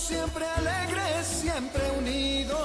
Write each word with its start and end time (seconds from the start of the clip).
Siempre 0.00 0.46
alegres, 0.46 1.26
siempre 1.26 1.82
unidos. 1.98 2.58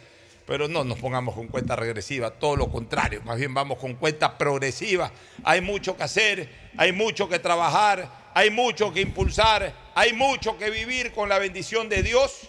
pero 0.50 0.66
no 0.66 0.82
nos 0.82 0.98
pongamos 0.98 1.36
con 1.36 1.46
cuenta 1.46 1.76
regresiva, 1.76 2.32
todo 2.32 2.56
lo 2.56 2.72
contrario, 2.72 3.22
más 3.24 3.38
bien 3.38 3.54
vamos 3.54 3.78
con 3.78 3.94
cuenta 3.94 4.36
progresiva. 4.36 5.12
Hay 5.44 5.60
mucho 5.60 5.96
que 5.96 6.02
hacer, 6.02 6.50
hay 6.76 6.90
mucho 6.90 7.28
que 7.28 7.38
trabajar, 7.38 8.32
hay 8.34 8.50
mucho 8.50 8.92
que 8.92 9.00
impulsar, 9.00 9.72
hay 9.94 10.12
mucho 10.12 10.58
que 10.58 10.70
vivir 10.70 11.12
con 11.12 11.28
la 11.28 11.38
bendición 11.38 11.88
de 11.88 12.02
Dios. 12.02 12.48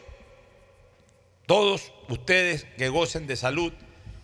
Todos 1.45 1.93
ustedes 2.09 2.65
que 2.75 2.89
gocen 2.89 3.27
de 3.27 3.35
salud 3.35 3.71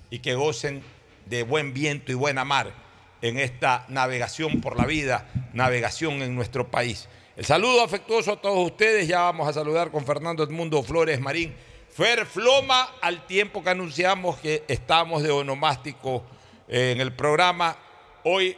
y 0.09 0.21
que 0.21 0.33
gocen 0.33 0.81
de 1.27 1.43
buen 1.43 1.75
viento 1.75 2.11
y 2.11 2.15
buena 2.15 2.43
mar 2.45 2.73
en 3.21 3.37
esta 3.37 3.85
navegación 3.89 4.59
por 4.59 4.75
la 4.75 4.87
vida, 4.87 5.29
navegación 5.53 6.23
en 6.23 6.33
nuestro 6.33 6.71
país. 6.71 7.07
El 7.35 7.45
saludo 7.45 7.83
afectuoso 7.83 8.31
a 8.31 8.41
todos 8.41 8.71
ustedes, 8.71 9.07
ya 9.07 9.19
vamos 9.19 9.47
a 9.47 9.53
saludar 9.53 9.91
con 9.91 10.03
Fernando 10.03 10.43
Edmundo 10.43 10.81
Flores 10.81 11.19
Marín 11.19 11.53
Fer 11.97 12.27
Floma, 12.27 12.91
al 13.01 13.25
tiempo 13.25 13.63
que 13.63 13.71
anunciamos 13.71 14.37
que 14.37 14.63
estamos 14.67 15.23
de 15.23 15.31
onomástico 15.31 16.23
eh, 16.67 16.91
en 16.91 17.01
el 17.01 17.11
programa, 17.11 17.75
hoy, 18.23 18.55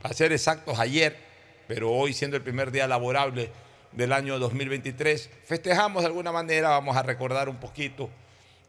para 0.00 0.14
ser 0.14 0.30
exactos, 0.30 0.78
ayer, 0.78 1.18
pero 1.66 1.90
hoy 1.90 2.12
siendo 2.12 2.36
el 2.36 2.44
primer 2.44 2.70
día 2.70 2.86
laborable 2.86 3.50
del 3.90 4.12
año 4.12 4.38
2023, 4.38 5.30
festejamos 5.44 6.02
de 6.02 6.06
alguna 6.06 6.30
manera, 6.30 6.68
vamos 6.68 6.96
a 6.96 7.02
recordar 7.02 7.48
un 7.48 7.56
poquito, 7.56 8.08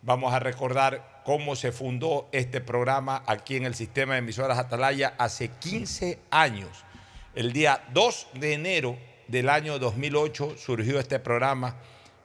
vamos 0.02 0.34
a 0.34 0.40
recordar 0.40 1.22
cómo 1.24 1.56
se 1.56 1.72
fundó 1.72 2.28
este 2.32 2.60
programa 2.60 3.22
aquí 3.28 3.56
en 3.56 3.66
el 3.66 3.76
sistema 3.76 4.14
de 4.14 4.20
emisoras 4.22 4.58
Atalaya 4.58 5.14
hace 5.20 5.50
15 5.50 6.18
años. 6.32 6.86
El 7.36 7.54
día 7.54 7.84
2 7.94 8.30
de 8.34 8.54
enero 8.54 8.98
del 9.28 9.48
año 9.48 9.78
2008 9.78 10.56
surgió 10.58 11.00
este 11.00 11.20
programa 11.20 11.76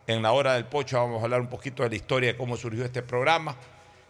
en 0.07 0.23
la 0.23 0.33
hora 0.33 0.55
del 0.55 0.67
pocho 0.67 0.99
vamos 0.99 1.21
a 1.21 1.25
hablar 1.25 1.41
un 1.41 1.49
poquito 1.49 1.83
de 1.83 1.89
la 1.91 1.97
historia 1.97 2.33
de 2.33 2.39
cómo 2.39 2.57
surgió 2.57 2.85
este 2.85 3.03
programa, 3.03 3.57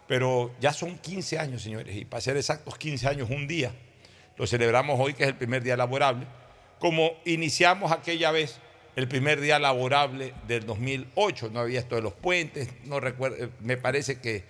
pero 0.07 0.51
ya 0.59 0.71
son 0.71 0.97
15 0.97 1.39
años, 1.39 1.61
señores, 1.61 1.95
y 1.95 2.05
para 2.05 2.21
ser 2.21 2.37
exactos, 2.37 2.77
15 2.77 3.07
años 3.07 3.29
un 3.29 3.47
día. 3.47 3.71
Lo 4.37 4.45
celebramos 4.45 4.99
hoy, 4.99 5.13
que 5.13 5.23
es 5.23 5.29
el 5.29 5.35
primer 5.35 5.63
día 5.63 5.75
laborable, 5.75 6.27
como 6.79 7.11
iniciamos 7.25 7.91
aquella 7.91 8.31
vez 8.31 8.59
el 8.95 9.07
primer 9.07 9.41
día 9.41 9.57
laborable 9.59 10.33
del 10.47 10.65
2008. 10.65 11.49
No 11.51 11.59
había 11.59 11.79
esto 11.79 11.95
de 11.95 12.03
los 12.03 12.13
puentes, 12.13 12.69
no 12.85 12.99
recuerdo, 12.99 13.49
me 13.61 13.77
parece 13.77 14.19
que 14.19 14.43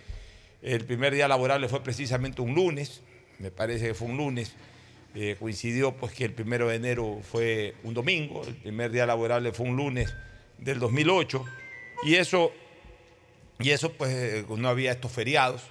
el 0.61 0.85
primer 0.85 1.13
día 1.13 1.27
laborable 1.27 1.69
fue 1.69 1.81
precisamente 1.81 2.41
un 2.41 2.53
lunes, 2.53 3.01
me 3.39 3.51
parece 3.51 3.87
que 3.87 3.93
fue 3.93 4.09
un 4.09 4.17
lunes. 4.17 4.53
Eh, 5.15 5.35
coincidió 5.39 5.95
pues 5.95 6.13
que 6.13 6.25
el 6.25 6.33
primero 6.33 6.67
de 6.67 6.75
enero 6.75 7.21
fue 7.23 7.75
un 7.83 7.93
domingo, 7.93 8.43
el 8.45 8.55
primer 8.55 8.91
día 8.91 9.05
laborable 9.05 9.51
fue 9.51 9.65
un 9.65 9.75
lunes 9.75 10.13
del 10.57 10.79
2008 10.79 11.45
y 12.03 12.15
eso, 12.15 12.51
y 13.59 13.71
eso 13.71 13.91
pues 13.93 14.11
eh, 14.11 14.45
no 14.49 14.69
había 14.69 14.91
estos 14.91 15.11
feriados 15.11 15.63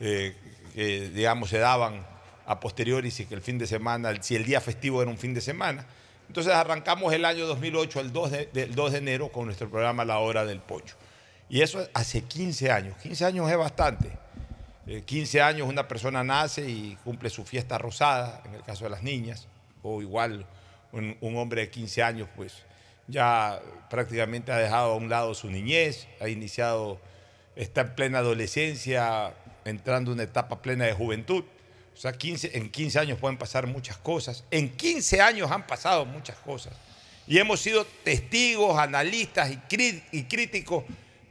eh, 0.00 0.34
que 0.74 1.08
digamos 1.10 1.50
se 1.50 1.58
daban 1.58 2.06
a 2.46 2.60
posteriori 2.60 3.10
si 3.10 3.26
el 3.30 3.40
fin 3.40 3.58
de 3.58 3.66
semana, 3.66 4.12
si 4.22 4.36
el 4.36 4.44
día 4.44 4.60
festivo 4.60 5.02
era 5.02 5.10
un 5.10 5.18
fin 5.18 5.34
de 5.34 5.40
semana. 5.40 5.86
Entonces 6.28 6.52
arrancamos 6.52 7.12
el 7.12 7.24
año 7.24 7.46
2008, 7.46 8.00
el 8.00 8.12
2 8.12 8.30
de, 8.30 8.46
del 8.52 8.74
2 8.74 8.92
de 8.92 8.98
enero, 8.98 9.28
con 9.30 9.46
nuestro 9.46 9.70
programa 9.70 10.04
La 10.04 10.18
Hora 10.18 10.44
del 10.44 10.60
Pocho. 10.60 10.96
Y 11.48 11.60
eso 11.60 11.86
hace 11.94 12.22
15 12.22 12.70
años. 12.70 12.96
15 12.98 13.24
años 13.24 13.50
es 13.50 13.56
bastante. 13.56 14.10
Eh, 14.86 15.02
15 15.04 15.42
años 15.42 15.68
una 15.68 15.86
persona 15.86 16.24
nace 16.24 16.68
y 16.68 16.98
cumple 17.04 17.30
su 17.30 17.44
fiesta 17.44 17.78
rosada, 17.78 18.42
en 18.46 18.54
el 18.54 18.62
caso 18.62 18.84
de 18.84 18.90
las 18.90 19.02
niñas, 19.02 19.46
o 19.82 20.02
igual 20.02 20.46
un 20.92 21.36
hombre 21.36 21.62
de 21.62 21.70
15 21.70 22.02
años, 22.02 22.28
pues 22.36 22.62
ya 23.06 23.60
prácticamente 23.90 24.52
ha 24.52 24.58
dejado 24.58 24.92
a 24.92 24.96
un 24.96 25.08
lado 25.08 25.34
su 25.34 25.50
niñez, 25.50 26.08
ha 26.20 26.28
iniciado, 26.28 27.00
está 27.56 27.82
en 27.82 27.94
plena 27.94 28.18
adolescencia, 28.18 29.34
entrando 29.64 30.10
en 30.10 30.16
una 30.16 30.24
etapa 30.24 30.62
plena 30.62 30.84
de 30.84 30.92
juventud. 30.92 31.44
O 31.94 31.96
sea, 31.96 32.12
15, 32.12 32.58
en 32.58 32.70
15 32.70 32.98
años 32.98 33.18
pueden 33.18 33.38
pasar 33.38 33.66
muchas 33.66 33.96
cosas. 33.98 34.44
En 34.50 34.68
15 34.76 35.20
años 35.20 35.50
han 35.50 35.66
pasado 35.66 36.04
muchas 36.04 36.36
cosas. 36.38 36.74
Y 37.26 37.38
hemos 37.38 37.60
sido 37.60 37.86
testigos, 38.02 38.78
analistas 38.78 39.50
y 40.10 40.24
críticos 40.24 40.84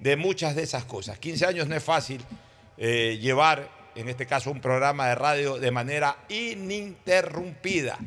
de 0.04 0.18
muchas 0.18 0.56
de 0.56 0.64
esas 0.64 0.84
cosas. 0.84 1.18
15 1.18 1.46
años 1.46 1.68
no 1.68 1.76
es 1.76 1.84
fácil 1.84 2.22
eh, 2.78 3.18
llevar, 3.22 3.70
en 3.96 4.10
este 4.10 4.26
caso, 4.26 4.52
un 4.52 4.60
programa 4.60 5.08
de 5.08 5.16
radio 5.16 5.60
de 5.60 5.72
manera 5.72 6.18
ininterrumpida. 6.28 7.98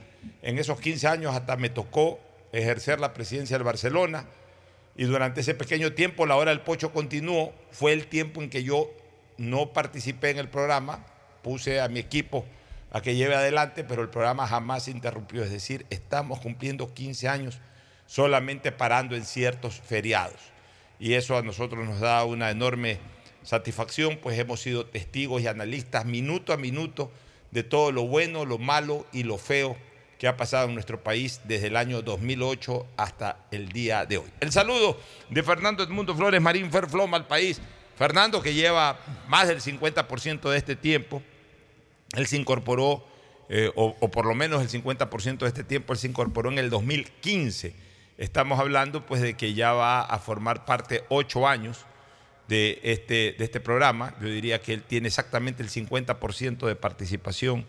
En 0.43 0.59
esos 0.59 0.79
15 0.79 1.09
años 1.09 1.35
hasta 1.35 1.57
me 1.57 1.71
tocó 1.71 2.21
ejercer 2.59 3.01
la 3.01 3.13
presidencia 3.13 3.57
del 3.57 3.65
Barcelona 3.65 4.27
y 4.97 5.05
durante 5.05 5.43
ese 5.43 5.55
pequeño 5.55 5.93
tiempo 5.93 6.27
la 6.27 6.37
hora 6.37 6.51
del 6.51 6.61
pocho 6.61 6.93
continuó. 6.93 7.55
Fue 7.71 7.93
el 7.93 8.07
tiempo 8.07 8.43
en 8.43 8.51
que 8.51 8.65
yo 8.65 8.91
no 9.37 9.73
participé 9.73 10.31
en 10.31 10.39
el 10.39 10.49
programa, 10.49 11.05
puse 11.43 11.81
a 11.81 11.89
mi 11.89 12.01
equipo 12.01 12.47
a 12.91 13.03
que 13.03 13.15
lleve 13.15 13.35
adelante, 13.35 13.85
pero 13.85 14.03
el 14.03 14.09
programa 14.09 14.47
jamás 14.47 14.85
se 14.85 14.91
interrumpió. 14.91 15.45
Es 15.45 15.51
decir, 15.51 15.85
estamos 15.91 16.41
cumpliendo 16.41 16.95
15 16.95 17.29
años 17.29 17.59
solamente 18.07 18.73
parando 18.73 19.17
en 19.17 19.25
ciertos 19.25 19.81
feriados. 19.81 20.41
Y 20.99 21.13
eso 21.15 21.37
a 21.37 21.43
nosotros 21.43 21.87
nos 21.87 22.01
da 22.01 22.25
una 22.25 22.51
enorme 22.51 22.99
satisfacción, 23.43 24.19
pues 24.23 24.39
hemos 24.39 24.61
sido 24.61 24.87
testigos 24.87 25.43
y 25.43 25.47
analistas 25.47 26.07
minuto 26.07 26.55
a 26.55 26.57
minuto 26.57 27.11
de 27.51 27.63
todo 27.63 27.93
lo 27.93 28.07
bueno, 28.07 28.45
lo 28.47 28.59
malo 28.59 29.07
y 29.13 29.25
lo 29.25 29.37
feo 29.37 29.77
que 30.19 30.29
ha 30.29 30.37
pasado 30.37 30.69
en 30.69 30.75
nuestro 30.75 31.03
país 31.03 31.41
desde 31.45 31.69
el 31.69 31.77
año 31.77 32.03
2008 32.03 32.87
hasta 32.97 33.47
el 33.51 33.69
día 33.71 34.07
de 34.07 34.19
hoy. 34.19 34.31
El 34.41 34.53
saludo 34.53 34.99
de 35.31 35.43
Fernando 35.43 35.83
Edmundo 35.83 36.15
Flores 36.15 36.41
Marín 36.41 36.71
Ferfloma 36.71 37.17
al 37.17 37.27
país. 37.27 37.61
Fernando 37.97 38.43
que 38.43 38.55
lleva 38.55 38.99
más 39.29 39.49
del 39.49 39.61
50% 39.61 40.51
de 40.51 40.57
este 40.59 40.77
tiempo, 40.77 41.23
él 42.15 42.27
se 42.27 42.37
incorporó, 42.37 43.07
eh, 43.49 43.71
o, 43.75 43.97
o 44.01 44.11
por 44.11 44.27
lo 44.27 44.35
menos 44.35 44.61
el 44.61 44.83
50% 44.83 45.39
de 45.39 45.49
este 45.49 45.65
tiempo, 45.65 45.93
él 45.93 45.99
se 45.99 46.09
incorporó 46.09 46.51
en 46.51 46.59
el 46.59 46.69
2015. 46.69 47.75
Estamos 48.19 48.59
hablando 48.59 49.05
pues 49.05 49.21
de 49.23 49.35
que 49.35 49.55
ya 49.55 49.73
va 49.73 50.03
a 50.03 50.19
formar 50.19 50.65
parte 50.65 51.05
ocho 51.09 51.47
años 51.47 51.87
de 52.49 52.81
este, 52.83 53.35
de 53.39 53.45
este 53.45 53.61
programa. 53.61 54.15
Yo 54.21 54.29
diría 54.29 54.61
que 54.61 54.75
él 54.75 54.83
tiene 54.83 55.09
exactamente 55.09 55.63
el 55.63 55.71
50% 55.71 56.67
de 56.67 56.77
participación, 56.77 57.67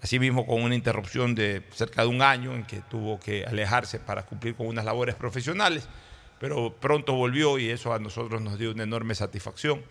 asimismo 0.00 0.46
con 0.46 0.62
una 0.62 0.74
interrupción 0.74 1.34
de 1.34 1.62
cerca 1.72 2.02
de 2.02 2.08
un 2.08 2.22
año 2.22 2.54
en 2.54 2.64
que 2.64 2.80
tuvo 2.88 3.18
que 3.18 3.44
alejarse 3.44 3.98
para 3.98 4.24
cumplir 4.24 4.54
con 4.54 4.66
unas 4.66 4.84
labores 4.84 5.16
profesionales, 5.16 5.88
pero 6.38 6.74
pronto 6.74 7.14
volvió 7.14 7.58
y 7.58 7.70
eso 7.70 7.92
a 7.92 7.98
nosotros 7.98 8.40
nos 8.40 8.58
dio 8.58 8.70
una 8.70 8.84
enorme 8.84 9.14
satisfacción. 9.14 9.82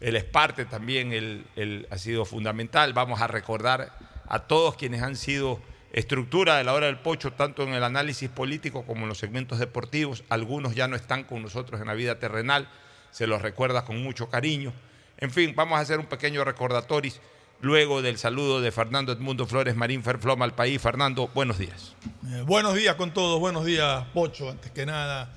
Él 0.00 0.16
es 0.16 0.24
parte 0.24 0.64
también, 0.64 1.12
él, 1.12 1.86
ha 1.90 1.98
sido 1.98 2.24
fundamental. 2.24 2.92
Vamos 2.92 3.20
a 3.20 3.26
recordar 3.26 3.92
a 4.28 4.38
todos 4.40 4.76
quienes 4.76 5.02
han 5.02 5.16
sido 5.16 5.60
estructura 5.92 6.56
de 6.56 6.64
la 6.64 6.72
hora 6.72 6.86
del 6.86 7.00
pocho, 7.00 7.32
tanto 7.32 7.64
en 7.64 7.74
el 7.74 7.82
análisis 7.82 8.30
político 8.30 8.86
como 8.86 9.02
en 9.02 9.08
los 9.08 9.18
segmentos 9.18 9.58
deportivos. 9.58 10.22
Algunos 10.28 10.76
ya 10.76 10.86
no 10.86 10.94
están 10.94 11.24
con 11.24 11.42
nosotros 11.42 11.80
en 11.80 11.88
la 11.88 11.94
vida 11.94 12.20
terrenal, 12.20 12.68
se 13.10 13.26
los 13.26 13.42
recuerda 13.42 13.84
con 13.84 14.00
mucho 14.00 14.30
cariño. 14.30 14.72
En 15.18 15.32
fin, 15.32 15.54
vamos 15.56 15.76
a 15.78 15.82
hacer 15.82 15.98
un 15.98 16.06
pequeño 16.06 16.44
recordatorio 16.44 17.12
luego 17.60 18.02
del 18.02 18.18
saludo 18.18 18.60
de 18.60 18.72
Fernando 18.72 19.12
Edmundo 19.12 19.46
Flores 19.46 19.76
Marín 19.76 20.02
Ferfloma 20.02 20.44
al 20.44 20.54
país. 20.54 20.80
Fernando, 20.80 21.28
buenos 21.28 21.58
días. 21.58 21.94
Eh, 22.28 22.42
buenos 22.46 22.74
días 22.74 22.94
con 22.94 23.12
todos, 23.12 23.38
buenos 23.38 23.64
días, 23.64 24.06
Pocho. 24.14 24.50
Antes 24.50 24.70
que 24.70 24.86
nada, 24.86 25.32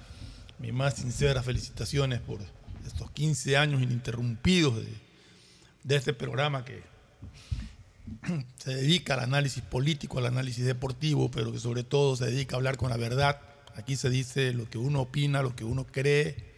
mis 0.60 0.74
más 0.74 0.96
sinceras 0.96 1.46
felicitaciones 1.46 2.20
por 2.22 2.39
estos 2.86 3.12
15 3.12 3.58
años 3.58 3.82
ininterrumpidos 3.82 4.77
de, 4.77 4.88
de 5.84 5.96
este 5.96 6.13
programa 6.13 6.63
que 6.65 6.84
se 8.58 8.75
dedica 8.75 9.15
al 9.15 9.22
análisis 9.22 9.63
político, 9.63 10.20
al 10.20 10.27
análisis 10.27 10.65
deportivo, 10.65 11.30
pero 11.32 11.51
que 11.51 11.60
sobre 11.60 11.84
todo 11.84 12.15
se 12.15 12.25
dedica 12.25 12.56
a 12.56 12.58
hablar 12.58 12.77
con 12.77 12.89
la 12.89 12.98
verdad. 12.98 13.39
Aquí 13.75 13.96
se 13.96 14.10
dice 14.10 14.53
lo 14.53 14.70
que 14.70 14.77
uno 14.77 15.01
opina, 15.01 15.42
lo 15.42 15.56
que 15.56 15.63
uno 15.63 15.86
cree, 15.86 16.53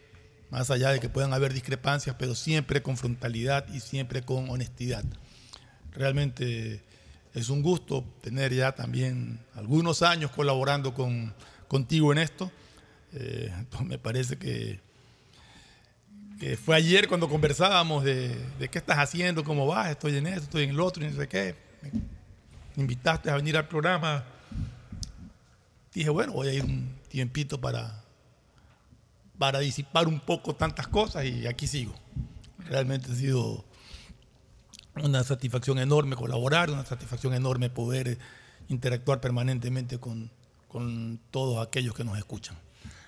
más 0.51 0.69
allá 0.69 0.91
de 0.91 0.99
que 0.99 1.09
puedan 1.09 1.33
haber 1.33 1.53
discrepancias, 1.53 2.15
pero 2.19 2.35
siempre 2.35 2.81
con 2.81 2.97
frontalidad 2.97 3.65
y 3.73 3.79
siempre 3.79 4.21
con 4.21 4.49
honestidad. 4.49 5.05
Realmente 5.95 6.81
es 7.33 7.49
un 7.49 7.61
gusto 7.61 8.03
tener 8.21 8.53
ya 8.53 8.73
también 8.73 9.39
algunos 9.55 10.01
años 10.01 10.31
colaborando 10.31 10.93
con, 10.93 11.33
contigo 11.67 12.11
en 12.11 12.17
esto. 12.19 12.51
Eh, 13.13 13.51
me 13.83 13.97
parece 13.97 14.37
que, 14.37 14.83
fue 16.63 16.75
ayer 16.75 17.07
cuando 17.07 17.27
conversábamos 17.27 18.03
de, 18.03 18.35
de 18.59 18.67
qué 18.69 18.77
estás 18.77 18.97
haciendo, 18.97 19.43
cómo 19.43 19.65
vas, 19.65 19.89
estoy 19.89 20.17
en 20.17 20.27
esto, 20.27 20.43
estoy 20.43 20.63
en 20.63 20.71
el 20.71 20.79
otro, 20.79 21.03
y 21.03 21.09
no 21.09 21.15
sé 21.15 21.27
qué. 21.27 21.55
Me 22.75 22.81
invitaste 22.81 23.29
a 23.29 23.35
venir 23.35 23.57
al 23.57 23.67
programa. 23.67 24.23
Dije, 25.93 26.09
bueno, 26.09 26.33
voy 26.33 26.49
a 26.49 26.53
ir 26.53 26.63
un 26.63 26.93
tiempito 27.07 27.59
para, 27.59 28.03
para 29.37 29.59
disipar 29.59 30.07
un 30.07 30.19
poco 30.19 30.55
tantas 30.55 30.87
cosas 30.87 31.25
y 31.25 31.47
aquí 31.47 31.67
sigo. 31.67 31.95
Realmente 32.69 33.11
ha 33.11 33.15
sido 33.15 33.63
una 35.03 35.23
satisfacción 35.23 35.79
enorme 35.79 36.15
colaborar, 36.15 36.69
una 36.71 36.85
satisfacción 36.85 37.33
enorme 37.33 37.69
poder 37.69 38.17
interactuar 38.69 39.21
permanentemente 39.21 39.99
con, 39.99 40.31
con 40.67 41.19
todos 41.31 41.65
aquellos 41.65 41.93
que 41.93 42.03
nos 42.03 42.17
escuchan. 42.17 42.57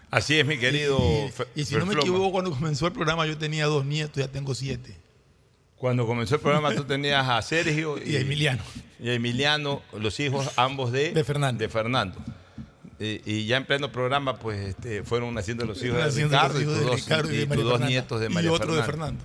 Así 0.10 0.40
es, 0.40 0.46
mi 0.46 0.58
querido. 0.58 0.98
Y, 1.56 1.62
y 1.62 1.66
si 1.66 1.76
no 1.76 1.86
me 1.86 1.94
equivoco, 1.96 2.32
cuando 2.32 2.52
comenzó 2.52 2.88
el 2.88 2.94
programa 2.94 3.26
yo 3.26 3.38
tenía 3.38 3.66
dos 3.66 3.86
nietos, 3.86 4.18
ya 4.18 4.28
tengo 4.30 4.56
siete. 4.56 4.96
Cuando 5.78 6.08
comenzó 6.08 6.36
el 6.36 6.42
programa 6.42 6.74
tú 6.74 6.86
tenías 6.86 7.28
a 7.28 7.42
Sergio 7.42 7.98
Y 8.04 8.16
a 8.16 8.22
Emiliano. 8.22 8.64
Y 9.00 9.10
a 9.10 9.14
Emiliano, 9.14 9.82
los 10.00 10.20
hijos 10.20 10.50
ambos 10.56 10.92
de, 10.92 11.12
De 11.12 11.24
Fernando. 11.24 11.60
de 11.62 11.70
Fernando. 11.70 12.18
Y, 13.00 13.22
y 13.32 13.46
ya 13.46 13.58
en 13.58 13.66
pleno 13.66 13.92
programa, 13.92 14.40
pues 14.40 14.70
este, 14.70 15.04
fueron 15.04 15.34
naciendo 15.36 15.66
los 15.66 15.84
hijos 15.84 16.16
de 16.16 16.24
Ricardo, 16.24 16.54
los 16.60 16.64
y 16.64 16.66
tus 16.66 16.80
de 16.80 16.84
dos, 16.86 16.96
Ricardo 16.96 17.32
y 17.32 17.38
de 17.38 17.44
y 17.44 17.46
tus 17.46 17.50
María 17.50 17.64
dos 17.64 17.72
Fernanda. 17.74 17.90
nietos 17.90 18.20
de 18.22 18.28
Y 18.44 18.48
otro 18.48 18.76
de. 18.76 18.84
Fernando. 18.84 19.24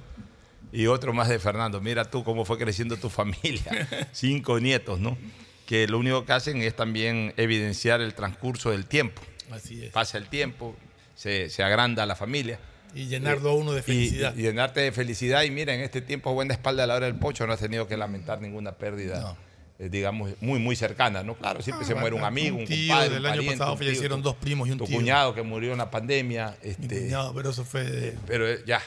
Y 0.72 0.86
otro 0.86 1.12
más 1.12 1.28
de 1.28 1.38
Fernando. 1.38 1.80
Mira 1.80 2.04
tú 2.06 2.24
cómo 2.24 2.44
fue 2.44 2.58
creciendo 2.58 2.96
tu 2.96 3.10
familia. 3.10 3.88
Cinco 4.12 4.58
nietos, 4.58 4.98
¿no? 5.00 5.18
Que 5.66 5.86
lo 5.86 5.98
único 5.98 6.24
que 6.24 6.32
hacen 6.32 6.62
es 6.62 6.74
también 6.74 7.34
evidenciar 7.36 8.00
el 8.00 8.14
transcurso 8.14 8.70
del 8.70 8.86
tiempo. 8.86 9.20
Así 9.50 9.84
es. 9.84 9.90
Pasa 9.92 10.16
el 10.18 10.28
tiempo, 10.28 10.74
se, 11.14 11.50
se 11.50 11.62
agranda 11.62 12.06
la 12.06 12.16
familia. 12.16 12.58
Y 12.94 13.06
llenarlo 13.06 13.50
a 13.50 13.54
uno 13.54 13.72
de 13.72 13.82
felicidad. 13.82 14.34
Y, 14.36 14.42
llenarte 14.42 14.80
de 14.80 14.92
felicidad. 14.92 15.42
Y 15.44 15.50
mira, 15.50 15.74
en 15.74 15.80
este 15.80 16.00
tiempo, 16.02 16.32
buena 16.34 16.52
espalda 16.54 16.84
a 16.84 16.86
la 16.86 16.94
hora 16.96 17.06
del 17.06 17.14
pocho, 17.16 17.46
no 17.46 17.52
has 17.52 17.60
tenido 17.60 17.86
que 17.86 17.96
lamentar 17.96 18.40
ninguna 18.42 18.72
pérdida, 18.72 19.36
eh, 19.78 19.88
digamos, 19.90 20.32
muy, 20.40 20.58
muy 20.58 20.76
cercana, 20.76 21.22
¿no? 21.22 21.34
Claro, 21.34 21.62
siempre 21.62 21.84
Ah, 21.84 21.88
se 21.88 21.94
muere 21.94 22.14
un 22.16 22.20
un 22.22 22.26
amigo, 22.26 22.58
un 22.58 22.64
tío, 22.66 22.88
compadre, 22.88 23.14
del 23.14 23.24
un 23.24 23.30
año 23.30 23.50
pasado 23.50 23.72
un 23.72 23.78
fallecieron 23.78 24.20
tu- 24.20 24.24
dos 24.28 24.36
primos 24.36 24.68
y 24.68 24.72
un 24.72 24.78
tu 24.78 24.84
tío. 24.86 24.96
cuñado 24.96 25.34
que 25.34 25.42
murió 25.42 25.72
en 25.72 25.78
la 25.78 25.90
pandemia. 25.90 26.56
Mi 26.62 26.70
Este, 26.70 27.00
cuñado, 27.04 27.32
pero 27.34 27.50
eso 27.50 27.64
fue 27.64 27.84
de- 27.84 28.18
pero 28.26 28.46
eh, 28.46 28.62
ya, 28.66 28.82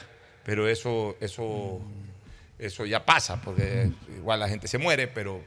pero 0.46 0.70
eso, 0.70 1.18
eso, 1.20 1.82
eso 2.60 2.86
ya 2.86 3.04
pasa, 3.04 3.42
porque 3.42 3.90
igual 4.16 4.40
la 4.40 4.48
gente 4.48 4.68
se 4.68 4.78
muere, 4.78 5.08
pero 5.08 5.42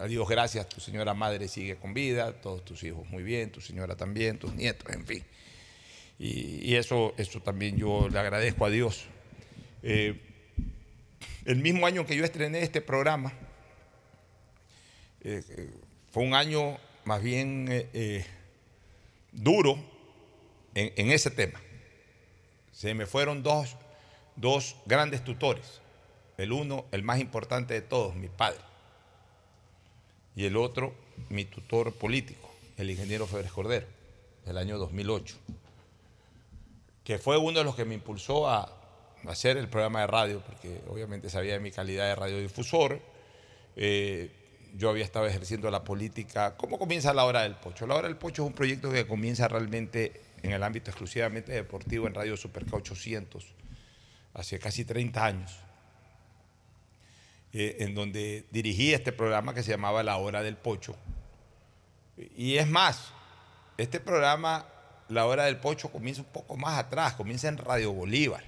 a 0.00 0.06
Dios 0.06 0.28
gracias, 0.28 0.68
tu 0.68 0.80
señora 0.80 1.14
madre 1.14 1.46
sigue 1.46 1.76
con 1.76 1.94
vida, 1.94 2.32
todos 2.40 2.64
tus 2.64 2.82
hijos 2.82 3.08
muy 3.08 3.22
bien, 3.22 3.52
tu 3.52 3.60
señora 3.60 3.96
también, 3.96 4.38
tus 4.38 4.52
nietos, 4.52 4.92
en 4.92 5.06
fin. 5.06 5.24
Y, 6.18 6.74
eso, 6.74 7.14
eso 7.16 7.40
también 7.40 7.76
yo 7.76 8.08
le 8.08 8.18
agradezco 8.18 8.66
a 8.66 8.70
Dios. 8.70 9.06
Eh, 9.82 10.20
el 11.44 11.56
mismo 11.56 11.86
año 11.86 12.04
que 12.04 12.16
yo 12.16 12.24
estrené 12.24 12.62
este 12.62 12.80
programa, 12.80 13.32
eh, 15.20 15.42
eh, 15.48 15.70
fue 16.10 16.24
un 16.24 16.34
año 16.34 16.78
más 17.04 17.22
bien 17.22 17.88
duro 19.32 19.78
en 20.74 21.10
ese 21.10 21.30
tema. 21.30 21.60
Se 22.72 22.94
me 22.94 23.06
fueron 23.06 23.42
dos, 23.42 23.76
dos 24.36 24.76
grandes 24.86 25.24
tutores. 25.24 25.80
El 26.36 26.52
uno, 26.52 26.86
el 26.92 27.02
más 27.02 27.20
importante 27.20 27.74
de 27.74 27.82
todos, 27.82 28.14
mi 28.14 28.28
padre. 28.28 28.60
Y 30.34 30.46
el 30.46 30.56
otro, 30.56 30.94
mi 31.28 31.44
tutor 31.44 31.92
político, 31.92 32.50
el 32.76 32.90
ingeniero 32.90 33.26
Febres 33.26 33.52
Cordero, 33.52 33.86
del 34.46 34.56
año 34.56 34.78
2008. 34.78 35.36
Que 37.04 37.18
fue 37.18 37.36
uno 37.36 37.58
de 37.58 37.64
los 37.64 37.76
que 37.76 37.84
me 37.84 37.94
impulsó 37.94 38.48
a 38.48 38.72
hacer 39.26 39.56
el 39.56 39.68
programa 39.68 40.00
de 40.00 40.06
radio, 40.06 40.40
porque 40.40 40.80
obviamente 40.88 41.28
sabía 41.28 41.54
de 41.54 41.60
mi 41.60 41.70
calidad 41.70 42.06
de 42.06 42.14
radiodifusor. 42.14 43.00
Eh, 43.76 44.30
yo 44.74 44.88
había 44.88 45.04
estado 45.04 45.26
ejerciendo 45.26 45.70
la 45.70 45.84
política. 45.84 46.56
¿Cómo 46.56 46.78
comienza 46.78 47.12
la 47.12 47.24
hora 47.24 47.42
del 47.42 47.54
pocho? 47.56 47.86
La 47.86 47.94
hora 47.94 48.08
del 48.08 48.16
pocho 48.16 48.42
es 48.42 48.48
un 48.48 48.54
proyecto 48.54 48.90
que 48.90 49.06
comienza 49.06 49.48
realmente 49.48 50.20
en 50.42 50.52
el 50.52 50.62
ámbito 50.62 50.90
exclusivamente 50.90 51.52
deportivo 51.52 52.06
en 52.06 52.14
Radio 52.14 52.36
Superca 52.36 52.76
800, 52.76 53.54
hace 54.34 54.58
casi 54.58 54.84
30 54.84 55.24
años, 55.24 55.58
eh, 57.52 57.76
en 57.80 57.94
donde 57.94 58.46
dirigí 58.50 58.92
este 58.92 59.12
programa 59.12 59.54
que 59.54 59.62
se 59.62 59.70
llamaba 59.70 60.02
La 60.02 60.16
Hora 60.16 60.42
del 60.42 60.56
Pocho. 60.56 60.96
Y 62.36 62.56
es 62.56 62.66
más, 62.66 63.12
este 63.78 64.00
programa, 64.00 64.66
La 65.08 65.26
Hora 65.26 65.44
del 65.44 65.58
Pocho, 65.58 65.90
comienza 65.90 66.22
un 66.22 66.28
poco 66.28 66.56
más 66.56 66.78
atrás, 66.78 67.14
comienza 67.14 67.48
en 67.48 67.58
Radio 67.58 67.92
Bolívar. 67.92 68.44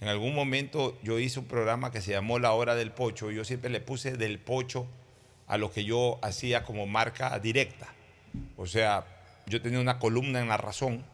En 0.00 0.08
algún 0.08 0.34
momento 0.34 0.98
yo 1.04 1.20
hice 1.20 1.38
un 1.38 1.46
programa 1.46 1.92
que 1.92 2.00
se 2.00 2.10
llamó 2.10 2.40
La 2.40 2.52
Hora 2.52 2.74
del 2.74 2.90
Pocho 2.90 3.30
y 3.30 3.36
yo 3.36 3.44
siempre 3.44 3.70
le 3.70 3.80
puse 3.80 4.16
del 4.16 4.40
pocho 4.40 4.88
a 5.46 5.58
lo 5.58 5.70
que 5.70 5.84
yo 5.84 6.18
hacía 6.22 6.64
como 6.64 6.86
marca 6.86 7.38
directa. 7.38 7.86
O 8.56 8.66
sea, 8.66 9.06
yo 9.46 9.62
tenía 9.62 9.78
una 9.78 9.98
columna 10.00 10.40
en 10.40 10.48
La 10.48 10.56
Razón 10.56 11.04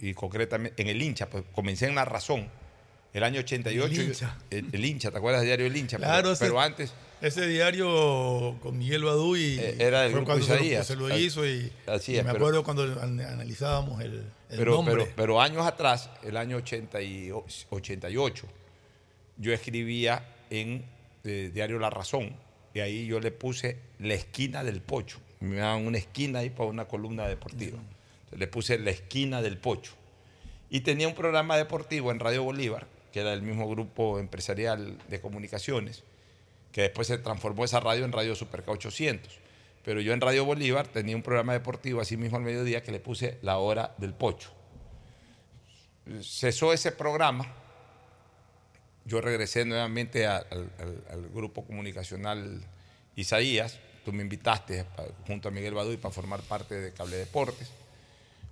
y 0.00 0.14
concretamente 0.14 0.80
en 0.82 0.88
el 0.88 1.00
hincha, 1.02 1.28
pues 1.28 1.44
comencé 1.52 1.86
en 1.86 1.94
La 1.94 2.04
Razón 2.04 2.48
el 3.14 3.22
año 3.24 3.40
88. 3.40 3.86
El 3.86 3.92
yo- 3.96 4.02
Hincha. 4.02 4.36
el, 4.50 4.66
el 4.72 4.84
hincha, 4.84 5.10
¿te 5.10 5.18
acuerdas 5.18 5.40
del 5.40 5.48
diario 5.48 5.66
El 5.66 5.76
hincha? 5.76 5.96
Claro, 5.96 6.22
pero, 6.22 6.32
ese- 6.32 6.44
pero 6.44 6.60
antes 6.60 6.92
Ese 7.20 7.48
diario 7.48 8.56
con 8.62 8.78
Miguel 8.78 9.02
Badú 9.02 9.34
y 9.34 9.58
Eh, 9.58 9.74
era 9.80 10.02
del 10.02 10.12
grupo 10.12 10.34
se 10.34 10.38
lo- 10.38 10.44
Isaías. 10.44 10.86
se 10.86 10.94
lo, 10.94 11.18
hizo 11.18 11.44
y, 11.44 11.72
Así 11.88 12.12
y 12.12 12.16
es, 12.16 12.24
me 12.24 12.30
pero- 12.32 12.44
acuerdo 12.44 12.62
cuando 12.64 12.84
an- 13.02 13.20
analizábamos 13.20 14.00
el, 14.02 14.18
el 14.50 14.58
pero, 14.58 14.72
nombre. 14.74 14.94
pero, 14.96 15.12
pero 15.16 15.40
años 15.40 15.66
atrás, 15.66 16.10
el 16.22 16.36
año 16.36 16.58
80 16.58 17.00
y 17.02 17.30
o- 17.32 17.44
88, 17.70 18.46
yo 19.36 19.52
escribía 19.52 20.24
en 20.50 20.84
eh, 21.24 21.50
Diario 21.52 21.78
La 21.80 21.90
Razón 21.90 22.36
y 22.72 22.80
ahí 22.80 23.06
yo 23.06 23.18
le 23.20 23.32
puse 23.32 23.78
la 23.98 24.14
esquina 24.14 24.62
del 24.62 24.80
pocho. 24.80 25.18
Me 25.40 25.56
daban 25.56 25.86
una 25.86 25.98
esquina 25.98 26.38
ahí 26.40 26.50
para 26.50 26.68
una 26.68 26.84
columna 26.86 27.26
deportiva. 27.26 27.78
Le 28.32 28.46
puse 28.46 28.78
la 28.78 28.90
esquina 28.90 29.42
del 29.42 29.58
pocho. 29.58 29.92
Y 30.70 30.80
tenía 30.80 31.08
un 31.08 31.14
programa 31.14 31.56
deportivo 31.56 32.10
en 32.10 32.20
Radio 32.20 32.42
Bolívar, 32.44 32.86
que 33.12 33.20
era 33.20 33.32
el 33.32 33.42
mismo 33.42 33.68
grupo 33.68 34.18
empresarial 34.18 34.98
de 35.08 35.20
comunicaciones, 35.20 36.02
que 36.72 36.82
después 36.82 37.06
se 37.06 37.18
transformó 37.18 37.64
esa 37.64 37.80
radio 37.80 38.04
en 38.04 38.12
Radio 38.12 38.34
Superca 38.34 38.70
800. 38.72 39.38
Pero 39.84 40.00
yo 40.02 40.12
en 40.12 40.20
Radio 40.20 40.44
Bolívar 40.44 40.86
tenía 40.86 41.16
un 41.16 41.22
programa 41.22 41.54
deportivo, 41.54 42.00
así 42.02 42.16
mismo 42.18 42.36
al 42.36 42.42
mediodía, 42.42 42.82
que 42.82 42.92
le 42.92 43.00
puse 43.00 43.38
la 43.40 43.56
hora 43.58 43.94
del 43.96 44.12
pocho. 44.12 44.50
Cesó 46.22 46.72
ese 46.72 46.92
programa, 46.92 47.46
yo 49.04 49.20
regresé 49.20 49.64
nuevamente 49.64 50.26
al, 50.26 50.46
al- 51.10 51.28
grupo 51.34 51.64
comunicacional 51.64 52.62
Isaías, 53.16 53.78
tú 54.04 54.12
me 54.12 54.22
invitaste 54.22 54.84
junto 55.26 55.48
a 55.48 55.50
Miguel 55.50 55.74
Baduy 55.74 55.96
para 55.96 56.12
formar 56.14 56.40
parte 56.42 56.74
de 56.80 56.92
Cable 56.92 57.16
Deportes. 57.16 57.70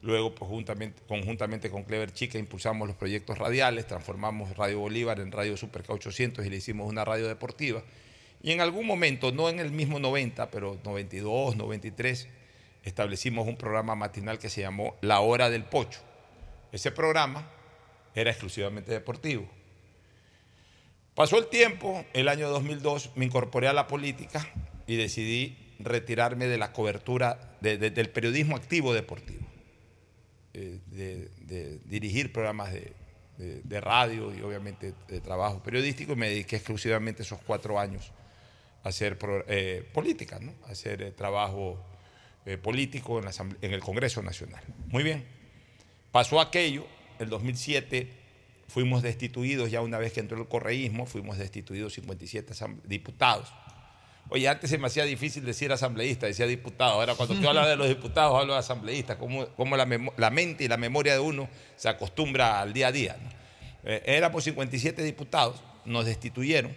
Luego, 0.02 0.34
pues, 0.34 0.48
juntamente, 0.48 1.02
conjuntamente 1.08 1.70
con 1.70 1.82
Clever 1.84 2.12
Chica, 2.12 2.38
impulsamos 2.38 2.86
los 2.86 2.96
proyectos 2.96 3.38
radiales, 3.38 3.86
transformamos 3.86 4.56
Radio 4.56 4.78
Bolívar 4.80 5.18
en 5.20 5.32
Radio 5.32 5.56
Superca 5.56 5.92
800 5.92 6.44
y 6.46 6.50
le 6.50 6.56
hicimos 6.56 6.88
una 6.88 7.04
radio 7.04 7.26
deportiva. 7.26 7.82
Y 8.42 8.52
en 8.52 8.60
algún 8.60 8.86
momento, 8.86 9.32
no 9.32 9.48
en 9.48 9.58
el 9.58 9.72
mismo 9.72 9.98
90, 9.98 10.50
pero 10.50 10.78
92, 10.84 11.56
93, 11.56 12.28
establecimos 12.84 13.48
un 13.48 13.56
programa 13.56 13.94
matinal 13.96 14.38
que 14.38 14.48
se 14.50 14.60
llamó 14.60 14.94
La 15.00 15.20
Hora 15.20 15.50
del 15.50 15.64
Pocho. 15.64 16.00
Ese 16.70 16.92
programa 16.92 17.50
era 18.14 18.30
exclusivamente 18.30 18.92
deportivo. 18.92 19.48
Pasó 21.14 21.38
el 21.38 21.46
tiempo, 21.48 22.04
el 22.12 22.28
año 22.28 22.48
2002 22.50 23.12
me 23.16 23.24
incorporé 23.24 23.68
a 23.68 23.72
la 23.72 23.86
política 23.88 24.46
y 24.86 24.96
decidí 24.96 25.56
retirarme 25.78 26.46
de 26.46 26.58
la 26.58 26.72
cobertura 26.72 27.56
de- 27.60 27.78
de- 27.78 27.90
del 27.90 28.10
periodismo 28.10 28.54
activo 28.56 28.92
deportivo, 28.92 29.44
eh, 30.56 30.78
de, 30.86 31.78
dirigir 31.84 32.32
programas 32.32 32.72
de, 32.72 32.92
de- 33.36 33.60
radio 33.80 34.34
y 34.34 34.40
obviamente 34.40 34.94
de 35.08 35.20
trabajo 35.20 35.62
periodístico 35.62 36.14
y 36.14 36.16
me 36.16 36.28
dediqué 36.30 36.56
exclusivamente 36.56 37.22
esos 37.22 37.38
cuatro 37.46 37.78
años 37.78 38.10
a 38.82 38.88
hacer 38.88 39.18
pro- 39.18 39.44
eh, 39.48 39.86
política, 39.92 40.38
¿no? 40.40 40.52
a 40.66 40.70
hacer 40.72 41.02
eh, 41.02 41.10
trabajo 41.12 41.84
eh, 42.46 42.56
político 42.56 43.18
en, 43.20 43.26
en 43.60 43.72
el 43.72 43.80
Congreso 43.80 44.22
Nacional. 44.22 44.62
Muy 44.88 45.02
bien. 45.02 45.24
Pasó 46.12 46.40
aquello, 46.40 46.86
el 47.18 47.28
2007 47.28 48.10
fuimos 48.68 49.02
destituidos, 49.02 49.70
ya 49.70 49.82
una 49.82 49.98
vez 49.98 50.12
que 50.12 50.20
entró 50.20 50.38
el 50.40 50.48
correísmo, 50.48 51.04
fuimos 51.06 51.36
destituidos 51.38 51.92
57 51.94 52.52
asam- 52.54 52.80
diputados. 52.84 53.52
Oye, 54.28 54.48
antes 54.48 54.70
se 54.70 54.78
me 54.78 54.88
hacía 54.88 55.04
difícil 55.04 55.44
decir 55.44 55.70
asambleísta, 55.70 56.26
decía 56.26 56.46
diputado. 56.46 56.92
Ahora, 56.92 57.14
cuando 57.14 57.34
tú 57.36 57.48
hablas 57.48 57.68
de 57.68 57.76
los 57.76 57.88
diputados, 57.88 58.38
hablo 58.38 58.54
de 58.54 58.58
asambleístas, 58.58 59.16
cómo, 59.16 59.46
la 59.76 60.30
mente 60.30 60.64
y 60.64 60.68
la 60.68 60.76
memoria 60.76 61.12
de 61.12 61.20
uno 61.20 61.48
se 61.76 61.88
acostumbra 61.88 62.60
al 62.60 62.72
día 62.72 62.88
a 62.88 62.92
día. 62.92 63.16
¿no? 63.22 63.36
Eh, 63.88 64.02
éramos 64.04 64.42
57 64.42 65.00
diputados, 65.04 65.62
nos 65.84 66.06
destituyeron. 66.06 66.76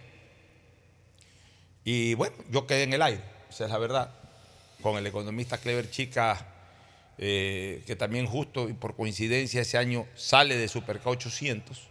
Y 1.84 2.14
bueno, 2.14 2.36
yo 2.50 2.68
quedé 2.68 2.84
en 2.84 2.92
el 2.92 3.02
aire, 3.02 3.22
esa 3.50 3.64
es 3.64 3.70
la 3.70 3.78
verdad, 3.78 4.14
con 4.80 4.96
el 4.96 5.04
economista 5.04 5.58
Clever 5.58 5.90
Chica, 5.90 6.46
eh, 7.18 7.82
que 7.84 7.96
también 7.96 8.26
justo 8.26 8.68
y 8.68 8.74
por 8.74 8.94
coincidencia 8.94 9.62
ese 9.62 9.76
año 9.76 10.06
sale 10.14 10.56
de 10.56 10.68
Superca 10.68 11.10
800. 11.10 11.88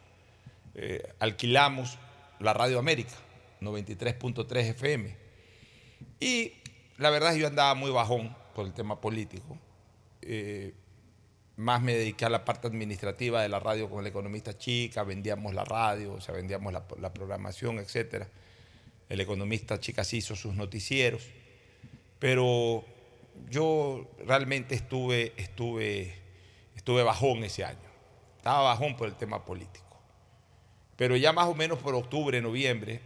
Eh, 0.75 1.03
alquilamos 1.19 1.97
la 2.39 2.53
Radio 2.53 2.79
América, 2.79 3.15
93.3 3.59 4.57
FM. 4.69 5.18
Y 6.19 6.53
la 6.97 7.09
verdad 7.09 7.29
es 7.29 7.35
que 7.35 7.41
yo 7.41 7.47
andaba 7.47 7.75
muy 7.75 7.91
bajón 7.91 8.35
por 8.53 8.65
el 8.65 8.73
tema 8.73 8.99
político. 8.99 9.57
Eh, 10.21 10.73
más 11.55 11.81
me 11.81 11.93
dediqué 11.93 12.25
a 12.25 12.29
la 12.29 12.45
parte 12.45 12.67
administrativa 12.67 13.41
de 13.41 13.49
la 13.49 13.59
radio 13.59 13.89
con 13.89 13.99
el 13.99 14.07
economista 14.07 14.57
Chica, 14.57 15.03
vendíamos 15.03 15.53
la 15.53 15.65
radio, 15.65 16.13
o 16.13 16.21
sea, 16.21 16.33
vendíamos 16.33 16.71
la, 16.71 16.85
la 16.99 17.13
programación, 17.13 17.79
etc. 17.79 18.25
El 19.09 19.19
economista 19.19 19.79
Chica 19.79 20.03
sí 20.03 20.17
hizo 20.17 20.35
sus 20.35 20.55
noticieros, 20.55 21.23
pero 22.19 22.85
yo 23.49 24.09
realmente 24.25 24.75
estuve, 24.75 25.33
estuve, 25.37 26.13
estuve 26.75 27.03
bajón 27.03 27.43
ese 27.43 27.63
año. 27.63 27.89
Estaba 28.37 28.63
bajón 28.63 28.95
por 28.95 29.07
el 29.07 29.15
tema 29.15 29.43
político. 29.45 29.85
Pero 30.95 31.15
ya 31.15 31.33
más 31.33 31.47
o 31.47 31.55
menos 31.55 31.79
por 31.79 31.95
octubre, 31.95 32.41
noviembre, 32.41 32.99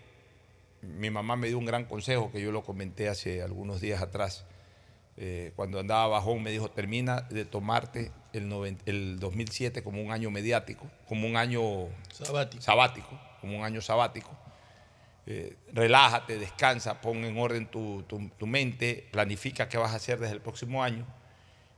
mi 0.84 1.10
mamá 1.10 1.36
me 1.36 1.48
dio 1.48 1.58
un 1.58 1.66
gran 1.66 1.86
consejo 1.86 2.32
que 2.32 2.42
yo 2.42 2.52
lo 2.52 2.64
comenté 2.64 3.10
hace 3.10 3.42
algunos 3.42 3.82
días 3.82 4.02
atrás. 4.02 4.46
Eh, 5.16 5.52
cuando 5.56 5.80
andaba 5.80 6.08
bajón 6.08 6.42
me 6.42 6.50
dijo, 6.52 6.70
termina 6.72 7.22
de 7.22 7.46
tomarte 7.46 8.12
el, 8.34 8.50
noven- 8.50 8.80
el 8.86 9.20
2007 9.20 9.84
como 9.84 10.02
un 10.02 10.12
año 10.12 10.32
mediático, 10.32 10.88
como 11.08 11.28
un 11.28 11.38
año 11.38 11.62
Sabático. 12.12 12.62
sabático, 12.64 13.20
como 13.40 13.58
un 13.60 13.64
año 13.64 13.80
sabático. 13.82 14.32
Eh, 15.26 15.56
relájate, 15.72 16.38
descansa, 16.38 17.00
pon 17.00 17.24
en 17.24 17.38
orden 17.38 17.68
tu, 17.68 18.04
tu- 18.04 18.30
tu 18.38 18.48
mente, 18.48 19.08
planifica 19.12 19.70
qué 19.70 19.78
vas 19.78 19.94
a 19.94 19.96
hacer 19.98 20.20
desde 20.20 20.34
el 20.34 20.42
próximo 20.42 20.84
año. 20.84 21.06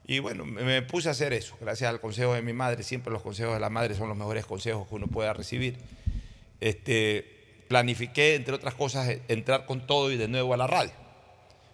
Y 0.08 0.20
bueno, 0.20 0.46
me, 0.46 0.64
me 0.64 0.82
puse 0.82 1.10
a 1.10 1.12
hacer 1.12 1.34
eso, 1.34 1.58
gracias 1.60 1.90
al 1.90 2.00
consejo 2.00 2.34
de 2.36 2.42
mi 2.42 2.54
madre. 2.54 2.84
Siempre 2.84 3.12
los 3.12 3.22
consejos 3.22 3.54
de 3.56 3.60
la 3.60 3.70
madre 3.70 3.96
son 3.96 4.08
los 4.08 4.18
mejores 4.18 4.46
consejos 4.46 4.88
que 4.88 4.96
uno 4.96 5.08
pueda 5.08 5.34
recibir. 5.34 5.78
Este, 6.62 7.35
planifiqué, 7.68 8.36
entre 8.36 8.54
otras 8.54 8.74
cosas, 8.74 9.10
eh, 9.10 9.22
entrar 9.28 9.66
con 9.66 9.86
todo 9.86 10.12
y 10.12 10.18
de 10.18 10.28
nuevo 10.28 10.54
a 10.54 10.58
la 10.58 10.68
radio. 10.68 10.92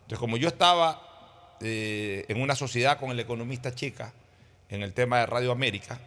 Entonces, 0.03 0.19
como 0.19 0.37
yo 0.37 0.47
estaba 0.47 1.55
eh, 1.61 2.25
en 2.27 2.41
una 2.41 2.55
sociedad 2.55 2.99
con 2.99 3.11
el 3.11 3.19
economista 3.19 3.73
Chica 3.73 4.13
en 4.69 4.83
el 4.83 4.93
tema 4.93 5.19
de 5.19 5.25
Radio 5.25 5.51
América, 5.51 5.99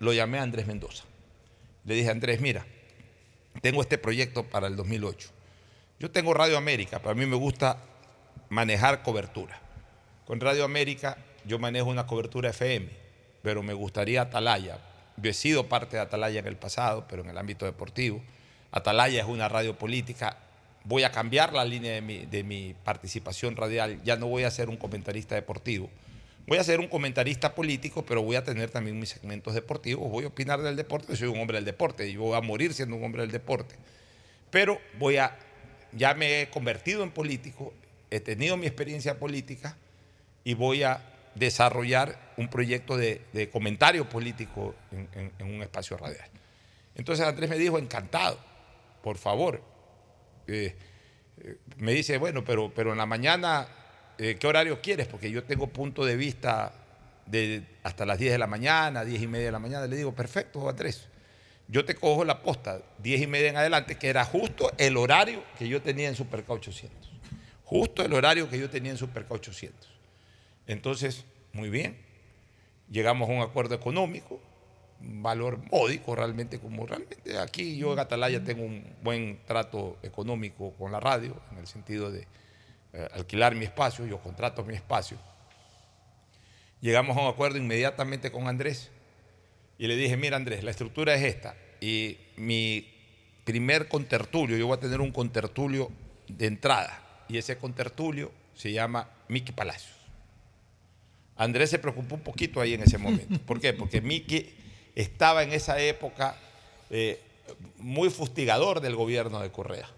lo 0.00 0.12
llamé 0.12 0.38
a 0.38 0.42
Andrés 0.42 0.66
Mendoza. 0.66 1.04
Le 1.84 1.94
dije, 1.94 2.10
Andrés, 2.10 2.40
mira, 2.40 2.66
tengo 3.60 3.80
este 3.80 3.98
proyecto 3.98 4.44
para 4.44 4.66
el 4.66 4.76
2008. 4.76 5.30
Yo 6.00 6.10
tengo 6.10 6.34
Radio 6.34 6.56
América, 6.56 6.98
pero 6.98 7.10
a 7.10 7.14
mí 7.14 7.26
me 7.26 7.36
gusta 7.36 7.78
manejar 8.48 9.02
cobertura. 9.02 9.60
Con 10.26 10.40
Radio 10.40 10.64
América 10.64 11.16
yo 11.44 11.58
manejo 11.58 11.88
una 11.88 12.06
cobertura 12.06 12.50
FM, 12.50 12.88
pero 13.42 13.62
me 13.62 13.72
gustaría 13.72 14.22
Atalaya. 14.22 14.78
Yo 15.16 15.30
he 15.30 15.34
sido 15.34 15.68
parte 15.68 15.96
de 15.96 16.02
Atalaya 16.02 16.40
en 16.40 16.46
el 16.46 16.56
pasado, 16.56 17.06
pero 17.08 17.22
en 17.22 17.30
el 17.30 17.38
ámbito 17.38 17.64
deportivo. 17.64 18.22
Atalaya 18.70 19.20
es 19.20 19.26
una 19.26 19.48
radio 19.48 19.76
política. 19.76 20.36
Voy 20.84 21.02
a 21.04 21.12
cambiar 21.12 21.52
la 21.52 21.64
línea 21.64 22.00
de 22.00 22.42
mi, 22.44 22.74
participación 22.84 23.56
radial. 23.56 24.02
Ya 24.04 24.16
no 24.16 24.26
voy 24.26 24.44
a 24.44 24.50
ser 24.50 24.68
un 24.68 24.76
comentarista 24.76 25.34
deportivo. 25.34 25.90
Voy 26.46 26.56
a 26.58 26.64
ser 26.64 26.80
un 26.80 26.88
comentarista 26.88 27.54
político, 27.54 28.04
pero 28.06 28.22
voy 28.22 28.36
a 28.36 28.44
tener 28.44 28.70
también 28.70 28.98
mis 28.98 29.10
segmentos 29.10 29.52
deportivos. 29.54 30.10
Voy 30.10 30.24
a 30.24 30.28
opinar 30.28 30.62
del 30.62 30.76
deporte. 30.76 31.14
Soy 31.14 31.28
un 31.28 31.38
hombre 31.38 31.56
del 31.58 31.66
deporte 31.66 32.08
y 32.08 32.16
voy 32.16 32.36
a 32.36 32.40
morir 32.40 32.72
siendo 32.72 32.96
un 32.96 33.04
hombre 33.04 33.22
del 33.22 33.30
deporte. 33.30 33.74
Pero 34.50 34.80
voy 34.98 35.18
a, 35.18 35.36
ya 35.92 36.14
me 36.14 36.40
he 36.42 36.48
convertido 36.48 37.02
en 37.02 37.10
político, 37.10 37.74
he 38.10 38.20
tenido 38.20 38.56
mi 38.56 38.66
experiencia 38.66 39.18
política 39.18 39.76
y 40.42 40.54
voy 40.54 40.84
a 40.84 41.02
desarrollar 41.34 42.18
un 42.38 42.48
proyecto 42.48 42.96
de, 42.96 43.20
de 43.34 43.50
comentario 43.50 44.08
político 44.08 44.74
en- 44.90 45.32
en 45.38 45.54
un 45.54 45.62
espacio 45.62 45.98
radial. 45.98 46.28
Entonces 46.94 47.26
Andrés 47.26 47.50
me 47.50 47.58
dijo, 47.58 47.78
encantado, 47.78 48.38
por 49.02 49.18
favor, 49.18 49.62
eh, 50.46 50.74
eh, 51.38 51.56
me 51.76 51.92
dice, 51.92 52.18
bueno, 52.18 52.44
pero, 52.44 52.72
pero 52.74 52.92
en 52.92 52.98
la 52.98 53.06
mañana, 53.06 53.68
eh, 54.18 54.36
¿qué 54.38 54.46
horario 54.46 54.80
quieres? 54.80 55.06
Porque 55.06 55.30
yo 55.30 55.44
tengo 55.44 55.68
punto 55.68 56.04
de 56.04 56.16
vista 56.16 56.72
de 57.26 57.62
hasta 57.82 58.06
las 58.06 58.18
10 58.18 58.32
de 58.32 58.38
la 58.38 58.46
mañana, 58.46 59.04
10 59.04 59.22
y 59.22 59.26
media 59.26 59.46
de 59.46 59.52
la 59.52 59.58
mañana. 59.58 59.86
Le 59.86 59.96
digo, 59.96 60.14
perfecto, 60.14 60.68
Andrés. 60.68 61.08
Yo 61.68 61.84
te 61.84 61.94
cojo 61.94 62.24
la 62.24 62.42
posta 62.42 62.80
10 62.98 63.22
y 63.22 63.26
media 63.26 63.50
en 63.50 63.56
adelante, 63.58 63.96
que 63.96 64.08
era 64.08 64.24
justo 64.24 64.72
el 64.78 64.96
horario 64.96 65.42
que 65.58 65.68
yo 65.68 65.82
tenía 65.82 66.08
en 66.08 66.14
Superca 66.14 66.54
800. 66.54 67.12
Justo 67.64 68.02
el 68.02 68.14
horario 68.14 68.48
que 68.48 68.58
yo 68.58 68.70
tenía 68.70 68.90
en 68.90 68.96
Superca 68.96 69.34
800. 69.34 69.88
Entonces, 70.66 71.26
muy 71.52 71.68
bien. 71.68 71.98
Llegamos 72.90 73.28
a 73.28 73.32
un 73.32 73.42
acuerdo 73.42 73.74
económico, 73.74 74.40
valor 75.00 75.60
módico 75.70 76.14
realmente, 76.14 76.58
como 76.58 76.86
realmente 76.86 77.38
aquí 77.38 77.76
yo 77.76 77.92
en 77.92 77.98
Atalaya 78.00 78.42
tengo 78.42 78.64
un 78.64 78.84
buen 79.02 79.38
trato 79.46 79.98
económico 80.02 80.72
con 80.72 80.92
la 80.92 81.00
radio, 81.00 81.40
en 81.52 81.58
el 81.58 81.66
sentido 81.66 82.10
de 82.10 82.26
eh, 82.92 83.08
alquilar 83.12 83.54
mi 83.54 83.64
espacio, 83.64 84.06
yo 84.06 84.18
contrato 84.18 84.64
mi 84.64 84.74
espacio. 84.74 85.18
Llegamos 86.80 87.16
a 87.16 87.20
un 87.20 87.28
acuerdo 87.28 87.58
inmediatamente 87.58 88.30
con 88.30 88.48
Andrés 88.48 88.90
y 89.78 89.86
le 89.86 89.96
dije, 89.96 90.16
mira 90.16 90.36
Andrés, 90.36 90.64
la 90.64 90.70
estructura 90.70 91.14
es 91.14 91.22
esta 91.22 91.54
y 91.80 92.18
mi 92.36 92.88
primer 93.44 93.88
contertulio, 93.88 94.56
yo 94.56 94.66
voy 94.66 94.76
a 94.76 94.80
tener 94.80 95.00
un 95.00 95.12
contertulio 95.12 95.90
de 96.28 96.46
entrada 96.46 97.24
y 97.28 97.38
ese 97.38 97.56
contertulio 97.56 98.32
se 98.54 98.72
llama 98.72 99.08
Miki 99.28 99.52
Palacios. 99.52 99.96
Andrés 101.36 101.70
se 101.70 101.78
preocupó 101.78 102.16
un 102.16 102.22
poquito 102.22 102.60
ahí 102.60 102.74
en 102.74 102.82
ese 102.82 102.98
momento. 102.98 103.38
¿Por 103.46 103.60
qué? 103.60 103.72
Porque 103.72 104.00
Miki 104.00 104.54
estaba 105.00 105.42
en 105.42 105.52
esa 105.52 105.80
época 105.80 106.36
eh, 106.90 107.20
muy 107.76 108.10
fustigador 108.10 108.80
del 108.80 108.94
gobierno 108.96 109.40
de 109.40 109.50
Correa. 109.50 109.88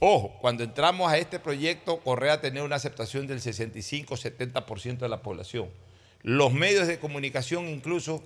Ojo, 0.00 0.34
cuando 0.40 0.64
entramos 0.64 1.10
a 1.12 1.16
este 1.18 1.38
proyecto, 1.38 1.98
Correa 2.00 2.40
tenía 2.40 2.64
una 2.64 2.76
aceptación 2.76 3.26
del 3.28 3.40
65-70% 3.40 4.98
de 4.98 5.08
la 5.08 5.22
población. 5.22 5.68
Los 6.22 6.52
medios 6.52 6.86
de 6.88 6.98
comunicación 6.98 7.68
incluso 7.68 8.22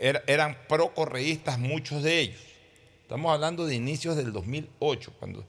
er- 0.00 0.22
eran 0.26 0.56
pro-correístas, 0.68 1.58
muchos 1.58 2.02
de 2.02 2.20
ellos. 2.20 2.40
Estamos 3.02 3.32
hablando 3.34 3.66
de 3.66 3.74
inicios 3.74 4.16
del 4.16 4.32
2008, 4.32 5.12
cuando 5.18 5.44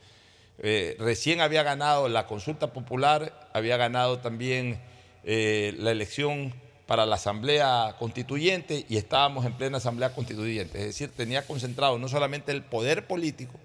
eh, 0.64 0.96
recién 1.00 1.42
había 1.42 1.62
ganado 1.62 2.10
la 2.10 2.26
consulta 2.26 2.74
popular, 2.74 3.50
había 3.54 3.78
ganado 3.78 4.18
también 4.20 4.80
eh, 5.24 5.76
la 5.78 5.92
elección 5.92 6.54
para 6.92 7.06
la 7.06 7.16
Asamblea 7.16 7.96
Constituyente 7.98 8.86
y 8.90 8.98
estábamos 8.98 9.46
en 9.46 9.54
plena 9.54 9.78
Asamblea 9.78 10.14
Constituyente. 10.14 10.78
Es 10.78 10.84
decir, 10.88 11.10
tenía 11.16 11.48
concentrado 11.48 11.98
no 11.98 12.10
solamente 12.10 12.52
el 12.52 12.64
poder 12.64 13.08
político, 13.08 13.58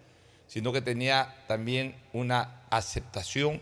sino 0.46 0.72
que 0.72 0.80
tenía 0.80 1.34
también 1.48 1.96
una 2.12 2.62
aceptación 2.70 3.60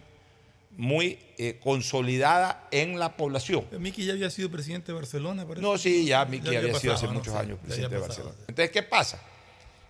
muy 0.76 1.18
eh, 1.38 1.58
consolidada 1.64 2.68
en 2.72 2.98
la 2.98 3.16
población. 3.16 3.64
Miki 3.78 4.04
ya 4.04 4.12
había 4.12 4.28
sido 4.28 4.50
presidente 4.50 4.92
de 4.92 4.96
Barcelona, 4.96 5.46
parece. 5.46 5.62
No, 5.66 5.78
sí, 5.78 6.04
ya 6.04 6.26
Miki 6.26 6.48
había, 6.48 6.60
sido 6.60 6.72
pasado, 6.74 6.92
hace 6.92 7.06
¿no? 7.06 7.12
muchos 7.14 7.32
Sí, 7.32 7.38
años 7.40 7.58
presidente 7.64 7.94
de. 7.94 8.00
Barcelona. 8.02 8.34
Entonces, 8.40 8.70
¿qué 8.70 8.82
pasa? 8.82 9.18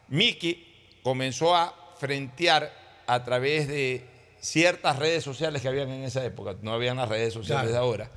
Miki 0.07 0.69
comenzó 1.03 1.57
a 1.57 1.75
frentear 1.99 2.73
a 3.09 3.25
través 3.25 3.67
de 3.67 4.07
ciertas 4.41 5.01
redes 5.01 5.25
sociales 5.25 5.61
que 5.63 5.67
habían 5.67 5.91
en 5.91 6.05
esa 6.05 6.25
época, 6.25 6.55
no 6.63 6.73
habían 6.75 6.97
las 6.97 7.09
redes 7.09 7.35
sociales 7.35 7.71
Claro. 7.71 7.73
de 7.73 7.79
ahora, 7.79 8.11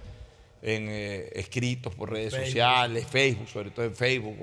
en 0.61 0.87
eh, 0.89 1.29
escritos 1.33 1.93
por 1.95 2.11
redes 2.11 2.31
Facebook. 2.33 2.47
sociales, 2.47 3.05
Facebook, 3.07 3.47
sobre 3.47 3.71
todo 3.71 3.85
en 3.85 3.95
Facebook, 3.95 4.37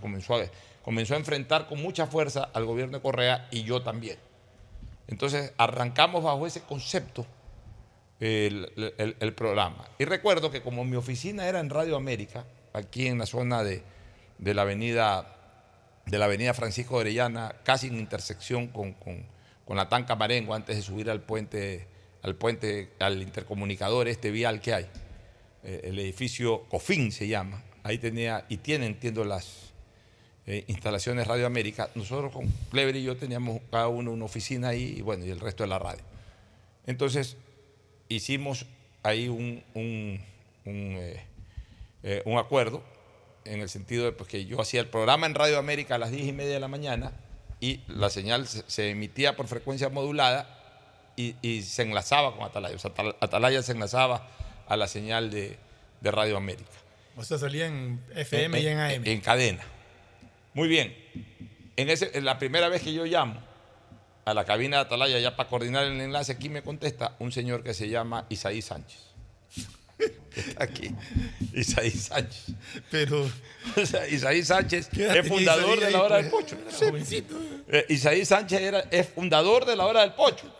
comenzó 0.00 0.36
a, 0.36 0.44
comenzó 0.82 1.14
a 1.14 1.16
enfrentar 1.18 1.66
con 1.66 1.82
mucha 1.82 2.06
fuerza 2.06 2.50
al 2.54 2.64
gobierno 2.64 2.98
de 2.98 3.02
Correa 3.02 3.48
y 3.50 3.64
yo 3.64 3.82
también. 3.82 4.18
Entonces 5.08 5.52
arrancamos 5.56 6.22
bajo 6.22 6.46
ese 6.46 6.60
concepto 6.62 7.26
el, 8.20 8.70
el- 8.98 9.16
el 9.20 9.32
programa. 9.34 9.86
Y 9.98 10.04
recuerdo 10.04 10.50
que 10.50 10.62
como 10.62 10.84
mi 10.84 10.96
oficina 10.96 11.46
era 11.48 11.60
en 11.60 11.70
Radio 11.70 11.96
América, 11.96 12.44
aquí 12.72 13.06
en 13.06 13.18
la 13.18 13.26
zona 13.26 13.62
de, 13.64 13.82
de 14.38 14.54
la 14.54 14.62
avenida 14.62 15.34
de 16.06 16.18
la 16.18 16.24
avenida 16.24 16.54
Francisco 16.54 16.94
de 16.94 17.00
Orellana, 17.02 17.54
casi 17.64 17.88
en 17.88 17.98
intersección 17.98 18.68
con, 18.68 18.94
con- 18.94 19.26
con 19.66 19.76
la 19.76 19.90
Tanca 19.90 20.16
Marengo, 20.16 20.54
antes 20.54 20.74
de 20.76 20.80
subir 20.82 21.10
al 21.10 21.20
puente, 21.20 21.86
al 22.22 22.34
puente, 22.34 22.88
al 22.98 23.20
intercomunicador 23.20 24.08
este 24.08 24.30
vial 24.30 24.62
que 24.62 24.72
hay. 24.72 24.86
Eh, 25.68 25.82
el 25.84 25.98
edificio 25.98 26.62
COFIN 26.70 27.12
se 27.12 27.28
llama. 27.28 27.62
Ahí 27.82 27.98
tenía, 27.98 28.46
y 28.48 28.56
tiene, 28.56 28.86
entiendo, 28.86 29.22
las 29.22 29.74
eh, 30.46 30.64
instalaciones 30.66 31.26
Radio 31.26 31.44
América. 31.44 31.90
Nosotros 31.94 32.32
con 32.32 32.46
Clever 32.70 32.96
y 32.96 33.02
yo 33.02 33.18
teníamos 33.18 33.60
cada 33.70 33.88
uno 33.88 34.10
una 34.12 34.24
oficina 34.24 34.68
ahí 34.68 34.94
y 34.96 35.02
bueno, 35.02 35.26
y 35.26 35.30
el 35.30 35.40
resto 35.40 35.64
de 35.64 35.68
la 35.68 35.78
radio. 35.78 36.00
Entonces, 36.86 37.36
hicimos 38.08 38.64
ahí 39.02 39.28
un, 39.28 39.62
un, 39.74 40.18
un, 40.64 40.96
eh, 42.02 42.22
acuerdo 42.38 42.82
en 43.44 43.60
el 43.60 43.68
sentido 43.68 44.06
de 44.06 44.12
pues, 44.12 44.30
que 44.30 44.46
yo 44.46 44.62
hacía 44.62 44.80
el 44.80 44.88
programa 44.88 45.26
en 45.26 45.34
Radio 45.34 45.58
América 45.58 45.96
a 45.96 45.98
las 45.98 46.10
10 46.10 46.28
y 46.28 46.32
media 46.32 46.54
de 46.54 46.60
la 46.60 46.68
mañana 46.68 47.12
y 47.60 47.80
la 47.88 48.08
señal 48.08 48.46
se, 48.46 48.88
emitía 48.90 49.36
por 49.36 49.48
frecuencia 49.48 49.90
modulada 49.90 51.12
y, 51.14 51.34
y 51.42 51.60
se 51.60 51.82
enlazaba 51.82 52.34
con 52.34 52.46
Atalaya. 52.46 52.74
O 52.74 52.78
sea, 52.78 52.94
Atal- 52.94 53.16
Atalaya 53.20 53.62
se 53.62 53.72
enlazaba 53.72 54.26
a 54.68 54.76
la 54.76 54.86
señal 54.86 55.30
de, 55.30 55.58
de 56.00 56.10
Radio 56.10 56.36
América. 56.36 56.70
O 57.16 57.24
sea, 57.24 57.38
salía 57.38 57.66
en 57.66 58.00
FM 58.14 58.60
y 58.60 58.66
en 58.68 58.78
AM. 58.78 59.02
En 59.04 59.20
cadena. 59.20 59.64
Muy 60.54 60.68
bien. 60.68 60.94
En, 61.76 61.90
ese, 61.90 62.10
en 62.16 62.24
la 62.24 62.38
primera 62.38 62.68
vez 62.68 62.82
que 62.82 62.92
yo 62.92 63.04
llamo 63.04 63.40
a 64.24 64.34
la 64.34 64.44
cabina 64.44 64.76
de 64.76 64.82
Atalaya 64.82 65.18
ya 65.18 65.34
para 65.36 65.48
coordinar 65.48 65.84
el 65.84 66.00
enlace, 66.00 66.32
aquí 66.32 66.48
me 66.48 66.62
contesta 66.62 67.16
un 67.18 67.32
señor 67.32 67.62
que 67.62 67.74
se 67.74 67.88
llama 67.88 68.26
Isaí 68.28 68.62
Sánchez. 68.62 69.00
Está 70.36 70.64
aquí. 70.64 70.94
Isaí 71.54 71.90
Sánchez. 71.90 72.46
Pero. 72.90 73.28
O 73.76 73.84
sea, 73.84 74.08
Isaí 74.08 74.42
Sánchez 74.42 74.88
¿Qué 74.88 75.04
edad 75.04 75.16
es 75.18 75.28
fundador 75.28 75.78
de 75.78 75.90
la 75.90 76.02
hora 76.02 76.16
del 76.16 76.30
pues? 76.30 76.44
pocho. 76.46 76.56
Sé. 76.70 76.86
jovencito. 76.86 77.36
Eh, 77.68 77.84
Isaí 77.90 78.24
Sánchez 78.24 78.60
era, 78.60 78.80
es 78.90 79.08
fundador 79.08 79.66
de 79.66 79.76
la 79.76 79.84
hora 79.86 80.00
del 80.00 80.12
pocho. 80.14 80.50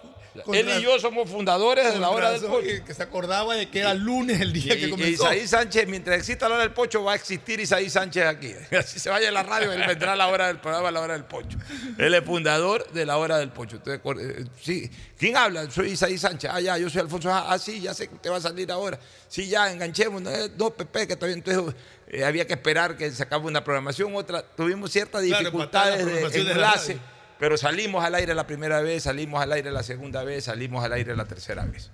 Él 0.52 0.68
y 0.78 0.82
yo 0.82 0.98
somos 0.98 1.28
fundadores 1.28 1.92
de 1.92 1.98
la 1.98 2.10
hora 2.10 2.30
del 2.32 2.42
pocho. 2.42 2.66
Que, 2.84 2.94
se 2.94 3.02
acordaba 3.02 3.54
de 3.54 3.68
que 3.68 3.80
era 3.80 3.94
lunes 3.94 4.40
el 4.40 4.52
día 4.52 4.74
y- 4.74 4.80
que 4.80 4.90
comenzó. 4.90 5.24
Isaí 5.32 5.46
Sánchez, 5.46 5.86
mientras 5.88 6.18
exista 6.18 6.48
la 6.48 6.56
hora 6.56 6.64
del 6.64 6.72
pocho, 6.72 7.02
va 7.04 7.12
a 7.12 7.16
existir 7.16 7.60
Isaí 7.60 7.90
Sánchez 7.90 8.24
aquí. 8.24 8.54
Así 8.78 8.98
se 8.98 9.10
vaya 9.10 9.28
a 9.28 9.32
la 9.32 9.42
radio, 9.42 9.72
él 9.72 9.82
vendrá 9.86 10.12
a 10.12 10.16
la 10.16 10.28
hora 10.28 10.48
del 10.48 10.58
programa, 10.58 10.88
a 10.88 10.92
la 10.92 11.00
hora 11.00 11.14
del 11.14 11.24
pocho. 11.24 11.58
Él 11.98 12.14
es 12.14 12.24
fundador 12.24 12.90
de 12.92 13.06
la 13.06 13.16
hora 13.16 13.38
del 13.38 13.50
pocho. 13.50 13.76
Entonces, 13.76 14.00
eh, 14.20 14.44
sí. 14.60 14.90
¿Quién 15.18 15.36
habla? 15.36 15.70
Soy 15.70 15.90
Isaí 15.90 16.16
Sánchez. 16.16 16.50
Ah, 16.52 16.60
ya, 16.60 16.78
yo 16.78 16.88
soy 16.88 17.00
Alfonso. 17.00 17.30
Ah, 17.30 17.46
ah, 17.48 17.58
sí, 17.58 17.80
ya 17.80 17.92
sé 17.94 18.08
que 18.08 18.14
usted 18.14 18.30
va 18.30 18.36
a 18.36 18.40
salir 18.40 18.70
ahora. 18.70 18.98
Sí, 19.28 19.48
ya, 19.48 19.70
enganchemos. 19.70 20.22
No, 20.22 20.30
no, 20.56 20.70
Pepe, 20.70 21.08
que 21.08 21.16
todavía 21.16 21.36
entonces 21.36 21.74
eh, 22.08 22.24
había 22.24 22.46
que 22.46 22.54
esperar 22.54 22.96
que 22.96 23.10
se 23.10 23.22
acabe 23.22 23.46
una 23.46 23.64
programación, 23.64 24.14
otra. 24.14 24.42
Tuvimos 24.42 24.92
ciertas 24.92 25.22
dificultades 25.22 26.32
de 26.32 26.40
enlace. 26.40 26.98
Pero 27.38 27.56
salimos 27.56 28.04
al 28.04 28.14
aire 28.14 28.34
la 28.34 28.46
primera 28.46 28.80
vez, 28.80 29.04
salimos 29.04 29.40
al 29.40 29.52
aire 29.52 29.70
la 29.70 29.82
segunda 29.82 30.24
vez, 30.24 30.44
salimos 30.44 30.84
al 30.84 30.92
aire 30.92 31.14
la 31.14 31.26
tercera 31.26 31.64
vez. 31.64 31.90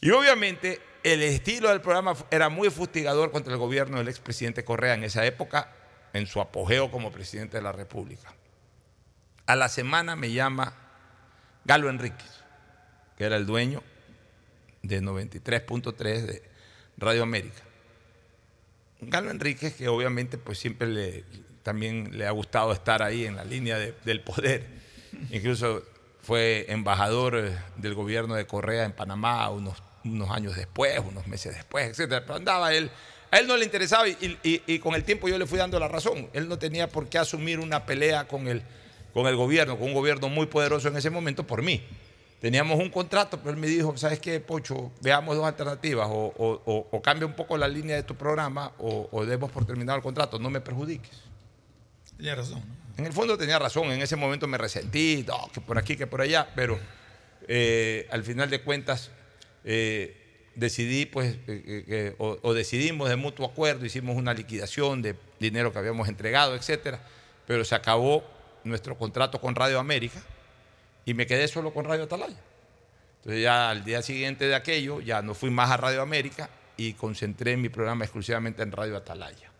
Y 0.00 0.10
obviamente 0.10 0.80
el 1.02 1.22
estilo 1.22 1.70
del 1.70 1.80
programa 1.80 2.14
era 2.30 2.48
muy 2.48 2.70
fustigador 2.70 3.30
contra 3.30 3.52
el 3.52 3.58
gobierno 3.58 3.98
del 3.98 4.08
expresidente 4.08 4.64
Correa 4.64 4.94
en 4.94 5.04
esa 5.04 5.24
época, 5.24 5.72
en 6.12 6.26
su 6.26 6.40
apogeo 6.40 6.90
como 6.90 7.10
presidente 7.10 7.56
de 7.56 7.62
la 7.62 7.72
República. 7.72 8.34
A 9.46 9.56
la 9.56 9.68
semana 9.68 10.14
me 10.14 10.30
llama 10.30 10.74
Galo 11.64 11.88
Enríquez, 11.88 12.44
que 13.16 13.24
era 13.24 13.36
el 13.36 13.46
dueño 13.46 13.82
de 14.82 15.00
93.3 15.00 15.96
de 15.96 16.42
Radio 16.98 17.22
América. 17.22 17.62
Galo 19.00 19.30
Enríquez, 19.30 19.74
que 19.74 19.88
obviamente 19.88 20.38
pues 20.38 20.58
siempre 20.58 20.88
le, 20.88 21.24
también 21.68 22.08
le 22.16 22.26
ha 22.26 22.30
gustado 22.30 22.72
estar 22.72 23.02
ahí 23.02 23.26
en 23.26 23.36
la 23.36 23.44
línea 23.44 23.76
de- 23.78 23.92
del 24.06 24.22
poder. 24.22 24.64
Incluso 25.30 25.82
fue 26.22 26.64
embajador 26.70 27.36
eh, 27.36 27.54
del 27.76 27.94
gobierno 27.94 28.34
de 28.34 28.46
Correa 28.46 28.84
en 28.84 28.92
Panamá 28.92 29.50
unos, 29.50 29.76
años 30.30 30.56
después, 30.56 30.98
unos 31.06 31.26
meses 31.26 31.54
después, 31.54 31.86
etc. 31.98 32.22
Pero 32.26 32.36
andaba 32.36 32.72
él. 32.72 32.90
A 33.30 33.38
él 33.38 33.46
no 33.46 33.54
le 33.58 33.66
interesaba 33.66 34.06
y, 34.08 34.78
con 34.78 34.94
el 34.94 35.04
tiempo 35.04 35.28
yo 35.28 35.36
le 35.36 35.44
fui 35.46 35.58
dando 35.58 35.78
la 35.78 35.88
razón. 35.88 36.30
Él 36.32 36.48
no 36.48 36.58
tenía 36.58 36.88
por 36.88 37.10
qué 37.10 37.18
asumir 37.18 37.58
una 37.60 37.84
pelea 37.84 38.26
con 38.26 38.48
el, 38.48 38.62
con 39.12 39.26
el 39.26 39.36
gobierno, 39.36 39.76
con 39.76 39.88
un 39.88 39.94
gobierno 39.94 40.30
muy 40.30 40.46
poderoso 40.46 40.88
en 40.88 40.96
ese 40.96 41.10
momento 41.10 41.46
por 41.46 41.60
mí. 41.62 41.82
Teníamos 42.40 42.78
un 42.78 42.88
contrato, 42.88 43.36
pero 43.38 43.50
él 43.50 43.56
me 43.56 43.66
dijo, 43.66 43.94
¿sabes 43.98 44.20
qué, 44.20 44.40
Pocho? 44.40 44.92
Veamos 45.02 45.36
dos 45.36 45.44
alternativas, 45.44 46.06
o- 46.08 46.86
o 46.90 47.02
cambia 47.02 47.26
un 47.26 47.34
poco 47.34 47.58
la 47.58 47.66
línea 47.68 47.96
de 47.96 48.04
tu 48.04 48.14
programa 48.14 48.72
o, 48.78 49.08
o 49.12 49.26
demos 49.26 49.50
por 49.50 49.66
terminado 49.66 49.96
el 49.96 50.02
contrato, 50.02 50.38
no 50.38 50.48
me 50.48 50.60
perjudiques. 50.62 51.10
Tenía 52.18 52.34
razón. 52.34 52.62
En 52.98 53.06
el 53.06 53.12
fondo 53.12 53.38
tenía 53.38 53.58
razón, 53.60 53.92
en 53.92 54.02
ese 54.02 54.16
momento 54.16 54.46
me 54.48 54.58
resentí, 54.58 55.24
que 55.54 55.60
por 55.60 55.78
aquí, 55.78 55.96
que 55.96 56.08
por 56.08 56.20
allá, 56.20 56.48
pero 56.56 56.78
eh, 57.46 58.08
al 58.10 58.24
final 58.24 58.50
de 58.50 58.60
cuentas 58.60 59.12
eh, 59.64 60.50
decidí, 60.56 61.06
pues, 61.06 61.36
eh, 61.46 62.16
o, 62.18 62.38
o 62.42 62.54
decidimos 62.54 63.08
de 63.08 63.14
mutuo 63.14 63.46
acuerdo, 63.46 63.86
hicimos 63.86 64.16
una 64.16 64.34
liquidación 64.34 65.00
de 65.00 65.14
dinero 65.38 65.72
que 65.72 65.78
habíamos 65.78 66.08
entregado, 66.08 66.56
etcétera, 66.56 67.00
pero 67.46 67.64
se 67.64 67.76
acabó 67.76 68.24
nuestro 68.64 68.98
contrato 68.98 69.40
con 69.40 69.54
Radio 69.54 69.78
América 69.78 70.20
y 71.04 71.14
me 71.14 71.24
quedé 71.24 71.46
solo 71.46 71.72
con 71.72 71.84
Radio 71.84 72.04
Atalaya. 72.04 72.40
Entonces 73.18 73.42
ya 73.42 73.70
al 73.70 73.84
día 73.84 74.02
siguiente 74.02 74.48
de 74.48 74.56
aquello, 74.56 75.00
ya 75.00 75.22
no 75.22 75.34
fui 75.34 75.50
más 75.50 75.70
a 75.70 75.76
Radio 75.76 76.02
América 76.02 76.50
y 76.76 76.94
concentré 76.94 77.56
mi 77.56 77.68
programa 77.68 78.04
exclusivamente 78.04 78.62
en 78.62 78.72
Radio 78.72 78.96
Atalaya. 78.96 79.52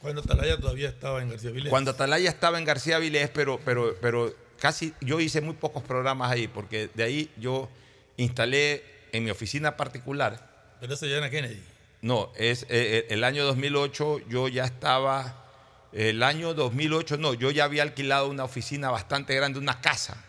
Cuando 0.00 0.20
Atalaya 0.20 0.58
todavía 0.58 0.88
estaba 0.88 1.22
en 1.22 1.30
García 1.30 1.50
Vilés. 1.50 1.70
Cuando 1.70 1.90
Atalaya 1.90 2.28
estaba 2.30 2.58
en 2.58 2.64
García 2.64 2.98
Vilés, 2.98 3.28
pero, 3.30 3.60
pero, 3.64 3.96
pero 4.00 4.34
casi 4.60 4.94
yo 5.00 5.20
hice 5.20 5.40
muy 5.40 5.54
pocos 5.54 5.82
programas 5.82 6.30
ahí, 6.30 6.48
porque 6.48 6.90
de 6.94 7.02
ahí 7.02 7.30
yo 7.38 7.68
instalé 8.16 8.84
en 9.12 9.24
mi 9.24 9.30
oficina 9.30 9.76
particular. 9.76 10.76
Pero 10.80 10.94
ese 10.94 11.08
ya 11.08 11.16
era 11.16 11.30
Kennedy. 11.30 11.62
No, 12.02 12.30
es 12.36 12.64
eh, 12.64 12.66
eh, 12.70 13.06
el 13.10 13.24
año 13.24 13.44
2008 13.44 14.20
yo 14.28 14.48
ya 14.48 14.64
estaba, 14.64 15.44
el 15.92 16.22
año 16.22 16.54
2008 16.54 17.16
no, 17.16 17.34
yo 17.34 17.50
ya 17.50 17.64
había 17.64 17.82
alquilado 17.82 18.28
una 18.28 18.44
oficina 18.44 18.90
bastante 18.90 19.34
grande, 19.34 19.58
una 19.58 19.80
casa, 19.80 20.22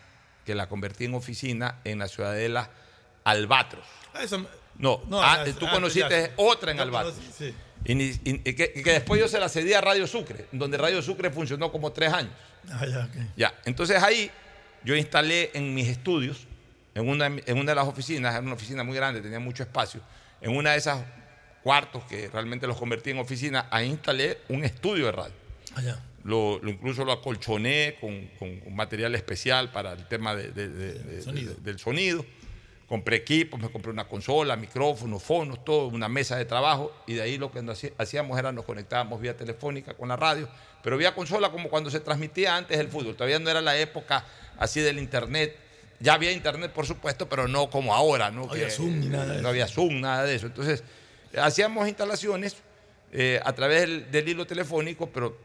que 0.46 0.54
la 0.54 0.68
convertí 0.68 1.04
en 1.04 1.14
oficina 1.14 1.76
en 1.84 1.98
la 1.98 2.08
ciudadela 2.08 2.70
Albatros. 3.24 3.84
Ah, 4.14 4.22
eso- 4.22 4.44
No, 4.76 5.02
No, 5.08 5.20
ah, 5.22 5.44
tú 5.58 5.66
ah, 5.66 5.72
conociste 5.72 6.28
ya. 6.28 6.32
otra 6.36 6.70
en 6.70 6.78
Ya 6.78 6.82
Albatros. 6.84 7.14
sí. 7.36 7.54
Y, 7.84 7.94
ni- 7.94 8.04
y- 8.24 8.40
y 8.44 8.54
que, 8.54 8.72
y 8.74 8.82
que 8.82 8.92
después 8.92 9.20
yo 9.20 9.28
se 9.28 9.38
la 9.38 9.48
cedí 9.48 9.72
a 9.72 9.80
Radio 9.80 10.06
Sucre, 10.06 10.46
donde 10.52 10.76
Radio 10.76 11.00
Sucre 11.02 11.30
funcionó 11.30 11.70
como 11.72 11.92
tres 11.92 12.12
años. 12.12 12.32
Ah, 12.70 12.84
ya, 12.86 13.04
ok. 13.04 13.26
Ya, 13.36 13.54
entonces 13.64 14.02
ahí 14.02 14.30
yo 14.84 14.94
instalé 14.96 15.50
en 15.54 15.74
mis 15.74 15.88
estudios, 15.88 16.46
en 16.94 17.08
una, 17.08 17.26
en 17.26 17.58
una 17.58 17.70
de 17.72 17.74
las 17.76 17.86
oficinas, 17.86 18.32
era 18.34 18.42
una 18.42 18.54
oficina 18.54 18.82
muy 18.84 18.96
grande, 18.96 19.20
tenía 19.20 19.38
mucho 19.40 19.62
espacio, 19.62 20.00
en 20.40 20.54
una 20.56 20.72
de 20.72 20.78
esas 20.78 21.02
cuartos 21.62 22.04
que 22.04 22.28
realmente 22.28 22.66
los 22.66 22.76
convertí 22.76 23.10
en 23.10 23.18
oficina, 23.18 23.66
ahí 23.70 23.88
instalé 23.88 24.38
un 24.48 24.64
estudio 24.64 25.06
de 25.06 25.12
radio. 25.12 25.34
Ah, 25.74 25.82
ya. 25.82 26.04
Lo, 26.24 26.58
lo 26.62 26.70
incluso 26.70 27.04
lo 27.04 27.12
acolchoné 27.12 27.96
con, 28.00 28.26
con- 28.38 28.74
material 28.74 29.14
especial 29.14 29.70
para 29.72 29.92
el 29.92 30.06
tema 30.08 30.34
de- 30.34 30.50
de- 30.50 30.68
de- 30.68 30.94
de- 30.94 31.22
Sonido. 31.22 31.54
de- 31.54 31.60
del 31.62 31.78
sonido. 31.78 32.26
Compré 32.88 33.16
equipos, 33.16 33.60
me 33.60 33.68
compré 33.70 33.92
una 33.92 34.08
consola, 34.08 34.56
micrófonos, 34.56 35.22
fonos, 35.22 35.62
todo, 35.62 35.88
una 35.88 36.08
mesa 36.08 36.36
de 36.36 36.46
trabajo 36.46 36.90
y 37.06 37.14
de 37.14 37.22
ahí 37.22 37.36
lo 37.36 37.50
que 37.52 37.62
hacíamos 37.98 38.38
era 38.38 38.50
nos 38.50 38.64
conectábamos 38.64 39.20
vía 39.20 39.36
telefónica 39.36 39.92
con 39.92 40.08
la 40.08 40.16
radio, 40.16 40.48
pero 40.82 40.96
vía 40.96 41.14
consola 41.14 41.50
como 41.50 41.68
cuando 41.68 41.90
se 41.90 42.00
transmitía 42.00 42.56
antes 42.56 42.78
el 42.78 42.88
fútbol. 42.88 43.14
Todavía 43.14 43.38
no 43.40 43.50
era 43.50 43.60
la 43.60 43.76
época 43.76 44.24
así 44.58 44.80
del 44.80 44.98
internet. 44.98 45.54
Ya 46.00 46.14
había 46.14 46.32
internet, 46.32 46.72
por 46.72 46.86
supuesto, 46.86 47.28
pero 47.28 47.46
no 47.46 47.68
como 47.68 47.94
ahora. 47.94 48.30
No, 48.30 48.46
No 48.46 48.52
había 48.52 48.70
Zoom 48.70 49.00
ni 49.00 49.08
nada 49.08 49.26
de 49.26 49.32
No 49.34 49.38
eso. 49.40 49.48
había 49.48 49.66
Zoom, 49.66 50.00
nada 50.00 50.24
de 50.24 50.34
eso. 50.36 50.46
Entonces, 50.46 50.82
hacíamos 51.38 51.88
instalaciones 51.88 52.56
eh, 53.12 53.40
a 53.44 53.52
través 53.52 53.80
del, 53.82 54.10
del 54.10 54.28
hilo 54.28 54.46
telefónico, 54.46 55.10
pero 55.10 55.36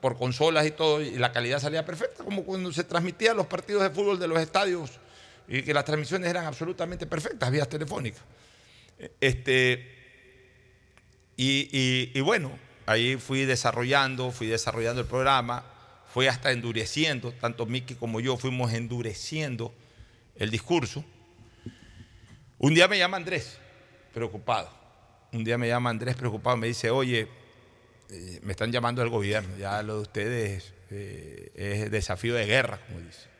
por 0.00 0.16
consolas 0.16 0.66
y 0.66 0.70
todo, 0.70 1.00
y 1.00 1.12
la 1.18 1.32
calidad 1.32 1.58
salía 1.58 1.84
perfecta, 1.84 2.22
como 2.22 2.44
cuando 2.44 2.72
se 2.72 2.84
transmitían 2.84 3.36
los 3.36 3.46
partidos 3.46 3.82
de 3.82 3.90
fútbol 3.90 4.18
de 4.20 4.28
los 4.28 4.38
estadios 4.38 4.90
y 5.48 5.62
que 5.62 5.72
las 5.74 5.84
transmisiones 5.84 6.28
eran 6.28 6.44
absolutamente 6.46 7.06
perfectas, 7.06 7.50
vías 7.50 7.68
telefónicas. 7.68 8.22
Este, 9.20 9.94
y, 11.36 11.68
y- 11.72 12.12
y 12.14 12.20
bueno, 12.20 12.58
ahí 12.86 13.16
fui 13.16 13.44
desarrollando, 13.44 14.30
fui 14.32 14.46
desarrollando 14.46 15.00
el 15.02 15.06
programa, 15.06 15.64
fui 16.12 16.26
hasta 16.26 16.50
endureciendo, 16.52 17.32
tanto 17.32 17.66
Miki 17.66 17.94
como 17.94 18.20
yo 18.20 18.36
fuimos 18.36 18.72
endureciendo 18.72 19.74
el 20.36 20.50
discurso. 20.50 21.04
Un 22.58 22.74
día 22.74 22.88
me 22.88 22.98
llama 22.98 23.18
Andrés, 23.18 23.58
preocupado. 24.14 24.70
Un 25.32 25.44
día 25.44 25.58
me 25.58 25.68
llama 25.68 25.90
Andrés 25.90 26.16
preocupado, 26.16 26.56
me 26.56 26.68
dice, 26.68 26.88
oye, 26.90 27.28
eh, 28.08 28.40
me 28.42 28.52
están 28.52 28.72
llamando 28.72 29.02
del 29.02 29.10
gobierno, 29.10 29.56
ya 29.58 29.82
lo 29.82 29.96
de 29.96 30.00
ustedes 30.02 30.72
eh, 30.90 31.50
es 31.54 31.90
desafío 31.90 32.34
de 32.34 32.46
guerra, 32.46 32.80
como 32.86 33.00
dice. 33.00 33.35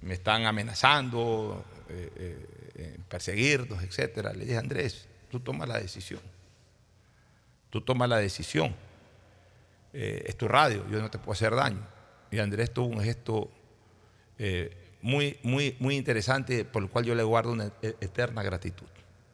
Me 0.00 0.14
están 0.14 0.46
amenazando, 0.46 1.64
eh, 1.88 2.38
eh, 2.76 2.98
perseguirnos, 3.08 3.82
etcétera. 3.82 4.32
Le 4.32 4.44
dije, 4.44 4.58
Andrés, 4.58 5.08
tú 5.30 5.40
tomas 5.40 5.68
la 5.68 5.78
decisión. 5.78 6.20
Tú 7.70 7.80
tomas 7.80 8.08
la 8.08 8.18
decisión. 8.18 8.74
Eh, 9.92 10.24
es 10.26 10.36
tu 10.36 10.46
radio, 10.48 10.84
yo 10.90 11.00
no 11.00 11.10
te 11.10 11.18
puedo 11.18 11.32
hacer 11.32 11.54
daño. 11.54 11.86
Y 12.30 12.38
Andrés 12.38 12.72
tuvo 12.72 12.86
un 12.86 13.00
gesto 13.00 13.50
muy, 15.00 15.36
muy, 15.42 15.76
muy 15.80 15.96
interesante 15.96 16.64
por 16.64 16.82
el 16.82 16.88
cual 16.88 17.04
yo 17.04 17.14
le 17.14 17.24
guardo 17.24 17.50
una 17.50 17.72
e- 17.82 17.96
eterna 18.00 18.42
gratitud. 18.42 18.86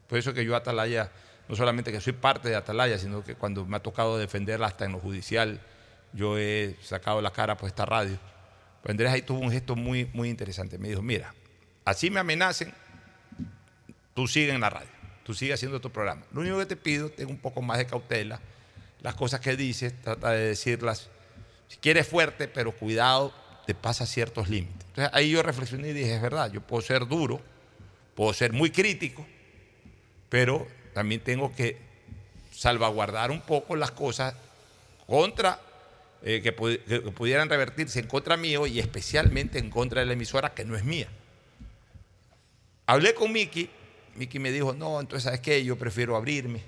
Por 0.09 0.19
eso 0.19 0.33
que 0.33 0.45
yo 0.45 0.57
Atalaya, 0.57 1.11
no 1.49 1.57
solamente 1.57 1.93
que 1.93 2.01
soy 2.01 2.15
parte 2.15 2.49
de 2.49 2.57
Atalaya, 2.57 2.99
sino 2.99 3.23
que 3.23 3.35
cuando 3.35 3.67
me 3.67 3.77
ha 3.77 3.81
tocado 3.81 4.17
defenderla 4.17 4.67
hasta 4.67 4.85
en 4.85 4.93
lo 4.93 5.01
judicial, 5.01 5.61
yo 6.13 6.39
he 6.39 6.77
sacado 6.83 7.21
la 7.21 7.33
cara 7.33 7.57
por 7.57 7.69
esta 7.69 7.85
radio. 7.85 8.19
Pues 8.85 8.91
Andrés 8.91 9.13
ahí 9.13 9.23
tuvo 9.23 9.39
un 9.39 9.51
gesto 9.51 9.77
muy, 9.77 10.11
muy 10.13 10.29
interesante. 10.29 10.77
Me 10.77 10.91
dijo, 10.91 11.01
mira, 11.01 11.33
así 11.87 12.11
me 12.11 12.21
amenacen, 12.21 12.71
tú 14.13 14.29
sigue 14.29 14.53
en 14.53 14.61
la 14.61 14.69
radio, 14.69 14.91
tú 15.23 15.33
sigue 15.33 15.55
haciendo 15.55 15.81
tu 15.81 15.89
programa. 15.89 16.23
Lo 16.35 16.43
único 16.43 16.59
que 16.59 16.67
te 16.67 16.77
pido, 16.77 17.09
ten 17.09 17.29
un 17.31 17.39
poco 17.39 17.63
más 17.63 17.79
de 17.79 17.87
cautela. 17.87 18.41
Las 19.01 19.15
cosas 19.15 19.41
que 19.41 19.57
dices, 19.57 19.95
trata 20.03 20.33
de 20.33 20.49
decirlas, 20.49 21.09
si 21.69 21.79
quieres 21.79 22.07
fuerte, 22.07 22.47
pero 22.47 22.73
cuidado, 22.73 23.33
te 23.67 23.75
pasa 23.75 24.05
ciertos 24.05 24.51
límites. 24.51 24.87
Entonces 24.89 25.15
ahí 25.15 25.31
yo 25.31 25.43
reflexioné 25.43 25.89
y 25.89 25.93
dije, 25.95 26.17
es 26.17 26.21
verdad, 26.21 26.53
yo 26.53 26.61
puedo 26.61 26.83
ser 26.83 27.09
duro, 27.09 27.41
puedo 28.15 28.35
ser 28.35 28.53
muy 28.53 28.71
crítico, 28.71 29.27
pero 30.29 30.69
también 30.93 31.23
tengo 31.23 31.55
que 31.55 31.79
salvaguardar 32.53 33.31
un 33.31 33.41
poco 33.41 33.77
las 33.77 33.93
cosas 33.93 34.35
contra 35.07 35.59
eh, 36.25 36.41
que, 36.43 36.57
pu- 36.57 36.83
que 36.85 37.01
pudieran 37.13 37.49
revertirse 37.49 38.01
en 38.01 38.07
contra 38.09 38.37
mío 38.37 38.67
y 38.67 38.81
especialmente 38.81 39.59
en 39.59 39.71
contra 39.71 40.01
de 40.01 40.07
la 40.07 40.15
emisora 40.15 40.55
que 40.55 40.65
no 40.65 40.75
es 40.77 40.85
mía. 40.85 41.07
Hablé 42.87 43.15
con 43.15 43.33
Miki, 43.33 43.71
Miki 44.17 44.39
me 44.39 44.51
dijo, 44.53 44.73
no, 44.75 45.01
entonces 45.01 45.25
¿sabes 45.25 45.41
qué? 45.41 45.65
Yo 45.65 45.77
prefiero 45.77 46.17
abrirme. 46.17 46.61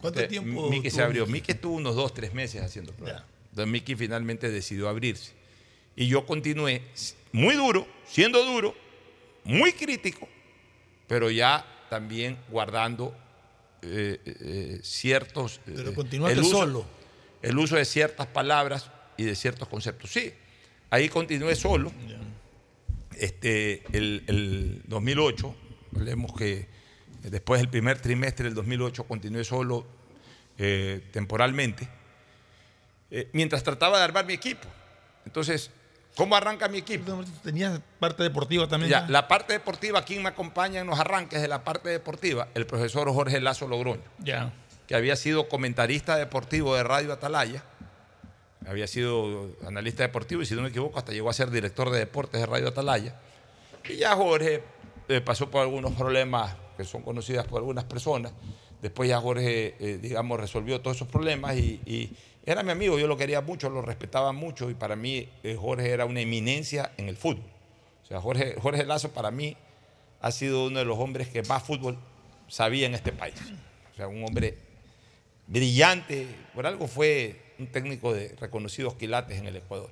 ¿Cuánto 0.00 0.20
Entonces, 0.20 0.28
tiempo 0.28 0.68
Miki 0.70 0.90
se 0.90 1.02
abrió. 1.02 1.26
Miki? 1.26 1.52
Estuvo 1.52 1.74
unos 1.74 1.94
dos, 1.94 2.12
tres 2.12 2.34
meses 2.34 2.62
haciendo 2.62 2.92
programa. 2.92 3.24
Entonces 3.50 3.72
Miki 3.72 3.94
finalmente 3.94 4.50
decidió 4.50 4.88
abrirse. 4.88 5.32
Y 5.94 6.08
yo 6.08 6.26
continué 6.26 6.82
muy 7.32 7.54
duro, 7.54 7.86
siendo 8.06 8.44
duro, 8.44 8.74
muy 9.44 9.72
crítico, 9.72 10.28
pero 11.06 11.30
ya 11.30 11.64
también 11.88 12.36
guardando 12.50 13.16
eh, 13.82 14.18
eh, 14.24 14.80
ciertos... 14.82 15.60
eh, 15.66 15.72
Pero 15.76 15.94
continuaste 15.94 16.38
el 16.38 16.44
uso- 16.44 16.58
solo. 16.58 16.86
El 17.46 17.58
uso 17.58 17.76
de 17.76 17.84
ciertas 17.84 18.26
palabras 18.26 18.90
y 19.16 19.24
de 19.24 19.34
ciertos 19.34 19.68
conceptos. 19.68 20.10
Sí, 20.10 20.32
ahí 20.90 21.08
continué 21.08 21.54
solo. 21.54 21.92
Este, 23.16 23.84
el, 23.96 24.24
el 24.26 24.82
2008, 24.86 25.54
hablemos 25.94 26.32
que 26.34 26.68
después 27.22 27.60
del 27.60 27.68
primer 27.68 27.98
trimestre 27.98 28.44
del 28.44 28.54
2008 28.54 29.04
continué 29.04 29.44
solo 29.44 29.86
eh, 30.58 31.02
temporalmente, 31.12 31.88
eh, 33.10 33.28
mientras 33.32 33.62
trataba 33.62 33.98
de 33.98 34.04
armar 34.04 34.26
mi 34.26 34.32
equipo. 34.32 34.66
Entonces, 35.24 35.70
¿cómo 36.14 36.36
arranca 36.36 36.68
mi 36.68 36.78
equipo? 36.78 37.24
Tenías 37.42 37.80
parte 37.98 38.22
deportiva 38.22 38.66
también. 38.68 38.90
Ya, 38.90 39.00
ya? 39.02 39.08
la 39.08 39.28
parte 39.28 39.52
deportiva, 39.52 40.02
¿quién 40.04 40.22
me 40.22 40.28
acompaña 40.30 40.80
en 40.80 40.86
los 40.86 40.98
arranques 40.98 41.40
de 41.42 41.48
la 41.48 41.62
parte 41.62 41.88
deportiva? 41.88 42.48
El 42.54 42.66
profesor 42.66 43.12
Jorge 43.12 43.40
Lazo 43.40 43.68
Logroño, 43.68 44.02
Ya. 44.18 44.52
Que 44.86 44.94
había 44.94 45.16
sido 45.16 45.48
comentarista 45.48 46.16
deportivo 46.16 46.74
de 46.76 46.82
Radio 46.82 47.12
Atalaya, 47.12 47.64
había 48.66 48.86
sido 48.86 49.50
analista 49.66 50.02
deportivo 50.02 50.42
y 50.42 50.46
si 50.46 50.54
no 50.54 50.62
me 50.62 50.68
equivoco 50.68 50.98
hasta 50.98 51.12
llegó 51.12 51.30
a 51.30 51.32
ser 51.32 51.50
director 51.50 51.90
de 51.90 52.00
deportes 52.00 52.40
de 52.40 52.46
Radio 52.46 52.68
Atalaya. 52.68 53.20
Y 53.88 53.96
ya 53.96 54.14
Jorge 54.16 54.62
eh, 55.08 55.20
pasó 55.20 55.50
por 55.50 55.62
algunos 55.62 55.92
problemas 55.92 56.56
que 56.76 56.84
son 56.84 57.02
conocidas 57.02 57.46
por 57.46 57.58
algunas 57.58 57.84
personas. 57.84 58.32
Después 58.82 59.08
ya 59.08 59.20
Jorge, 59.20 59.76
eh, 59.78 59.98
digamos, 60.00 60.38
resolvió 60.38 60.80
todos 60.80 60.96
esos 60.96 61.08
problemas 61.08 61.56
y, 61.56 62.12
era 62.44 62.62
mi 62.62 62.70
amigo, 62.70 62.96
yo 62.96 63.08
lo 63.08 63.16
quería 63.16 63.40
mucho, 63.40 63.68
lo 63.68 63.82
respetaba 63.82 64.30
mucho 64.30 64.70
y 64.70 64.74
para 64.74 64.94
mí 64.94 65.28
eh, 65.42 65.56
Jorge 65.60 65.90
era 65.90 66.04
una 66.04 66.20
eminencia 66.20 66.92
en 66.96 67.08
el 67.08 67.16
fútbol. 67.16 67.42
O 68.04 68.06
sea, 68.06 68.20
Jorge, 68.20 68.54
Jorge 68.60 68.84
Lazo 68.84 69.10
para 69.10 69.32
mí 69.32 69.56
ha 70.20 70.30
sido 70.30 70.66
uno 70.66 70.78
de 70.78 70.84
los 70.84 70.96
hombres 70.96 71.26
que 71.26 71.42
más 71.42 71.64
fútbol 71.64 71.98
sabía 72.46 72.86
en 72.86 72.94
este 72.94 73.10
país. 73.10 73.34
O 73.92 73.96
sea, 73.96 74.06
un 74.06 74.22
hombre 74.24 74.65
brillante, 75.46 76.26
por 76.54 76.66
algo 76.66 76.86
fue 76.88 77.40
un 77.58 77.66
técnico 77.68 78.12
de 78.12 78.34
reconocidos 78.40 78.94
quilates 78.94 79.38
en 79.38 79.46
el 79.46 79.56
Ecuador. 79.56 79.90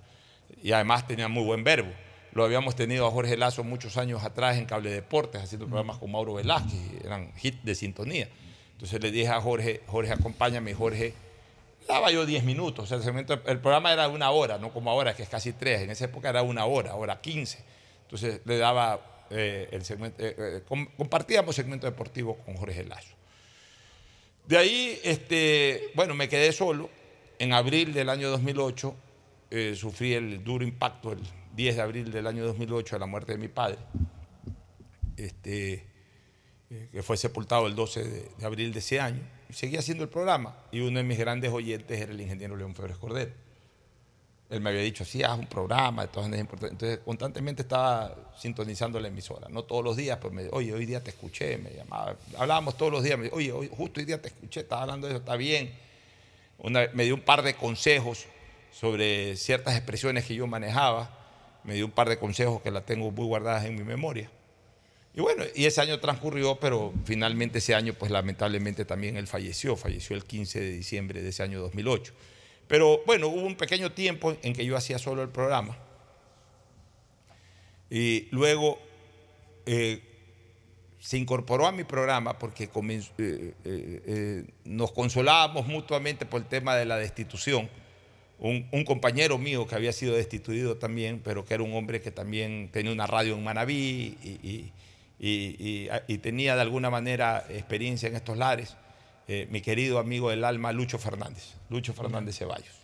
Y 0.62 0.72
además 0.72 1.06
tenía 1.06 1.28
muy 1.28 1.44
buen 1.44 1.64
verbo. 1.64 1.90
Lo 2.32 2.44
habíamos 2.44 2.74
tenido 2.74 3.06
a 3.06 3.10
Jorge 3.10 3.36
Lazo 3.36 3.62
muchos 3.62 3.96
años 3.96 4.24
atrás 4.24 4.56
en 4.58 4.66
Cable 4.66 4.90
Deportes, 4.90 5.40
haciendo 5.42 5.66
programas 5.66 5.98
con 5.98 6.10
Mauro 6.10 6.34
Velázquez, 6.34 6.80
eran 7.04 7.32
hits 7.40 7.64
de 7.64 7.74
sintonía. 7.74 8.28
Entonces 8.72 9.00
le 9.00 9.10
dije 9.12 9.28
a 9.28 9.40
Jorge, 9.40 9.82
Jorge, 9.86 10.12
acompáñame, 10.12 10.74
Jorge, 10.74 11.14
daba 11.86 12.10
yo 12.10 12.26
10 12.26 12.42
minutos. 12.42 12.90
O 12.90 13.00
sea, 13.00 13.12
el, 13.12 13.60
programa 13.60 13.92
era 13.92 14.08
una 14.08 14.30
hora, 14.32 14.58
no 14.58 14.72
como 14.72 14.90
ahora, 14.90 15.14
que 15.14 15.22
es 15.22 15.28
casi 15.28 15.52
tres. 15.52 15.82
En 15.82 15.90
esa 15.90 16.06
época 16.06 16.28
era 16.28 16.42
una 16.42 16.64
hora, 16.64 16.96
hora 16.96 17.20
15. 17.20 17.58
Entonces 18.02 18.40
le 18.44 18.58
daba 18.58 19.26
eh, 19.30 19.68
el 19.70 19.84
segmento, 19.84 20.22
eh, 20.22 20.34
eh, 20.36 20.62
com- 20.66 20.88
compartíamos 20.96 21.54
segmento 21.54 21.86
deportivo 21.86 22.36
con 22.38 22.56
Jorge 22.56 22.82
Lazo. 22.84 23.14
De 24.46 24.58
ahí, 24.58 24.98
este, 25.02 25.90
bueno, 25.94 26.14
me 26.14 26.28
quedé 26.28 26.52
solo. 26.52 26.90
En 27.38 27.52
abril 27.52 27.92
del 27.92 28.08
año 28.08 28.30
2008 28.30 28.94
eh, 29.50 29.74
sufrí 29.76 30.14
el 30.14 30.44
duro 30.44 30.64
impacto 30.64 31.10
del, 31.10 31.20
10 31.54 31.76
de 31.76 31.82
abril 31.82 32.12
del 32.12 32.26
año 32.26 32.44
2008 32.44 32.96
a 32.96 32.98
la 32.98 33.06
muerte 33.06 33.32
de 33.32 33.38
mi 33.38 33.48
padre, 33.48 33.78
este, 35.16 35.86
eh, 36.70 36.88
que 36.92 37.02
fue 37.02 37.16
sepultado 37.16 37.66
el 37.66 37.74
12 37.74 38.04
de, 38.04 38.28
de 38.38 38.46
abril 38.46 38.72
de 38.72 38.80
ese 38.80 39.00
año. 39.00 39.20
Y 39.48 39.52
seguía 39.52 39.78
haciendo 39.78 40.04
el 40.04 40.10
programa 40.10 40.56
y 40.72 40.80
uno 40.80 40.98
de 40.98 41.04
mis 41.04 41.18
grandes 41.18 41.52
oyentes 41.52 42.00
era 42.00 42.12
el 42.12 42.20
ingeniero 42.20 42.56
León 42.56 42.74
Febres 42.74 42.98
Cordero. 42.98 43.32
Él 44.54 44.60
me 44.60 44.70
había 44.70 44.82
dicho, 44.82 45.04
sí, 45.04 45.20
haz 45.24 45.36
un 45.36 45.46
programa, 45.46 46.06
maneras 46.06 46.32
es 46.32 46.40
importante. 46.40 46.72
Entonces, 46.74 46.98
constantemente 47.04 47.62
estaba 47.62 48.14
sintonizando 48.38 49.00
la 49.00 49.08
emisora. 49.08 49.48
No 49.48 49.64
todos 49.64 49.82
los 49.82 49.96
días, 49.96 50.16
pero 50.20 50.32
me 50.32 50.48
oye, 50.52 50.72
hoy 50.72 50.86
día 50.86 51.02
te 51.02 51.10
escuché, 51.10 51.58
me 51.58 51.70
llamaba. 51.70 52.16
Hablábamos 52.38 52.76
todos 52.76 52.92
los 52.92 53.02
días, 53.02 53.18
me 53.18 53.30
oye, 53.32 53.50
hoy, 53.50 53.68
justo 53.76 53.98
hoy 53.98 54.06
día 54.06 54.22
te 54.22 54.28
escuché, 54.28 54.60
estás 54.60 54.82
hablando 54.82 55.08
de 55.08 55.14
eso, 55.14 55.18
está 55.18 55.34
bien. 55.34 55.74
Me 56.92 57.04
dio 57.04 57.16
un 57.16 57.22
par 57.22 57.42
de 57.42 57.54
consejos 57.54 58.26
sobre 58.70 59.34
ciertas 59.34 59.74
expresiones 59.76 60.24
que 60.24 60.36
yo 60.36 60.46
manejaba. 60.46 61.10
Me 61.64 61.74
dio 61.74 61.86
un 61.86 61.92
par 61.92 62.08
de 62.08 62.16
consejos 62.16 62.62
que 62.62 62.70
las 62.70 62.86
tengo 62.86 63.10
muy 63.10 63.26
guardadas 63.26 63.64
en 63.64 63.74
mi 63.74 63.82
memoria. 63.82 64.30
Y 65.16 65.20
bueno, 65.20 65.42
y 65.54 65.64
ese 65.64 65.80
año 65.80 65.98
transcurrió, 65.98 66.60
pero 66.60 66.92
finalmente 67.04 67.58
ese 67.58 67.74
año, 67.74 67.94
pues 67.94 68.12
lamentablemente 68.12 68.84
también 68.84 69.16
él 69.16 69.26
falleció, 69.26 69.74
falleció 69.74 70.14
el 70.14 70.24
15 70.24 70.60
de 70.60 70.70
diciembre 70.70 71.22
de 71.22 71.30
ese 71.30 71.42
año 71.42 71.60
2008. 71.60 72.12
Pero 72.68 73.02
bueno, 73.06 73.28
hubo 73.28 73.42
un 73.46 73.56
pequeño 73.56 73.92
tiempo 73.92 74.36
en 74.42 74.52
que 74.54 74.64
yo 74.64 74.76
hacía 74.76 74.98
solo 74.98 75.22
el 75.22 75.28
programa. 75.28 75.76
Y 77.90 78.28
luego 78.30 78.78
eh, 79.66 80.02
se 80.98 81.18
incorporó 81.18 81.66
a 81.66 81.72
mi 81.72 81.84
programa 81.84 82.38
porque 82.38 82.64
eh, 82.64 83.54
eh, 83.64 84.44
nos 84.64 84.92
consolábamos 84.92 85.66
mutuamente 85.66 86.26
por 86.26 86.40
el 86.42 86.48
tema 86.48 86.74
de 86.76 86.86
la 86.86 86.96
destitución. 86.96 87.68
Un, 88.38 88.84
compañero 88.84 89.38
mío 89.38 89.66
que 89.66 89.74
había 89.74 89.92
sido 89.92 90.14
destituido 90.16 90.76
también, 90.76 91.20
pero 91.22 91.44
que 91.44 91.54
era 91.54 91.62
un 91.62 91.72
hombre 91.74 92.00
que 92.00 92.10
también 92.10 92.68
tenía 92.72 92.92
una 92.92 93.06
radio 93.06 93.34
en 93.36 93.44
Manabí 93.44 94.18
y- 94.22 94.72
y 96.08 96.18
tenía 96.18 96.54
de 96.56 96.60
alguna 96.60 96.90
manera 96.90 97.46
experiencia 97.48 98.08
en 98.08 98.16
estos 98.16 98.36
lares, 98.36 98.76
eh, 99.28 99.46
mi 99.50 99.60
querido 99.60 99.98
amigo 99.98 100.30
del 100.30 100.44
alma, 100.44 100.72
Lucho 100.72 100.98
Fernández, 100.98 101.54
Lucho 101.70 101.92
Fernández 101.94 102.36
Ceballos. 102.38 102.74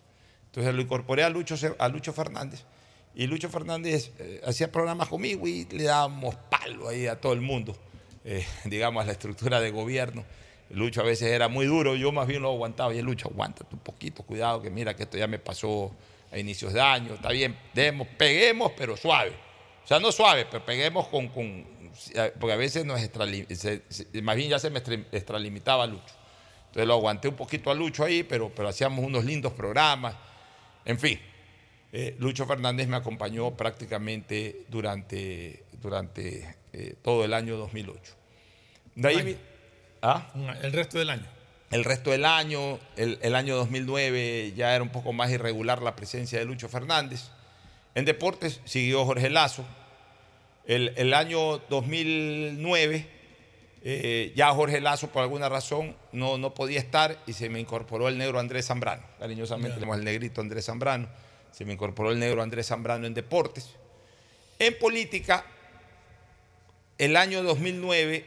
Entonces 0.47 0.73
lo 0.73 0.81
incorporé 0.81 1.23
a 1.23 1.29
Lucho, 1.29 1.55
a 1.77 1.87
Lucho 1.87 2.13
Fernández 2.13 2.63
y 3.15 3.27
Lucho 3.27 3.49
Fernández 3.49 4.11
eh, 4.19 4.41
hacía 4.45 4.71
programas 4.71 5.07
conmigo 5.07 5.47
y 5.47 5.65
le 5.65 5.83
dábamos 5.83 6.35
palo 6.49 6.89
ahí 6.89 7.07
a 7.07 7.19
todo 7.19 7.33
el 7.33 7.41
mundo, 7.41 7.75
eh, 8.25 8.45
digamos, 8.65 9.03
a 9.03 9.05
la 9.05 9.11
estructura 9.13 9.59
de 9.61 9.71
gobierno. 9.71 10.23
Lucho 10.69 11.01
a 11.01 11.03
veces 11.03 11.27
era 11.29 11.49
muy 11.49 11.65
duro, 11.65 11.95
yo 11.95 12.13
más 12.13 12.27
bien 12.27 12.41
lo 12.41 12.49
aguantaba. 12.51 12.93
Y 12.95 13.01
Lucho, 13.01 13.27
aguántate 13.29 13.75
un 13.75 13.81
poquito, 13.81 14.23
cuidado, 14.23 14.61
que 14.61 14.69
mira 14.69 14.95
que 14.95 15.03
esto 15.03 15.17
ya 15.17 15.27
me 15.27 15.37
pasó 15.39 15.93
a 16.31 16.37
inicios 16.37 16.71
de 16.71 16.79
año, 16.79 17.15
está 17.15 17.29
bien, 17.31 17.57
demos, 17.73 18.07
peguemos, 18.17 18.71
pero 18.77 18.95
suave. 18.95 19.33
O 19.83 19.87
sea, 19.87 19.99
no 19.99 20.13
suave, 20.13 20.45
pero 20.49 20.63
peguemos 20.65 21.07
con, 21.09 21.27
con- 21.27 21.65
porque 22.39 22.53
a 22.53 22.57
veces 22.57 22.85
nos 22.85 23.01
extrali- 23.01 23.45
se- 23.53 23.83
se- 23.89 24.21
más 24.21 24.37
bien 24.37 24.49
ya 24.49 24.59
se 24.59 24.69
me 24.69 24.79
extralimitaba 24.79 25.85
Lucho. 25.87 26.15
Entonces 26.71 26.87
lo 26.87 26.93
aguanté 26.93 27.27
un 27.27 27.35
poquito 27.35 27.69
a 27.69 27.75
Lucho 27.75 28.05
ahí, 28.05 28.23
pero, 28.23 28.49
pero 28.55 28.69
hacíamos 28.69 29.03
unos 29.03 29.25
lindos 29.25 29.51
programas. 29.51 30.15
En 30.85 30.97
fin, 30.97 31.19
eh, 31.91 32.15
Lucho 32.17 32.45
Fernández 32.45 32.87
me 32.87 32.95
acompañó 32.95 33.51
prácticamente 33.57 34.63
durante, 34.69 35.65
durante 35.81 36.55
eh, 36.71 36.95
todo 37.01 37.25
el 37.25 37.33
año 37.33 37.57
2008. 37.57 38.13
De 38.95 39.07
ahí, 39.09 39.17
año. 39.17 39.37
¿Ah? 40.01 40.31
El 40.61 40.71
resto 40.71 40.97
del 40.97 41.09
año. 41.09 41.25
El 41.71 41.83
resto 41.83 42.11
del 42.11 42.23
año, 42.23 42.79
el, 42.95 43.19
el 43.21 43.35
año 43.35 43.57
2009 43.57 44.53
ya 44.55 44.73
era 44.73 44.81
un 44.81 44.91
poco 44.91 45.11
más 45.11 45.29
irregular 45.29 45.81
la 45.81 45.97
presencia 45.97 46.39
de 46.39 46.45
Lucho 46.45 46.69
Fernández. 46.69 47.31
En 47.95 48.05
deportes 48.05 48.61
siguió 48.63 49.03
Jorge 49.03 49.29
Lazo. 49.29 49.65
El, 50.65 50.93
el 50.95 51.13
año 51.13 51.57
2009 51.69 53.20
eh, 53.83 54.31
ya 54.35 54.51
Jorge 54.51 54.79
Lazo 54.79 55.07
por 55.07 55.23
alguna 55.23 55.49
razón 55.49 55.95
no, 56.11 56.37
no 56.37 56.53
podía 56.53 56.79
estar 56.79 57.17
y 57.25 57.33
se 57.33 57.49
me 57.49 57.59
incorporó 57.59 58.07
el 58.07 58.17
negro 58.17 58.39
Andrés 58.39 58.67
Zambrano. 58.67 59.03
Cariñosamente 59.19 59.75
tenemos 59.75 59.97
al 59.97 60.03
negrito 60.03 60.41
Andrés 60.41 60.65
Zambrano. 60.65 61.09
Se 61.51 61.65
me 61.65 61.73
incorporó 61.73 62.11
el 62.11 62.19
negro 62.19 62.43
Andrés 62.43 62.67
Zambrano 62.67 63.07
en 63.07 63.13
deportes. 63.13 63.71
En 64.59 64.77
política, 64.77 65.43
el 66.97 67.17
año 67.17 67.41
2009 67.41 68.25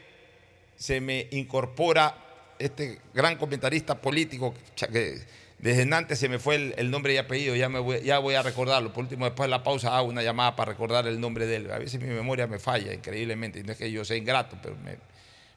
se 0.76 1.00
me 1.00 1.28
incorpora 1.30 2.18
este 2.58 3.00
gran 3.14 3.36
comentarista 3.36 4.00
político 4.00 4.54
que 4.76 5.22
desde 5.58 5.94
antes 5.94 6.18
se 6.18 6.28
me 6.28 6.38
fue 6.38 6.56
el, 6.56 6.74
el 6.76 6.90
nombre 6.90 7.14
y 7.14 7.16
apellido, 7.16 7.54
ya, 7.54 7.68
me 7.68 7.78
voy, 7.78 8.02
ya 8.02 8.18
voy 8.18 8.34
a 8.34 8.42
recordarlo. 8.42 8.92
Por 8.92 9.04
último, 9.04 9.24
después 9.24 9.46
de 9.46 9.50
la 9.50 9.62
pausa 9.62 9.96
hago 9.96 10.08
una 10.08 10.22
llamada 10.22 10.56
para 10.56 10.72
recordar 10.72 11.06
el 11.06 11.20
nombre 11.20 11.46
de 11.46 11.56
él. 11.56 11.70
A 11.70 11.78
veces 11.78 12.00
mi 12.00 12.08
memoria 12.08 12.46
me 12.46 12.58
falla 12.58 12.92
increíblemente, 12.92 13.62
no 13.62 13.72
es 13.72 13.78
que 13.78 13.90
yo 13.90 14.04
sea 14.04 14.16
ingrato, 14.16 14.58
pero 14.60 14.76
me, 14.84 14.98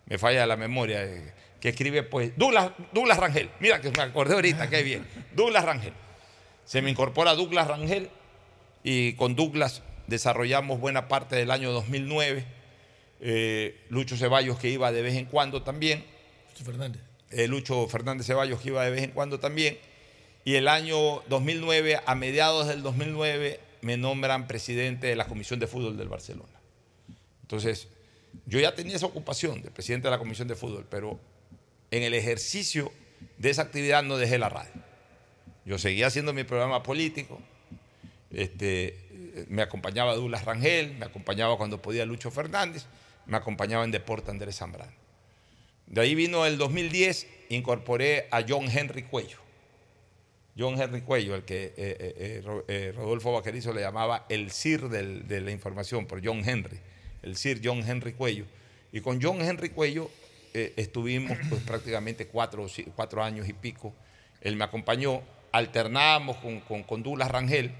me 0.08 0.18
falla 0.18 0.46
la 0.46 0.58
memoria. 0.58 1.04
eh, 1.04 1.34
que 1.60 1.70
escribe 1.70 2.04
pues 2.04 2.34
Douglas, 2.38 2.72
Douglas 2.94 3.18
Rangel, 3.18 3.50
mira 3.60 3.82
que 3.82 3.92
me 3.92 4.04
acordé 4.04 4.36
ahorita, 4.36 4.70
qué 4.70 4.84
bien. 4.84 5.06
Douglas 5.36 5.66
Rangel. 5.66 5.94
Se 6.66 6.82
me 6.82 6.92
incorpora 6.92 7.34
Douglas 7.34 7.68
Rangel 7.68 8.10
y 8.84 9.14
con 9.14 9.36
Douglas 9.36 9.82
desarrollamos 10.08 10.80
buena 10.80 11.08
parte 11.08 11.36
del 11.36 11.52
año 11.52 11.72
2009. 11.72 12.46
Eh, 13.20 13.86
Lucho 13.90 14.16
Ceballos 14.18 14.60
que 14.60 14.70
iba 14.70 14.92
de 14.92 15.02
vez 15.02 15.16
en 15.16 15.26
cuando 15.26 15.64
también. 15.64 16.04
Lucho 16.50 16.66
Fernández. 16.66 17.02
Eh, 17.32 17.48
Lucho 17.48 17.88
Fernández 17.88 18.28
Ceballos 18.28 18.62
que 18.62 18.70
iba 18.70 18.84
de 18.84 18.92
vez 18.92 19.04
en 19.04 19.12
cuando 19.12 19.40
también. 19.40 19.78
Y 20.46 20.56
el 20.56 20.68
año 20.68 21.22
2009, 21.28 22.00
a 22.06 22.16
mediados 22.16 22.68
del 22.68 22.84
2009, 22.84 23.60
me 23.82 23.98
nombran 23.98 24.48
presidente 24.48 25.08
de 25.08 25.16
la 25.16 25.26
Comisión 25.26 25.60
de 25.60 25.68
Fútbol 25.68 25.98
del 25.98 26.08
Barcelona. 26.08 26.54
Entonces, 27.42 27.90
yo 28.46 28.60
ya 28.60 28.76
tenía 28.76 28.96
esa 28.96 29.06
ocupación 29.06 29.62
de 29.62 29.72
presidente 29.72 30.08
de 30.08 30.12
la 30.12 30.18
Comisión 30.20 30.48
de 30.48 30.56
Fútbol, 30.56 30.86
pero 30.90 31.20
en 31.92 32.04
el 32.04 32.14
ejercicio 32.14 32.92
de 33.38 33.50
esa 33.50 33.64
actividad 33.64 34.04
no 34.04 34.18
dejé 34.18 34.38
la 34.38 34.50
radio. 34.50 34.72
Yo 35.66 35.78
seguía 35.78 36.08
haciendo 36.08 36.34
mi 36.34 36.44
programa 36.44 36.84
político, 36.84 37.40
este, 38.32 39.46
me 39.50 39.62
acompañaba 39.62 40.16
Douglas 40.16 40.46
Rangel, 40.46 40.96
me 40.98 41.06
acompañaba 41.06 41.58
cuando 41.58 41.82
podía 41.82 42.06
Lucho 42.06 42.32
Fernández, 42.32 42.86
me 43.26 43.38
acompañaba 43.38 43.84
en 43.84 43.92
Deporte 43.92 44.32
Andrés 44.32 44.58
Zambrano. 44.58 44.94
De 45.88 46.02
ahí 46.02 46.16
vino 46.16 46.46
el 46.46 46.58
2010, 46.58 47.28
incorporé 47.50 48.28
a 48.32 48.44
John 48.48 48.66
Henry 48.70 49.04
Cuello. 49.04 49.38
John 50.58 50.82
Henry 50.82 51.02
Cuello, 51.02 51.36
el 51.36 51.44
que 51.44 51.66
eh, 51.66 51.74
eh, 51.78 52.42
eh, 52.68 52.92
Ro- 52.94 53.02
Rodolfo 53.04 53.32
Vaquerizo 53.32 53.74
le 53.74 53.82
llamaba 53.82 54.26
el 54.28 54.52
CIR 54.52 54.90
de 54.90 55.42
la 55.42 55.52
información, 55.52 56.08
por 56.08 56.26
John 56.26 56.42
Henry, 56.48 56.80
el 57.28 57.38
CIR 57.38 57.62
John 57.64 57.84
Henry 57.88 58.14
Cuello. 58.14 58.46
Y 58.92 59.02
con 59.02 59.22
John 59.22 59.42
Henry 59.42 59.70
Cuello 59.70 60.10
eh, 60.54 60.74
estuvimos 60.78 61.38
pues, 61.50 61.62
prácticamente 61.68 62.28
cuatro, 62.28 62.66
cuatro 62.96 63.24
años 63.24 63.48
y 63.48 63.54
pico. 63.54 63.94
Él 64.42 64.56
me 64.56 64.64
acompañó, 64.64 65.22
alternábamos 65.52 66.38
con, 66.38 66.60
con- 66.62 66.84
con 66.84 67.04
Douglas 67.04 67.30
Rangel. 67.30 67.72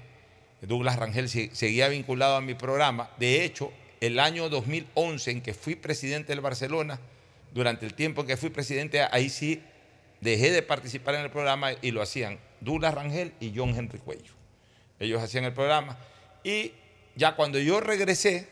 Douglas 0.60 0.96
Rangel 0.96 1.28
se- 1.28 1.54
seguía 1.54 1.88
vinculado 1.88 2.36
a 2.36 2.40
mi 2.40 2.54
programa. 2.54 3.10
De 3.18 3.44
hecho, 3.44 3.72
el 4.00 4.18
año 4.20 4.48
2011 4.48 5.30
en 5.30 5.40
que 5.40 5.54
fui 5.54 5.74
presidente 5.76 6.32
del 6.32 6.40
Barcelona, 6.40 7.00
durante 7.52 7.86
el 7.86 7.94
tiempo 7.94 8.20
en 8.20 8.26
que 8.26 8.36
fui 8.36 8.50
presidente, 8.50 9.00
ahí 9.10 9.30
sí 9.30 9.62
dejé 10.20 10.50
de 10.50 10.62
participar 10.62 11.14
en 11.14 11.22
el 11.22 11.30
programa 11.30 11.70
y 11.80 11.92
lo 11.92 12.02
hacían 12.02 12.38
Douglas 12.60 12.92
Rangel 12.94 13.32
y 13.40 13.52
John 13.56 13.74
Henry 13.76 13.98
Cuello. 13.98 14.32
Ellos 15.00 15.22
hacían 15.22 15.44
el 15.44 15.52
programa. 15.54 15.96
Y 16.44 16.72
ya 17.16 17.36
cuando 17.36 17.58
yo 17.58 17.80
regresé, 17.80 18.48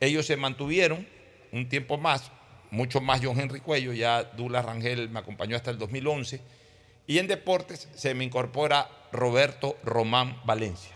ellos 0.00 0.26
se 0.26 0.36
mantuvieron 0.36 1.06
un 1.52 1.68
tiempo 1.68 1.98
más, 1.98 2.30
mucho 2.70 3.00
más 3.00 3.20
John 3.22 3.38
Henry 3.38 3.60
Cuello, 3.60 3.92
ya 3.92 4.24
Douglas 4.24 4.64
Rangel 4.64 5.08
me 5.10 5.20
acompañó 5.20 5.56
hasta 5.56 5.70
el 5.70 5.78
2011. 5.78 6.40
Y 7.06 7.18
en 7.18 7.26
deportes 7.26 7.88
se 7.94 8.14
me 8.14 8.24
incorpora 8.24 8.88
Roberto 9.12 9.76
Román 9.82 10.40
Valencia. 10.44 10.94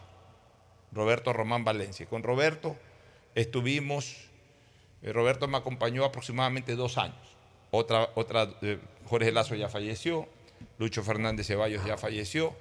Roberto 0.93 1.33
Román 1.33 1.65
Valencia. 1.65 2.07
Con 2.07 2.23
Roberto 2.23 2.77
estuvimos, 3.35 4.29
eh, 5.03 5.13
Roberto 5.13 5.49
me 5.49 5.57
acompañó 5.57 6.05
aproximadamente 6.05 6.77
dos 6.77 6.99
años. 6.99 7.19
Otra, 7.73 8.11
otra, 8.15 8.49
eh, 8.63 8.79
Jorge 9.07 9.33
Lazo 9.33 9.57
ya 9.57 9.69
falleció, 9.69 10.29
Lucho 10.79 11.03
Fernández 11.03 11.49
Ceballos 11.49 11.85
ya 11.85 11.97
falleció. 11.97 12.55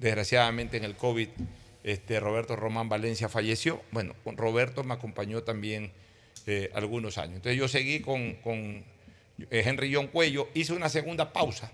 Desgraciadamente 0.00 0.76
en 0.76 0.84
el 0.84 0.96
COVID, 0.96 1.28
este, 1.84 2.18
Roberto 2.18 2.56
Román 2.56 2.88
Valencia 2.88 3.28
falleció. 3.28 3.82
Bueno, 3.92 4.14
Roberto 4.24 4.82
me 4.82 4.94
acompañó 4.94 5.42
también 5.42 5.92
eh, 6.46 6.70
algunos 6.74 7.18
años. 7.18 7.36
Entonces 7.36 7.58
yo 7.58 7.68
seguí 7.68 8.00
con, 8.00 8.36
eh, 8.52 8.84
Henry 9.50 9.94
John 9.94 10.08
Cuello, 10.08 10.48
hice 10.54 10.72
una 10.72 10.88
segunda 10.88 11.32
pausa 11.32 11.70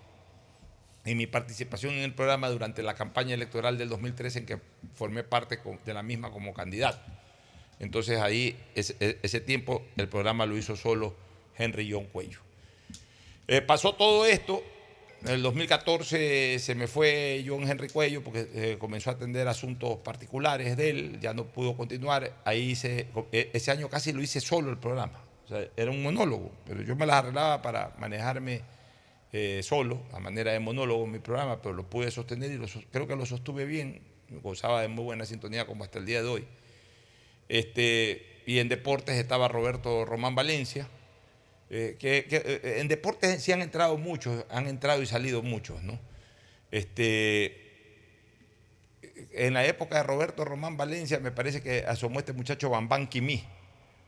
en 1.04 1.16
mi 1.16 1.26
participación 1.26 1.94
en 1.94 2.00
el 2.02 2.12
programa 2.14 2.50
durante 2.50 2.82
la 2.82 2.94
campaña 2.94 3.34
electoral 3.34 3.78
del 3.78 3.88
2013 3.88 4.40
en 4.40 4.46
que 4.46 4.58
formé 4.94 5.24
parte 5.24 5.58
de 5.86 5.94
la 5.94 6.02
misma 6.02 6.30
como 6.30 6.52
candidato. 6.52 7.00
Entonces 7.78 8.20
ahí, 8.20 8.58
ese, 8.74 8.96
e- 9.00 9.18
ese 9.22 9.40
tiempo, 9.40 9.82
el 9.96 10.08
programa 10.08 10.44
lo 10.44 10.56
hizo 10.58 10.76
solo 10.76 11.16
Henry 11.56 11.90
John 11.90 12.04
Cuello. 12.04 12.40
Eh, 13.48 13.62
pasó 13.62 13.94
todo 13.94 14.26
esto, 14.26 14.62
en 15.22 15.28
el 15.28 15.42
2014 15.42 16.58
se 16.58 16.74
me 16.74 16.86
fue 16.86 17.44
John 17.46 17.68
Henry 17.68 17.88
Cuello 17.88 18.24
porque 18.24 18.48
eh, 18.54 18.76
comenzó 18.78 19.10
a 19.10 19.14
atender 19.14 19.46
asuntos 19.48 19.98
particulares 19.98 20.76
de 20.76 20.90
él, 20.90 21.20
ya 21.20 21.34
no 21.34 21.44
pudo 21.46 21.76
continuar. 21.76 22.40
Ahí 22.44 22.70
hice, 22.70 23.08
eh, 23.32 23.50
ese 23.52 23.70
año 23.70 23.88
casi 23.88 24.12
lo 24.12 24.22
hice 24.22 24.40
solo 24.40 24.70
el 24.70 24.78
programa. 24.78 25.22
O 25.44 25.48
sea, 25.48 25.66
era 25.76 25.90
un 25.90 26.02
monólogo, 26.02 26.52
pero 26.64 26.82
yo 26.82 26.96
me 26.96 27.06
las 27.06 27.16
arreglaba 27.16 27.60
para 27.60 27.94
manejarme 27.98 28.62
eh, 29.32 29.60
solo, 29.62 30.00
a 30.12 30.20
manera 30.20 30.52
de 30.52 30.60
monólogo 30.60 31.04
en 31.04 31.12
mi 31.12 31.18
programa, 31.18 31.60
pero 31.60 31.74
lo 31.74 31.88
pude 31.88 32.10
sostener 32.10 32.50
y 32.50 32.56
lo 32.56 32.66
creo 32.90 33.06
que 33.06 33.16
lo 33.16 33.26
sostuve 33.26 33.64
bien. 33.64 34.02
Gozaba 34.42 34.80
de 34.82 34.88
muy 34.88 35.04
buena 35.04 35.26
sintonía 35.26 35.66
como 35.66 35.84
hasta 35.84 35.98
el 35.98 36.06
día 36.06 36.22
de 36.22 36.28
hoy. 36.28 36.46
Este, 37.48 38.42
y 38.46 38.58
en 38.58 38.68
deportes 38.68 39.16
estaba 39.16 39.48
Roberto 39.48 40.04
Román 40.04 40.34
Valencia. 40.34 40.88
Eh, 41.72 41.96
que, 42.00 42.24
que, 42.24 42.36
eh, 42.36 42.80
en 42.80 42.88
deportes 42.88 43.40
sí 43.40 43.52
han 43.52 43.62
entrado 43.62 43.96
muchos, 43.96 44.44
han 44.50 44.66
entrado 44.66 45.02
y 45.02 45.06
salido 45.06 45.40
muchos, 45.40 45.80
¿no? 45.84 46.00
Este, 46.72 47.70
en 49.32 49.54
la 49.54 49.64
época 49.64 49.98
de 49.98 50.02
Roberto 50.02 50.44
Román 50.44 50.76
Valencia 50.76 51.20
me 51.20 51.30
parece 51.30 51.62
que 51.62 51.84
asomó 51.86 52.18
este 52.18 52.32
muchacho 52.32 52.70
Bambán 52.70 53.06
Quimí, 53.06 53.44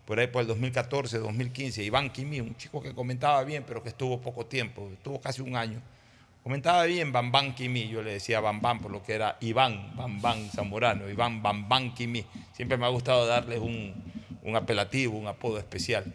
por 0.06 0.18
ahí 0.18 0.26
por 0.26 0.42
el 0.42 0.48
2014, 0.48 1.18
2015, 1.18 1.84
Iván 1.84 2.10
Quimí, 2.10 2.40
un 2.40 2.56
chico 2.56 2.82
que 2.82 2.92
comentaba 2.92 3.44
bien, 3.44 3.62
pero 3.64 3.80
que 3.80 3.90
estuvo 3.90 4.20
poco 4.20 4.44
tiempo, 4.46 4.90
estuvo 4.92 5.20
casi 5.20 5.40
un 5.40 5.54
año. 5.54 5.80
Comentaba 6.42 6.82
bien 6.86 7.12
Bambán 7.12 7.54
Quimí, 7.54 7.88
yo 7.88 8.02
le 8.02 8.14
decía 8.14 8.40
Bambán 8.40 8.80
por 8.80 8.90
lo 8.90 9.04
que 9.04 9.14
era 9.14 9.36
Iván 9.40 9.94
Bambán 9.94 10.50
Zamorano, 10.50 11.08
Iván 11.08 11.40
Bambán 11.40 11.94
Quimí. 11.94 12.26
Siempre 12.54 12.76
me 12.76 12.86
ha 12.86 12.88
gustado 12.88 13.24
darles 13.24 13.60
un, 13.60 13.94
un 14.42 14.56
apelativo, 14.56 15.16
un 15.16 15.28
apodo 15.28 15.58
especial. 15.58 16.12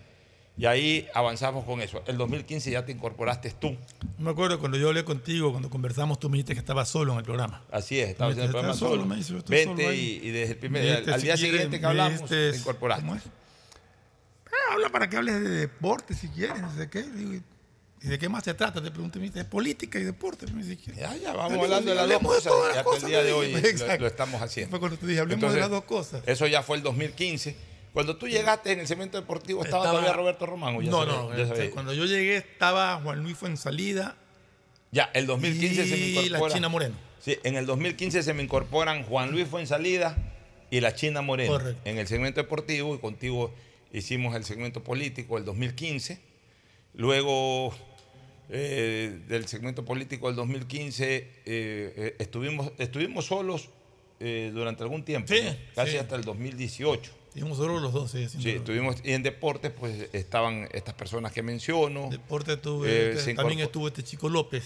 Y 0.57 0.65
ahí 0.65 1.07
avanzamos 1.13 1.65
con 1.65 1.81
eso. 1.81 2.03
El 2.07 2.17
2015 2.17 2.71
ya 2.71 2.83
te 2.85 2.91
incorporaste 2.91 3.51
tú. 3.51 3.77
Me 4.17 4.31
acuerdo 4.31 4.59
cuando 4.59 4.77
yo 4.77 4.87
hablé 4.87 5.05
contigo, 5.05 5.51
cuando 5.51 5.69
conversamos, 5.69 6.19
tú 6.19 6.29
me 6.29 6.37
dijiste 6.37 6.53
que 6.53 6.59
estaba 6.59 6.83
solo 6.85 7.13
en 7.13 7.19
el 7.19 7.23
programa. 7.25 7.63
Así 7.71 7.99
es, 7.99 8.09
estabas 8.09 8.35
en 8.37 8.43
el 8.43 8.49
programa 8.49 8.73
solo, 8.73 8.91
solo. 8.91 9.05
me 9.05 9.17
dice, 9.17 9.33
Vente 9.47 9.83
solo 9.83 9.93
y, 9.93 10.19
y 10.23 10.31
desde 10.31 10.53
el 10.53 10.59
primer 10.59 10.83
Me 10.83 10.89
al, 10.89 11.13
al 11.13 11.19
si 11.19 11.25
día 11.27 11.35
quieres, 11.35 11.39
siguiente 11.39 11.79
que 11.79 11.85
hablamos, 11.85 12.13
dijiste, 12.21 12.51
te 12.51 12.57
incorporaste. 12.57 13.03
¿cómo 13.05 13.15
es? 13.15 13.23
Ah, 14.47 14.73
habla 14.73 14.89
para 14.89 15.09
que 15.09 15.17
hables 15.17 15.35
de 15.41 15.49
deporte 15.49 16.15
si 16.15 16.27
quieres, 16.29 16.59
no 16.59 16.73
sé 16.75 16.89
qué. 16.89 17.03
Digo, 17.03 17.33
¿y 17.33 17.41
¿Y 18.01 18.09
de 18.09 18.19
qué 18.19 18.29
más 18.29 18.43
se 18.43 18.53
trata? 18.53 18.81
Te 18.81 18.91
pregunté, 18.91 19.19
me 19.19 19.29
de 19.29 19.43
política 19.43 19.99
y 19.99 20.03
deporte. 20.03 20.45
Me 20.51 20.63
dice, 20.63 20.77
Ya, 20.95 21.15
ya, 21.17 21.33
vamos 21.33 21.57
hablando 21.63 21.89
de 21.91 21.95
las 21.95 22.07
dos 22.07 22.19
cosas. 22.21 22.43
todas 22.43 22.73
y 22.73 22.75
las 22.77 22.85
hasta 22.85 23.05
el 23.05 23.05
día 23.11 23.23
de 23.23 23.33
hoy 23.33 23.51
lo, 23.51 23.57
Exacto. 23.57 24.01
lo 24.01 24.07
estamos 24.07 24.41
haciendo. 24.41 24.69
Fue 24.69 24.79
cuando 24.79 24.97
te 24.97 25.07
dije, 25.07 25.19
hablemos 25.19 25.53
de 25.53 25.59
las 25.59 25.69
dos 25.69 25.83
cosas. 25.83 26.21
Eso 26.27 26.45
ya 26.45 26.61
fue 26.61 26.77
el 26.77 26.83
2015. 26.83 27.55
Cuando 27.97 28.15
tú 28.15 28.27
llegaste 28.27 28.71
en 28.73 28.79
el 28.79 28.85
cemento 28.87 29.19
deportivo, 29.19 29.63
¿estaba, 29.65 29.81
Estaba- 29.85 29.99
todavía 30.01 30.15
Roberto 30.15 30.45
Román? 30.45 30.75
¿o 30.75 30.81
ya 30.83 30.91
no, 30.91 30.99
ve- 30.99 31.05
no, 31.07 31.35
ya 31.35 31.43
este, 31.45 31.59
ve? 31.61 31.69
cuando 31.71 31.93
yo 31.95 32.05
llegué 32.05 32.37
estaba 32.37 33.01
Juan 33.01 33.23
Luis 33.23 33.35
Fuensalida 33.35 34.15
Ya, 34.91 35.09
el 35.15 35.25
2015 35.25 35.85
se 35.87 35.97
me 35.97 35.97
y 35.97 36.11
incorpora. 36.27 36.49
la 36.49 36.53
China 36.55 36.69
Moreno. 36.69 36.95
Sí, 37.19 37.37
en 37.43 37.55
el 37.55 37.65
2015 37.65 38.21
se 38.21 38.33
me 38.35 38.43
incorporan 38.43 39.01
Juan 39.01 39.31
Luis 39.31 39.47
Fuensalida 39.47 40.15
y 40.69 40.79
la 40.79 40.93
China 40.93 41.23
Moreno 41.23 41.53
Correcto. 41.53 41.81
en 41.85 41.97
el 41.97 42.05
segmento 42.07 42.39
deportivo 42.39 42.93
y 42.93 42.99
contigo 42.99 43.51
hicimos 43.91 44.35
el 44.35 44.43
segmento 44.43 44.83
político 44.83 45.39
el 45.39 45.45
2015. 45.45 46.19
Luego 46.93 47.73
eh, 48.49 49.21
del 49.27 49.47
segmento 49.47 49.83
político 49.85 50.27
del 50.27 50.35
2015 50.35 51.15
eh, 51.15 51.31
eh, 51.45 52.15
estuvimos, 52.19 52.71
estuvimos 52.77 53.25
solos 53.25 53.69
eh, 54.19 54.51
durante 54.53 54.83
algún 54.83 55.03
tiempo, 55.03 55.33
Sí, 55.33 55.41
¿no? 55.43 55.55
casi 55.73 55.93
sí. 55.93 55.97
hasta 55.97 56.15
el 56.15 56.23
2018. 56.23 57.11
Estuvimos 57.37 57.59
solo 57.59 57.79
los 57.79 57.93
dos, 57.93 58.09
sí, 58.09 58.23
estuvimos, 58.49 58.95
y 59.03 59.11
en 59.11 59.21
deportes 59.21 59.71
pues 59.71 60.09
estaban 60.11 60.67
estas 60.71 60.95
personas 60.95 61.31
que 61.31 61.43
menciono. 61.43 62.09
deporte. 62.09 62.57
Tuve, 62.57 62.89
Eh, 62.89 63.11
este, 63.11 63.35
también 63.35 63.59
estuvo 63.59 63.87
este 63.87 64.01
chico 64.01 64.27
López, 64.27 64.63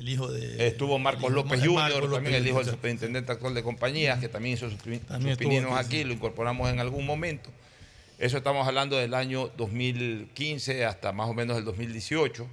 el 0.00 0.08
hijo 0.08 0.26
de. 0.26 0.66
Estuvo 0.66 0.98
Marcos 0.98 1.30
López 1.30 1.60
Jr., 1.60 1.74
Marcos 1.74 2.12
también 2.12 2.34
el 2.34 2.48
hijo 2.48 2.58
del 2.58 2.66
superintendente 2.66 3.30
actual 3.30 3.54
de 3.54 3.62
compañías, 3.62 4.18
que 4.18 4.28
también 4.28 4.56
hizo 4.56 4.68
sus, 4.68 4.80
También 5.06 5.36
sus 5.36 5.38
pininos 5.38 5.70
aquí, 5.74 5.86
aquí, 5.86 5.98
sí. 5.98 6.04
lo 6.04 6.12
incorporamos 6.12 6.68
en 6.68 6.80
algún 6.80 7.06
momento. 7.06 7.48
Eso 8.18 8.38
estamos 8.38 8.66
hablando 8.66 8.96
del 8.96 9.14
año 9.14 9.48
2015 9.56 10.86
hasta 10.86 11.12
más 11.12 11.28
o 11.28 11.34
menos 11.34 11.58
el 11.58 11.64
2018. 11.64 12.44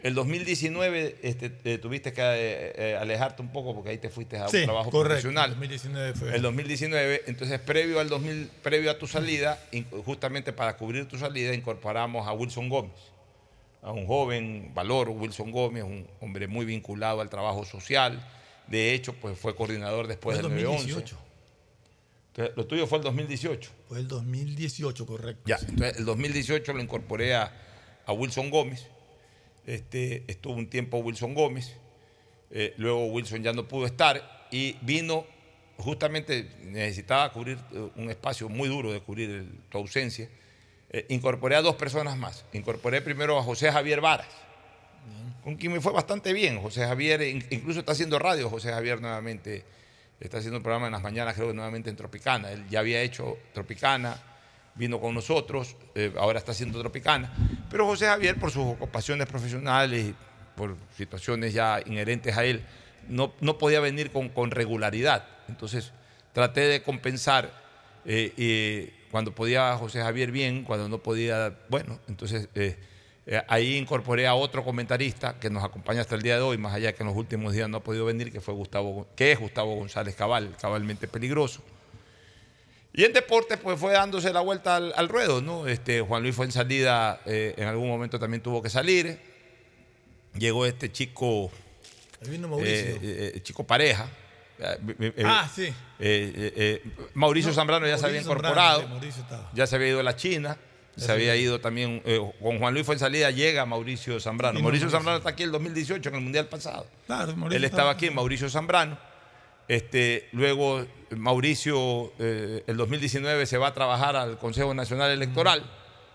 El 0.00 0.14
2019 0.14 1.18
este, 1.22 1.52
eh, 1.64 1.78
tuviste 1.78 2.12
que 2.12 2.20
eh, 2.22 2.72
eh, 2.76 2.96
alejarte 3.00 3.42
un 3.42 3.50
poco 3.50 3.74
porque 3.74 3.90
ahí 3.90 3.98
te 3.98 4.08
fuiste 4.10 4.38
a 4.38 4.44
un 4.44 4.50
Sí, 4.50 4.62
trabajo 4.64 4.90
correcto. 4.90 5.08
profesional. 5.22 5.50
2019 5.50 6.14
fue. 6.14 6.36
El 6.36 6.42
2019, 6.42 7.22
entonces 7.26 7.58
previo 7.58 7.98
al 7.98 8.08
2000, 8.08 8.48
previo 8.62 8.92
a 8.92 8.98
tu 8.98 9.08
salida, 9.08 9.60
justamente 10.04 10.52
para 10.52 10.76
cubrir 10.76 11.08
tu 11.08 11.18
salida, 11.18 11.52
incorporamos 11.52 12.28
a 12.28 12.32
Wilson 12.32 12.68
Gómez, 12.68 12.92
a 13.82 13.90
un 13.90 14.06
joven 14.06 14.70
valor, 14.72 15.08
Wilson 15.08 15.50
Gómez, 15.50 15.82
un 15.82 16.06
hombre 16.20 16.46
muy 16.46 16.64
vinculado 16.64 17.20
al 17.20 17.28
trabajo 17.28 17.64
social. 17.64 18.24
De 18.68 18.94
hecho, 18.94 19.14
pues 19.14 19.36
fue 19.36 19.56
coordinador 19.56 20.06
después 20.06 20.38
Fue 20.38 20.46
el 20.48 20.54
del 20.54 20.64
911. 20.64 20.92
2018. 20.92 21.18
Entonces, 22.28 22.56
lo 22.56 22.66
tuyo 22.66 22.86
fue 22.86 22.98
el 22.98 23.04
2018. 23.04 23.70
Fue 23.88 23.98
el 23.98 24.06
2018, 24.06 25.06
correcto. 25.06 25.42
Ya, 25.46 25.56
entonces 25.66 25.98
el 25.98 26.04
2018 26.04 26.72
lo 26.72 26.80
incorporé 26.80 27.34
a, 27.34 27.50
a 28.06 28.12
Wilson 28.12 28.48
Gómez. 28.50 28.86
Este, 29.68 30.24
estuvo 30.28 30.54
un 30.54 30.70
tiempo 30.70 30.96
Wilson 30.98 31.34
Gómez. 31.34 31.76
Eh, 32.50 32.72
luego 32.78 33.04
Wilson 33.08 33.42
ya 33.42 33.52
no 33.52 33.68
pudo 33.68 33.84
estar 33.84 34.46
y 34.50 34.76
vino, 34.80 35.26
justamente 35.76 36.48
necesitaba 36.64 37.30
cubrir 37.30 37.58
eh, 37.72 37.90
un 37.96 38.08
espacio 38.08 38.48
muy 38.48 38.66
duro 38.70 38.90
de 38.90 39.00
cubrir 39.00 39.28
el- 39.28 39.60
tu 39.68 39.76
ausencia. 39.76 40.26
Eh, 40.90 41.04
incorporé 41.10 41.54
a 41.56 41.60
dos 41.60 41.74
personas 41.74 42.16
más. 42.16 42.46
Incorporé 42.54 43.02
primero 43.02 43.38
a 43.38 43.42
José 43.42 43.70
Javier 43.70 44.00
Varas, 44.00 44.28
con 45.44 45.56
quien 45.56 45.72
me 45.74 45.82
fue 45.82 45.92
bastante 45.92 46.32
bien. 46.32 46.62
José 46.62 46.86
Javier, 46.86 47.20
in- 47.20 47.44
incluso 47.50 47.80
está 47.80 47.92
haciendo 47.92 48.18
radio, 48.18 48.48
José 48.48 48.70
Javier 48.72 49.02
nuevamente. 49.02 49.64
Está 50.18 50.38
haciendo 50.38 50.56
un 50.56 50.62
programa 50.62 50.86
en 50.86 50.92
las 50.92 51.02
mañanas, 51.02 51.34
creo 51.34 51.48
que 51.48 51.54
nuevamente 51.54 51.90
en 51.90 51.96
Tropicana. 51.96 52.50
Él 52.50 52.66
ya 52.70 52.80
había 52.80 53.02
hecho 53.02 53.36
Tropicana, 53.52 54.18
vino 54.78 55.00
con 55.00 55.14
nosotros, 55.14 55.76
eh, 55.94 56.12
ahora 56.18 56.38
está 56.38 56.52
haciendo 56.52 56.80
Tropicana. 56.80 57.32
Pero 57.70 57.86
José 57.86 58.06
Javier, 58.06 58.38
por 58.38 58.50
sus 58.50 58.64
ocupaciones 58.64 59.26
profesionales 59.26 60.14
por 60.56 60.76
situaciones 60.96 61.54
ya 61.54 61.80
inherentes 61.86 62.36
a 62.36 62.44
él, 62.44 62.64
no, 63.08 63.32
no 63.40 63.58
podía 63.58 63.80
venir 63.80 64.10
con, 64.10 64.28
con 64.28 64.50
regularidad. 64.50 65.24
Entonces 65.48 65.92
traté 66.32 66.62
de 66.62 66.82
compensar 66.82 67.52
eh, 68.04 68.92
cuando 69.10 69.34
podía 69.34 69.76
José 69.76 70.00
Javier 70.00 70.30
bien, 70.30 70.64
cuando 70.64 70.88
no 70.88 70.98
podía, 70.98 71.58
bueno, 71.68 71.98
entonces 72.08 72.48
eh, 72.54 72.76
eh, 73.26 73.42
ahí 73.48 73.76
incorporé 73.76 74.26
a 74.26 74.34
otro 74.34 74.64
comentarista 74.64 75.38
que 75.38 75.50
nos 75.50 75.64
acompaña 75.64 76.00
hasta 76.00 76.14
el 76.14 76.22
día 76.22 76.36
de 76.36 76.42
hoy, 76.42 76.58
más 76.58 76.74
allá 76.74 76.92
que 76.92 77.02
en 77.02 77.08
los 77.08 77.16
últimos 77.16 77.52
días 77.52 77.68
no 77.68 77.78
ha 77.78 77.80
podido 77.80 78.04
venir, 78.04 78.32
que 78.32 78.40
fue 78.40 78.54
Gustavo, 78.54 79.06
que 79.16 79.32
es 79.32 79.38
Gustavo 79.38 79.74
González 79.76 80.14
Cabal, 80.14 80.54
cabalmente 80.60 81.08
peligroso. 81.08 81.62
Y 82.98 83.04
en 83.04 83.12
deportes, 83.12 83.58
pues 83.62 83.78
fue 83.78 83.92
dándose 83.92 84.32
la 84.32 84.40
vuelta 84.40 84.74
al, 84.74 84.92
al 84.96 85.08
ruedo, 85.08 85.40
¿no? 85.40 85.68
Este, 85.68 86.00
Juan 86.00 86.20
Luis 86.20 86.34
fue 86.34 86.46
en 86.46 86.50
salida, 86.50 87.20
eh, 87.26 87.54
en 87.56 87.68
algún 87.68 87.86
momento 87.86 88.18
también 88.18 88.42
tuvo 88.42 88.60
que 88.60 88.68
salir. 88.68 89.16
Llegó 90.36 90.66
este 90.66 90.90
chico, 90.90 91.48
Ahí 92.20 92.30
vino 92.30 92.48
Mauricio. 92.48 92.74
eh, 92.74 92.98
eh, 93.36 93.40
chico 93.44 93.62
pareja. 93.64 94.08
Ah, 95.24 95.48
sí. 95.54 95.72
Mauricio 97.14 97.50
No, 97.50 97.54
Zambrano 97.54 97.86
ya 97.86 97.98
se 97.98 98.06
había 98.06 98.20
Zambrano, 98.20 98.80
incorporado, 98.80 99.00
sí, 99.00 99.22
ya 99.54 99.68
se 99.68 99.76
había 99.76 99.88
ido 99.90 100.00
a 100.00 100.02
la 100.02 100.16
China, 100.16 100.58
Ya 100.96 101.06
se 101.06 101.12
había 101.12 101.36
ido 101.36 101.60
también, 101.60 102.02
con 102.42 102.58
Juan 102.58 102.74
Luis 102.74 102.84
fue 102.84 102.96
en 102.96 102.98
salida, 102.98 103.30
llega 103.30 103.64
Mauricio 103.64 104.18
Zambrano. 104.18 104.58
Mauricio. 104.58 104.90
Zambrano 104.90 105.18
está 105.18 105.30
aquí 105.30 105.44
el 105.44 105.52
2018, 105.52 106.08
en 106.08 106.14
el 106.16 106.20
Mundial 106.20 106.48
pasado. 106.48 106.88
Claro, 107.06 107.36
Mauricio 107.36 107.58
Él 107.58 107.64
estaba 107.64 107.92
aquí, 107.92 108.10
Mauricio 108.10 108.50
Zambrano. 108.50 108.98
Este, 109.68 110.28
luego 110.32 110.84
Mauricio, 111.10 112.12
eh, 112.18 112.64
el 112.66 112.76
2019 112.78 113.44
se 113.46 113.58
va 113.58 113.68
a 113.68 113.74
trabajar 113.74 114.16
al 114.16 114.38
Consejo 114.38 114.72
Nacional 114.74 115.10
Electoral. 115.10 115.62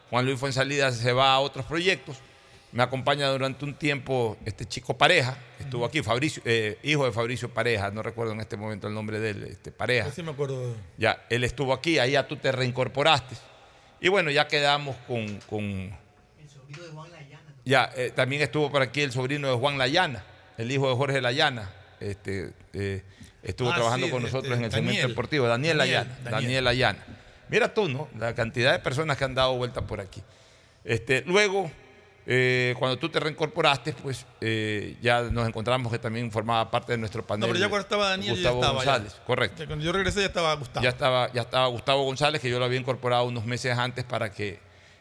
Juan 0.09 0.25
Luis 0.25 0.39
Fuensalida 0.39 0.91
se 0.91 1.13
va 1.13 1.33
a 1.33 1.39
otros 1.39 1.65
proyectos. 1.65 2.17
Me 2.71 2.81
acompaña 2.81 3.29
durante 3.29 3.65
un 3.65 3.75
tiempo 3.75 4.35
este 4.45 4.65
chico 4.65 4.97
Pareja, 4.97 5.37
que 5.57 5.65
estuvo 5.65 5.85
aquí, 5.85 6.01
Fabricio, 6.01 6.41
eh, 6.43 6.79
hijo 6.81 7.05
de 7.05 7.11
Fabricio 7.11 7.53
Pareja, 7.53 7.91
no 7.91 8.01
recuerdo 8.01 8.33
en 8.33 8.39
este 8.39 8.57
momento 8.57 8.87
el 8.87 8.95
nombre 8.95 9.19
de 9.19 9.29
él, 9.29 9.43
este, 9.43 9.71
Pareja. 9.71 10.11
Sí 10.11 10.23
me 10.23 10.31
acuerdo. 10.31 10.75
Ya, 10.97 11.23
él 11.29 11.43
estuvo 11.43 11.71
aquí, 11.71 11.99
ahí 11.99 12.13
ya 12.13 12.27
tú 12.27 12.35
te 12.35 12.51
reincorporaste. 12.51 13.35
Y 14.01 14.09
bueno, 14.09 14.31
ya 14.31 14.47
quedamos 14.47 14.95
con. 15.07 15.39
con 15.47 15.95
ya, 17.63 17.91
eh, 17.95 18.11
también 18.13 18.41
estuvo 18.41 18.71
por 18.71 18.81
aquí 18.81 19.01
el 19.01 19.11
sobrino 19.11 19.47
de 19.47 19.55
Juan 19.55 19.77
Layana, 19.77 20.25
el 20.57 20.71
hijo 20.71 20.89
de 20.89 20.95
Jorge 20.95 21.21
Layana. 21.21 21.71
Este, 21.99 22.51
eh, 22.73 23.03
estuvo 23.43 23.71
Ah, 23.71 23.75
trabajando 23.75 24.07
sí, 24.07 24.11
con 24.11 24.23
este, 24.23 24.31
nosotros 24.37 24.57
en 24.57 24.63
el 24.65 24.71
segmento 24.71 24.91
Daniel. 24.97 25.07
deportivo. 25.09 25.47
Daniel, 25.47 25.77
Daniel, 25.77 25.95
Layana. 25.99 26.17
Daniel. 26.23 26.31
Daniel 26.43 26.63
Layana. 26.63 27.05
Mira 27.49 27.73
tú, 27.73 27.87
¿no? 27.89 28.07
La 28.17 28.33
cantidad 28.33 28.71
de 28.71 28.79
personas 28.79 29.17
que 29.17 29.23
han 29.25 29.35
dado 29.35 29.55
vuelta 29.55 29.81
por 29.81 29.99
aquí. 30.01 30.21
Este, 30.83 31.21
luego, 31.27 31.69
eh, 32.25 32.73
cuando 32.79 32.97
tú 32.97 33.09
te 33.09 33.19
reincorporaste, 33.19 33.93
pues 33.93 34.25
eh, 34.41 34.97
ya 35.01 35.21
nos 35.23 35.47
encontramos 35.47 35.91
que 35.91 35.99
también 35.99 36.31
formaba 36.31 36.71
parte 36.71 36.93
de 36.93 36.97
nuestro 36.97 37.25
panel. 37.25 37.41
No, 37.41 37.47
pero 37.47 37.59
ya 37.59 37.69
cuando 37.69 37.83
estaba 37.83 38.09
Daniel, 38.09 38.33
Gustavo 38.35 38.61
ya 38.61 38.67
estaba. 38.67 38.83
ya. 38.85 38.91
González, 38.91 39.21
correcto. 39.27 39.65
Cuando 39.67 39.85
yo 39.85 39.91
regresé 39.91 40.21
ya 40.21 40.27
estaba 40.27 40.53
Gustavo. 40.55 40.83
Ya 40.83 40.89
estaba, 40.89 41.31
ya 41.33 41.41
estaba 41.41 41.67
Gustavo 41.67 42.03
González, 42.05 42.41
que 42.41 42.49
yo 42.49 42.59
lo 42.59 42.65
había 42.65 42.79
incorporado 42.79 43.25
unos 43.25 43.45
meses 43.45 43.77
antes 43.77 44.03
para 44.05 44.31
que 44.31 44.59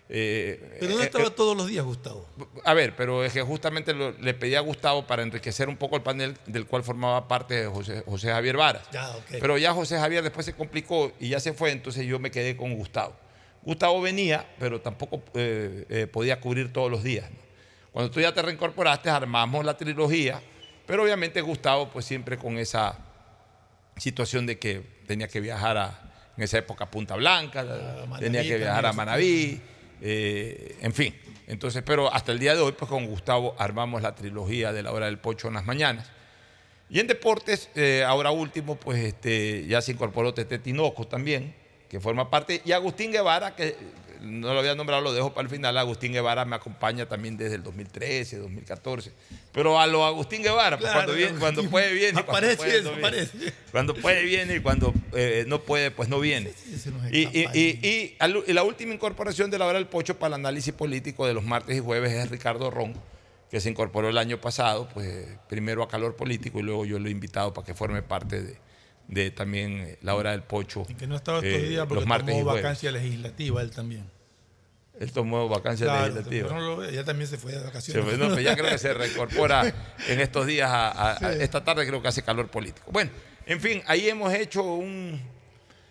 eh, 0.09 0.77
Pero 0.81 0.95
no 0.97 1.01
eh, 1.03 1.05
estaba 1.05 1.25
eh, 1.25 1.31
todos 1.31 1.57
los 1.57 1.67
días, 1.69 1.85
Gustavo. 1.85 2.27
a 2.65 2.75
ver, 2.75 2.95
pero 2.97 3.25
es 3.25 3.33
que 3.33 3.41
justamente 3.43 3.95
lo- 3.95 4.13
le 4.13 4.35
pedí 4.35 4.55
a 4.55 4.61
Gustavo 4.61 5.07
para 5.07 5.23
enriquecer 5.23 5.69
un 5.69 5.77
poco 5.77 5.97
el 5.97 6.03
panel 6.03 6.37
del 6.47 6.67
cual 6.67 6.83
formaba 6.83 7.29
parte 7.29 7.67
José, 7.67 8.03
José 8.07 8.29
Javier 8.31 8.57
Varas. 8.57 8.83
Ya, 8.93 9.11
ok. 9.11 9.25
Pero 9.41 9.57
ya 9.59 9.73
José 9.73 9.99
Javier 9.99 10.23
después 10.23 10.45
se 10.45 10.53
complicó 10.55 11.13
y 11.19 11.31
ya 11.31 11.41
se 11.41 11.53
fue, 11.55 11.71
entonces 11.71 12.05
yo 12.07 12.19
me 12.19 12.31
quedé 12.31 12.57
con 12.57 12.75
Gustavo. 12.75 13.15
Gustavo 13.63 14.01
venía, 14.01 14.45
pero 14.59 14.81
tampoco 14.81 15.23
eh, 15.35 16.07
podía 16.13 16.41
cubrir 16.41 16.73
todos 16.73 16.91
los 16.91 17.03
días. 17.03 17.31
¿no? 17.31 17.37
Cuando 17.93 18.11
tú 18.11 18.21
ya 18.21 18.33
te 18.35 18.43
reincorporaste, 18.43 19.09
armamos 19.09 19.65
la 19.65 19.77
trilogía, 19.77 20.43
pero 20.87 21.05
obviamente 21.05 21.41
Gustavo, 21.41 21.89
pues 21.91 22.05
siempre 22.05 22.37
con 22.37 22.59
esa 22.59 22.99
situación 23.97 24.47
de 24.47 24.59
que 24.59 24.83
tenía 25.07 25.29
que 25.29 25.41
viajar 25.41 25.77
a, 25.77 26.13
en 26.37 26.43
esa 26.43 26.59
época 26.59 26.85
a 26.85 26.91
Punta 26.91 27.15
Blanca, 27.15 27.65
tenía 28.19 28.43
que 28.43 28.57
viajar 28.57 28.87
a 28.87 28.93
Manaví, 28.93 29.61
eh, 30.03 30.77
en 30.81 30.93
fin. 30.93 31.15
Entonces, 31.47 31.83
pero 31.87 32.13
hasta 32.13 32.33
el 32.33 32.39
día 32.39 32.55
de 32.55 32.61
hoy, 32.61 32.73
pues 32.73 32.89
con 32.91 33.07
Gustavo 33.07 33.55
armamos 33.59 34.03
la 34.03 34.15
trilogía 34.15 34.73
de 34.73 34.83
la 34.83 34.93
hora 34.93 35.07
del 35.07 35.19
pocho 35.19 35.49
en 35.49 35.55
las 35.55 35.65
mañanas. 35.65 36.11
Y 36.91 37.01
en 37.01 37.07
deportes, 37.07 37.71
eh, 37.75 38.05
ahora 38.07 38.33
último, 38.33 38.77
pues 38.77 38.99
este, 38.99 39.65
ya 39.67 39.81
se 39.81 39.93
incorporó 39.93 40.35
Tete 40.35 40.59
Tinoco 40.59 41.07
también, 41.07 41.55
que 41.89 42.01
forma 42.01 42.29
parte, 42.29 42.61
y 42.65 42.73
Agustín 42.73 43.13
Guevara, 43.13 43.55
que 43.55 43.77
no 44.23 44.53
lo 44.55 44.61
había 44.61 44.75
nombrado, 44.75 45.03
lo 45.03 45.13
dejo 45.13 45.35
para 45.35 45.45
el 45.47 45.51
final. 45.51 45.77
Agustín 45.79 46.13
Guevara 46.13 46.45
me 46.45 46.57
acompaña 46.57 47.07
también 47.07 47.37
desde 47.37 47.57
el 47.57 47.63
2013, 47.63 48.39
2014. 48.39 49.13
Pero 49.53 49.79
a 49.81 49.87
lo 49.87 50.05
Agustín 50.05 50.43
Guevara, 50.43 50.79
pues, 50.79 50.91
Claro, 50.91 51.07
cuando, 51.07 51.15
viene, 51.19 51.39
cuando 51.39 51.69
puede 51.71 51.93
viene 51.93 52.21
y 52.21 52.23
cuando 52.23 52.31
Aparece 52.33 52.57
puede 52.57 52.79
y 52.79 52.83
no 52.83 52.91
viene. 52.95 53.53
Cuando 53.71 53.95
puede 53.95 54.25
viene 54.25 54.57
y 54.57 54.61
cuando 54.61 54.95
eh, 55.15 55.45
no 55.47 55.61
puede, 55.63 55.91
pues 55.91 56.09
no 56.09 56.21
viene. 56.21 56.53
Y, 57.11 57.19
y- 57.39 57.49
y- 57.53 57.79
y 57.87 58.17
y 58.47 58.53
la 58.53 58.63
última 58.63 58.95
incorporación 58.95 59.51
de 59.51 59.59
la 59.59 59.67
hora 59.67 59.79
del 59.79 59.87
pocho 59.89 60.19
para 60.19 60.29
el 60.29 60.41
análisis 60.41 60.73
político 60.73 61.27
de 61.27 61.35
los 61.35 61.45
martes 61.45 61.77
y 61.77 61.81
jueves 61.81 62.13
es 62.13 62.31
Ricardo 62.31 62.71
Ron, 62.71 62.95
que 63.51 63.61
se 63.61 63.69
incorporó 63.69 64.09
el 64.09 64.19
año 64.19 64.41
pasado, 64.41 64.89
pues 64.95 65.27
primero 65.49 65.83
a 65.83 65.89
calor 65.89 66.17
político 66.17 66.61
y 66.61 66.63
luego 66.63 66.85
yo 66.87 66.99
lo 66.99 67.09
he 67.09 67.11
invitado 67.11 67.53
para 67.53 67.67
que 67.67 67.75
forme 67.75 68.03
parte 68.03 68.43
de, 68.43 68.57
de 69.09 69.31
también 69.31 69.73
eh, 69.81 69.99
la 70.01 70.15
hora 70.15 70.31
del 70.31 70.43
pocho. 70.43 70.87
Que 70.99 71.07
no 71.07 71.17
estaba 71.17 71.39
estos 71.39 71.53
eh, 71.53 71.69
días 71.69 71.87
porque 71.87 71.95
los 72.01 72.07
martes 72.07 72.35
y 72.35 72.39
tomó 72.39 72.55
vacancia 72.55 72.91
legislativa 72.93 73.61
él 73.61 73.71
también. 73.71 74.05
Él 75.03 75.11
tomó 75.13 75.49
vacancia 75.49 75.87
Claro, 75.87 76.07
legislativa. 76.15 76.49
pero 76.49 76.61
no 76.61 76.67
lo 76.69 76.77
ve, 76.77 76.91
ella 76.91 77.05
también 77.05 77.29
se 77.29 77.37
fue 77.37 77.51
de 77.53 77.59
vacaciones. 77.63 78.05
fue, 78.05 78.17
no, 78.17 78.29
pero 78.29 78.41
ya 78.41 78.55
creo 78.57 78.71
que 78.71 78.79
se 78.79 78.95
reincorpora 78.95 79.67
en 80.09 80.21
estos 80.21 80.47
días, 80.47 80.71
a, 80.71 80.89
a- 80.91 81.27
a- 81.27 81.33
esta 81.35 81.65
tarde 81.65 81.85
creo 81.87 82.01
que 82.01 82.07
hace 82.09 82.23
calor 82.23 82.47
político. 82.49 82.89
Bueno, 82.93 83.11
en 83.47 83.61
fin, 83.61 83.83
ahí 83.87 84.09
hemos 84.09 84.33
hecho 84.33 84.63
un 84.63 85.21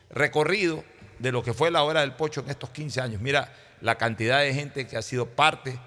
recorrido 0.10 0.84
de 1.20 1.32
lo 1.32 1.44
que 1.44 1.54
fue 1.54 1.72
la 1.72 1.84
hora 1.84 2.02
del 2.02 2.14
pocho 2.14 2.42
en 2.42 2.50
estos 2.50 2.70
15 2.70 3.02
años. 3.02 3.22
Mira 3.22 3.54
la 3.82 3.96
cantidad 3.98 4.40
de 4.40 4.54
gente 4.54 4.88
que 4.88 4.98
ha 4.98 5.02
sido 5.02 5.26
parte 5.28 5.78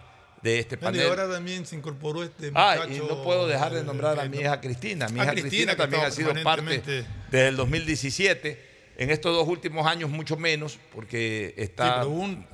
de 0.42 0.58
este 0.58 0.76
Bueno, 0.76 0.96
y 0.96 1.00
panel. 1.00 1.18
ahora 1.20 1.32
también 1.34 1.64
se 1.64 1.76
incorporó 1.76 2.22
este 2.22 2.50
Ah, 2.54 2.76
y 2.76 2.88
muchacho, 3.00 3.06
no 3.16 3.22
puedo 3.22 3.46
dejar 3.46 3.72
de 3.72 3.82
nombrar 3.84 4.20
a 4.20 4.24
mi 4.28 4.38
hija 4.40 4.60
Cristina. 4.60 5.08
Mi 5.08 5.20
Ah, 5.20 5.24
hija 5.24 5.32
Cristina, 5.32 5.76
también 5.76 6.04
ha 6.04 6.10
sido 6.10 6.34
parte 6.42 6.82
desde 7.30 7.48
el 7.48 7.56
2017. 7.56 8.73
En 8.96 9.10
estos 9.10 9.34
dos 9.34 9.48
últimos 9.48 9.86
años 9.86 10.10
mucho 10.10 10.36
menos, 10.36 10.78
porque 10.92 11.52
Sí, 11.56 11.62
está... 11.62 11.96
pero 11.96 12.10
hubo 12.10 12.20
un, 12.20 12.46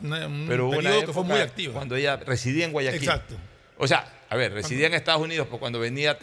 pero 0.48 0.66
hubo 0.66 0.78
una 0.78 0.90
periodo 0.90 1.06
que 1.06 1.12
fue 1.12 1.24
muy 1.24 1.40
activo. 1.40 1.74
Cuando 1.74 1.96
ella 1.96 2.16
residía 2.16 2.64
en 2.64 2.72
Guayaquil. 2.72 3.02
Exacto. 3.02 3.34
O 3.76 3.86
sea, 3.86 4.06
a 4.28 4.36
ver, 4.36 4.52
residía 4.52 4.86
en 4.86 4.94
Estados 4.94 5.22
Unidos, 5.22 5.46
pues 5.48 5.58
cuando 5.58 5.80
venía, 5.80 6.18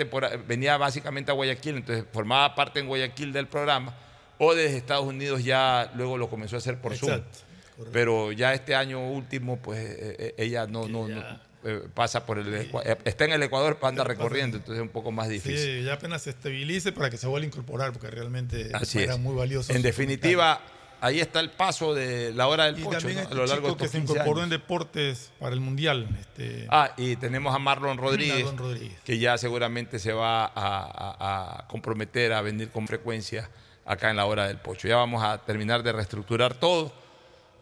venía 0.47 0.77
básicamente 0.77 1.31
a 1.31 1.33
Guayaquil, 1.33 1.77
entonces 1.77 2.05
formaba 2.11 2.55
parte 2.55 2.79
en 2.79 2.87
Guayaquil 2.87 3.33
del 3.33 3.47
programa, 3.47 3.95
o 4.37 4.53
desde 4.53 4.77
Estados 4.77 5.05
Unidos 5.05 5.43
ya 5.43 5.91
luego 5.95 6.17
lo 6.17 6.29
comenzó 6.29 6.55
a 6.55 6.59
hacer 6.59 6.79
por 6.79 6.95
Zoom. 6.95 7.11
Exacto, 7.11 7.39
correcto. 7.75 7.91
Pero 7.93 8.31
ya 8.31 8.53
este 8.53 8.75
año 8.75 9.07
último, 9.09 9.57
pues 9.57 9.79
eh, 9.79 10.15
eh, 10.19 10.33
ella 10.37 10.67
no, 10.67 10.87
no, 10.87 11.07
no, 11.07 11.21
eh, 11.67 11.81
pasa 11.93 12.25
por 12.25 12.39
el 12.39 12.53
eh, 12.53 12.97
está 13.05 13.25
en 13.25 13.33
el 13.33 13.43
Ecuador, 13.43 13.77
anda 13.81 14.03
recorriendo, 14.03 14.57
entonces 14.57 14.77
es 14.81 14.81
un 14.83 14.89
poco 14.93 15.11
más 15.11 15.29
difícil. 15.29 15.59
Sí, 15.79 15.83
ya 15.83 15.93
apenas 15.93 16.21
se 16.23 16.29
estabilice 16.31 16.91
para 16.91 17.09
que 17.09 17.17
se 17.17 17.27
vuelva 17.27 17.43
a 17.43 17.47
incorporar, 17.47 17.91
porque 17.93 18.09
realmente 18.09 18.69
Así 18.73 18.99
era 18.99 19.13
es. 19.13 19.19
muy 19.19 19.35
valioso. 19.35 19.73
En 19.73 19.81
definitiva, 19.81 20.61
ahí 21.01 21.19
está 21.19 21.39
el 21.39 21.51
paso 21.51 21.93
de 21.93 22.33
la 22.33 22.47
hora 22.47 22.65
del 22.65 22.79
Y 22.79 22.83
pocho 22.83 22.97
también 22.99 23.17
¿no? 23.17 23.21
este 23.23 23.33
a 23.33 23.37
lo 23.37 23.45
largo 23.45 23.67
de 23.67 23.73
chico 23.73 23.77
que 23.77 23.85
estos 23.85 23.91
se 23.91 23.97
15 23.99 24.13
incorporó 24.13 24.41
años. 24.41 24.53
en 24.53 24.59
deportes 24.59 25.31
para 25.39 25.53
el 25.53 25.59
Mundial. 25.61 26.07
Este, 26.19 26.65
Ah, 26.69 26.93
y 26.97 27.15
tenemos 27.17 27.53
a 27.53 27.59
Marlon 27.59 27.97
Rodríguez, 27.97 28.45
Marlon 28.45 28.57
Rodríguez. 28.57 28.97
que 29.03 29.19
ya 29.19 29.37
seguramente 29.37 29.99
se 29.99 30.13
va 30.13 30.45
a, 30.45 30.51
a- 30.55 31.59
a 31.59 31.67
comprometer 31.67 32.33
a 32.33 32.41
venir 32.41 32.69
con 32.69 32.87
frecuencia 32.87 33.49
acá 33.85 34.09
en 34.09 34.15
la 34.17 34.25
hora 34.25 34.47
del 34.47 34.57
pocho. 34.57 34.87
Ya 34.87 34.95
vamos 34.95 35.23
a 35.23 35.37
terminar 35.45 35.83
de 35.83 35.91
reestructurar 35.93 36.53
todo. 36.55 36.91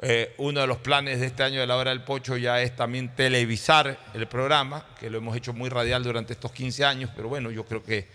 Eh, 0.02 0.34
uno 0.38 0.62
de 0.62 0.68
los 0.68 0.78
planes 0.78 1.20
de 1.20 1.28
este 1.28 1.44
año 1.44 1.60
de 1.60 1.68
la 1.68 1.78
hora 1.78 1.92
del 1.92 2.04
pocho 2.04 2.38
ya 2.38 2.62
es 2.62 2.76
también 2.76 3.16
televisar 3.16 3.98
el 4.14 4.28
programa, 4.28 4.86
que 5.00 5.10
lo 5.10 5.18
hemos 5.18 5.36
hecho 5.38 5.54
muy 5.54 5.70
radial 5.70 6.04
durante 6.04 6.34
estos 6.34 6.52
15 6.52 6.84
años, 6.86 7.10
pero 7.16 7.30
bueno, 7.30 7.50
yo 7.50 7.66
creo 7.66 7.84
que 7.84 8.08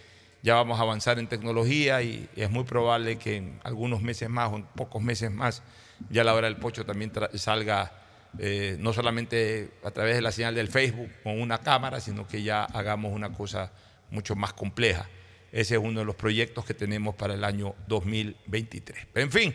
ya 0.42 0.54
vamos 0.54 0.78
a 0.78 0.82
avanzar 0.82 1.18
en 1.18 1.26
tecnología 1.26 2.02
y 2.02 2.28
es 2.36 2.50
muy 2.50 2.64
probable 2.64 3.16
que 3.18 3.36
en 3.36 3.60
algunos 3.64 4.02
meses 4.02 4.28
más 4.28 4.52
o 4.52 4.56
en 4.56 4.64
pocos 4.64 5.02
meses 5.02 5.30
más 5.30 5.62
ya 6.08 6.24
la 6.24 6.34
hora 6.34 6.46
del 6.46 6.56
pocho 6.56 6.86
también 6.86 7.12
salga 7.34 7.92
eh, 8.38 8.76
no 8.78 8.92
solamente 8.92 9.70
a 9.84 9.90
través 9.90 10.14
de 10.14 10.22
la 10.22 10.32
señal 10.32 10.54
del 10.54 10.68
Facebook 10.68 11.10
con 11.22 11.40
una 11.40 11.58
cámara, 11.58 12.00
sino 12.00 12.26
que 12.26 12.42
ya 12.42 12.64
hagamos 12.64 13.12
una 13.12 13.32
cosa 13.32 13.72
mucho 14.10 14.36
más 14.36 14.52
compleja. 14.52 15.08
Ese 15.52 15.74
es 15.74 15.80
uno 15.82 16.00
de 16.00 16.06
los 16.06 16.14
proyectos 16.14 16.64
que 16.64 16.74
tenemos 16.74 17.14
para 17.16 17.34
el 17.34 17.44
año 17.44 17.74
2023. 17.88 19.08
Pero 19.12 19.26
en 19.26 19.32
fin, 19.32 19.54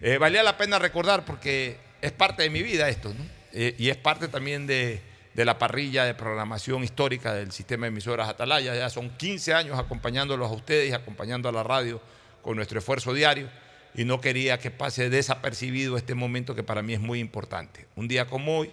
eh, 0.00 0.18
valía 0.18 0.42
la 0.42 0.56
pena 0.56 0.78
recordar 0.78 1.24
porque 1.24 1.76
es 2.00 2.12
parte 2.12 2.42
de 2.42 2.50
mi 2.50 2.62
vida 2.62 2.88
esto, 2.88 3.12
¿no? 3.12 3.38
Eh, 3.52 3.74
y 3.78 3.88
es 3.88 3.96
parte 3.96 4.28
también 4.28 4.66
de, 4.66 5.02
la 5.34 5.58
parrilla 5.58 6.04
de 6.04 6.14
programación 6.14 6.82
histórica 6.82 7.32
del 7.32 7.52
sistema 7.52 7.86
de 7.86 7.88
emisoras 7.88 8.28
Atalaya. 8.28 8.74
Ya 8.74 8.90
son 8.90 9.10
15 9.10 9.54
años 9.54 9.78
acompañándolos 9.78 10.50
a 10.50 10.54
ustedes 10.54 10.90
y 10.90 10.92
acompañando 10.92 11.48
a 11.48 11.52
la 11.52 11.62
radio 11.62 12.00
con 12.42 12.56
nuestro 12.56 12.78
esfuerzo 12.78 13.14
diario 13.14 13.48
y 13.94 14.04
no 14.04 14.20
quería 14.20 14.58
que 14.58 14.70
pase 14.70 15.10
desapercibido 15.10 15.96
este 15.96 16.14
momento 16.14 16.54
que 16.54 16.62
para 16.62 16.82
mí 16.82 16.92
es 16.94 17.00
muy 17.00 17.20
importante. 17.20 17.86
Un 17.96 18.08
día 18.08 18.26
como 18.26 18.58
hoy, 18.58 18.72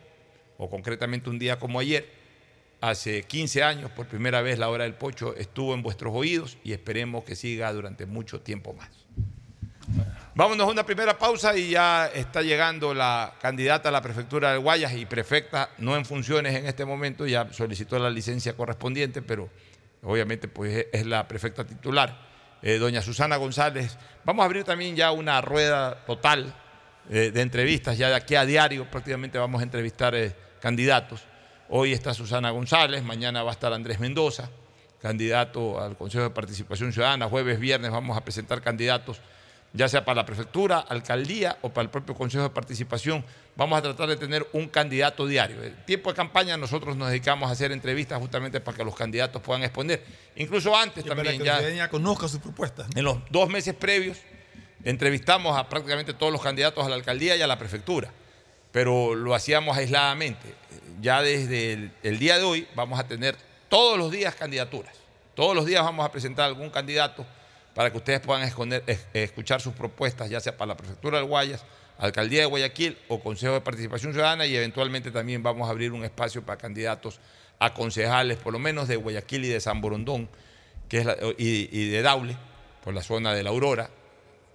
o 0.58 0.70
concretamente 0.70 1.30
un 1.30 1.40
día 1.40 1.60
como 1.60 1.80
ayer, 1.80 2.08
hace 2.82 3.24
15 3.24 3.64
años, 3.64 3.92
por 3.92 4.08
primera 4.08 4.42
vez 4.42 4.60
la 4.60 4.70
hora 4.70 4.84
del 4.84 4.94
pocho 4.94 5.36
estuvo 5.36 5.74
en 5.74 5.82
vuestros 5.82 6.14
oídos 6.16 6.58
y 6.64 6.74
esperemos 6.74 7.24
que 7.24 7.36
siga 7.36 7.72
durante 7.74 8.06
mucho 8.06 8.42
tiempo 8.42 8.74
más. 8.74 8.90
Vámonos 10.38 10.68
a 10.68 10.72
una 10.72 10.86
primera 10.86 11.18
pausa 11.18 11.58
y 11.58 11.70
ya 11.70 12.08
está 12.08 12.42
llegando 12.42 12.94
la 12.94 13.36
candidata 13.42 13.88
a 13.88 13.92
la 13.94 14.02
prefectura 14.02 14.52
del 14.52 14.60
Guayas 14.60 14.92
y 14.92 15.06
prefecta, 15.06 15.70
no 15.78 15.96
en 15.96 16.04
funciones 16.04 16.54
en 16.56 16.66
este 16.66 16.84
momento, 16.84 17.26
ya 17.26 17.48
solicitó 17.54 17.98
la 18.00 18.10
licencia 18.10 18.54
correspondiente, 18.54 19.22
pero 19.22 19.50
obviamente 20.04 20.50
pues 20.50 20.88
es 20.92 21.06
la 21.06 21.26
prefecta 21.26 21.66
titular, 21.66 22.20
eh, 22.62 22.78
doña 22.78 23.02
Susana 23.02 23.38
González. 23.38 23.98
Vamos 24.26 24.44
a 24.44 24.46
abrir 24.48 24.66
también 24.66 24.98
ya 24.98 25.14
una 25.14 25.40
rueda 25.40 26.04
total 26.06 26.54
eh, 27.10 27.32
de 27.34 27.42
entrevistas, 27.42 27.98
ya 27.98 28.10
de 28.10 28.16
aquí 28.16 28.36
a 28.36 28.44
diario 28.44 28.92
prácticamente 28.92 29.38
vamos 29.38 29.62
a 29.62 29.64
entrevistar 29.64 30.16
eh, 30.16 30.36
candidatos. 30.60 31.24
Hoy 31.70 31.94
está 31.94 32.14
Susana 32.14 32.50
González, 32.50 33.02
mañana 33.04 33.42
va 33.42 33.52
a 33.52 33.54
estar 33.54 33.72
Andrés 33.72 34.02
Mendoza, 34.02 34.50
candidato 35.02 35.80
al 35.80 35.96
Consejo 35.96 36.26
de 36.26 36.32
Participación 36.32 36.92
Ciudadana, 36.92 37.30
jueves, 37.30 37.58
viernes 37.58 37.90
vamos 37.90 38.18
a 38.18 38.26
presentar 38.26 38.62
candidatos 38.62 39.22
ya 39.76 39.90
sea 39.90 40.06
para 40.06 40.22
la 40.22 40.26
prefectura, 40.26 40.80
alcaldía 40.80 41.58
o 41.62 41.70
para 41.70 41.84
el 41.84 41.90
propio 41.90 42.16
Consejo 42.16 42.44
de 42.44 42.50
Participación, 42.50 43.26
vamos 43.58 43.78
a 43.78 43.82
tratar 43.82 44.08
de 44.08 44.16
tener 44.16 44.48
un 44.54 44.70
candidato 44.70 45.28
diario. 45.28 45.62
El 45.62 45.76
tiempo 45.84 46.10
de 46.10 46.16
campaña 46.16 46.56
nosotros 46.56 46.96
nos 46.96 47.10
dedicamos 47.10 47.50
a 47.50 47.54
hacer 47.54 47.74
entrevistas 47.74 48.20
justamente 48.20 48.62
para 48.62 48.78
que 48.78 48.86
los 48.86 48.96
candidatos 48.96 49.42
puedan 49.42 49.64
exponer. 49.64 50.02
Incluso 50.38 50.76
antes 50.76 51.06
y 51.06 51.10
para 51.10 51.22
también 51.22 51.40
que 51.40 51.46
ya 51.46 51.58
ciudadanía 51.58 51.90
conozca 51.90 52.28
sus 52.30 52.40
propuestas. 52.40 52.88
en 52.96 53.04
los 53.04 53.18
dos 53.30 53.50
meses 53.50 53.76
previos 53.76 54.18
entrevistamos 54.86 55.58
a 55.58 55.68
prácticamente 55.68 56.14
todos 56.14 56.32
los 56.32 56.42
candidatos 56.42 56.86
a 56.86 56.90
la 56.90 56.96
alcaldía 56.96 57.36
y 57.36 57.42
a 57.42 57.48
la 57.48 57.60
prefectura, 57.60 58.12
pero 58.72 59.14
lo 59.14 59.36
hacíamos 59.36 59.76
aisladamente. 59.76 60.56
Ya 61.02 61.22
desde 61.22 61.74
el, 61.74 61.92
el 62.02 62.18
día 62.18 62.38
de 62.38 62.44
hoy 62.46 62.68
vamos 62.76 62.98
a 62.98 63.08
tener 63.08 63.36
todos 63.68 63.98
los 63.98 64.10
días 64.10 64.36
candidaturas. 64.36 64.96
Todos 65.34 65.54
los 65.54 65.66
días 65.66 65.84
vamos 65.84 66.06
a 66.06 66.12
presentar 66.14 66.46
algún 66.46 66.70
candidato 66.70 67.26
para 67.76 67.92
que 67.92 67.98
ustedes 67.98 68.22
puedan 68.22 68.42
esconder- 68.48 68.82
es- 68.88 69.06
escuchar 69.14 69.62
sus 69.62 69.74
propuestas, 69.74 70.30
ya 70.30 70.40
sea 70.40 70.58
para 70.58 70.70
la 70.70 70.78
prefectura 70.78 71.20
del 71.20 71.28
Guayas, 71.28 71.64
alcaldía 72.00 72.40
de 72.42 72.46
Guayaquil 72.48 72.98
o 73.10 73.20
Consejo 73.22 73.54
de 73.54 73.62
Participación 73.62 74.12
Ciudadana 74.14 74.46
y 74.48 74.56
eventualmente 74.56 75.12
también 75.12 75.44
vamos 75.44 75.68
a 75.68 75.72
abrir 75.72 75.92
un 75.92 76.04
espacio 76.04 76.44
para 76.44 76.58
candidatos 76.58 77.20
a 77.60 77.74
concejales, 77.74 78.38
por 78.38 78.52
lo 78.54 78.60
menos 78.60 78.88
de 78.88 78.96
Guayaquil 78.96 79.46
y 79.46 79.50
de 79.50 79.60
San 79.62 79.80
Borondón, 79.82 80.28
que 80.90 80.98
es 81.00 81.06
la- 81.06 81.18
y, 81.38 81.70
y 81.72 81.90
de 81.90 82.02
Daule, 82.02 82.36
por 82.84 82.94
la 82.94 83.02
zona 83.04 83.34
de 83.34 83.44
la 83.44 83.50
Aurora, 83.52 83.90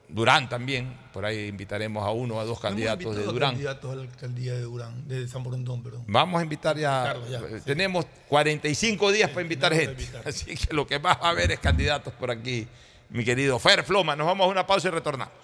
Durán 0.09 0.49
también, 0.49 0.93
por 1.13 1.25
ahí 1.25 1.47
invitaremos 1.47 2.05
a 2.05 2.11
uno 2.11 2.35
o 2.37 2.41
a 2.41 2.45
dos 2.45 2.59
candidatos 2.59 3.15
de 3.15 3.23
Durán. 3.23 3.51
candidatos 3.53 3.93
a 3.93 3.95
la 3.95 4.03
alcaldía 4.03 4.55
de 4.55 4.63
Durán, 4.63 5.07
de 5.07 5.29
San 5.29 5.45
Borondón, 5.45 5.85
perdón. 5.85 6.03
Vamos 6.09 6.41
a 6.41 6.43
invitar 6.43 6.77
ya, 6.77 7.13
eh, 7.13 7.59
sí. 7.59 7.65
tenemos 7.65 8.07
45 8.29 9.13
días 9.13 9.31
para 9.31 9.43
invitar 9.43 9.73
gente, 9.73 9.93
invitar. 10.03 10.23
así 10.27 10.57
que 10.57 10.75
lo 10.75 10.85
que 10.87 10.99
va 10.99 11.13
a 11.13 11.29
haber 11.31 11.53
es 11.53 11.61
candidatos 11.61 12.13
por 12.15 12.31
aquí, 12.33 12.67
mi 13.11 13.25
querido 13.25 13.59
Fer 13.59 13.85
Floma. 13.85 14.17
Nos 14.17 14.27
vamos 14.27 14.47
a 14.47 14.49
una 14.49 14.67
pausa 14.67 14.89
y 14.89 14.91
retornamos. 14.91 15.35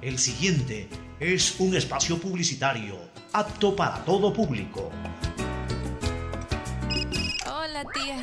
El 0.00 0.18
siguiente 0.18 0.88
es 1.18 1.58
un 1.58 1.74
espacio 1.74 2.18
publicitario 2.18 2.96
apto 3.32 3.74
para 3.74 4.04
todo 4.04 4.32
público. 4.32 4.90
Hola, 7.46 7.84
tía. 7.92 8.22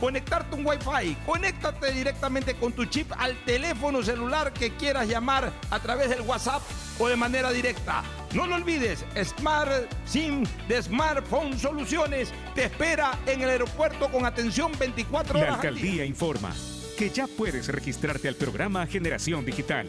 conectarte 0.00 0.56
un 0.56 0.66
Wi-Fi. 0.66 1.16
Conéctate 1.26 1.92
directamente 1.92 2.54
con 2.54 2.72
tu 2.72 2.84
chip 2.86 3.12
al 3.18 3.36
teléfono 3.44 4.02
celular 4.02 4.52
que 4.52 4.70
quieras 4.76 5.08
llamar 5.08 5.52
a 5.70 5.78
través 5.80 6.10
del 6.10 6.22
WhatsApp 6.22 6.62
o 6.98 7.08
de 7.08 7.16
manera 7.16 7.50
directa. 7.50 8.02
No 8.32 8.46
lo 8.46 8.56
olvides, 8.56 9.04
Smart 9.22 9.90
SIM 10.04 10.44
de 10.68 10.82
Smartphone 10.82 11.58
Soluciones 11.58 12.32
te 12.54 12.64
espera 12.64 13.18
en 13.26 13.42
el 13.42 13.50
aeropuerto 13.50 14.08
con 14.10 14.24
atención 14.24 14.72
24 14.78 15.38
horas. 15.38 15.50
La 15.50 15.54
alcaldía 15.56 16.04
informa 16.04 16.52
que 16.96 17.10
ya 17.10 17.26
puedes 17.26 17.68
registrarte 17.68 18.28
al 18.28 18.36
programa 18.36 18.86
Generación 18.86 19.44
Digital. 19.44 19.88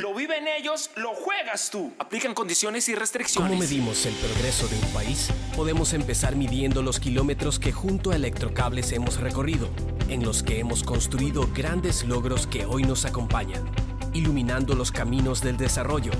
Lo 0.00 0.14
viven 0.14 0.46
ellos, 0.46 0.90
lo 0.94 1.12
juegas 1.12 1.70
tú. 1.70 1.92
Aplican 1.98 2.32
condiciones 2.32 2.88
y 2.88 2.94
restricciones. 2.94 3.50
¿Cómo 3.50 3.60
medimos 3.60 4.06
el 4.06 4.14
progreso 4.14 4.68
de 4.68 4.76
un 4.76 4.92
país? 4.92 5.28
Podemos 5.56 5.92
empezar 5.92 6.36
midiendo 6.36 6.82
los 6.82 7.00
kilómetros 7.00 7.58
que 7.58 7.72
junto 7.72 8.12
a 8.12 8.14
Electrocables 8.14 8.92
hemos 8.92 9.18
recorrido, 9.18 9.68
en 10.08 10.22
los 10.22 10.44
que 10.44 10.60
hemos 10.60 10.84
construido 10.84 11.48
grandes 11.52 12.04
logros 12.04 12.46
que 12.46 12.64
hoy 12.64 12.84
nos 12.84 13.06
acompañan, 13.06 13.68
iluminando 14.14 14.76
los 14.76 14.92
caminos 14.92 15.40
del 15.40 15.56
desarrollo, 15.56 16.12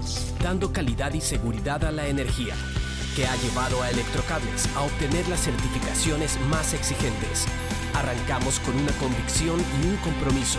dando 0.43 0.72
calidad 0.72 1.14
y 1.14 1.20
seguridad 1.20 1.85
a 1.85 1.93
la 1.93 2.09
energía, 2.09 2.57
que 3.14 3.29
ha 3.29 3.37
llevado 3.37 3.81
a 3.81 3.91
Electrocables 3.91 4.66
a 4.74 4.83
obtener 4.83 5.29
las 5.29 5.45
certificaciones 5.45 6.37
más 6.51 6.74
exigentes. 6.74 7.47
Arrancamos 7.95 8.59
con 8.59 8.74
una 8.74 8.93
convicción 8.95 9.61
y 9.61 9.87
un 9.87 9.97
compromiso 9.99 10.59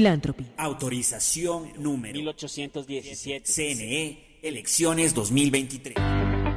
Philanthropy. 0.00 0.46
Autorización 0.56 1.74
número 1.76 2.14
1817. 2.14 3.52
CNE, 3.52 4.38
elecciones 4.40 5.12
2023. 5.12 6.29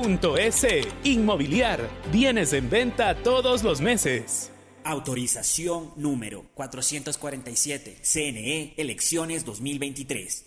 .es. 0.00 0.66
Inmobiliar. 1.04 1.88
Bienes 2.12 2.52
en 2.52 2.70
venta 2.70 3.14
todos 3.14 3.62
los 3.62 3.80
meses. 3.80 4.50
Autorización 4.84 5.90
número 5.96 6.44
447. 6.54 7.98
CNE, 8.02 8.74
elecciones 8.76 9.44
2023. 9.44 10.46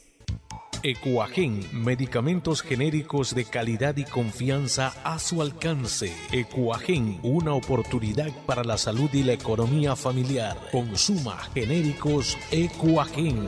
Ecuagen, 0.86 1.62
medicamentos 1.72 2.62
genéricos 2.62 3.34
de 3.34 3.46
calidad 3.46 3.96
y 3.96 4.04
confianza 4.04 4.94
a 5.06 5.18
su 5.18 5.42
alcance. 5.42 6.14
Ecuagen, 6.34 7.20
una 7.24 7.54
oportunidad 7.54 8.32
para 8.46 8.66
la 8.66 8.78
salud 8.78 9.10
y 9.14 9.24
la 9.24 9.32
economía 9.32 9.96
familiar. 9.96 10.58
Consuma 10.74 11.38
genéricos 11.54 12.38
Ecuagen. 12.52 13.48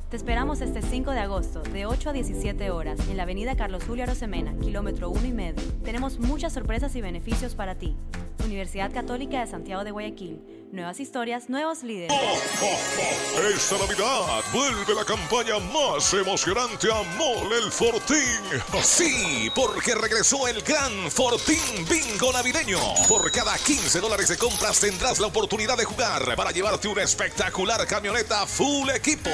Te 0.11 0.17
esperamos 0.17 0.59
este 0.59 0.81
5 0.81 1.11
de 1.11 1.21
agosto, 1.21 1.61
de 1.61 1.85
8 1.85 2.09
a 2.09 2.11
17 2.11 2.69
horas, 2.69 2.99
en 3.07 3.15
la 3.15 3.23
avenida 3.23 3.55
Carlos 3.55 3.85
Julio 3.87 4.03
Arosemena, 4.03 4.53
kilómetro 4.59 5.09
1 5.09 5.25
y 5.25 5.31
medio. 5.31 5.63
Tenemos 5.85 6.19
muchas 6.19 6.51
sorpresas 6.51 6.93
y 6.97 7.01
beneficios 7.01 7.55
para 7.55 7.75
ti. 7.75 7.95
Universidad 8.43 8.91
Católica 8.91 9.39
de 9.39 9.47
Santiago 9.47 9.85
de 9.85 9.91
Guayaquil 9.91 10.41
Nuevas 10.71 11.01
historias, 11.01 11.49
nuevos 11.49 11.83
líderes. 11.83 12.17
Esta 13.53 13.77
Navidad 13.77 14.41
vuelve 14.53 14.95
la 14.95 15.03
campaña 15.03 15.59
más 15.59 16.13
emocionante 16.13 16.87
a 16.89 17.03
Mole 17.17 17.57
el 17.57 17.69
Fortín. 17.69 18.39
Sí, 18.81 19.51
porque 19.53 19.93
regresó 19.95 20.47
el 20.47 20.61
gran 20.61 21.11
Fortín 21.11 21.85
Bingo 21.89 22.31
Navideño. 22.31 22.79
Por 23.09 23.29
cada 23.31 23.57
15 23.57 23.99
dólares 23.99 24.29
de 24.29 24.37
compras 24.37 24.79
tendrás 24.79 25.19
la 25.19 25.27
oportunidad 25.27 25.77
de 25.77 25.83
jugar 25.83 26.37
para 26.37 26.51
llevarte 26.51 26.87
una 26.87 27.03
espectacular 27.03 27.85
camioneta 27.85 28.47
full 28.47 28.89
equipo, 28.91 29.29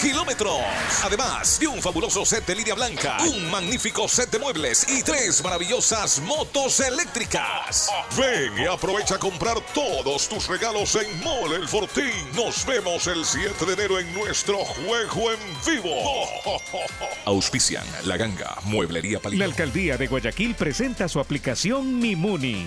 kilómetros. 0.00 0.58
Además 1.02 1.58
de 1.60 1.66
un 1.66 1.80
fabuloso 1.82 2.24
set 2.24 2.46
de 2.46 2.54
línea 2.54 2.74
blanca, 2.74 3.18
un 3.20 3.50
magnífico 3.50 4.08
set 4.08 4.30
de 4.30 4.38
muebles 4.38 4.86
y 4.88 5.02
tres 5.02 5.42
maravillosas 5.42 6.20
motos 6.20 6.80
eléctricas. 6.80 7.88
Ven 8.16 8.58
y 8.58 8.66
aprovecha 8.66 9.16
a 9.16 9.18
comprar 9.18 9.60
todos 9.74 10.28
tus 10.28 10.46
regalos 10.48 10.94
en 10.96 11.20
Mole 11.20 11.56
el 11.56 11.68
Fortín. 11.68 12.12
Nos 12.34 12.64
vemos 12.64 13.06
el 13.06 13.24
7 13.24 13.66
de 13.66 13.72
enero 13.72 13.98
en 13.98 14.12
nuestro 14.14 14.58
juego 14.58 15.32
en 15.32 15.38
vivo. 15.66 15.94
Auspician 17.26 17.84
La 18.04 18.16
Ganga, 18.16 18.56
Mueblería 18.64 19.20
Palito. 19.20 19.38
La 19.38 19.46
alcaldía 19.46 19.96
de 19.96 20.06
Guayaquil 20.06 20.54
presenta 20.54 21.08
su 21.08 21.20
aplicación 21.20 21.98
Mimuni. 21.98 22.66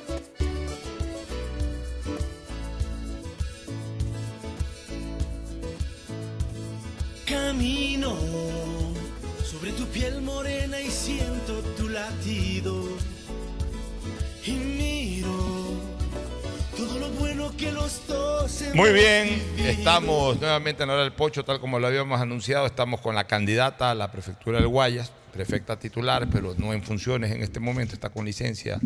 Muy 18.73 18.93
bien, 18.93 19.41
estamos 19.57 20.39
nuevamente 20.39 20.83
en 20.83 20.89
Hora 20.89 21.03
del 21.03 21.13
Pocho, 21.13 21.43
tal 21.43 21.59
como 21.59 21.79
lo 21.79 21.87
habíamos 21.87 22.21
anunciado. 22.21 22.65
Estamos 22.65 23.01
con 23.01 23.15
la 23.15 23.25
candidata 23.25 23.91
a 23.91 23.95
la 23.95 24.11
prefectura 24.11 24.59
del 24.59 24.67
Guayas, 24.67 25.11
prefecta 25.33 25.77
titular, 25.77 26.27
pero 26.31 26.55
no 26.57 26.73
en 26.73 26.83
funciones 26.83 27.31
en 27.31 27.43
este 27.43 27.59
momento, 27.59 27.93
está 27.93 28.09
con 28.09 28.25
licencia 28.25 28.79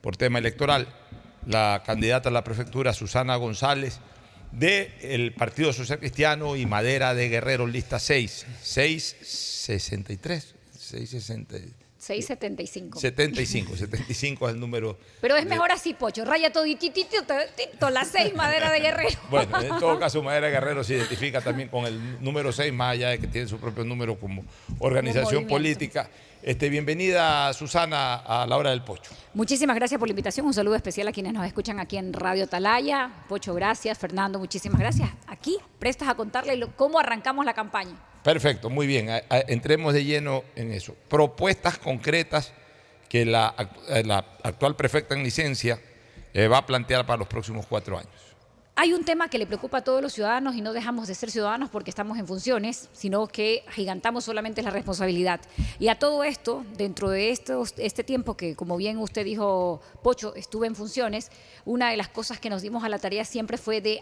por 0.00 0.16
tema 0.16 0.38
electoral. 0.38 0.86
La 1.46 1.82
candidata 1.84 2.28
a 2.28 2.32
la 2.32 2.44
prefectura, 2.44 2.92
Susana 2.92 3.36
González, 3.36 3.98
del 4.52 5.34
Partido 5.34 5.72
Social 5.72 5.98
Cristiano 5.98 6.56
y 6.56 6.64
Madera 6.64 7.14
de 7.14 7.28
Guerrero, 7.28 7.66
lista 7.66 7.98
6, 7.98 8.46
663, 8.62 10.54
660. 10.78 11.83
675. 12.04 13.00
75, 13.00 13.76
75 13.76 14.48
es 14.48 14.54
el 14.54 14.60
número. 14.60 14.98
Pero 15.20 15.36
es 15.36 15.44
de- 15.44 15.50
mejor 15.50 15.72
así, 15.72 15.94
Pocho. 15.94 16.24
Raya 16.24 16.52
todititito, 16.52 17.22
toditito, 17.24 17.90
las 17.90 18.08
seis 18.08 18.34
madera 18.34 18.70
de 18.70 18.80
guerrero. 18.80 19.18
Bueno, 19.30 19.60
en 19.60 19.78
todo 19.80 19.98
caso, 19.98 20.22
Madera 20.22 20.48
Guerrero 20.48 20.84
se 20.84 20.94
identifica 20.94 21.40
también 21.40 21.68
con 21.68 21.86
el 21.86 22.22
número 22.22 22.52
6, 22.52 22.72
más 22.72 22.92
allá 22.92 23.08
de 23.10 23.18
que 23.18 23.26
tiene 23.26 23.48
su 23.48 23.58
propio 23.58 23.84
número 23.84 24.18
como 24.18 24.44
organización 24.78 25.46
política. 25.46 26.08
Este, 26.42 26.68
bienvenida, 26.68 27.50
Susana, 27.54 28.16
a 28.16 28.46
la 28.46 28.56
hora 28.58 28.68
del 28.70 28.82
pocho. 28.84 29.10
Muchísimas 29.32 29.74
gracias 29.76 29.98
por 29.98 30.06
la 30.08 30.12
invitación. 30.12 30.44
Un 30.46 30.52
saludo 30.52 30.74
especial 30.76 31.08
a 31.08 31.12
quienes 31.12 31.32
nos 31.32 31.46
escuchan 31.46 31.80
aquí 31.80 31.96
en 31.96 32.12
Radio 32.12 32.44
Atalaya. 32.44 33.10
Pocho, 33.28 33.54
gracias. 33.54 33.96
Fernando, 33.96 34.38
muchísimas 34.38 34.78
gracias. 34.78 35.08
Aquí, 35.26 35.56
prestas 35.78 36.08
a 36.08 36.14
contarle 36.14 36.56
lo- 36.56 36.76
cómo 36.76 36.98
arrancamos 37.00 37.46
la 37.46 37.54
campaña. 37.54 37.96
Perfecto, 38.24 38.70
muy 38.70 38.86
bien. 38.86 39.08
Entremos 39.30 39.92
de 39.92 40.02
lleno 40.02 40.44
en 40.56 40.72
eso. 40.72 40.96
Propuestas 41.08 41.76
concretas 41.76 42.52
que 43.06 43.26
la, 43.26 43.54
eh, 43.90 44.02
actual 44.42 44.74
prefecta 44.76 45.14
en 45.14 45.22
licencia 45.22 45.78
eh, 46.32 46.48
va 46.48 46.58
a 46.58 46.66
plantear 46.66 47.04
para 47.04 47.18
los 47.18 47.28
próximos 47.28 47.66
cuatro 47.66 47.98
años. 47.98 48.10
Hay 48.76 48.94
un 48.94 49.04
tema 49.04 49.28
que 49.28 49.38
le 49.38 49.46
preocupa 49.46 49.78
a 49.78 49.84
todos 49.84 50.00
los 50.00 50.14
ciudadanos 50.14 50.56
y 50.56 50.62
no 50.62 50.72
dejamos 50.72 51.06
de 51.06 51.14
ser 51.14 51.30
ciudadanos 51.30 51.68
porque 51.68 51.90
estamos 51.90 52.18
en 52.18 52.26
funciones, 52.26 52.88
sino 52.92 53.28
que 53.28 53.62
gigantamos 53.70 54.24
solamente 54.24 54.62
la 54.62 54.70
responsabilidad. 54.70 55.40
Y 55.78 55.88
a 55.88 55.98
todo 55.98 56.24
esto, 56.24 56.64
dentro 56.76 57.10
de 57.10 57.30
este 57.30 58.04
tiempo 58.04 58.36
que, 58.36 58.56
como 58.56 58.76
bien 58.78 58.98
usted 58.98 59.24
dijo, 59.24 59.80
Pocho, 60.02 60.34
estuve 60.34 60.66
en 60.66 60.74
funciones, 60.74 61.30
una 61.66 61.90
de 61.90 61.98
las 61.98 62.08
cosas 62.08 62.40
que 62.40 62.50
nos 62.50 62.62
dimos 62.62 62.82
a 62.82 62.88
la 62.88 62.98
tarea 62.98 63.24
siempre 63.24 63.58
fue 63.58 63.80
de 63.80 64.00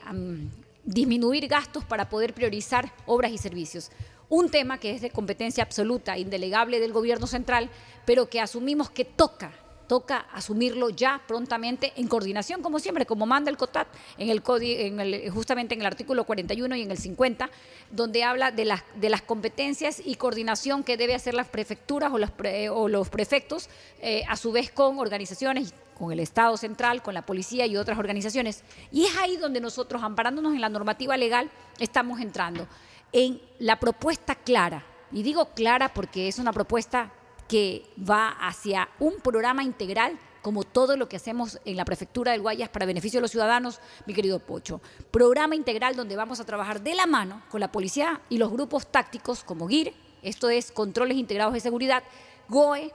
disminuir 0.85 1.47
gastos 1.49 1.85
para 1.85 2.09
poder 2.09 2.35
priorizar 2.35 2.93
obras 3.07 3.31
y 3.31 3.39
servicios. 3.39 3.91
Un 4.33 4.49
tema 4.49 4.79
que 4.79 4.93
es 4.93 5.03
de 5.03 5.11
competencia 5.11 5.63
absoluta, 5.63 6.17
indelegable 6.17 6.81
del 6.81 6.91
gobierno 6.95 7.27
central, 7.27 7.69
pero 8.07 8.31
que 8.31 8.41
asumimos 8.41 8.89
que 8.89 9.05
toca 9.05 9.53
toca 9.89 10.25
asumirlo 10.33 10.89
ya 10.89 11.21
prontamente 11.29 11.93
en 11.97 12.09
coordinación, 12.09 12.63
como 12.63 12.79
siempre, 12.79 13.05
como 13.05 13.27
manda 13.27 13.51
el 13.51 13.59
COTAT, 13.59 13.89
en 14.17 14.31
el, 14.31 15.31
justamente 15.31 15.75
en 15.75 15.81
el 15.81 15.87
artículo 15.87 16.25
41 16.25 16.77
y 16.77 16.83
en 16.83 16.91
el 16.91 16.97
50, 16.97 17.51
donde 17.91 18.25
habla 18.25 18.53
de 18.53 18.65
las, 18.65 18.83
de 18.95 19.11
las 19.11 19.21
competencias 19.21 20.01
y 20.03 20.15
coordinación 20.15 20.83
que 20.83 20.97
debe 20.97 21.15
hacer 21.15 21.35
las 21.35 21.49
prefecturas 21.49 22.11
o 22.11 22.17
los, 22.17 22.31
pre- 22.31 22.71
o 22.71 22.89
los 22.89 23.11
prefectos, 23.11 23.69
eh, 24.01 24.23
a 24.31 24.37
su 24.39 24.51
vez 24.51 24.71
con 24.71 24.99
organizaciones, 24.99 25.75
con 25.99 26.11
el 26.11 26.21
Estado 26.21 26.57
central, 26.57 27.03
con 27.03 27.13
la 27.13 27.27
policía 27.27 27.67
y 27.67 27.77
otras 27.77 27.99
organizaciones. 27.99 28.63
Y 28.93 29.05
es 29.05 29.17
ahí 29.19 29.37
donde 29.37 29.61
nosotros, 29.61 30.03
amparándonos 30.03 30.55
en 30.55 30.63
la 30.63 30.71
normativa 30.71 31.19
legal, 31.19 31.51
estamos 31.81 32.19
entrando 32.21 32.67
en 33.13 33.41
la 33.59 33.79
propuesta 33.79 34.35
clara. 34.35 34.85
Y 35.13 35.23
digo 35.23 35.51
clara 35.55 35.93
porque 35.93 36.29
es 36.29 36.39
una 36.39 36.53
propuesta 36.53 37.13
que 37.49 37.85
va 37.99 38.31
hacia 38.31 38.89
un 38.99 39.17
programa 39.21 39.63
integral 39.63 40.19
como 40.41 40.65
todo 40.65 40.97
lo 40.97 41.09
que 41.09 41.17
hacemos 41.17 41.61
en 41.65 41.77
la 41.77 41.85
prefectura 41.85 42.33
del 42.33 42.43
Guayas 42.43 42.69
para 42.69 42.85
beneficio 42.85 43.19
de 43.19 43.23
los 43.23 43.31
ciudadanos, 43.31 43.79
mi 44.07 44.15
querido 44.15 44.41
Pocho. 44.41 44.81
Programa 45.11 45.55
integral 45.55 45.95
donde 45.95 46.17
vamos 46.17 46.41
a 46.41 46.45
trabajar 46.45 46.83
de 46.83 46.95
la 46.95 47.07
mano 47.07 47.43
con 47.49 47.61
la 47.61 47.71
policía 47.71 48.21
y 48.29 48.39
los 48.39 48.51
grupos 48.51 48.89
tácticos 48.89 49.45
como 49.45 49.69
GIR, 49.69 49.95
esto 50.23 50.51
es 50.51 50.73
Controles 50.73 51.17
Integrados 51.17 51.55
de 51.55 51.61
Seguridad, 51.61 52.03
GOE, 52.49 52.93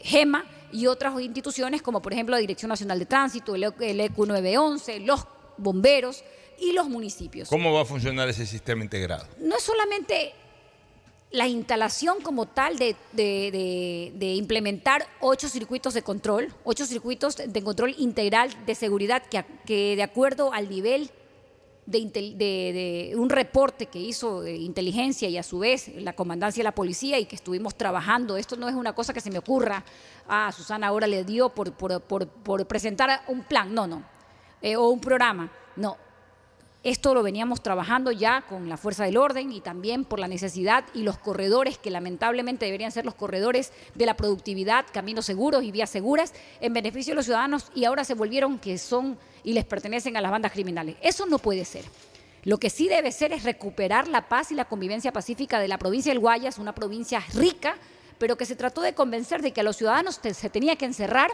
GEMA 0.00 0.44
y 0.72 0.86
otras 0.86 1.18
instituciones 1.20 1.82
como 1.82 2.02
por 2.02 2.12
ejemplo 2.12 2.34
la 2.34 2.40
Dirección 2.40 2.68
Nacional 2.68 2.98
de 2.98 3.06
Tránsito, 3.06 3.54
el 3.54 3.64
EQ 3.64 4.18
911, 4.26 5.00
los 5.00 5.26
bomberos 5.56 6.24
y 6.58 6.72
los 6.72 6.88
municipios. 6.88 7.48
¿Cómo 7.48 7.72
va 7.72 7.82
a 7.82 7.84
funcionar 7.84 8.28
ese 8.28 8.46
sistema 8.46 8.82
integrado? 8.84 9.26
No 9.38 9.56
es 9.56 9.62
solamente 9.62 10.32
la 11.30 11.46
instalación 11.48 12.20
como 12.20 12.46
tal 12.46 12.76
de, 12.78 12.94
de- 13.12 13.50
de- 13.50 14.12
de 14.16 14.34
implementar 14.34 15.06
ocho 15.20 15.48
circuitos 15.48 15.94
de 15.94 16.02
control, 16.02 16.52
ocho 16.64 16.84
circuitos 16.86 17.36
de 17.36 17.62
control 17.62 17.94
integral 17.98 18.50
de 18.66 18.74
seguridad 18.74 19.22
que, 19.66 19.96
de 19.96 20.02
acuerdo 20.02 20.52
al 20.52 20.68
nivel 20.68 21.10
de, 21.86 23.12
un 23.16 23.28
reporte 23.28 23.86
que 23.86 23.98
hizo 23.98 24.42
de 24.42 24.54
inteligencia 24.56 25.28
y 25.28 25.36
a 25.36 25.42
su 25.42 25.58
vez 25.58 25.88
la 25.96 26.12
comandancia 26.12 26.60
de 26.60 26.64
la 26.64 26.74
policía 26.74 27.18
y 27.18 27.24
que 27.26 27.34
estuvimos 27.36 27.74
trabajando. 27.76 28.36
Esto 28.36 28.56
no 28.56 28.68
es 28.68 28.74
una 28.74 28.94
cosa 28.94 29.12
que 29.12 29.20
se 29.20 29.30
me 29.30 29.38
ocurra, 29.38 29.84
ah, 30.28 30.52
Susana 30.54 30.86
ahora 30.88 31.06
le 31.06 31.24
dio 31.24 31.48
por, 31.48 31.72
por- 31.72 32.00
por- 32.02 32.28
por 32.28 32.66
presentar 32.66 33.22
un 33.28 33.42
plan, 33.44 33.74
no, 33.74 33.86
no, 33.86 34.04
Eh, 34.60 34.76
o 34.76 34.88
un 34.90 35.00
programa, 35.00 35.50
no. 35.76 35.96
Esto 36.84 37.14
lo 37.14 37.22
veníamos 37.22 37.62
trabajando 37.62 38.10
ya 38.10 38.42
con 38.42 38.68
la 38.68 38.76
fuerza 38.76 39.04
del 39.04 39.16
orden 39.16 39.52
y 39.52 39.60
también 39.60 40.04
por 40.04 40.18
la 40.18 40.26
necesidad 40.26 40.84
y 40.94 41.04
los 41.04 41.16
corredores 41.16 41.78
que 41.78 41.92
lamentablemente 41.92 42.64
deberían 42.64 42.90
ser 42.90 43.04
los 43.04 43.14
corredores 43.14 43.72
de 43.94 44.04
la 44.04 44.16
productividad, 44.16 44.84
caminos 44.92 45.26
seguros 45.26 45.62
y 45.62 45.70
vías 45.70 45.90
seguras 45.90 46.34
en 46.60 46.72
beneficio 46.72 47.12
de 47.12 47.16
los 47.16 47.26
ciudadanos 47.26 47.70
y 47.76 47.84
ahora 47.84 48.02
se 48.02 48.14
volvieron 48.14 48.58
que 48.58 48.78
son 48.78 49.16
y 49.44 49.52
les 49.52 49.64
pertenecen 49.64 50.16
a 50.16 50.20
las 50.20 50.32
bandas 50.32 50.50
criminales. 50.50 50.96
Eso 51.02 51.24
no 51.26 51.38
puede 51.38 51.64
ser. 51.64 51.84
Lo 52.42 52.58
que 52.58 52.68
sí 52.68 52.88
debe 52.88 53.12
ser 53.12 53.32
es 53.32 53.44
recuperar 53.44 54.08
la 54.08 54.28
paz 54.28 54.50
y 54.50 54.56
la 54.56 54.64
convivencia 54.64 55.12
pacífica 55.12 55.60
de 55.60 55.68
la 55.68 55.78
provincia 55.78 56.10
del 56.10 56.18
Guayas, 56.18 56.58
una 56.58 56.74
provincia 56.74 57.22
rica, 57.34 57.76
pero 58.18 58.36
que 58.36 58.44
se 58.44 58.56
trató 58.56 58.80
de 58.80 58.94
convencer 58.94 59.40
de 59.40 59.52
que 59.52 59.60
a 59.60 59.64
los 59.64 59.76
ciudadanos 59.76 60.18
se 60.20 60.50
tenía 60.50 60.74
que 60.74 60.86
encerrar 60.86 61.30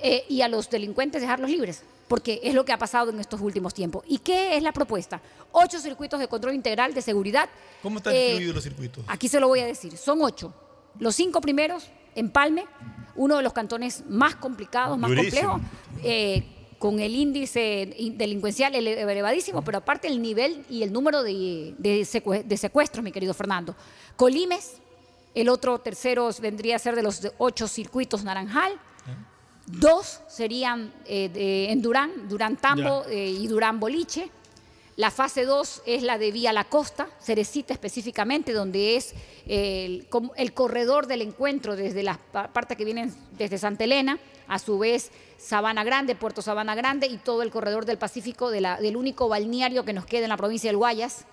eh, 0.00 0.24
y 0.28 0.42
a 0.42 0.48
los 0.48 0.68
delincuentes 0.70 1.20
dejarlos 1.20 1.50
libres, 1.50 1.82
porque 2.08 2.40
es 2.42 2.54
lo 2.54 2.64
que 2.64 2.72
ha 2.72 2.78
pasado 2.78 3.10
en 3.10 3.20
estos 3.20 3.40
últimos 3.40 3.74
tiempos. 3.74 4.04
¿Y 4.06 4.18
qué 4.18 4.56
es 4.56 4.62
la 4.62 4.72
propuesta? 4.72 5.20
Ocho 5.52 5.78
circuitos 5.80 6.20
de 6.20 6.28
control 6.28 6.54
integral 6.54 6.94
de 6.94 7.02
seguridad. 7.02 7.48
¿Cómo 7.82 7.98
están 7.98 8.14
Eh, 8.14 8.18
distribuidos 8.18 8.54
los 8.54 8.64
circuitos? 8.64 9.04
Aquí 9.08 9.28
se 9.28 9.40
lo 9.40 9.48
voy 9.48 9.60
a 9.60 9.66
decir, 9.66 9.96
son 9.96 10.20
ocho. 10.22 10.52
Los 10.98 11.14
cinco 11.16 11.40
primeros, 11.40 11.90
Empalme, 12.14 12.64
uno 13.14 13.36
de 13.36 13.42
los 13.44 13.52
cantones 13.52 14.02
más 14.08 14.34
complicados, 14.34 14.98
más 14.98 15.10
Durísimo. 15.10 15.52
complejos, 15.52 15.70
eh, 16.02 16.42
con 16.80 16.98
el 16.98 17.14
índice 17.14 17.94
in- 17.96 18.18
delincuencial 18.18 18.74
ele- 18.74 19.00
elevadísimo, 19.00 19.62
pero 19.62 19.78
aparte 19.78 20.08
el 20.08 20.20
nivel 20.20 20.64
y 20.68 20.82
el 20.82 20.92
número 20.92 21.22
de, 21.22 21.74
de 21.78 22.00
secue- 22.02 22.42
de 22.44 22.56
secuestros, 22.56 23.04
mi 23.04 23.12
querido 23.12 23.34
Fernando. 23.34 23.76
Colimes, 24.16 24.78
el 25.34 25.48
otro 25.48 25.78
tercero 25.80 26.28
vendría 26.40 26.74
a 26.76 26.78
ser 26.80 26.96
de 26.96 27.02
los 27.02 27.20
ocho 27.38 27.68
circuitos 27.68 28.24
Naranjal. 28.24 28.72
Dos 29.70 30.20
serían 30.28 30.92
eh, 31.06 31.28
de- 31.28 31.70
en 31.70 31.82
Durán, 31.82 32.28
Durán 32.28 32.56
Tambo 32.56 33.04
eh, 33.08 33.28
y 33.28 33.46
Durán 33.46 33.78
Boliche. 33.80 34.30
La 34.96 35.12
fase 35.12 35.44
2 35.44 35.82
es 35.86 36.02
la 36.02 36.18
de 36.18 36.32
Vía 36.32 36.52
La 36.52 36.64
Costa, 36.64 37.06
Cerecita 37.20 37.72
específicamente, 37.72 38.52
donde 38.52 38.96
es 38.96 39.14
el, 39.46 40.08
el 40.36 40.52
corredor 40.54 41.06
del 41.06 41.22
encuentro 41.22 41.76
desde 41.76 42.02
las 42.02 42.18
pa- 42.18 42.48
partes 42.52 42.76
que 42.76 42.84
vienen 42.84 43.14
desde 43.38 43.58
Santa 43.58 43.84
Elena, 43.84 44.18
a 44.48 44.58
su 44.58 44.76
vez 44.78 45.12
Sabana 45.38 45.84
Grande, 45.84 46.16
Puerto 46.16 46.42
Sabana 46.42 46.74
Grande 46.74 47.06
y 47.06 47.18
todo 47.18 47.42
el 47.42 47.50
corredor 47.52 47.84
del 47.84 47.96
Pacífico 47.98 48.50
de 48.50 48.60
la- 48.60 48.80
del 48.80 48.96
único 48.96 49.28
balneario 49.28 49.84
que 49.84 49.92
nos 49.92 50.04
queda 50.04 50.24
en 50.24 50.30
la 50.30 50.36
provincia 50.36 50.68
del 50.68 50.78
Guayas. 50.78 51.26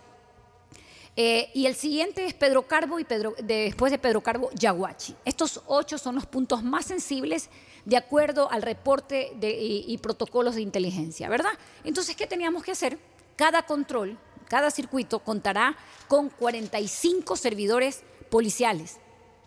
Eh, 1.17 1.49
y 1.53 1.65
el 1.65 1.75
siguiente 1.75 2.25
es 2.25 2.33
Pedro 2.33 2.63
Carbo 2.63 2.99
y 2.99 3.05
Pedro, 3.05 3.35
después 3.41 3.91
de 3.91 3.97
Pedro 3.97 4.21
Carbo, 4.21 4.49
Yaguachi. 4.53 5.15
Estos 5.23 5.61
ocho 5.65 5.97
son 5.97 6.15
los 6.15 6.25
puntos 6.25 6.61
más 6.61 6.85
sensibles 6.85 7.49
de 7.85 7.95
acuerdo 7.95 8.51
al 8.51 8.61
reporte 8.61 9.31
y, 9.41 9.97
protocolos 9.99 10.55
de 10.55 10.61
inteligencia, 10.61 11.29
¿verdad? 11.29 11.51
Entonces, 11.83 12.15
¿qué 12.15 12.27
teníamos 12.27 12.63
que 12.63 12.71
hacer? 12.71 12.97
Cada 13.37 13.61
control, 13.63 14.17
cada 14.49 14.71
circuito 14.71 15.19
contará 15.19 15.77
con 16.07 16.29
45 16.29 17.37
servidores 17.37 18.03
policiales 18.29 18.97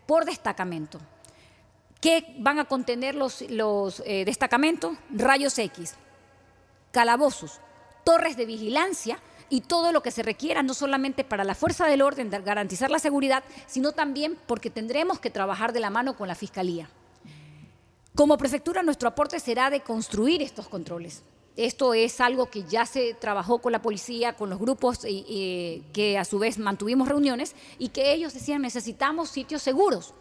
por 0.07 0.25
destacamento. 0.25 0.99
¿Qué 2.01 2.35
van 2.39 2.61
a 2.61 2.65
contener 2.65 3.15
los, 3.15 3.43
los 3.51 4.03
eh, 4.07 4.25
destacamentos? 4.25 4.97
Rayos 5.11 5.59
X, 5.59 5.97
calabozos, 6.93 7.61
torres 8.05 8.37
de 8.37 8.47
vigilancia 8.47 9.19
y 9.51 9.63
todo 9.63 9.93
lo 9.93 10.03
que 10.03 10.11
se 10.11 10.23
requiera, 10.23 10.63
no 10.63 10.75
solamente 10.75 11.25
para 11.25 11.45
la 11.45 11.55
fuerza 11.55 11.87
del 11.87 12.03
orden, 12.03 12.31
de 12.31 12.41
garantizar 12.41 12.91
la 12.91 12.99
seguridad, 12.99 13.43
sino 13.67 13.93
también 13.93 14.39
porque 14.47 14.71
tendremos 14.71 15.19
que 15.21 15.31
trabajar 15.31 15.73
de 15.73 15.81
la 15.81 15.91
mano 15.91 16.17
con 16.17 16.29
la 16.29 16.35
Fiscalía. 16.35 16.89
Como 18.15 18.37
prefectura, 18.37 18.83
nuestro 18.83 19.09
aporte 19.09 19.39
será 19.41 19.71
de 19.71 19.81
construir 19.81 20.43
estos 20.43 20.69
controles. 20.69 21.23
Esto 21.57 21.95
es 21.95 22.21
algo 22.21 22.47
que 22.51 22.65
ya 22.65 22.87
se 22.87 23.15
trabajó 23.15 23.59
con 23.59 23.73
la 23.73 23.83
policía, 23.83 24.35
con 24.35 24.51
los 24.51 24.59
grupos 24.59 25.01
y- 25.05 25.83
que 25.93 26.19
a 26.19 26.25
su 26.25 26.39
vez 26.39 26.59
mantuvimos 26.59 27.09
reuniones 27.09 27.55
y 27.79 27.89
que 27.89 28.13
ellos 28.13 28.35
decían 28.35 28.63
necesitamos 28.63 29.31
sitios 29.31 29.63
seguros. 29.63 30.15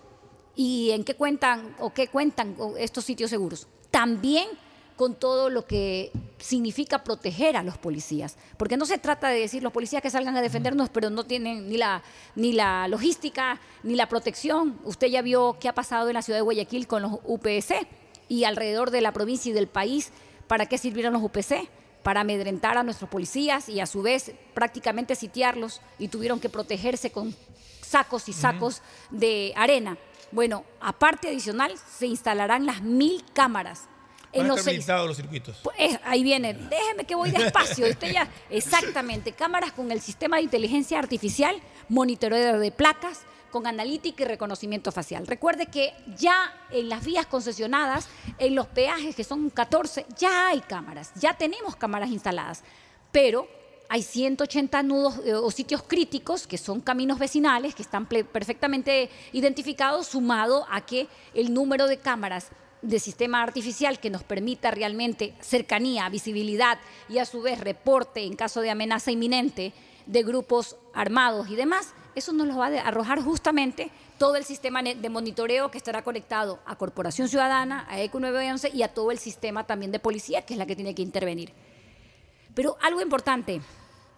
¿Y 0.56 0.90
en 0.92 1.04
qué 1.04 1.16
cuentan 1.16 1.76
o 1.80 1.94
qué 1.94 2.08
cuentan 2.08 2.56
estos 2.80 3.04
sitios 3.06 3.30
seguros? 3.30 3.68
También 3.92 4.48
con 4.98 5.14
todo 5.16 5.50
lo 5.50 5.66
que 5.66 6.12
significa 6.40 7.04
proteger 7.04 7.56
a 7.56 7.64
los 7.64 7.78
policías. 7.78 8.36
Porque 8.58 8.78
no 8.78 8.86
se 8.86 8.98
trata 8.98 9.30
de 9.30 9.40
decir 9.40 9.62
los 9.62 9.72
policías 9.72 10.02
que 10.02 10.10
salgan 10.10 10.36
a 10.36 10.42
defendernos, 10.42 10.90
pero 10.90 11.12
no 11.12 11.24
tienen 11.24 11.70
ni 11.70 11.78
la, 11.78 12.04
ni 12.36 12.52
la 12.52 12.88
logística, 12.88 13.62
ni 13.84 13.96
la 13.96 14.10
protección. 14.10 14.80
Usted 14.84 15.08
ya 15.08 15.22
vio 15.22 15.58
qué 15.60 15.70
ha 15.70 15.76
pasado 15.76 16.10
en 16.10 16.16
la 16.16 16.24
ciudad 16.24 16.40
de 16.40 16.44
Guayaquil 16.44 16.88
con 16.88 17.04
los 17.04 17.14
UPC 17.24 17.88
y 18.28 18.44
alrededor 18.44 18.90
de 18.90 19.02
la 19.02 19.14
provincia 19.14 19.52
y 19.52 19.54
del 19.54 19.68
país. 19.68 20.12
¿Para 20.48 20.66
qué 20.66 20.80
sirvieron 20.80 21.14
los 21.14 21.22
UPC? 21.22 21.70
Para 22.02 22.22
amedrentar 22.22 22.76
a 22.78 22.84
nuestros 22.84 23.10
policías 23.10 23.70
y 23.70 23.80
a 23.80 23.86
su 23.86 24.02
vez 24.02 24.32
prácticamente 24.56 25.14
sitiarlos 25.14 25.80
y 26.00 26.08
tuvieron 26.08 26.40
que 26.40 26.50
protegerse 26.50 27.12
con 27.12 27.36
sacos 27.82 28.28
y 28.30 28.34
sacos 28.34 28.82
de 29.12 29.54
arena. 29.56 29.96
Bueno, 30.32 30.64
aparte 30.82 31.28
adicional, 31.28 31.74
se 31.78 32.08
instalarán 32.08 32.66
las 32.66 32.82
mil 32.82 33.24
cámaras 33.34 33.88
en 34.40 34.48
los 34.48 34.62
seis. 34.62 34.88
los 34.88 35.18
circuitos. 35.18 35.58
Pues, 35.64 35.76
eh, 35.78 36.00
ahí 36.04 36.24
viene, 36.24 36.54
déjeme 36.54 37.06
que 37.06 37.16
voy 37.16 37.32
despacio. 37.32 37.88
Usted 37.90 38.12
ya, 38.12 38.30
exactamente, 38.50 39.32
cámaras 39.32 39.72
con 39.72 39.92
el 39.92 40.02
sistema 40.02 40.38
de 40.38 40.44
inteligencia 40.44 41.00
artificial, 41.00 41.56
monitoreo 41.90 42.60
de 42.60 42.72
placas, 42.72 43.22
con 43.52 43.66
analítica 43.66 44.24
y 44.24 44.28
reconocimiento 44.28 44.92
facial. 44.92 45.26
Recuerde 45.26 45.68
que 45.68 45.94
ya 46.18 46.54
en 46.72 46.90
las 46.90 47.06
vías 47.06 47.26
concesionadas, 47.26 48.08
en 48.40 48.56
los 48.56 48.68
peajes, 48.68 49.16
que 49.16 49.24
son 49.24 49.50
14, 49.50 50.06
ya 50.18 50.50
hay 50.50 50.60
cámaras, 50.62 51.12
ya 51.16 51.34
tenemos 51.38 51.76
cámaras 51.76 52.10
instaladas, 52.10 52.64
pero 53.12 53.48
hay 53.90 54.04
180 54.04 54.84
nudos 54.84 55.20
eh, 55.26 55.34
o 55.34 55.50
sitios 55.50 55.82
críticos 55.82 56.46
que 56.46 56.58
son 56.58 56.82
caminos 56.82 57.20
vecinales 57.20 57.74
que 57.74 57.82
están 57.82 58.06
perfectamente 58.06 59.10
identificados, 59.32 60.08
sumado 60.08 60.66
a 60.70 60.86
que 60.86 61.08
el 61.34 61.54
número 61.54 61.88
de 61.88 61.98
cámaras 61.98 62.50
de 62.82 63.00
sistema 63.00 63.42
artificial 63.42 64.00
que 64.00 64.10
nos 64.10 64.24
permita 64.24 64.72
realmente 64.72 65.34
cercanía, 65.42 66.10
visibilidad 66.10 66.80
y 67.10 67.18
a 67.18 67.26
su 67.26 67.42
vez 67.42 67.60
reporte 67.60 68.24
en 68.24 68.36
caso 68.36 68.62
de 68.62 68.70
amenaza 68.70 69.12
inminente 69.12 69.74
de 70.06 70.24
grupos 70.24 70.78
armados 70.94 71.50
y 71.50 71.56
demás, 71.56 71.94
eso 72.16 72.34
nos 72.34 72.48
lo 72.48 72.58
va 72.58 72.68
a 72.68 72.82
arrojar 72.82 73.22
justamente 73.22 73.92
todo 74.18 74.36
el 74.36 74.44
sistema 74.44 74.82
de 74.82 75.10
monitoreo 75.10 75.70
que 75.70 75.78
estará 75.78 76.04
conectado 76.04 76.60
a 76.66 76.76
Corporación 76.76 77.30
Ciudadana, 77.30 77.86
a 77.90 78.02
ECO 78.02 78.20
911 78.20 78.72
y 78.74 78.82
a 78.82 78.94
todo 78.94 79.12
el 79.12 79.20
sistema 79.20 79.66
también 79.66 79.92
de 79.92 80.00
policía, 80.00 80.42
que 80.42 80.54
es 80.54 80.58
la 80.58 80.66
que 80.66 80.76
tiene 80.76 80.96
que 80.96 81.04
intervenir. 81.04 81.54
Pero 82.56 82.78
algo 82.82 83.02
importante, 83.02 83.62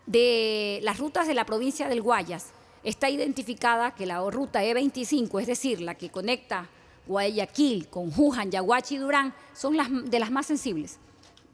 de 0.05 0.79
las 0.83 0.97
rutas 0.97 1.27
de 1.27 1.33
la 1.33 1.45
provincia 1.45 1.89
del 1.89 2.01
Guayas, 2.01 2.51
está 2.83 3.09
identificada 3.09 3.93
que 3.93 4.05
la 4.05 4.21
ruta 4.29 4.63
E25, 4.63 5.41
es 5.41 5.47
decir, 5.47 5.81
la 5.81 5.95
que 5.95 6.09
conecta 6.09 6.69
Guayaquil 7.09 7.87
con 7.87 8.11
Juján, 8.11 8.51
Yaguachi 8.51 8.95
y 8.95 8.97
Durán, 8.99 9.33
son 9.53 9.75
las 9.75 9.87
de 9.89 10.19
las 10.19 10.29
más 10.29 10.45
sensibles, 10.45 10.99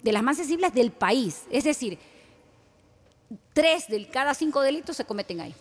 de 0.03 0.11
las 0.11 0.21
más 0.21 0.35
sensibles 0.35 0.73
del 0.73 0.91
país. 0.91 1.43
Es 1.49 1.63
decir, 1.63 1.97
tres 3.53 3.87
de 3.87 4.05
cada 4.09 4.33
cinco 4.33 4.59
delitos 4.61 4.97
se 4.97 5.05
cometen 5.05 5.39
ahí. 5.39 5.55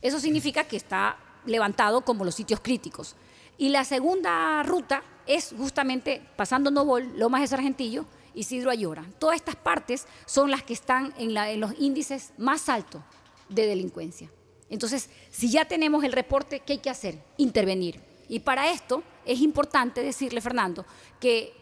Eso 0.00 0.18
significa 0.18 0.64
que 0.64 0.78
está 0.78 1.18
levantado 1.44 2.06
como 2.06 2.24
los 2.24 2.34
sitios 2.34 2.60
críticos. 2.60 3.16
Y 3.58 3.68
la 3.68 3.84
segunda 3.84 4.62
ruta 4.62 5.02
es 5.26 5.54
justamente 5.56 6.22
pasando 6.34 6.70
Novol, 6.70 7.18
Lomas 7.18 7.42
de 7.42 7.48
Sargentillo, 7.48 8.06
Isidro 8.34 8.70
Ayora. 8.70 9.04
Todas 9.18 9.36
estas 9.36 9.56
partes 9.56 10.06
son 10.24 10.50
las 10.50 10.62
que 10.62 10.72
están 10.72 11.12
en, 11.18 11.36
en 11.36 11.60
los 11.60 11.72
índices 11.78 12.32
más 12.38 12.70
altos 12.70 13.02
de 13.50 13.66
delincuencia. 13.66 14.30
Entonces, 14.70 15.10
si 15.30 15.50
ya 15.50 15.66
tenemos 15.66 16.02
el 16.02 16.12
reporte, 16.12 16.60
¿qué 16.60 16.74
hay 16.74 16.78
que 16.78 16.90
hacer? 16.90 17.22
Intervenir. 17.36 18.15
Y 18.28 18.40
para 18.40 18.70
esto 18.70 19.02
es 19.24 19.40
importante 19.40 20.02
decirle, 20.02 20.40
Fernando, 20.40 20.84
que 21.20 21.52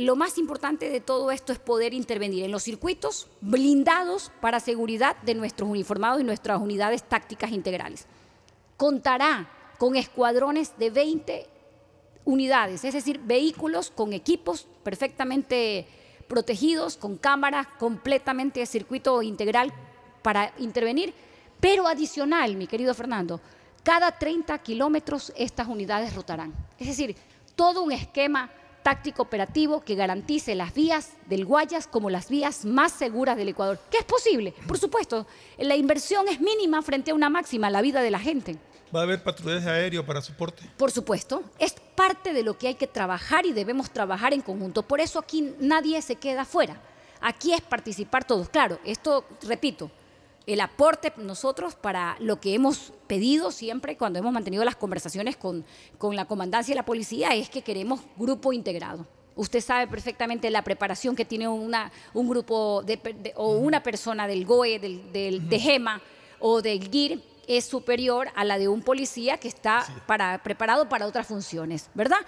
lo 0.00 0.14
más 0.14 0.38
importante 0.38 0.90
de 0.90 1.00
todo 1.00 1.30
esto 1.30 1.52
es 1.52 1.58
poder 1.58 1.92
intervenir 1.92 2.44
en 2.44 2.52
los 2.52 2.62
circuitos 2.62 3.28
blindados 3.40 4.30
para 4.40 4.60
seguridad 4.60 5.16
de 5.22 5.34
nuestros 5.34 5.68
uniformados 5.68 6.20
y 6.20 6.24
nuestras 6.24 6.60
unidades 6.60 7.02
tácticas 7.02 7.50
integrales. 7.50 8.06
Contará 8.76 9.50
con 9.78 9.96
escuadrones 9.96 10.78
de 10.78 10.90
20 10.90 11.46
unidades, 12.24 12.84
es 12.84 12.94
decir, 12.94 13.20
vehículos 13.24 13.90
con 13.90 14.12
equipos 14.12 14.68
perfectamente 14.84 15.86
protegidos, 16.28 16.96
con 16.96 17.16
cámaras 17.16 17.66
completamente 17.78 18.60
de 18.60 18.66
circuito 18.66 19.22
integral 19.22 19.72
para 20.22 20.52
intervenir, 20.58 21.14
pero 21.58 21.88
adicional, 21.88 22.54
mi 22.54 22.66
querido 22.66 22.92
Fernando, 22.94 23.40
cada 23.82 24.12
30 24.12 24.56
kilómetros 24.58 25.32
estas 25.36 25.68
unidades 25.68 26.14
rotarán. 26.14 26.54
Es 26.78 26.86
decir, 26.86 27.16
todo 27.56 27.82
un 27.82 27.92
esquema 27.92 28.50
táctico 28.82 29.22
operativo 29.22 29.82
que 29.82 29.94
garantice 29.94 30.54
las 30.54 30.72
vías 30.72 31.12
del 31.26 31.44
Guayas 31.44 31.86
como 31.86 32.10
las 32.10 32.28
vías 32.30 32.64
más 32.64 32.92
seguras 32.92 33.36
del 33.36 33.48
Ecuador. 33.48 33.78
¿Qué 33.90 33.98
es 33.98 34.04
posible? 34.04 34.54
Por 34.66 34.78
supuesto, 34.78 35.26
la 35.58 35.76
inversión 35.76 36.28
es 36.28 36.40
mínima 36.40 36.80
frente 36.82 37.10
a 37.10 37.14
una 37.14 37.28
máxima, 37.28 37.70
la 37.70 37.82
vida 37.82 38.00
de 38.00 38.10
la 38.10 38.18
gente. 38.18 38.56
¿Va 38.94 39.00
a 39.00 39.02
haber 39.02 39.22
patrullaje 39.22 39.68
aéreo 39.68 40.06
para 40.06 40.22
soporte? 40.22 40.62
Por 40.78 40.90
supuesto, 40.90 41.42
es 41.58 41.74
parte 41.94 42.32
de 42.32 42.42
lo 42.42 42.56
que 42.56 42.68
hay 42.68 42.74
que 42.76 42.86
trabajar 42.86 43.44
y 43.44 43.52
debemos 43.52 43.90
trabajar 43.90 44.32
en 44.32 44.40
conjunto. 44.40 44.82
Por 44.82 45.00
eso 45.00 45.18
aquí 45.18 45.54
nadie 45.58 46.00
se 46.00 46.16
queda 46.16 46.46
fuera. 46.46 46.80
Aquí 47.20 47.52
es 47.52 47.60
participar 47.60 48.24
todos. 48.24 48.48
Claro, 48.48 48.78
esto, 48.84 49.26
repito, 49.42 49.90
el 50.52 50.60
aporte 50.60 51.12
nosotros 51.18 51.74
para 51.74 52.16
lo 52.20 52.40
que 52.40 52.54
hemos 52.54 52.92
pedido 53.06 53.50
siempre 53.50 53.96
cuando 53.96 54.18
hemos 54.18 54.32
mantenido 54.32 54.64
las 54.64 54.76
conversaciones 54.76 55.36
con, 55.36 55.64
con 55.98 56.16
la 56.16 56.24
comandancia 56.24 56.72
y 56.72 56.76
la 56.76 56.84
policía 56.84 57.34
es 57.34 57.50
que 57.50 57.62
queremos 57.62 58.00
grupo 58.16 58.52
integrado. 58.52 59.06
Usted 59.36 59.60
sabe 59.60 59.86
perfectamente 59.86 60.50
la 60.50 60.62
preparación 60.62 61.14
que 61.14 61.24
tiene 61.24 61.46
una, 61.48 61.92
un 62.14 62.28
grupo 62.28 62.82
de, 62.82 62.96
de- 62.96 63.32
o 63.36 63.50
una 63.58 63.82
persona 63.82 64.26
del 64.26 64.44
GOE, 64.44 64.78
del, 64.78 65.12
del- 65.12 65.48
de 65.48 65.60
GEMA 65.60 66.00
o 66.40 66.60
del 66.62 66.88
GIR 66.90 67.22
es 67.46 67.64
superior 67.64 68.28
a 68.34 68.44
la 68.44 68.58
de 68.58 68.68
un 68.68 68.82
policía 68.82 69.38
que 69.38 69.48
está 69.48 69.84
para, 70.06 70.42
preparado 70.42 70.88
para 70.88 71.06
otras 71.06 71.26
funciones, 71.26 71.88
¿verdad? 71.94 72.18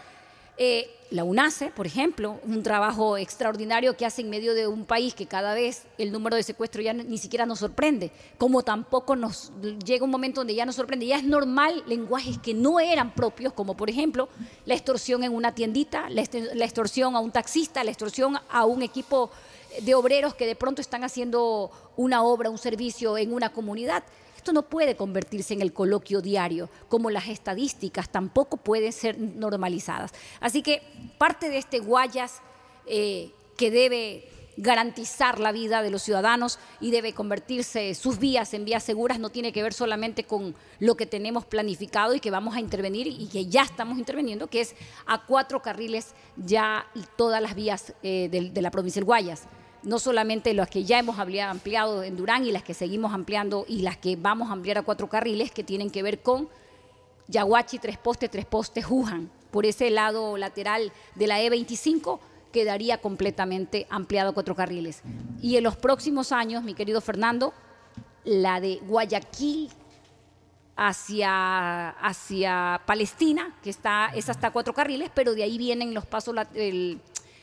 Eh, 0.63 0.91
la 1.11 1.25
UNACE, 1.25 1.73
por 1.75 1.87
ejemplo, 1.87 2.39
un 2.45 2.63
trabajo 2.63 3.17
extraordinario 3.17 3.97
que 3.97 4.05
hace 4.05 4.21
en 4.21 4.29
medio 4.29 4.53
de 4.53 4.67
un 4.67 4.85
país 4.85 5.15
que 5.15 5.25
cada 5.25 5.55
vez 5.55 5.85
el 5.97 6.13
número 6.13 6.37
de 6.37 6.43
secuestros 6.43 6.85
ya 6.85 6.93
ni 6.93 7.17
siquiera 7.17 7.47
nos 7.47 7.61
sorprende, 7.61 8.13
como 8.37 8.63
tampoco 8.63 9.17
nos 9.17 9.53
llega 9.83 10.05
un 10.05 10.11
momento 10.11 10.41
donde 10.43 10.55
ya 10.55 10.67
nos 10.67 10.77
sorprende. 10.77 11.07
Ya 11.07 11.17
es 11.17 11.25
normal 11.25 11.83
lenguajes 11.87 12.37
que 12.37 12.53
no 12.53 12.79
eran 12.79 13.15
propios, 13.15 13.55
como 13.55 13.75
por 13.75 13.89
ejemplo 13.89 14.29
la 14.67 14.75
extorsión 14.75 15.25
en 15.25 15.35
una 15.35 15.55
tiendita, 15.55 16.11
la 16.11 16.21
extorsión 16.67 17.17
a 17.17 17.21
un 17.21 17.33
taxista, 17.33 17.83
la 17.83 17.91
extorsión 17.91 18.37
a 18.51 18.67
un 18.67 18.83
equipo 18.83 19.31
de 19.81 19.95
obreros 19.95 20.35
que 20.35 20.45
de 20.45 20.57
pronto 20.57 20.83
están 20.83 21.05
haciendo 21.05 21.71
una 21.97 22.23
obra, 22.23 22.51
un 22.51 22.59
servicio 22.59 23.17
en 23.17 23.33
una 23.33 23.51
comunidad. 23.51 24.05
Esto 24.41 24.55
no 24.55 24.63
puede 24.71 24.97
convertirse 24.97 25.53
en 25.53 25.61
el 25.61 25.75
coloquio 25.75 26.23
diario, 26.23 26.71
como 26.89 27.11
las 27.11 27.29
estadísticas 27.29 28.09
tampoco 28.09 28.57
pueden 28.57 28.91
ser 28.91 29.19
normalizadas. 29.21 30.13
Así 30.41 30.63
que 30.63 30.81
parte 31.19 31.51
de 31.51 31.59
este 31.59 31.79
Guayas 31.79 32.41
eh, 32.87 33.33
que 33.59 33.71
debe 33.71 34.27
garantizar 34.57 35.39
la 35.41 35.53
vida 35.53 35.83
de 35.83 35.91
los 35.91 36.01
ciudadanos 36.03 36.59
y 36.81 36.91
debe 36.91 37.13
convertirse 37.13 37.95
sus 37.95 38.19
vías 38.19 38.55
en 38.55 38.65
vías 38.65 38.83
seguras 38.83 39.19
no 39.19 39.29
tiene 39.29 39.53
que 39.53 39.63
ver 39.63 39.75
solamente 39.75 40.25
con 40.25 40.55
lo 40.79 40.95
que 40.97 41.05
tenemos 41.05 41.45
planificado 41.45 42.15
y 42.15 42.21
que 42.21 42.31
vamos 42.31 42.57
a 42.57 42.61
intervenir 42.61 43.09
y 43.09 43.27
que 43.29 43.45
ya 43.45 43.61
estamos 43.63 43.99
interviniendo, 43.99 44.47
que 44.47 44.63
es 44.63 44.75
a 45.07 45.27
cuatro 45.27 45.61
carriles 45.61 46.15
ya 46.37 46.87
todas 47.17 47.43
las 47.43 47.55
vías 47.55 47.93
eh, 48.03 48.29
del- 48.31 48.55
de, 48.55 48.63
la 48.63 48.71
provincia 48.71 49.01
del 49.01 49.05
Guayas 49.05 49.43
no 49.83 49.99
solamente 49.99 50.55
las 50.55 50.69
que 50.69 50.85
ya 50.85 50.99
hemos 50.99 51.19
ampliado 51.19 52.03
en 52.03 52.17
Durán 52.17 52.45
y 52.45 52.53
las 52.53 52.63
que 52.63 52.75
seguimos 52.75 53.13
ampliando 53.13 53.65
y 53.69 53.83
las 53.83 53.97
que 53.97 54.17
vamos 54.17 54.51
a 54.51 54.53
ampliar 54.53 54.79
a 54.79 54.83
cuatro 54.83 55.09
carriles 55.09 55.51
que 55.51 55.65
tienen 55.65 55.91
que 55.91 56.03
ver 56.03 56.21
con 56.23 56.49
Yaguachi, 57.29 57.79
Tres 57.79 57.99
Postes, 57.99 58.31
Tres 58.31 58.47
Postes, 58.47 58.85
Juján. 58.85 59.31
Por 59.51 59.67
ese 59.67 59.91
lado 59.91 60.37
lateral 60.37 60.93
de 61.15 61.27
la 61.27 61.41
E25 61.41 62.19
quedaría 62.53 62.99
completamente 62.99 63.87
ampliado 63.91 64.31
a 64.31 64.33
cuatro 64.33 64.55
carriles. 64.55 65.03
Y 65.41 65.57
en 65.57 65.65
los 65.65 65.77
próximos 65.77 66.33
años, 66.33 66.63
mi 66.63 66.75
querido 66.75 67.01
Fernando, 67.01 67.55
la 68.25 68.61
de 68.61 68.81
Guayaquil 68.87 69.71
hacia, 70.77 71.91
hacia 71.91 72.81
Palestina, 72.87 73.57
que 73.63 73.71
está, 73.71 74.11
es 74.15 74.29
hasta 74.29 74.51
cuatro 74.51 74.73
carriles, 74.73 75.11
pero 75.15 75.35
de 75.35 75.43
ahí 75.43 75.59
vienen 75.59 75.95
los 75.95 76.07
pasos, 76.07 76.35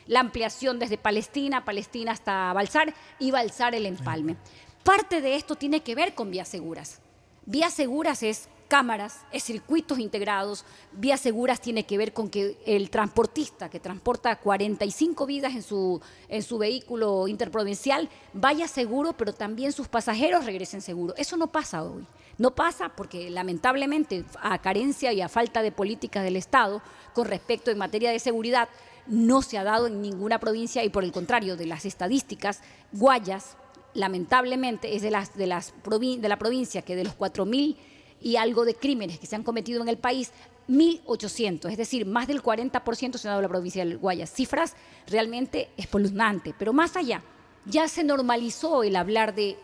la 0.08 0.20
ampliación 0.20 0.78
desde 0.80 0.98
Palestina, 0.98 1.64
Palestina 1.64 2.12
hasta 2.12 2.52
Balsar 2.52 2.92
y 3.20 3.30
Balsar 3.30 3.74
el 3.74 3.86
empalme. 3.86 4.36
Parte 4.82 5.20
de 5.20 5.36
esto 5.36 5.54
tiene 5.54 5.80
que 5.80 5.94
ver 5.94 6.14
con 6.14 6.30
vías 6.30 6.48
seguras. 6.48 7.00
Vías 7.46 7.74
seguras 7.74 8.22
es 8.22 8.48
cámaras, 8.68 9.20
es 9.32 9.44
circuitos 9.44 9.98
integrados. 9.98 10.64
Vías 10.92 11.20
seguras 11.20 11.60
tiene 11.60 11.84
que 11.84 11.98
ver 11.98 12.12
con 12.12 12.28
que 12.28 12.58
el 12.66 12.90
transportista 12.90 13.68
que 13.68 13.80
transporta 13.80 14.36
45 14.36 15.26
vidas 15.26 15.54
en 15.54 15.62
su, 15.62 16.00
en 16.28 16.42
su 16.42 16.58
vehículo 16.58 17.28
interprovincial 17.28 18.08
vaya 18.32 18.68
seguro, 18.68 19.14
pero 19.14 19.32
también 19.32 19.72
sus 19.72 19.88
pasajeros 19.88 20.44
regresen 20.44 20.82
seguros. 20.82 21.16
Eso 21.18 21.36
no 21.36 21.48
pasa 21.48 21.82
hoy. 21.82 22.06
No 22.36 22.54
pasa 22.54 22.90
porque 22.90 23.30
lamentablemente 23.30 24.24
a 24.40 24.58
carencia 24.58 25.12
y 25.12 25.20
a 25.20 25.28
falta 25.28 25.60
de 25.60 25.72
políticas 25.72 26.22
del 26.22 26.36
Estado 26.36 26.80
con 27.12 27.26
respecto 27.26 27.70
en 27.70 27.78
materia 27.78 28.12
de 28.12 28.20
seguridad 28.20 28.68
no 29.08 29.42
se 29.42 29.58
ha 29.58 29.64
dado 29.64 29.86
en 29.86 30.00
ninguna 30.02 30.38
provincia 30.38 30.84
y 30.84 30.90
por 30.90 31.02
el 31.04 31.12
contrario 31.12 31.56
de 31.56 31.66
las 31.66 31.84
estadísticas, 31.84 32.60
Guayas 32.92 33.56
lamentablemente 33.94 34.94
es 34.94 35.02
de, 35.02 35.10
las, 35.10 35.36
de, 35.36 35.46
las 35.46 35.74
provin- 35.82 36.20
de 36.20 36.28
la 36.28 36.38
provincia 36.38 36.82
que 36.82 36.94
de 36.94 37.04
los 37.04 37.16
4.000 37.18 37.76
y 38.20 38.36
algo 38.36 38.64
de 38.64 38.74
crímenes 38.74 39.18
que 39.18 39.26
se 39.26 39.34
han 39.36 39.42
cometido 39.42 39.80
en 39.82 39.88
el 39.88 39.96
país, 39.96 40.32
1.800, 40.68 41.70
es 41.70 41.76
decir, 41.78 42.04
más 42.06 42.26
del 42.28 42.42
40% 42.42 43.16
se 43.16 43.26
ha 43.28 43.30
dado 43.30 43.40
en 43.40 43.44
la 43.44 43.48
provincia 43.48 43.84
del 43.84 43.98
Guayas. 43.98 44.30
Cifras 44.32 44.74
realmente 45.06 45.70
espeluznantes, 45.76 46.54
pero 46.58 46.72
más 46.72 46.96
allá, 46.96 47.22
ya 47.64 47.88
se 47.88 48.04
normalizó 48.04 48.82
el 48.82 48.96
hablar 48.96 49.34
de 49.34 49.56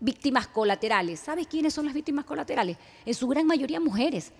víctimas 0.00 0.46
colaterales. 0.48 1.20
¿Sabes 1.20 1.46
quiénes 1.46 1.74
son 1.74 1.84
las 1.86 1.94
víctimas 1.94 2.24
colaterales? 2.24 2.76
En 3.04 3.14
su 3.14 3.26
gran 3.28 3.46
mayoría 3.46 3.80
mujeres, 3.80 4.32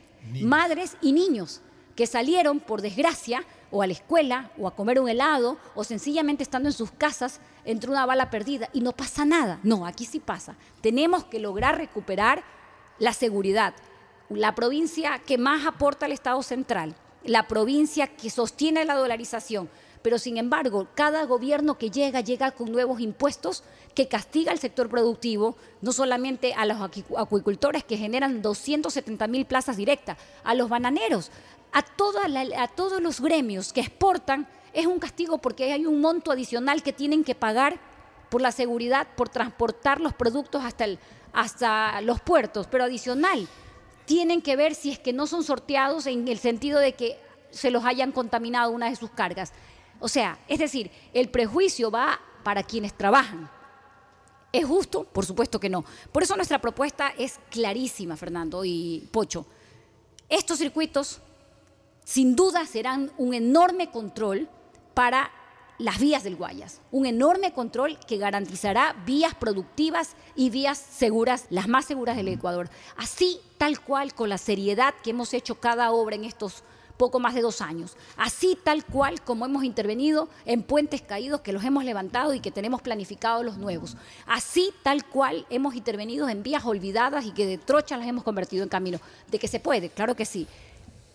madres 0.43 0.97
y 1.03 1.13
niños 1.13 1.61
que 1.97 2.07
salieron 2.07 2.61
por 2.61 2.81
desgracia 2.83 3.45
o 3.77 3.83
a 3.83 3.87
la 3.89 3.93
escuela 3.93 4.51
o 4.57 4.69
a 4.69 4.75
comer 4.77 5.01
un 5.01 5.09
helado 5.09 5.57
o 5.75 5.83
sencillamente 5.83 6.45
estando 6.45 6.69
en 6.69 6.73
sus 6.73 6.93
casas 6.93 7.41
entre 7.65 7.91
una 7.91 8.07
bala 8.07 8.31
perdida 8.31 8.69
y 8.73 8.81
no 8.81 8.93
pasa 8.93 9.25
nada. 9.25 9.59
No, 9.65 9.85
aquí 9.85 10.05
sí 10.07 10.21
pasa. 10.21 10.55
Tenemos 10.81 11.25
que 11.25 11.41
lograr 11.41 11.77
recuperar 11.77 12.45
la 13.01 13.13
seguridad. 13.13 13.75
La 14.31 14.55
provincia 14.55 15.21
que 15.27 15.39
más 15.39 15.67
aporta 15.67 16.07
al 16.07 16.13
Estado 16.13 16.41
central, 16.45 16.95
la 17.25 17.49
provincia 17.49 18.07
que 18.07 18.31
sostiene 18.31 18.85
la 18.85 18.95
dolarización, 18.95 19.69
pero 20.03 20.19
sin 20.19 20.37
embargo, 20.37 20.87
cada 20.95 21.25
gobierno 21.25 21.79
que 21.79 21.91
llega 21.91 22.21
llega 22.21 22.51
con 22.53 22.71
nuevos 22.71 23.01
impuestos 23.01 23.65
que 23.95 24.07
castiga 24.07 24.53
al 24.53 24.59
sector 24.59 24.91
productivo, 24.91 25.57
no 25.81 25.93
solamente 25.93 26.53
a 26.53 26.67
los 26.67 26.77
acu- 26.79 27.05
acuicultores 27.17 27.85
que 27.85 27.97
generan 27.97 28.43
270 28.43 29.27
mil 29.29 29.47
plazas 29.47 29.77
directas, 29.79 30.19
a 30.43 30.55
los 30.55 30.69
bananeros, 30.69 31.31
a, 31.75 32.69
todos 32.69 33.03
los 33.03 33.21
gremios 33.21 33.73
que 33.73 33.81
exportan, 33.81 34.49
es 34.73 34.87
un 34.87 35.01
castigo 35.01 35.39
porque 35.39 35.73
hay 35.73 35.87
un 35.87 36.01
monto 36.01 36.31
adicional 36.31 36.83
que 36.83 36.93
tienen 36.93 37.25
que 37.25 37.35
pagar 37.35 37.79
por 38.31 38.41
la 38.41 38.53
seguridad, 38.53 39.09
por 39.17 39.29
transportar 39.29 40.01
los 40.01 40.15
productos 40.15 40.63
hasta 41.33 42.01
los 42.01 42.21
puertos, 42.21 42.69
pero 42.69 42.85
adicional, 42.85 43.49
tienen 44.07 44.41
que 44.41 44.57
ver 44.57 44.75
si 44.75 44.93
es 44.93 44.99
que 44.99 45.13
no 45.13 45.27
son 45.27 45.43
sorteados 45.43 46.07
en 46.07 46.29
el 46.29 46.39
sentido 46.39 46.79
de 46.79 46.95
que 46.95 47.19
se 47.51 47.71
los 47.71 47.85
hayan 47.85 48.13
contaminado 48.13 48.71
una 48.71 48.89
de 48.89 48.97
sus 48.97 49.11
cargas. 49.11 49.53
O 49.99 50.09
sea, 50.09 50.39
es 50.49 50.59
decir, 50.59 50.91
el 51.13 51.29
prejuicio 51.29 51.91
va 51.91 52.21
para 52.45 52.63
quienes 52.63 52.95
trabajan. 52.95 53.51
¿Es 54.53 54.65
justo? 54.65 55.03
Por 55.05 55.27
supuesto 55.27 55.59
que 55.59 55.69
no. 55.69 55.85
Por 56.13 56.23
eso 56.23 56.37
nuestra 56.37 56.61
propuesta 56.61 57.13
es 57.19 57.41
clarísima, 57.51 58.17
Fernando 58.17 58.65
y 58.65 59.09
Pocho. 59.11 59.47
Estos 60.29 60.59
circuitos, 60.59 61.21
sin 62.05 62.37
duda, 62.37 62.67
serán 62.67 63.11
un 63.19 63.35
enorme 63.35 63.91
control 63.91 64.49
para 64.95 65.31
las 65.79 65.99
vías 65.99 66.23
del 66.23 66.37
Guayas. 66.37 66.81
Un 66.93 67.07
enorme 67.07 67.53
control 67.53 67.99
que 68.07 68.17
garantizará 68.17 68.95
vías 69.05 69.35
productivas 69.35 70.15
y 70.37 70.51
vías 70.51 70.79
seguras, 70.79 71.47
las 71.51 71.67
más 71.67 71.85
seguras 71.85 72.17
del 72.17 72.29
Ecuador. 72.29 72.71
Así, 72.97 73.41
tal 73.59 73.81
cual, 73.81 74.15
con 74.15 74.29
la 74.29 74.39
seriedad 74.39 74.95
que 75.03 75.11
hemos 75.11 75.35
hecho 75.35 75.57
cada 75.57 75.91
obra 75.91 76.15
en 76.15 76.25
estos 76.25 76.63
poco 76.97 77.19
más 77.19 77.35
de 77.35 77.41
dos 77.41 77.61
años. 77.61 77.97
Así 78.17 78.57
tal 78.63 78.85
cual 78.85 79.21
como 79.23 79.47
hemos 79.47 79.65
intervenido 79.65 80.29
en 80.45 80.63
puentes 80.63 81.03
caídos 81.03 81.41
que 81.41 81.53
los 81.53 81.65
hemos 81.65 81.85
levantado 81.85 82.35
y 82.35 82.41
que 82.41 82.51
tenemos 82.51 82.83
planificados 82.83 83.45
los 83.45 83.59
nuevos. 83.59 83.97
Así 84.27 84.73
tal 84.83 85.05
cual 85.05 85.47
hemos 85.51 85.75
intervenido 85.75 86.29
en 86.29 86.43
vías 86.43 86.65
olvidadas 86.65 87.25
y 87.27 87.33
que 87.33 87.47
de 87.47 87.59
trochas 87.59 87.99
las 87.99 88.09
hemos 88.09 88.25
convertido 88.25 88.63
en 88.63 88.69
camino. 88.69 89.01
De 89.29 89.39
que 89.39 89.49
se 89.49 89.61
puede, 89.61 89.89
claro 89.89 90.15
que 90.15 90.25
sí. 90.25 90.47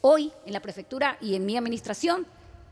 Hoy 0.02 0.32
en 0.46 0.54
la 0.54 0.62
prefectura 0.62 1.18
y 1.22 1.36
en 1.36 1.46
mi 1.46 1.58
administración 1.58 2.26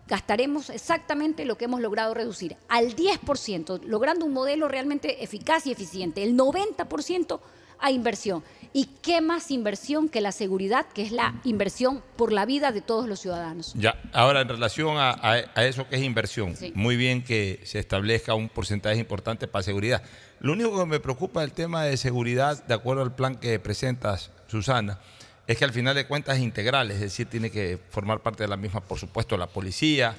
gastaremos 0.08 0.70
exactamente 0.70 1.44
lo 1.44 1.58
que 1.58 1.66
hemos 1.66 1.82
logrado 1.82 2.14
reducir, 2.14 2.56
al 2.70 2.96
10%, 2.96 3.84
logrando 3.84 4.26
un 4.26 4.32
modelo 4.34 4.70
realmente 4.70 5.24
eficaz 5.24 5.68
y 5.68 5.72
eficiente, 5.74 6.24
el 6.24 6.38
90% 6.38 7.40
a 7.80 7.92
inversión. 7.92 8.44
¿Y 8.74 8.86
qué 9.02 9.20
más 9.22 9.52
inversión 9.52 10.08
que 10.08 10.22
la 10.22 10.32
seguridad, 10.32 10.86
que 10.88 11.02
es 11.04 11.12
la 11.12 11.40
inversión 11.44 12.02
por 12.16 12.32
la 12.32 12.46
vida 12.46 12.72
de 12.72 12.82
todos 12.82 13.08
los 13.08 13.20
ciudadanos? 13.20 13.74
Ya, 13.76 14.02
ahora 14.14 14.42
en 14.42 14.48
relación 14.48 14.98
a, 14.98 15.12
a- 15.12 15.44
a 15.54 15.66
eso 15.66 15.88
que 15.90 15.98
es 15.98 16.02
inversión, 16.04 16.56
Sí. 16.56 16.72
muy 16.76 16.96
bien 16.96 17.24
que 17.24 17.60
se 17.66 17.78
establezca 17.80 18.34
un 18.34 18.48
porcentaje 18.50 18.98
importante 19.00 19.48
para 19.48 19.62
seguridad. 19.64 20.02
Lo 20.40 20.54
único 20.54 20.78
que 20.80 20.86
me 20.86 21.00
preocupa 21.02 21.42
del 21.42 21.52
tema 21.52 21.84
de 21.84 21.98
seguridad, 21.98 22.64
de 22.66 22.74
acuerdo 22.74 23.02
al 23.04 23.14
plan 23.14 23.36
que 23.36 23.60
presentas, 23.60 24.32
Susana, 24.48 25.00
es 25.48 25.58
que 25.58 25.66
al 25.66 25.72
final 25.72 25.96
de 25.96 26.06
cuentas 26.06 26.38
es 26.38 26.44
integral, 26.44 26.92
es 26.92 27.00
decir, 27.00 27.28
tiene 27.28 27.50
que 27.50 27.80
formar 27.90 28.20
parte 28.20 28.44
de 28.44 28.50
la 28.50 28.58
misma, 28.58 28.82
por 28.82 29.00
supuesto, 29.00 29.38
la 29.38 29.48
policía, 29.48 30.16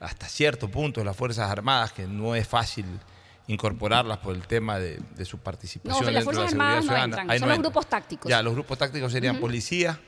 hasta 0.00 0.26
cierto 0.28 0.68
punto 0.68 1.02
las 1.02 1.16
Fuerzas 1.16 1.50
Armadas, 1.50 1.92
que 1.92 2.06
no 2.06 2.34
es 2.34 2.46
fácil 2.46 2.84
incorporarlas 3.46 4.18
por 4.18 4.34
el 4.34 4.46
tema 4.46 4.78
de, 4.78 4.98
de 5.16 5.24
su 5.24 5.36
No, 5.36 5.42
participación 5.42 6.14
las 6.14 6.24
dentro 6.24 6.24
de 6.24 6.24
Fuerzas 6.24 6.44
la 6.44 6.50
seguridad 6.50 6.76
Armadas 6.78 6.84
no 6.84 6.88
ciudadana. 6.88 7.04
entran, 7.04 7.30
Ahí 7.30 7.38
son 7.38 7.48
no 7.48 7.54
los 7.54 7.62
grupos 7.62 7.86
tácticos. 7.86 8.30
Ya, 8.30 8.42
los 8.42 8.52
grupos 8.54 8.78
tácticos 8.78 9.12
serían 9.12 9.38
policía, 9.40 10.00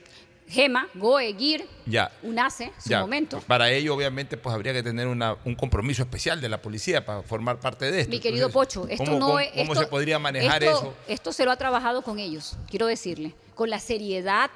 GEMA, 0.47 0.87
GOE, 0.95 1.33
GIR, 1.37 1.65
ya, 1.85 2.11
UNACE, 2.23 2.71
su 2.81 2.89
ya, 2.89 3.01
momento. 3.01 3.41
Para 3.47 3.69
ello, 3.71 3.93
obviamente, 3.93 4.37
pues 4.37 4.55
habría 4.55 4.71
que 4.73 4.81
tener 4.81 5.07
una- 5.07 5.35
un 5.43 5.55
compromiso 5.55 6.03
especial 6.03 6.39
de 6.39 6.47
la 6.49 6.61
policía 6.61 7.05
para 7.05 7.21
formar 7.21 7.59
parte 7.59 7.91
de 7.91 8.01
esto. 8.01 8.11
Mi 8.11 8.19
querido 8.19 8.47
Entonces, 8.47 8.79
Pocho, 8.81 8.87
esto 8.89 9.03
¿cómo, 9.03 9.19
no 9.19 9.27
cómo- 9.27 9.39
cómo 9.55 9.75
se 9.75 9.87
podría 9.87 10.19
manejar 10.19 10.63
esto- 10.63 10.77
eso? 10.79 10.95
Esto 11.07 11.33
se 11.33 11.43
lo 11.45 11.51
ha 11.51 11.57
trabajado 11.57 12.01
con 12.01 12.17
ellos, 12.19 12.55
quiero 12.69 12.85
decirle, 12.87 13.33
con 13.55 13.69
la 13.69 13.79
seriedad 13.79 14.49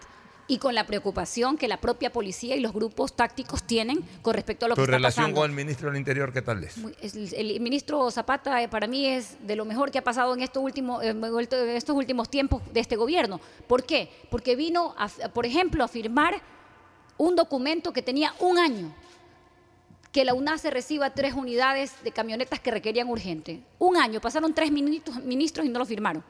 y 0.51 0.57
con 0.57 0.75
la 0.75 0.85
preocupación 0.85 1.55
que 1.55 1.69
la 1.69 1.77
propia 1.77 2.11
policía 2.11 2.57
y 2.57 2.59
los 2.59 2.73
grupos 2.73 3.15
tácticos 3.15 3.63
tienen 3.63 4.03
con 4.21 4.33
respecto 4.33 4.65
a 4.65 4.67
lo 4.69 4.75
¿Tu 4.75 4.81
que 4.81 4.83
está 4.83 4.97
relación 4.97 5.23
pasando. 5.27 5.39
con 5.39 5.49
el 5.49 5.55
ministro 5.55 5.87
del 5.89 5.97
Interior 5.97 6.33
qué 6.33 6.41
tal 6.41 6.61
es? 6.61 6.75
El, 7.31 7.57
ministro 7.61 8.11
Zapata 8.11 8.61
eh, 8.61 8.67
para 8.67 8.85
mí 8.85 9.05
es 9.05 9.37
de 9.47 9.55
lo 9.55 9.63
mejor 9.63 9.91
que 9.91 9.99
ha 9.99 10.03
pasado 10.03 10.33
en 10.33 10.41
estos 10.41 10.61
últimos, 10.61 11.01
estos 11.05 11.95
últimos 11.95 12.29
tiempos 12.29 12.61
de 12.73 12.81
este 12.81 12.97
gobierno. 12.97 13.39
¿Por 13.65 13.85
qué? 13.85 14.11
Porque 14.29 14.57
vino, 14.57 14.93
a- 14.97 15.07
por 15.29 15.45
ejemplo, 15.45 15.85
a 15.85 15.87
firmar 15.87 16.41
un 17.17 17.37
documento 17.37 17.93
que 17.93 18.01
tenía 18.01 18.33
un 18.41 18.57
año 18.59 18.93
que 20.11 20.25
la 20.25 20.33
UNACE 20.33 20.69
reciba 20.69 21.11
tres 21.11 21.33
unidades 21.33 21.93
de 22.03 22.11
camionetas 22.11 22.59
que 22.59 22.71
requerían 22.71 23.07
urgente. 23.07 23.61
Un 23.79 23.95
año, 23.95 24.19
pasaron 24.19 24.53
tres 24.53 24.69
ministros, 24.69 25.23
ministros 25.23 25.65
y 25.65 25.69
no 25.69 25.79
lo 25.79 25.85
firmaron. 25.85 26.21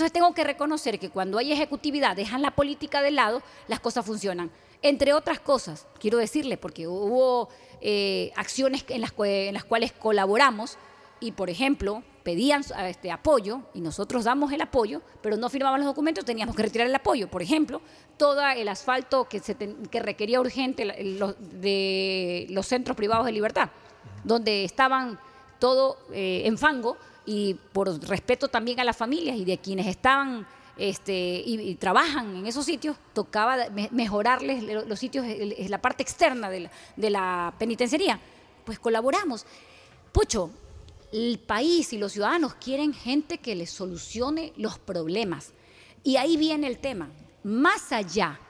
Entonces 0.00 0.14
tengo 0.14 0.32
que 0.32 0.44
reconocer 0.44 0.98
que 0.98 1.10
cuando 1.10 1.36
hay 1.36 1.52
ejecutividad, 1.52 2.16
dejan 2.16 2.40
la 2.40 2.52
política 2.52 3.02
de 3.02 3.10
lado, 3.10 3.42
las 3.68 3.80
cosas 3.80 4.06
funcionan. 4.06 4.50
Entre 4.80 5.12
otras 5.12 5.40
cosas, 5.40 5.86
quiero 5.98 6.16
decirle, 6.16 6.56
porque 6.56 6.88
hubo 6.88 7.50
eh, 7.82 8.32
acciones 8.34 8.82
en 8.88 9.02
las, 9.02 9.14
cue- 9.14 9.48
en 9.48 9.52
las 9.52 9.64
cuales 9.64 9.92
colaboramos 9.92 10.78
y, 11.20 11.32
por 11.32 11.50
ejemplo, 11.50 12.02
pedían 12.22 12.64
este, 12.86 13.10
apoyo 13.12 13.60
y 13.74 13.82
nosotros 13.82 14.24
damos 14.24 14.50
el 14.54 14.62
apoyo, 14.62 15.02
pero 15.20 15.36
no 15.36 15.50
firmaban 15.50 15.80
los 15.80 15.86
documentos, 15.88 16.24
teníamos 16.24 16.56
que 16.56 16.62
retirar 16.62 16.86
el 16.86 16.94
apoyo. 16.94 17.28
Por 17.28 17.42
ejemplo, 17.42 17.82
todo 18.16 18.40
el 18.48 18.68
asfalto 18.68 19.28
que, 19.28 19.40
se 19.40 19.54
ten- 19.54 19.84
que 19.84 20.00
requería 20.00 20.40
urgente 20.40 20.86
los- 21.04 21.34
de 21.60 22.46
los 22.48 22.66
centros 22.66 22.96
privados 22.96 23.26
de 23.26 23.32
libertad, 23.32 23.68
donde 24.24 24.64
estaban 24.64 25.20
todo 25.58 25.98
eh, 26.10 26.44
en 26.46 26.56
fango 26.56 26.96
y 27.30 27.54
por 27.54 27.86
respeto 28.08 28.48
también 28.48 28.80
a 28.80 28.84
las 28.84 28.96
familias 28.96 29.36
y 29.36 29.44
de 29.44 29.58
quienes 29.58 29.86
estaban 29.86 30.44
este, 30.76 31.40
y, 31.46 31.76
trabajan 31.76 32.34
en 32.36 32.46
esos 32.46 32.64
sitios, 32.64 32.96
tocaba 33.12 33.68
me- 33.70 33.88
mejorarles 33.92 34.64
lo- 34.64 34.84
los 34.84 34.98
sitios, 34.98 35.24
la 35.68 35.80
parte 35.80 36.02
externa 36.02 36.50
de 36.50 36.60
la, 36.60 36.70
de 36.96 37.10
la 37.10 37.54
penitenciaría. 37.56 38.18
Pues 38.64 38.80
colaboramos. 38.80 39.46
Pocho, 40.10 40.50
el 41.12 41.38
país 41.38 41.92
y 41.92 41.98
los 41.98 42.12
ciudadanos 42.12 42.54
quieren 42.54 42.92
gente 42.94 43.38
que 43.38 43.54
les 43.54 43.70
solucione 43.70 44.52
los 44.56 44.78
problemas. 44.80 45.52
Y 46.02 46.16
ahí 46.16 46.36
viene 46.36 46.66
el 46.66 46.78
tema. 46.78 47.10
Más 47.44 47.92
allá 47.92 48.40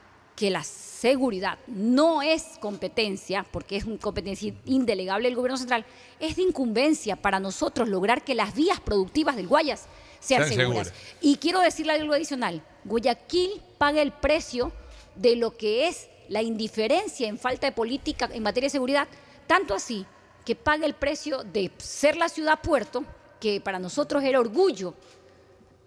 que 0.41 0.49
la 0.49 0.65
seguridad 0.65 1.59
no 1.67 2.23
es 2.23 2.57
competencia, 2.61 3.45
porque 3.53 3.77
es 3.77 3.85
una 3.85 3.99
competencia 3.99 4.55
indelegable 4.65 5.29
del 5.29 5.37
gobierno 5.37 5.59
central, 5.59 5.85
es 6.19 6.37
de 6.37 6.43
incumbencia 6.43 7.15
para 7.15 7.39
nosotros 7.39 7.91
lograr 7.91 8.25
que 8.25 8.35
las 8.35 8.55
vías 8.55 8.81
productivas 8.81 9.37
del 9.37 9.49
Guayas 9.49 9.85
sean 10.19 10.49
seguras. 10.49 10.95
Y 11.21 11.37
quiero 11.37 11.61
decirle 11.61 11.93
algo 11.93 12.15
adicional. 12.15 12.63
Guayaquil 12.85 13.61
paga 13.77 14.01
el 14.01 14.13
precio 14.13 14.73
de 15.15 15.37
lo 15.37 15.59
que 15.59 15.89
es 15.89 16.09
la 16.31 16.41
indiferencia 16.41 17.29
en 17.29 17.37
falta 17.37 17.67
de 17.67 17.73
política 17.73 18.31
en 18.33 18.43
materia 18.43 18.69
de 18.69 18.71
seguridad, 18.71 19.09
tanto 19.47 19.75
así 19.75 20.07
que 20.47 20.57
paga 20.57 20.87
el 20.87 20.95
precio 20.95 21.45
de 21.45 21.71
ser 21.77 22.17
la 22.17 22.31
ciudad 22.31 22.63
puerto, 22.63 23.05
que 23.41 23.61
para 23.61 23.79
nosotros 23.79 24.25
era 24.25 24.41
orgullo, 24.41 24.95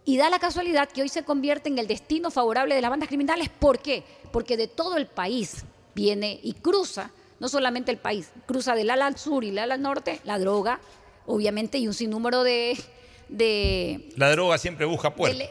y 0.05 0.17
da 0.17 0.29
la 0.29 0.39
casualidad 0.39 0.89
que 0.89 1.01
hoy 1.01 1.09
se 1.09 1.23
convierte 1.23 1.69
en 1.69 1.79
el 1.79 1.87
destino 1.87 2.31
favorable 2.31 2.75
de 2.75 2.81
las 2.81 2.89
bandas 2.89 3.07
criminales. 3.07 3.49
¿Por 3.49 3.79
qué? 3.79 4.03
Porque 4.31 4.57
de 4.57 4.67
todo 4.67 4.97
el 4.97 5.07
país 5.07 5.63
viene 5.95 6.39
y 6.43 6.53
cruza, 6.53 7.11
no 7.39 7.47
solamente 7.47 7.91
el 7.91 7.97
país, 7.97 8.31
cruza 8.45 8.75
del 8.75 8.89
ala 8.89 9.05
al 9.05 9.17
sur 9.17 9.43
y 9.43 9.49
del 9.49 9.59
ala 9.59 9.75
al 9.75 9.81
norte, 9.81 10.19
la 10.23 10.39
droga, 10.39 10.79
obviamente, 11.25 11.77
y 11.77 11.87
un 11.87 11.93
sinnúmero 11.93 12.43
de... 12.43 12.77
de 13.37 14.09
La 14.15 14.29
droga 14.31 14.57
siempre 14.59 14.85
busca 14.85 15.15
puertas. 15.15 15.47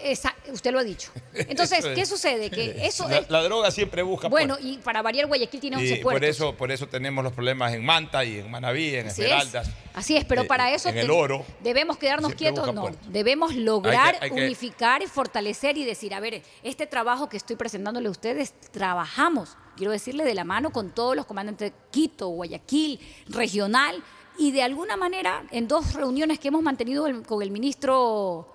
usted 0.53 0.71
lo 0.71 0.79
ha 0.79 0.85
dicho. 0.85 1.11
Entonces, 1.35 1.81
Eso 1.81 1.89
es. 1.91 1.95
¿qué 1.97 2.07
sucede? 2.07 2.49
Que 2.51 2.87
eso 2.87 3.09
la, 3.09 3.19
es... 3.19 3.31
la 3.31 3.43
droga 3.43 3.71
siempre 3.73 4.03
busca 4.03 4.29
Bueno, 4.29 4.55
puertas. 4.55 4.73
y 4.73 4.79
para 4.79 5.03
variar, 5.03 5.27
Guayaquil 5.27 5.61
tiene 5.61 5.77
11 5.79 5.89
Y 5.89 6.03
puertos. 6.03 6.13
por 6.21 6.25
eso, 6.25 6.55
por 6.57 6.71
eso 6.73 6.87
tenemos 6.87 7.25
los 7.25 7.33
problemas 7.33 7.75
en 7.75 7.85
Manta 7.85 8.25
y 8.25 8.39
en 8.39 8.51
Manaví, 8.51 8.95
en 8.95 9.09
Así 9.09 9.23
Esmeraldas. 9.23 9.67
es, 9.69 9.75
así 9.95 10.17
es, 10.17 10.25
pero 10.25 10.43
eh, 10.43 10.47
para 10.47 10.73
eso 10.73 10.89
en 10.91 10.99
el 10.99 11.11
oro. 11.11 11.45
debemos 11.61 11.97
quedarnos 11.99 12.35
quietos, 12.35 12.73
no. 12.73 12.91
Debemos 13.09 13.55
lograr 13.57 14.15
Hay 14.15 14.19
que- 14.21 14.25
hay 14.27 14.31
que- 14.41 14.47
unificar 14.47 15.03
y 15.03 15.07
fortalecer 15.09 15.77
y 15.77 15.85
decir, 15.85 16.15
a 16.15 16.21
ver, 16.21 16.43
este 16.63 16.87
trabajo 16.87 17.29
que 17.29 17.37
estoy 17.37 17.57
presentándole 17.57 18.07
a 18.07 18.11
ustedes, 18.13 18.55
trabajamos, 18.71 19.57
quiero 19.77 19.91
decirle, 19.93 20.25
de 20.25 20.35
la 20.35 20.45
mano 20.45 20.71
con 20.71 20.91
todos 20.95 21.17
los 21.17 21.27
comandantes 21.27 21.73
de 21.73 21.77
Quito, 21.91 22.29
Guayaquil, 22.29 23.01
regional, 23.29 24.03
y 24.39 24.51
de 24.53 24.63
alguna 24.63 24.97
manera, 24.97 25.45
en 25.51 25.69
dos 25.69 25.95
reuniones 25.95 26.39
que 26.39 26.49
hemos 26.49 26.63
mantenido 26.63 27.07
con 27.27 27.43
el 27.43 27.51
ministro, 27.51 28.47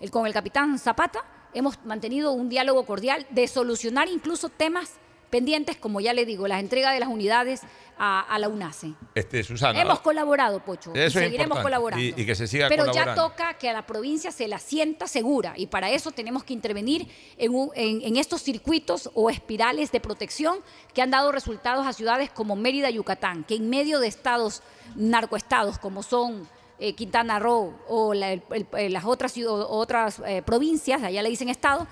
el- 0.00 0.10
con 0.10 0.26
el 0.26 0.32
capitán 0.32 0.78
Zapata, 0.78 1.24
hemos 1.54 1.78
mantenido 1.84 2.32
un 2.32 2.48
diálogo 2.48 2.84
cordial 2.86 3.26
de 3.30 3.46
solucionar 3.48 4.08
incluso 4.08 4.48
temas 4.48 4.94
pendientes, 5.30 5.76
como 5.76 6.00
ya 6.00 6.12
le 6.12 6.24
digo, 6.24 6.46
la 6.48 6.58
entrega 6.60 6.92
de 6.92 7.00
las 7.00 7.08
unidades 7.08 7.60
a, 8.00 8.20
a 8.20 8.38
la 8.38 8.48
UNACE. 8.48 8.94
Este, 9.14 9.42
Susana. 9.42 9.80
Hemos 9.80 10.00
colaborado, 10.00 10.64
Pocho. 10.64 10.92
y 10.94 11.00
Eso 11.00 11.18
seguiremos 11.18 11.58
colaborando. 11.58 12.04
Y- 12.04 12.14
y 12.16 12.24
que 12.26 12.34
se 12.36 12.46
siga 12.46 12.68
Pero 12.68 12.92
ya 12.92 13.14
toca 13.14 13.54
que 13.54 13.68
a 13.68 13.72
la 13.72 13.86
provincia 13.86 14.30
se 14.30 14.46
la 14.46 14.58
sienta 14.60 15.06
segura 15.08 15.54
y 15.56 15.66
para 15.66 15.90
eso 15.90 16.12
tenemos 16.12 16.44
que 16.44 16.52
intervenir 16.52 17.08
en, 17.36 17.54
un- 17.54 17.70
en- 17.74 18.00
en 18.02 18.16
estos 18.16 18.42
circuitos 18.42 19.10
o 19.14 19.30
espirales 19.30 19.90
de 19.90 19.98
protección 20.00 20.58
que 20.94 21.02
han 21.02 21.10
dado 21.10 21.32
resultados 21.32 21.86
a 21.86 21.92
ciudades 21.92 22.30
como 22.30 22.54
Mérida, 22.54 22.88
Yucatán, 22.90 23.42
que 23.44 23.56
en 23.56 23.68
medio 23.68 23.98
de 23.98 24.06
estados 24.06 24.62
narcoestados 24.94 25.78
como 25.78 26.02
son 26.02 26.48
eh, 26.80 26.94
Quintana 26.94 27.40
Roo 27.40 27.74
o 27.88 28.14
la- 28.14 28.32
el- 28.32 28.42
el- 28.52 28.66
eh, 28.76 28.88
las 28.88 29.04
otras, 29.04 29.34
otras 29.46 30.22
eh, 30.24 30.42
provincias, 30.42 31.02
allá 31.02 31.22
le 31.22 31.28
dicen 31.30 31.48
estado, 31.48 31.88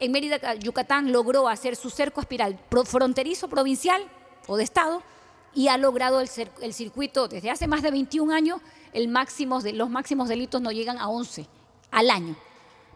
en 0.00 0.12
Mérida, 0.12 0.54
Yucatán, 0.54 1.12
logró 1.12 1.48
hacer 1.48 1.76
su 1.76 1.90
cerco 1.90 2.20
espiral 2.20 2.58
fronterizo 2.86 3.48
provincial 3.48 4.02
o 4.46 4.56
de 4.56 4.64
Estado 4.64 5.02
y 5.54 5.68
ha 5.68 5.76
logrado 5.76 6.20
el, 6.20 6.28
circuito 6.72 7.28
desde 7.28 7.50
hace 7.50 7.66
más 7.66 7.82
de 7.82 7.90
21 7.90 8.32
años, 8.32 8.60
el 8.92 9.12
los 9.74 9.90
máximos 9.90 10.28
delitos 10.28 10.60
no 10.60 10.72
llegan 10.72 10.98
a 10.98 11.08
11 11.08 11.46
al 11.90 12.10
año. 12.10 12.36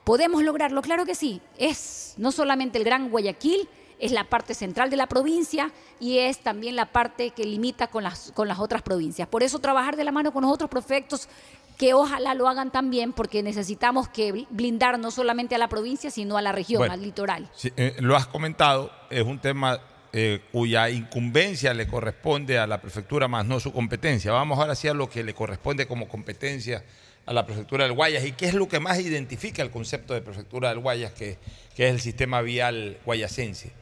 ¿Podemos 0.04 0.42
lograrlo? 0.42 0.82
Claro 0.82 1.04
que 1.04 1.14
sí. 1.14 1.40
Es 1.56 2.14
no 2.16 2.30
solamente 2.30 2.78
el 2.78 2.84
Gran 2.84 3.10
Guayaquil, 3.10 3.68
es 3.98 4.12
la 4.12 4.24
parte 4.24 4.54
central 4.54 4.90
de 4.90 4.96
la 4.96 5.06
provincia 5.06 5.72
y 5.98 6.18
es 6.18 6.40
también 6.40 6.76
la 6.76 6.92
parte 6.92 7.30
que 7.30 7.44
limita 7.44 7.86
con 7.86 8.04
las, 8.04 8.32
con 8.32 8.48
las 8.48 8.58
otras 8.58 8.82
provincias. 8.82 9.28
Por 9.28 9.42
eso 9.42 9.58
trabajar 9.60 9.96
de 9.96 10.04
la 10.04 10.12
mano 10.12 10.32
con 10.32 10.42
los 10.42 10.52
otros 10.52 10.70
prefectos 10.70 11.28
que 11.76 11.94
ojalá 11.94 12.34
lo 12.34 12.48
hagan 12.48 12.70
también 12.70 13.12
porque 13.12 13.42
necesitamos 13.42 14.08
que 14.08 14.46
blindar 14.50 14.98
no 14.98 15.10
solamente 15.10 15.54
a 15.54 15.58
la 15.58 15.68
provincia, 15.68 16.10
sino 16.10 16.36
a 16.36 16.42
la 16.42 16.52
región, 16.52 16.78
Bueno. 16.78 16.94
al 16.94 17.02
litoral. 17.02 17.50
Eh, 17.76 17.96
lo 17.98 18.16
has 18.16 18.26
comentado, 18.26 18.92
es 19.10 19.22
un 19.22 19.40
tema 19.40 19.80
eh, 20.12 20.40
cuya 20.52 20.88
incumbencia 20.90 21.74
le 21.74 21.88
corresponde 21.88 22.58
a 22.58 22.66
la 22.68 22.80
prefectura, 22.80 23.26
más 23.26 23.44
no 23.46 23.58
su 23.58 23.72
competencia. 23.72 24.30
Vamos 24.30 24.58
ahora 24.58 24.76
sí 24.76 24.86
a 24.86 24.94
lo 24.94 25.10
que 25.10 25.24
le 25.24 25.34
corresponde 25.34 25.86
como 25.88 26.06
competencia 26.06 26.84
a 27.26 27.32
la 27.32 27.44
prefectura 27.46 27.84
del 27.84 27.94
Guayas 27.94 28.24
y 28.24 28.32
qué 28.32 28.46
es 28.46 28.54
lo 28.54 28.68
que 28.68 28.78
más 28.78 29.00
identifica 29.00 29.62
el 29.62 29.70
concepto 29.70 30.14
de 30.14 30.20
prefectura 30.20 30.68
del 30.68 30.78
Guayas, 30.78 31.12
que, 31.12 31.38
que 31.74 31.88
es 31.88 31.94
el 31.94 32.00
sistema 32.00 32.42
vial 32.42 32.98
guayasense. 33.04 33.72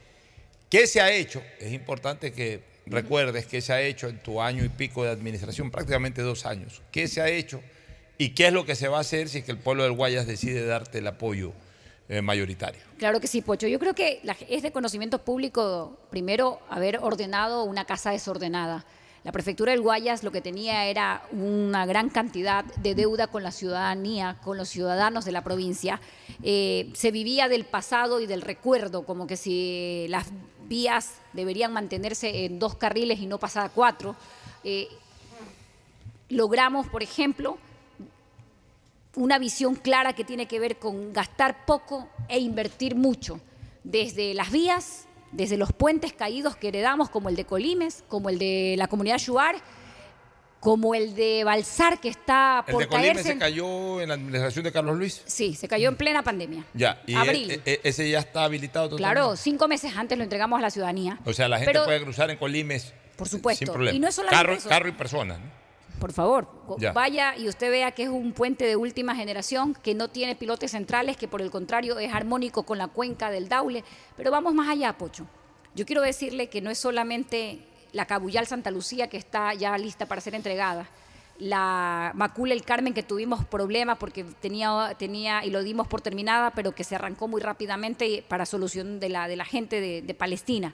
¿Qué 0.69 0.87
se 0.87 1.01
ha 1.01 1.11
hecho? 1.11 1.43
Es 1.59 1.71
importante 1.73 2.31
que 2.33 2.63
recuerdes 2.87 3.45
qué 3.45 3.61
se 3.61 3.73
ha 3.73 3.81
hecho 3.81 4.07
en 4.07 4.17
tu 4.17 4.41
año 4.41 4.63
y 4.63 4.69
pico 4.69 5.03
de 5.03 5.11
administración, 5.11 5.69
prácticamente 5.69 6.21
dos 6.23 6.45
años. 6.47 6.81
¿Qué 6.91 7.07
se 7.07 7.21
ha 7.21 7.29
hecho 7.29 7.61
y 8.17 8.29
qué 8.29 8.47
es 8.47 8.53
lo 8.53 8.65
que 8.65 8.75
se 8.75 8.87
va 8.87 8.97
a 8.97 9.01
hacer 9.01 9.29
si 9.29 9.39
es 9.39 9.43
que 9.43 9.51
el 9.51 9.57
pueblo 9.57 9.83
del 9.83 9.93
Guayas 9.93 10.27
decide 10.27 10.65
darte 10.65 10.99
el 10.99 11.07
apoyo 11.07 11.53
eh, 12.09 12.21
mayoritario? 12.21 12.81
Claro 12.97 13.19
que 13.19 13.27
sí, 13.27 13.41
Pocho. 13.41 13.67
Yo 13.67 13.79
creo 13.79 13.95
que 13.95 14.21
es 14.49 14.61
de 14.61 14.71
conocimiento 14.71 15.19
público, 15.19 15.97
primero, 16.09 16.59
haber 16.69 16.99
ordenado 16.99 17.63
una 17.63 17.85
casa 17.85 18.11
desordenada. 18.11 18.85
La 19.23 19.31
prefectura 19.31 19.71
del 19.71 19.81
Guayas 19.81 20.21
lo 20.23 20.31
que 20.31 20.41
tenía 20.41 20.85
era 20.85 21.25
una 21.31 21.85
gran 21.85 22.09
cantidad 22.09 22.65
de 22.65 22.93
deuda 22.93 23.27
con 23.27 23.41
la 23.41 23.51
ciudadanía, 23.51 24.37
con 24.43 24.57
los 24.57 24.67
ciudadanos 24.67 25.23
de 25.23 25.31
la 25.31 25.43
provincia. 25.43 26.01
Eh, 26.43 26.91
se 26.93 27.09
vivía 27.11 27.47
del 27.47 27.63
pasado 27.63 28.19
y 28.19 28.25
del 28.25 28.41
recuerdo, 28.41 29.05
como 29.05 29.25
que 29.25 29.37
si 29.37 30.07
las 30.09 30.27
vías 30.67 31.15
deberían 31.31 31.71
mantenerse 31.71 32.45
en 32.45 32.59
dos 32.59 32.75
carriles 32.75 33.19
y 33.19 33.27
no 33.27 33.39
pasar 33.39 33.65
a 33.65 33.69
cuatro. 33.69 34.17
Eh, 34.65 34.89
logramos, 36.27 36.87
por 36.87 37.01
ejemplo, 37.01 37.57
una 39.15 39.37
visión 39.39 39.75
clara 39.75 40.13
que 40.13 40.23
tiene 40.23 40.47
que 40.47 40.59
ver 40.59 40.77
con 40.77 41.13
gastar 41.13 41.65
poco 41.65 42.09
e 42.27 42.39
invertir 42.39 42.95
mucho, 42.95 43.39
desde 43.83 44.33
las 44.33 44.51
vías, 44.51 45.07
desde 45.31 45.57
los 45.57 45.71
puentes 45.73 46.13
caídos 46.13 46.55
que 46.55 46.69
heredamos, 46.69 47.09
como 47.09 47.29
el 47.29 47.35
de 47.35 47.45
Colimes, 47.45 48.03
como 48.07 48.29
el 48.29 48.39
de 48.39 48.75
la 48.77 48.87
comunidad 48.87 49.17
Shuar, 49.17 49.55
como 50.59 50.95
el 50.95 51.13
de 51.13 51.43
Balsar, 51.43 51.99
que 51.99 52.07
está 52.07 52.63
El 52.65 52.71
por 52.73 52.83
de 52.83 52.87
Colime 52.87 53.07
caerse. 53.13 53.33
se 53.33 53.37
cayó 53.37 53.99
en 53.99 54.07
la 54.07 54.13
administración 54.15 54.63
de 54.63 54.71
Carlos 54.71 54.97
Luis. 54.97 55.21
Sí, 55.25 55.55
se 55.55 55.67
cayó 55.67 55.89
en 55.89 55.97
plena 55.97 56.23
pandemia. 56.23 56.63
Ya, 56.73 57.01
y 57.05 57.15
Abril. 57.15 57.51
e- 57.51 57.61
e- 57.65 57.81
ese 57.83 58.09
ya 58.09 58.19
está 58.19 58.45
habilitado 58.45 58.89
totalmente. 58.91 59.13
Claro, 59.19 59.35
cinco 59.35 59.67
meses 59.67 59.91
antes 59.97 60.17
lo 60.17 60.23
entregamos 60.23 60.57
a 60.59 60.61
la 60.61 60.69
ciudadanía. 60.71 61.19
O 61.25 61.33
sea, 61.33 61.49
la 61.49 61.57
gente 61.57 61.73
Pero- 61.73 61.83
puede 61.85 62.01
cruzar 62.01 62.31
en 62.31 62.37
Colimes 62.37 62.93
Por 63.17 63.27
supuesto. 63.27 63.65
sin 63.65 63.73
problema. 63.73 63.95
Y 63.97 63.99
no 63.99 64.07
es 64.07 64.15
solamente 64.15 64.41
carro, 64.41 64.53
eso. 64.55 64.69
carro 64.69 64.87
y 64.87 64.93
personas. 64.93 65.39
¿no? 65.39 65.62
Por 66.03 66.11
favor, 66.11 66.49
Ya. 66.79 66.91
vaya 66.91 67.33
y 67.37 67.47
usted 67.47 67.71
vea 67.71 67.91
que 67.91 68.03
es 68.03 68.09
un 68.09 68.33
puente 68.33 68.65
de 68.65 68.75
última 68.75 69.15
generación 69.15 69.73
que 69.73 69.95
no 69.95 70.09
tiene 70.09 70.35
pilotes 70.35 70.71
centrales, 70.71 71.15
que 71.15 71.29
por 71.29 71.41
el 71.41 71.49
contrario 71.49 71.97
es 71.97 72.13
armónico 72.13 72.63
con 72.63 72.77
la 72.77 72.89
cuenca 72.89 73.31
del 73.31 73.47
Daule. 73.47 73.85
Pero 74.17 74.29
vamos 74.29 74.53
más 74.53 74.67
allá, 74.67 74.97
Pocho. 74.97 75.25
Yo 75.75 75.85
quiero 75.85 76.01
decirle 76.01 76.49
que 76.49 76.59
no 76.59 76.69
es 76.71 76.77
solamente 76.77 77.59
la 77.93 78.05
Cabullal 78.05 78.47
Santa 78.47 78.69
Lucía 78.69 79.07
que 79.07 79.15
está 79.15 79.53
ya 79.53 79.77
lista 79.77 80.05
para 80.05 80.19
ser 80.19 80.35
entregada. 80.35 80.89
La 81.39 82.11
Macula 82.15 82.53
El 82.53 82.63
Carmen 82.65 82.93
que 82.93 83.03
tuvimos 83.03 83.45
problemas 83.45 83.97
porque 83.97 84.25
tenía, 84.41 84.93
tenía 84.99 85.45
y 85.45 85.51
lo 85.51 85.63
dimos 85.63 85.87
por 85.87 86.01
terminada, 86.01 86.51
pero 86.51 86.75
que 86.75 86.83
se 86.83 86.95
arrancó 86.95 87.29
muy 87.29 87.39
rápidamente 87.39 88.25
para 88.27 88.45
solución 88.45 88.99
de 88.99 89.07
la, 89.07 89.29
de 89.29 89.37
la 89.37 89.45
gente 89.45 89.79
de, 89.79 90.01
de 90.01 90.13
Palestina. 90.13 90.73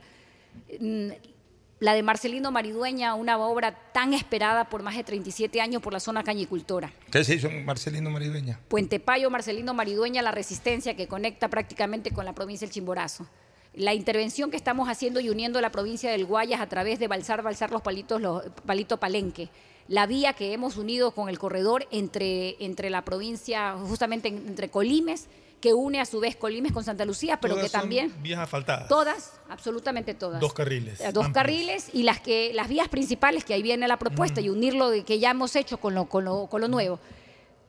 La 1.80 1.94
de 1.94 2.04
Marcelino 2.04 2.52
Maridueña, 2.52 3.16
una 3.16 3.38
obra 3.38 3.74
tan 3.94 4.14
esperada 4.14 4.66
por 4.66 4.84
más 4.84 4.98
de 4.98 5.06
37 5.06 5.62
años 5.62 5.82
por 5.82 5.94
la 5.94 6.02
zona 6.02 6.26
cañicultora. 6.26 6.92
¿Qué 7.10 7.24
se 7.24 7.36
hizo 7.36 7.50
Marcelino 7.50 8.10
Maridueña? 8.10 8.60
Puente 8.68 9.00
Payo, 9.00 9.30
Marcelino 9.30 9.74
Maridueña, 9.74 10.22
la 10.22 10.32
resistencia 10.32 10.98
que 10.98 11.08
conecta 11.08 11.48
prácticamente 11.48 12.12
con 12.12 12.26
la 12.26 12.34
provincia 12.34 12.68
del 12.68 12.74
Chimborazo. 12.74 13.28
La 13.74 13.94
intervención 13.94 14.52
que 14.52 14.58
estamos 14.58 14.90
haciendo 14.90 15.22
y 15.22 15.30
uniendo 15.30 15.62
la 15.62 15.72
provincia 15.72 16.12
del 16.12 16.26
Guayas 16.26 16.60
a 16.60 16.68
través 16.68 17.00
de 17.00 17.08
Balsar, 17.08 17.44
Balsar 17.44 17.72
los 17.72 17.82
palitos, 17.82 18.20
los 18.20 18.44
palito 18.66 18.98
Palenque. 18.98 19.48
La 19.88 20.06
vía 20.06 20.34
que 20.34 20.52
hemos 20.52 20.76
unido 20.76 21.12
con 21.12 21.30
el 21.30 21.40
corredor 21.40 21.88
entre, 21.92 22.62
entre 22.64 22.90
la 22.90 23.06
provincia, 23.06 23.78
justamente 23.88 24.28
entre 24.28 24.70
Colimes, 24.70 25.30
que 25.62 25.74
une 25.74 26.00
a 26.00 26.06
su 26.06 26.20
vez 26.20 26.36
Colimes 26.36 26.72
con 26.72 26.84
Santa 26.84 27.06
Lucía, 27.06 27.40
pero 27.42 27.56
Todas 27.56 27.66
que 27.66 27.70
son 27.70 27.82
también... 27.82 28.14
Vías 28.22 28.40
asfaltadas. 28.40 28.88
Todas, 28.88 29.34
absolutamente 29.50 30.14
todas. 30.14 30.40
Dos 30.40 30.54
carriles. 30.54 31.00
Eh, 31.02 31.12
Dos 31.12 31.26
amplios. 31.26 31.34
carriles 31.34 31.90
y 31.94 32.04
las 32.04 32.20
que 32.22 32.52
las 32.54 32.68
vías 32.70 32.88
principales 32.88 33.44
que 33.44 33.54
ahí 33.54 33.62
viene 33.62 33.88
la 33.88 34.00
propuesta 34.00 34.40
y 34.42 34.50
unirlo 34.50 34.90
de 34.90 35.04
que 35.04 35.20
ya 35.20 35.32
hemos 35.32 35.56
hecho 35.56 35.78
con 35.78 35.94
lo, 35.96 36.06
con 36.06 36.24
lo, 36.24 36.48
con 36.48 36.62
lo 36.62 36.68
nuevo. 36.68 37.00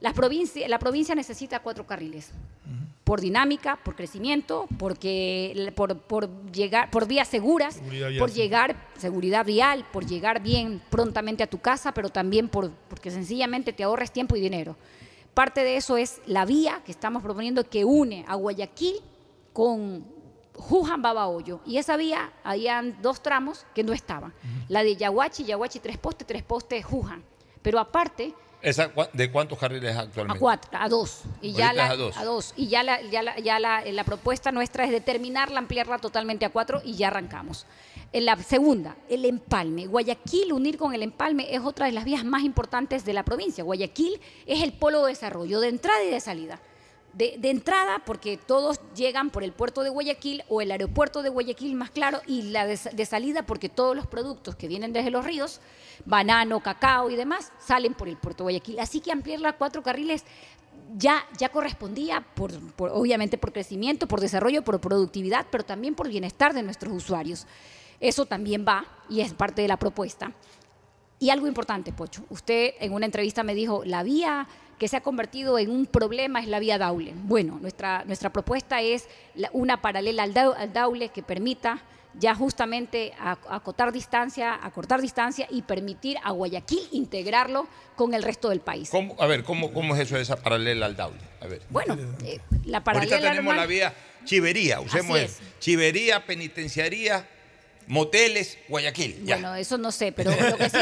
Las 0.01 0.15
provincia, 0.15 0.67
la 0.69 0.79
provincia 0.79 1.15
necesita 1.15 1.61
cuatro 1.61 1.87
carriles. 1.87 2.31
Por 3.05 3.21
dinámica, 3.21 3.77
por 3.83 3.97
crecimiento, 3.97 4.67
porque 4.79 5.73
por, 5.75 5.99
por 5.99 6.31
llegar, 6.53 6.91
por 6.91 7.09
vías 7.09 7.27
seguras, 7.27 7.75
Seguridad 7.75 8.09
vial, 8.09 8.19
por 8.21 8.31
sí. 8.31 8.37
llegar, 8.37 8.77
seguridad 8.99 9.45
vial, 9.45 9.85
por 9.93 10.07
llegar 10.07 10.41
bien 10.41 10.81
prontamente 10.91 11.43
a 11.43 11.49
tu 11.49 11.59
casa, 11.59 11.93
pero 11.93 12.09
también 12.11 12.49
por, 12.49 12.71
porque 12.89 13.11
sencillamente 13.11 13.73
te 13.73 13.83
ahorres 13.83 14.13
tiempo 14.13 14.37
y 14.37 14.41
dinero. 14.41 14.77
Parte 15.41 15.65
de 15.65 15.79
eso 15.79 15.97
es 15.97 16.21
la 16.27 16.45
vía 16.45 16.83
que 16.85 16.93
estamos 16.93 17.23
proponiendo 17.23 17.65
que 17.65 17.83
une 17.83 18.27
a 18.29 18.35
Guayaquil 18.35 18.97
con 19.55 20.05
Juján 20.55 21.01
Babahoyo. 21.01 21.61
Y 21.65 21.79
esa 21.79 21.97
vía, 21.97 22.31
habían 22.45 23.01
dos 23.01 23.23
tramos 23.23 23.65
que 23.75 23.83
no 23.83 23.95
estaban. 23.95 24.35
La 24.69 24.83
de 24.83 24.97
Yaguachi, 24.97 25.45
Yaguachi 25.45 25.79
tres 25.79 25.97
postes, 25.97 26.27
tres 26.27 26.43
postes 26.43 26.85
Juján. 26.85 27.25
Pero 27.63 27.79
aparte, 27.79 28.35
¿Esa, 28.63 28.93
cua- 28.95 29.11
¿De 29.13 29.31
cuántos 29.31 29.59
carriles 29.59 29.97
actualmente? 29.97 30.37
a 30.39 30.41
cuatro, 30.41 30.71
a 30.75 30.89
dos. 30.89 31.23
Y 31.41 31.53
ya 31.53 31.73
la, 31.73 31.87
a 31.91 32.25
dos. 32.25 32.53
Y 32.57 32.69
ya, 32.69 32.83
la, 32.83 33.01
ya, 33.03 33.23
la, 33.23 33.39
ya 33.39 33.59
la, 33.59 33.83
la 33.85 34.05
propuesta 34.05 34.53
nuestra 34.53 34.85
es 34.85 34.91
determinarla, 34.91 35.59
ampliarla 35.59 35.99
totalmente 35.99 36.45
a 36.45 36.51
cuatro 36.51 36.83
y 36.85 36.95
ya 36.95 37.09
arrancamos. 37.09 37.67
En 38.13 38.25
la 38.25 38.37
segunda, 38.37 38.97
el 39.09 39.25
empalme. 39.25 39.87
Guayaquil, 39.87 40.53
unir 40.53 40.77
con 40.77 40.95
el 40.95 41.03
empalme, 41.03 41.55
es 41.55 41.61
otra 41.63 41.87
de 41.87 41.93
las 41.93 42.05
vías 42.05 42.25
más 42.25 42.43
importantes 42.43 43.05
de 43.05 43.13
la 43.15 43.23
provincia. 43.25 43.63
Guayaquil 43.65 44.21
es 44.47 44.63
el 44.63 44.73
polo 44.73 45.05
de 45.05 45.13
desarrollo 45.13 45.61
de 45.61 45.69
entrada 45.69 46.03
y 46.05 46.11
de 46.11 46.21
salida. 46.21 46.61
De, 47.13 47.39
entrada, 47.51 48.03
porque 48.07 48.37
todos 48.39 48.81
llegan 48.95 49.31
por 49.31 49.43
el 49.43 49.53
puerto 49.53 49.83
de 49.83 49.91
Guayaquil 49.91 50.43
o 50.49 50.61
el 50.63 50.71
aeropuerto 50.71 51.23
de 51.23 51.29
Guayaquil 51.29 51.75
más 51.75 51.91
claro, 51.91 52.21
y 52.27 52.43
la 52.43 52.67
de, 52.67 52.77
salida, 53.05 53.45
porque 53.45 53.69
todos 53.69 53.95
los 53.97 54.07
productos 54.07 54.57
que 54.57 54.69
vienen 54.69 54.93
desde 54.93 55.11
los 55.11 55.25
ríos, 55.25 55.61
banano, 56.05 56.61
cacao 56.61 57.11
y 57.11 57.17
demás, 57.17 57.53
salen 57.59 57.95
por 57.95 58.09
el 58.09 58.17
puerto 58.17 58.39
de 58.39 58.53
Guayaquil. 58.53 58.79
Así 58.79 59.01
que 59.01 59.13
ampliarla 59.13 59.51
a 59.51 59.57
cuatro 59.59 59.83
carriles 59.83 60.25
ya, 60.97 61.27
ya 61.37 61.51
correspondía, 61.51 62.25
por- 62.35 62.53
obviamente 62.79 63.39
por 63.39 63.53
crecimiento, 63.53 64.07
por 64.07 64.21
desarrollo, 64.21 64.63
por 64.63 64.81
productividad, 64.81 65.47
pero 65.51 65.65
también 65.65 65.95
por 65.95 66.09
bienestar 66.09 66.55
de 66.55 66.63
nuestros 66.63 66.93
usuarios. 66.93 67.47
Eso 67.99 68.25
también 68.25 68.65
va 68.67 68.87
y 69.09 69.21
es 69.21 69.35
parte 69.35 69.63
de 69.63 69.69
la 69.69 69.77
propuesta. 69.79 70.33
Y 71.19 71.29
algo 71.29 71.47
importante, 71.47 71.93
Pocho. 71.93 72.25
Usted 72.31 72.73
en 72.81 72.95
una 72.95 73.05
entrevista 73.05 73.43
me 73.43 73.55
dijo, 73.55 73.83
la 73.85 74.03
vía 74.03 74.49
que 74.81 74.89
se 74.89 74.97
ha 74.97 75.03
convertido 75.03 75.59
en 75.59 75.71
un 75.71 75.85
problema 75.85 76.41
es 76.41 76.49
la 76.49 76.59
vía 76.59 76.79
Daule. 76.79 77.13
Bueno, 77.15 77.59
nuestra, 77.61 78.03
nuestra 78.07 78.31
propuesta 78.33 78.81
es 78.81 79.09
la- 79.35 79.51
una 79.53 79.83
paralela 79.83 80.23
al, 80.23 80.33
Dau- 80.33 80.55
al 80.57 80.73
Daule 80.73 81.11
que 81.11 81.23
permita 81.23 81.83
ya 82.15 82.35
justamente 82.35 83.13
a- 83.21 83.37
acotar 83.51 83.93
distancia, 83.93 84.55
acortar 84.55 85.03
distancia 85.03 85.47
y 85.51 85.61
permitir 85.63 86.17
a 86.25 86.31
Guayaquil 86.33 86.81
integrarlo 86.93 87.69
con 87.95 88.15
el 88.15 88.23
resto 88.23 88.49
del 88.49 88.61
país. 88.61 88.89
¿Cómo- 88.89 89.15
a 89.21 89.27
ver, 89.27 89.45
¿cómo, 89.45 89.71
¿cómo 89.75 89.95
es 89.95 90.01
eso 90.01 90.17
de 90.17 90.23
esa 90.23 90.37
paralela 90.43 90.87
al 90.87 90.97
Daule? 90.97 91.21
A 91.43 91.47
ver. 91.47 91.61
Bueno, 91.69 91.99
eh, 92.25 92.41
la 92.65 92.83
paralela 92.83 93.17
Ahorita 93.17 93.29
tenemos 93.33 93.45
normal- 93.55 93.57
la 93.59 93.67
vía 93.67 93.95
Chivería, 94.25 94.81
usemos. 94.81 95.19
Chivería, 95.59 96.25
penitenciaría, 96.25 97.29
moteles, 97.91 98.57
Guayaquil. 98.69 99.25
Ya. 99.25 99.35
Bueno, 99.37 99.55
eso 99.57 99.77
no 99.77 99.91
sé, 99.93 100.13
pero 100.13 100.31
lo 100.49 100.57
que 100.57 100.71
sí, 100.71 100.79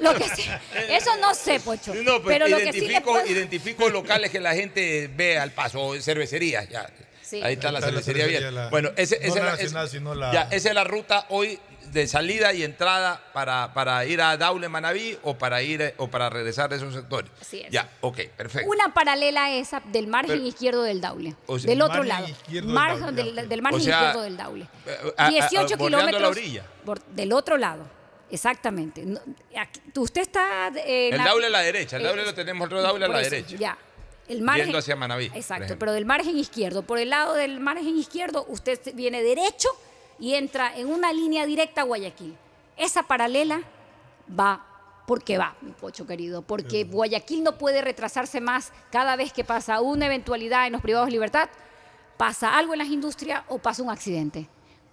lo 0.00 0.14
que 0.14 0.24
sí- 0.30 0.48
eso 0.88 1.10
no 1.20 1.34
sé, 1.34 1.60
Pocho. 1.60 1.92
No, 1.94 2.22
pues, 2.22 2.34
pero 2.38 2.48
lo 2.48 2.56
que 2.58 2.72
sí 2.72 2.80
le 2.80 2.86
identifico, 2.86 3.12
puedo- 3.12 3.26
identifico 3.26 3.88
locales 3.90 4.30
que 4.30 4.40
la 4.40 4.54
gente 4.54 5.10
ve 5.14 5.38
al 5.38 5.50
paso, 5.52 5.80
o 5.84 6.00
cervecerías, 6.00 6.68
ya. 6.68 6.88
Sí. 7.22 7.42
Ahí 7.42 7.54
está 7.54 7.72
la 7.72 7.78
Ahí 7.78 7.84
está 7.84 7.90
la 7.96 8.02
cervecería 8.02 8.26
bien. 8.26 8.54
la- 8.54 8.68
bueno, 8.68 8.90
ese, 8.96 9.18
no 9.18 9.26
esa 9.26 9.40
la 9.44 9.54
es 9.54 9.60
nacional, 9.62 9.84
es- 9.86 9.90
sino 9.92 10.14
la- 10.14 10.32
ya, 10.32 10.48
esa 10.50 10.68
es 10.68 10.74
la 10.74 10.84
ruta 10.84 11.26
hoy 11.30 11.58
de 11.92 12.06
salida 12.08 12.52
y 12.54 12.62
entrada 12.64 13.22
para, 13.32 13.72
para 13.74 14.04
ir 14.06 14.20
a 14.22 14.36
Daule, 14.36 14.68
Manabí 14.68 15.18
o 15.22 15.36
para 15.36 15.62
ir 15.62 15.82
eh, 15.82 15.94
o 15.98 16.08
para 16.08 16.30
regresar 16.30 16.70
de 16.70 16.76
esos 16.76 16.94
sectores. 16.94 17.30
Así 17.40 17.60
es. 17.60 17.70
Ya, 17.70 17.88
ok, 18.00 18.18
perfecto. 18.36 18.70
Una 18.70 18.94
paralela 18.94 19.44
a 19.44 19.54
esa 19.54 19.80
del 19.86 20.06
margen 20.06 20.36
Pero- 20.38 20.46
izquierdo 20.48 20.82
del 20.82 21.00
Daule. 21.00 21.36
O 21.46 21.58
sea, 21.58 21.68
del 21.68 21.82
otro 21.82 22.02
lado. 22.02 22.26
del 22.48 22.64
Margen 22.64 23.14
del, 23.14 23.38
ok. 23.38 23.44
del 23.44 23.62
margen 23.62 23.80
O 23.80 23.84
sea, 23.84 23.96
izquierdo 23.98 24.22
del 24.22 24.36
Daule. 24.36 24.66
eh, 24.86 25.12
a- 25.18 25.26
a- 25.26 25.30
18 25.30 25.76
bordeando 25.76 25.88
la 25.88 26.06
kilómetros. 26.06 26.30
orilla. 26.30 26.66
por- 26.84 27.02
del 27.04 27.32
otro 27.32 27.56
lado. 27.58 27.84
Exactamente. 28.30 29.04
No, 29.04 29.20
aquí- 29.60 29.80
usted 29.96 30.22
está. 30.22 30.68
eh, 30.76 31.10
El 31.12 31.18
na- 31.18 31.24
Daule 31.26 31.46
a 31.48 31.50
la 31.50 31.60
derecha, 31.60 31.96
el 31.96 32.02
eh, 32.02 32.06
Daule 32.06 32.24
lo 32.24 32.34
tenemos 32.34 32.64
otro 32.66 32.80
Daule 32.80 33.04
a 33.04 33.08
la 33.08 33.20
eso, 33.20 33.30
derecha. 33.30 33.56
Ya. 33.56 33.78
El 34.28 34.40
margen, 34.40 34.64
Yendo 34.66 34.78
hacia 34.78 34.96
Manabí. 34.96 35.28
por 35.28 35.36
Exacto, 35.36 35.76
pero 35.78 35.92
del 35.92 36.06
margen 36.06 36.38
izquierdo. 36.38 36.82
Por 36.84 36.98
el 36.98 37.10
lado 37.10 37.34
del 37.34 37.60
margen 37.60 37.98
izquierdo, 37.98 38.46
usted 38.48 38.80
viene 38.94 39.22
derecho 39.22 39.68
y 40.22 40.34
entra 40.36 40.72
en 40.78 40.86
una 40.86 41.12
línea 41.12 41.44
directa 41.46 41.80
a 41.80 41.84
Guayaquil. 41.84 42.36
Esa 42.76 43.02
paralela 43.02 43.60
va 44.38 44.64
porque 45.08 45.36
va, 45.36 45.56
mi 45.62 45.72
pocho 45.72 46.06
querido, 46.06 46.42
porque 46.42 46.84
Guayaquil 46.84 47.42
no 47.42 47.58
puede 47.58 47.82
retrasarse 47.82 48.40
más 48.40 48.70
cada 48.92 49.16
vez 49.16 49.32
que 49.32 49.42
pasa 49.42 49.80
una 49.80 50.06
eventualidad 50.06 50.66
en 50.68 50.74
los 50.74 50.80
privados 50.80 51.08
de 51.08 51.12
libertad, 51.12 51.48
pasa 52.16 52.56
algo 52.56 52.72
en 52.74 52.78
las 52.78 52.88
industrias 52.88 53.42
o 53.48 53.58
pasa 53.58 53.82
un 53.82 53.90
accidente. 53.90 54.46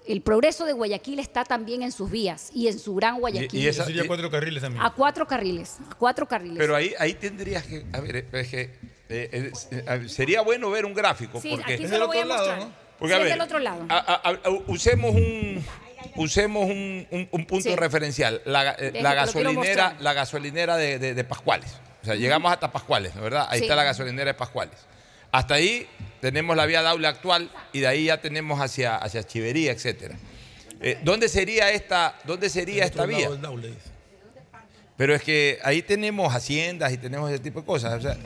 El 0.08 0.24
progreso 0.24 0.66
de 0.66 0.74
Guayaquil 0.74 1.20
está 1.20 1.44
también 1.44 1.84
en 1.84 1.92
sus 1.92 2.10
vías 2.10 2.50
y 2.56 2.68
en 2.68 2.80
su 2.80 2.96
gran 2.96 3.20
Guayaquil. 3.20 3.62
y 3.62 3.68
esa- 3.68 3.86
Sería 3.86 4.08
cuatro 4.08 4.32
carriles 4.32 4.64
también. 4.64 4.84
a 4.84 4.90
cuatro 4.90 5.28
carriles, 5.28 5.78
a 5.92 5.94
cuatro 5.94 6.28
carriles. 6.28 6.58
Pero 6.58 6.76
ahí, 6.76 6.92
ahí 6.98 7.14
tendrías 7.14 7.64
que. 7.68 7.86
A 7.94 8.00
ver, 8.00 8.26
es 8.32 8.48
que. 8.50 8.62
eh, 9.10 9.52
eh, 9.72 10.10
sería 10.10 10.42
bueno 10.42 10.72
ver 10.72 10.86
un 10.88 10.96
gráfico. 10.96 11.40
Sí, 11.40 11.52
porque, 11.52 11.76
aquí 11.76 11.88
se 11.88 12.00
lo 12.00 12.08
voy 12.08 12.18
a 12.18 12.26
mostrar. 12.26 12.89
Porque, 13.00 13.14
a 13.16 13.20
ver, 13.20 13.30
del 13.30 13.42
otro 13.42 13.60
lado. 13.60 13.86
a- 13.90 13.98
a- 13.98 14.30
a- 14.30 14.50
usemos 14.68 15.16
un, 15.16 15.64
usemos 16.16 16.66
un, 16.66 17.08
un- 17.12 17.28
un 17.32 17.46
punto 17.46 17.70
Sí. 17.70 17.76
referencial, 17.76 18.42
la, 18.46 18.72
eh, 18.78 18.92
la 19.02 19.14
gasolinera, 19.14 19.96
la 20.00 20.14
gasolinera 20.14 20.76
de, 20.78 21.00
de- 21.00 21.14
de 21.14 21.24
Pascuales. 21.24 21.72
O 22.02 22.06
sea, 22.06 22.16
llegamos 22.16 22.52
hasta 22.52 22.72
Pascuales, 22.72 23.16
¿no 23.16 23.22
verdad? 23.22 23.48
Ahí 23.50 23.60
Sí. 23.60 23.66
está 23.66 23.76
la 23.76 23.84
gasolinera 23.84 24.26
de 24.32 24.34
Pascuales. 24.34 24.76
Hasta 25.32 25.54
ahí 25.56 25.88
tenemos 26.22 26.56
la 26.58 26.66
vía 26.66 26.82
Daule 26.82 27.08
actual 27.08 27.50
y 27.72 27.80
de 27.82 27.88
ahí 27.88 28.06
ya 28.06 28.20
tenemos 28.20 28.60
hacia, 28.60 28.96
hacia 28.98 29.24
Chivería, 29.24 29.72
etcétera. 29.72 30.16
Eh, 30.82 30.98
¿Dónde 31.04 31.28
sería 31.30 31.70
esta, 31.72 32.16
dónde 32.24 32.50
sería 32.50 32.86
esta 32.86 33.06
vía? 33.06 33.30
Pero 34.98 35.16
es 35.16 35.22
que 35.22 35.60
ahí 35.64 35.82
tenemos 35.82 36.34
haciendas 36.34 36.92
y 36.92 36.98
tenemos 36.98 37.30
ese 37.32 37.40
tipo 37.40 37.62
de 37.62 37.66
cosas. 37.66 37.94
O 37.94 38.02
sea, 38.02 38.18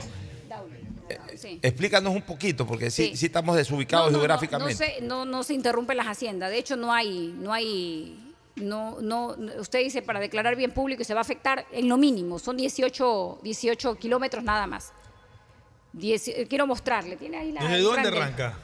Sí. 1.36 1.58
explícanos 1.62 2.14
un 2.14 2.22
poquito, 2.22 2.66
porque 2.66 2.90
sí, 2.90 3.08
Sí. 3.10 3.16
sí 3.16 3.26
estamos 3.26 3.56
desubicados 3.56 4.06
No, 4.06 4.10
no, 4.10 4.16
no, 4.16 4.18
geográficamente. 4.20 4.72
No, 4.74 4.94
se, 4.94 5.00
no, 5.02 5.24
no 5.24 5.42
se 5.42 5.54
interrumpen 5.54 5.96
las 5.96 6.06
haciendas. 6.06 6.50
De 6.50 6.58
hecho, 6.58 6.76
no 6.76 6.92
hay, 6.92 7.34
no 7.38 7.52
hay, 7.52 8.32
no, 8.56 9.00
no, 9.00 9.36
usted 9.58 9.80
dice 9.80 10.02
para 10.02 10.20
declarar 10.20 10.56
bien 10.56 10.70
público 10.72 11.02
y 11.02 11.04
se 11.04 11.12
va 11.14 11.20
a 11.20 11.22
afectar 11.22 11.66
en 11.72 11.88
lo 11.88 11.96
mínimo. 11.96 12.38
Son 12.38 12.56
18, 12.56 13.40
18 13.42 13.94
kilómetros 13.96 14.42
nada 14.44 14.66
más. 14.66 14.92
Dieci- 15.92 16.48
quiero 16.48 16.66
mostrarle. 16.66 17.16
¿Tiene 17.16 17.36
ahí 17.38 17.52
la 17.52 17.62
¿Desde 17.62 17.80
dónde 17.82 18.08
arranca? 18.08 18.58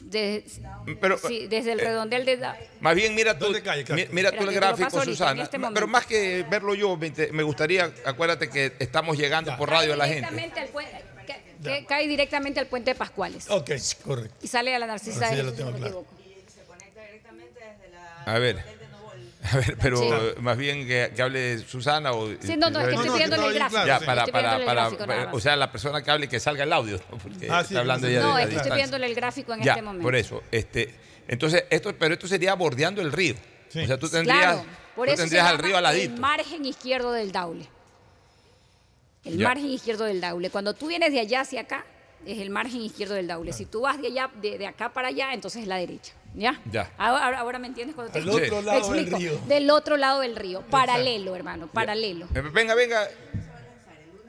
De- 0.00 0.44
Pero, 1.00 1.18
sí, 1.18 1.46
desde 1.48 1.72
el 1.72 1.80
eh, 1.80 1.84
redondel 1.84 2.24
de... 2.24 2.36
Da- 2.36 2.58
Más 2.80 2.94
bien, 2.94 3.14
mira 3.14 3.38
tú, 3.38 3.46
mi- 3.50 4.06
mira 4.12 4.30
tú 4.32 4.42
el 4.44 4.54
gráfico, 4.54 5.02
Susana. 5.02 5.42
este. 5.42 5.58
Pero 5.58 5.86
más 5.86 6.06
que 6.06 6.44
verlo 6.48 6.74
yo, 6.74 6.96
me 7.32 7.42
gustaría, 7.42 7.92
acuérdate 8.04 8.48
que 8.48 8.72
estamos 8.78 9.16
llegando 9.18 9.56
por 9.56 9.70
radio 9.70 9.94
a 9.94 9.96
la 9.96 10.06
gente. 10.06 10.20
Directamente 10.30 10.60
al 10.60 10.68
puente- 10.68 11.02
ca- 11.26 11.38
que 11.62 11.86
cae 11.86 12.06
directamente 12.08 12.60
al 12.60 12.66
puente 12.66 12.92
de 12.92 12.94
Pascuales. 12.94 13.50
Ok, 13.50 13.70
correcto. 14.04 14.36
Y 14.42 14.48
sale 14.48 14.74
a 14.74 14.78
la 14.78 14.86
Narcisa. 14.86 15.28
Sí 15.30 15.36
ya 15.36 15.42
lo 15.42 15.52
tengo 15.52 15.72
claro. 15.72 16.04
A 18.26 18.38
ver. 18.38 18.77
A 19.52 19.56
ver, 19.56 19.76
pero 19.80 19.96
Sí. 19.98 20.08
eh, 20.10 20.34
más 20.40 20.56
bien 20.56 20.86
que, 20.86 21.12
que 21.14 21.22
hable 21.22 21.58
Susana 21.60 22.12
o... 22.12 22.28
Sí, 22.40 22.56
no, 22.56 22.70
no, 22.70 22.80
es 22.80 22.88
que 22.88 22.94
estoy 22.94 23.10
pidiéndole 23.10 23.46
el 23.46 23.54
gráfico. 23.54 23.86
Ya, 23.86 23.98
sí. 23.98 24.04
para, 24.06 24.26
para, 24.26 24.32
pidiéndole 24.32 24.60
el 24.62 24.66
para, 24.66 24.80
gráfico 24.82 25.06
nada 25.06 25.24
más. 25.26 25.34
o 25.34 25.40
sea, 25.40 25.56
la 25.56 25.72
persona 25.72 26.02
que 26.02 26.10
hable 26.10 26.28
que 26.28 26.40
salga 26.40 26.64
el 26.64 26.72
audio, 26.72 27.00
¿no? 27.10 27.18
porque 27.18 27.48
Ah, 27.50 27.62
sí, 27.62 27.68
está 27.74 27.80
hablando 27.80 28.06
sí, 28.06 28.12
ya 28.12 28.18
de 28.20 28.24
No, 28.26 28.34
la 28.34 28.42
es 28.42 28.48
que 28.50 28.56
estoy 28.56 28.72
viéndole 28.76 29.06
el 29.06 29.14
gráfico 29.14 29.54
en 29.54 29.62
Ya, 29.62 29.72
este 29.72 29.82
momento. 29.82 30.02
por 30.02 30.16
eso. 30.16 30.42
Este, 30.50 30.94
entonces, 31.28 31.64
esto, 31.70 31.94
pero 31.98 32.14
esto 32.14 32.26
sería 32.28 32.54
bordeando 32.54 33.00
el 33.02 33.12
río. 33.12 33.34
O 33.68 33.86
sea, 33.86 33.98
tú 33.98 34.08
tendrías, 34.08 34.38
Claro, 34.54 34.64
por 34.96 35.06
tú 35.06 35.12
eso 35.12 35.22
tendrías 35.22 35.46
se 35.46 35.52
al 35.52 35.58
río 35.58 35.76
al 35.76 35.82
ladito. 35.82 36.14
El 36.14 36.20
margen 36.20 36.64
izquierdo 36.64 37.12
del 37.12 37.32
Daule. 37.32 37.68
El 39.24 39.36
Ya. 39.38 39.48
margen 39.48 39.66
izquierdo 39.70 40.04
del 40.04 40.20
Daule. 40.20 40.50
Cuando 40.50 40.74
tú 40.74 40.86
vienes 40.88 41.12
de 41.12 41.20
allá 41.20 41.40
hacia 41.42 41.62
acá, 41.62 41.84
es 42.26 42.38
el 42.38 42.50
margen 42.50 42.80
izquierdo 42.82 43.14
del 43.14 43.26
Daule. 43.26 43.52
Si 43.52 43.64
tú 43.64 43.82
vas 43.82 44.00
de 44.00 44.08
allá, 44.08 44.30
de, 44.40 44.58
de 44.58 44.66
acá 44.66 44.92
para 44.92 45.08
allá, 45.08 45.32
entonces 45.32 45.62
es 45.62 45.68
la 45.68 45.76
derecha. 45.76 46.12
¿Ya? 46.34 46.60
Ya. 46.70 46.92
Ahora, 46.98 47.38
ahora- 47.40 47.58
me 47.58 47.66
entiendes 47.68 47.94
cuando 47.96 48.12
te 48.12 48.18
Al 48.18 48.28
otro 48.28 48.38
explico? 48.38 48.62
lado 48.62 48.80
Te 48.82 48.90
del 48.92 49.00
explico. 49.08 49.18
río. 49.18 49.40
Del 49.48 49.70
otro 49.70 49.96
lado 49.96 50.20
del 50.20 50.36
río. 50.36 50.62
Paralelo, 50.70 51.34
hermano, 51.34 51.66
paralelo. 51.68 52.26
Eh, 52.34 52.42
Venga, 52.52 52.74
venga. 52.74 53.08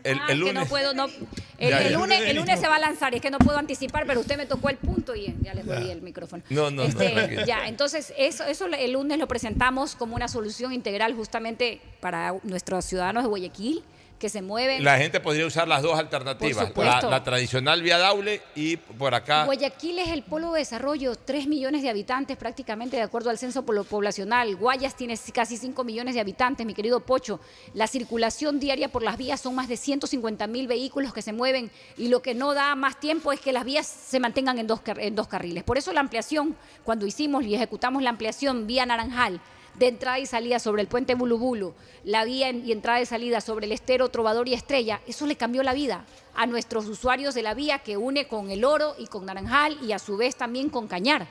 El, 0.04 0.18
Ah, 0.18 0.22
el 0.22 0.28
que 0.28 0.36
lunes. 0.36 0.54
no 0.56 0.66
puedo, 0.66 0.94
no. 0.94 1.08
El, 1.60 1.72
Ya, 1.72 1.82
el 1.82 1.92
ya. 1.92 1.98
lunes, 2.00 2.22
el 2.22 2.38
lunes 2.38 2.58
se 2.58 2.70
va 2.70 2.78
a 2.78 2.80
lanzar, 2.80 3.12
y 3.14 3.18
es 3.18 3.22
que 3.22 3.30
no 3.30 3.38
puedo 3.38 3.58
anticipar, 3.58 4.06
pero 4.08 4.22
usted 4.22 4.38
me 4.38 4.46
tocó 4.46 4.70
el 4.70 4.78
punto 4.78 5.14
y 5.14 5.36
ya 5.42 5.54
le 5.54 5.62
jodí 5.62 5.92
el 5.92 6.02
micrófono. 6.02 6.42
No, 6.50 6.72
no, 6.72 6.84
no, 6.84 6.84
Este, 6.84 7.44
ya, 7.46 7.68
entonces 7.68 8.14
eso, 8.18 8.46
eso 8.46 8.68
el 8.68 8.94
lunes 8.94 9.18
lo 9.20 9.28
presentamos 9.28 9.96
como 9.98 10.16
una 10.16 10.30
solución 10.30 10.72
integral 10.72 11.14
justamente 11.16 11.82
para 12.00 12.34
nuestros 12.44 12.86
ciudadanos 12.86 13.24
de 13.24 13.28
Guayaquil 13.30 13.84
que 14.20 14.30
se 14.30 14.42
mueven. 14.42 14.84
La 14.84 14.98
gente 14.98 15.20
podría 15.20 15.46
usar 15.48 15.68
las 15.68 15.82
dos 15.82 15.98
alternativas. 15.98 16.70
Por. 16.72 16.86
La, 16.86 17.02
la 17.02 17.24
tradicional 17.24 17.82
vía 17.82 17.98
Daule 17.98 18.42
y 18.54 18.78
por 18.78 19.16
acá. 19.16 19.46
Guayaquil 19.46 19.98
es 20.00 20.10
el 20.10 20.24
polo 20.24 20.52
de 20.54 20.60
desarrollo, 20.60 21.16
3 21.16 21.48
millones 21.48 21.82
de 21.82 21.90
habitantes 21.90 22.38
prácticamente 22.38 22.98
de 22.98 23.04
acuerdo 23.04 23.30
al 23.30 23.38
censo 23.38 23.64
poblacional. 23.66 24.56
Guayas 24.58 24.96
tiene 24.96 25.18
casi 25.34 25.58
5 25.58 25.84
millones 25.84 26.14
de 26.14 26.20
habitantes, 26.20 26.66
mi 26.66 26.74
querido 26.74 27.00
Pocho. 27.00 27.40
La 27.74 27.88
circulación 27.88 28.60
diaria 28.60 28.90
por 28.90 29.02
las 29.04 29.18
vías 29.18 29.40
son 29.40 29.56
más 29.56 29.68
de 29.70 29.78
150 29.78 30.46
mil 30.48 30.68
vehículos 30.68 31.14
que 31.14 31.22
se 31.22 31.32
mueven 31.34 31.72
y 31.98 32.10
lo 32.10 32.22
que 32.22 32.36
no 32.36 32.54
da 32.54 32.76
más 32.76 33.00
tiempo 33.00 33.32
es 33.32 33.40
que 33.40 33.54
las 33.54 33.64
vías 33.64 33.88
se 33.88 34.20
mantengan 34.20 34.60
en 34.60 34.68
dos, 34.68 34.82
car- 34.82 35.00
en 35.00 35.16
dos 35.16 35.28
carriles. 35.28 35.64
Por 35.64 35.78
eso 35.78 35.94
la 35.94 36.02
ampliación, 36.02 36.56
cuando 36.84 37.06
hicimos 37.06 37.44
y 37.46 37.56
ejecutamos 37.56 38.04
la 38.04 38.10
ampliación 38.10 38.68
vía 38.68 38.86
Naranjal, 38.86 39.40
de 39.76 39.88
entrada 39.88 40.20
y 40.20 40.26
salida 40.26 40.60
sobre 40.60 40.82
el 40.82 40.88
puente 40.88 41.16
Bulubulu, 41.16 41.74
la 42.04 42.26
vía 42.26 42.52
y 42.52 42.72
entrada 42.72 43.02
y 43.02 43.06
salida 43.06 43.42
sobre 43.42 43.66
el 43.66 43.72
estero 43.72 44.10
Trovador 44.10 44.48
y 44.48 44.54
Estrella, 44.54 45.02
eso 45.08 45.26
le 45.26 45.36
cambió 45.36 45.64
la 45.64 45.74
vida 45.74 46.06
a 46.36 46.46
nuestros 46.46 46.88
usuarios 46.88 47.36
de 47.36 47.44
la 47.44 47.54
vía 47.54 47.80
que 47.80 47.98
une 47.98 48.28
con 48.28 48.52
el 48.52 48.66
Oro 48.66 48.96
y 48.98 49.08
con 49.08 49.26
Naranjal 49.26 49.78
y 49.84 49.92
a 49.92 50.00
su 50.00 50.18
vez 50.18 50.36
también 50.36 50.70
con 50.70 50.88
Cañar, 50.88 51.28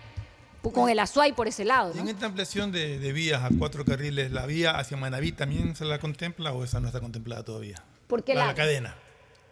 con 0.63 0.91
el 0.91 0.99
Azuay 0.99 1.33
por 1.33 1.49
ese 1.49 1.65
lado. 1.65 1.95
¿no? 1.95 2.03
en 2.03 2.09
esta 2.09 2.27
ampliación 2.27 2.73
de, 2.73 2.99
de 2.99 3.13
vías 3.13 3.43
a 3.43 3.51
cuatro 3.59 3.85
carriles, 3.85 4.31
¿la 4.33 4.47
vía 4.47 4.79
hacia 4.79 4.97
Manaví 4.97 5.33
también 5.33 5.75
se 5.77 5.85
la 5.85 5.99
contempla 5.99 6.53
o 6.53 6.65
esa 6.65 6.81
no 6.81 6.89
está 6.89 7.01
contemplada 7.01 7.43
todavía? 7.43 7.83
¿Por 8.07 8.25
qué 8.25 8.35
la, 8.35 8.47
la 8.47 8.55
cadena. 8.55 8.97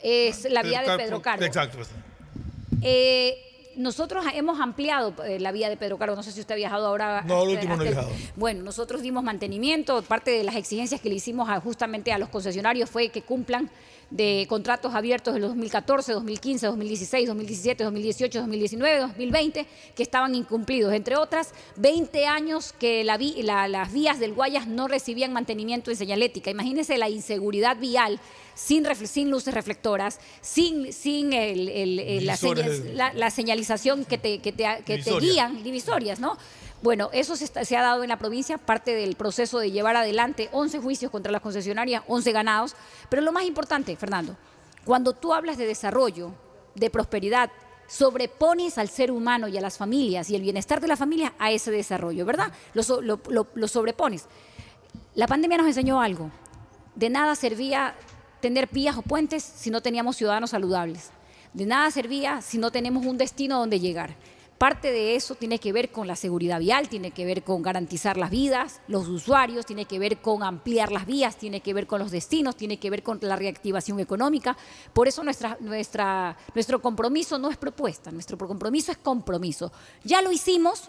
Es 0.00 0.44
la 0.50 0.62
vía 0.62 0.82
de 0.82 0.96
Pedro 0.96 1.22
Carbo. 1.22 1.44
Exacto. 1.44 1.78
pues. 1.78 1.88
Eh, 2.82 3.55
nosotros 3.76 4.24
hemos 4.34 4.60
ampliado 4.60 5.12
eh, 5.24 5.38
la 5.40 5.52
vía 5.52 5.68
de 5.68 5.76
Pedro 5.76 5.98
Carbo. 5.98 6.16
No 6.16 6.22
sé 6.22 6.32
si 6.32 6.40
usted 6.40 6.54
ha 6.54 6.56
viajado 6.56 6.86
ahora. 6.86 7.22
No, 7.26 7.42
el 7.42 7.50
hasta- 7.50 7.52
último 7.52 7.76
no 7.76 7.82
he 7.82 7.86
el- 7.88 7.94
viajado. 7.94 8.14
Bueno, 8.36 8.62
nosotros 8.64 9.02
dimos 9.02 9.22
mantenimiento. 9.22 10.02
Parte 10.02 10.30
de 10.30 10.44
las 10.44 10.56
exigencias 10.56 11.00
que 11.00 11.08
le 11.08 11.16
hicimos 11.16 11.48
a- 11.48 11.60
justamente 11.60 12.12
a 12.12 12.18
los 12.18 12.28
concesionarios 12.28 12.90
fue 12.90 13.08
que 13.10 13.22
cumplan 13.22 13.70
de 14.10 14.46
contratos 14.48 14.94
abiertos 14.94 15.34
de 15.34 15.40
los 15.40 15.50
2014, 15.50 16.12
2015, 16.12 16.66
2016, 16.66 17.26
2017, 17.28 17.84
2018, 17.84 18.38
2019, 18.38 18.98
2020, 19.00 19.66
que 19.96 20.02
estaban 20.02 20.34
incumplidos. 20.34 20.92
Entre 20.92 21.16
otras, 21.16 21.52
20 21.76 22.24
años 22.26 22.72
que 22.78 23.02
la 23.02 23.16
la- 23.42 23.66
las 23.66 23.92
vías 23.92 24.20
del 24.20 24.32
Guayas 24.32 24.68
no 24.68 24.86
recibían 24.86 25.32
mantenimiento 25.32 25.90
en 25.90 25.96
señalética. 25.96 26.50
Imagínense 26.50 26.96
la 26.98 27.08
inseguridad 27.10 27.76
vial 27.78 28.20
sin, 28.54 28.86
luces 29.30 29.52
reflectoras, 29.52 30.20
sin, 30.40 30.92
sin 30.92 31.32
el- 31.32 31.68
el- 31.68 31.98
el- 31.98 32.26
la, 32.26 32.36
señal- 32.36 33.12
señalización 33.30 34.04
que 34.04 34.18
te, 34.18 34.38
que 34.38 34.52
te, 34.52 34.64
que 34.78 34.82
te 34.84 34.92
Divisorias. 34.98 35.32
guían, 35.32 35.62
divisorias, 35.64 36.20
¿no? 36.20 36.38
Bueno, 36.82 37.08
eso 37.12 37.36
se, 37.36 37.76
ha 37.76 37.82
dado 37.82 38.02
en 38.02 38.08
la 38.10 38.18
provincia, 38.18 38.58
parte 38.58 38.94
del 38.94 39.16
proceso 39.16 39.58
de 39.58 39.70
llevar 39.70 39.96
adelante 39.96 40.48
11 40.52 40.78
juicios 40.80 41.10
contra 41.10 41.32
las 41.32 41.40
concesionarias, 41.40 42.02
11 42.06 42.32
ganados. 42.32 42.76
Pero 43.08 43.22
lo 43.22 43.32
más 43.32 43.44
importante, 43.44 43.96
Fernando, 43.96 44.36
cuando 44.84 45.12
tú 45.14 45.32
hablas 45.32 45.56
de 45.56 45.66
desarrollo, 45.66 46.32
de 46.74 46.90
prosperidad, 46.90 47.50
sobrepones 47.88 48.78
al 48.78 48.88
ser 48.88 49.10
humano 49.10 49.48
y 49.48 49.56
a 49.56 49.60
las 49.60 49.78
familias 49.78 50.28
y 50.30 50.36
el 50.36 50.42
bienestar 50.42 50.80
de 50.80 50.88
la 50.88 50.96
familia 50.96 51.32
a 51.38 51.50
ese 51.50 51.70
desarrollo, 51.70 52.24
¿verdad? 52.26 52.52
Lo- 52.74 53.00
lo 53.54 53.68
sobrepones. 53.68 54.26
La 55.14 55.26
pandemia 55.26 55.58
nos 55.58 55.66
enseñó 55.66 56.00
algo. 56.00 56.30
De 56.94 57.08
nada 57.10 57.34
servía 57.36 57.94
tener 58.40 58.68
vías 58.70 58.96
o 58.98 59.02
puentes 59.02 59.42
si 59.42 59.70
no 59.70 59.80
teníamos 59.80 60.16
ciudadanos 60.16 60.50
saludables. 60.50 61.10
De 61.54 61.64
nada 61.64 61.90
servía 61.90 62.42
si 62.42 62.58
no 62.58 62.70
tenemos 62.70 63.06
un 63.06 63.16
destino 63.16 63.58
donde 63.58 63.80
llegar. 63.80 64.14
Parte 64.58 64.90
de 64.90 65.16
eso 65.16 65.34
tiene 65.34 65.58
que 65.58 65.70
ver 65.74 65.92
con 65.92 66.06
la 66.06 66.16
seguridad 66.16 66.58
vial, 66.60 66.88
tiene 66.88 67.10
que 67.10 67.26
ver 67.26 67.42
con 67.44 67.60
garantizar 67.60 68.16
las 68.16 68.30
vidas, 68.30 68.80
los 68.88 69.06
usuarios, 69.06 69.66
tiene 69.66 69.84
que 69.84 69.98
ver 69.98 70.22
con 70.22 70.42
ampliar 70.42 70.90
las 70.92 71.04
vías, 71.04 71.36
tiene 71.36 71.60
que 71.60 71.74
ver 71.74 71.86
con 71.86 71.98
los 71.98 72.10
destinos, 72.10 72.56
tiene 72.56 72.78
que 72.78 72.88
ver 72.88 73.02
con 73.02 73.18
la 73.20 73.36
reactivación 73.36 74.00
económica. 74.00 74.56
Por 74.94 75.08
eso 75.08 75.22
nuestra, 75.22 75.58
nuestro 75.60 76.80
compromiso 76.80 77.38
no 77.38 77.50
es 77.50 77.58
propuesta, 77.58 78.10
nuestro 78.10 78.38
compromiso 78.38 78.92
es 78.92 78.98
compromiso. 78.98 79.72
Ya 80.04 80.22
lo 80.22 80.32
hicimos, 80.32 80.84